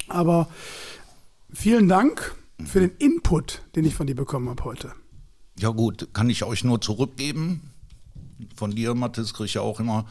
Aber 0.08 0.48
vielen 1.52 1.88
Dank 1.88 2.34
für 2.64 2.80
den 2.80 2.92
Input, 2.98 3.64
den 3.76 3.84
ich 3.84 3.94
von 3.94 4.06
dir 4.06 4.16
bekommen 4.16 4.48
habe 4.48 4.64
heute. 4.64 4.92
Ja 5.58 5.68
gut, 5.68 6.08
kann 6.14 6.30
ich 6.30 6.42
euch 6.44 6.64
nur 6.64 6.80
zurückgeben. 6.80 7.60
Von 8.56 8.72
dir, 8.72 8.94
Mathis, 8.94 9.34
kriege 9.34 9.46
ich 9.46 9.54
ja 9.54 9.62
auch 9.62 9.80
immer 9.80 10.06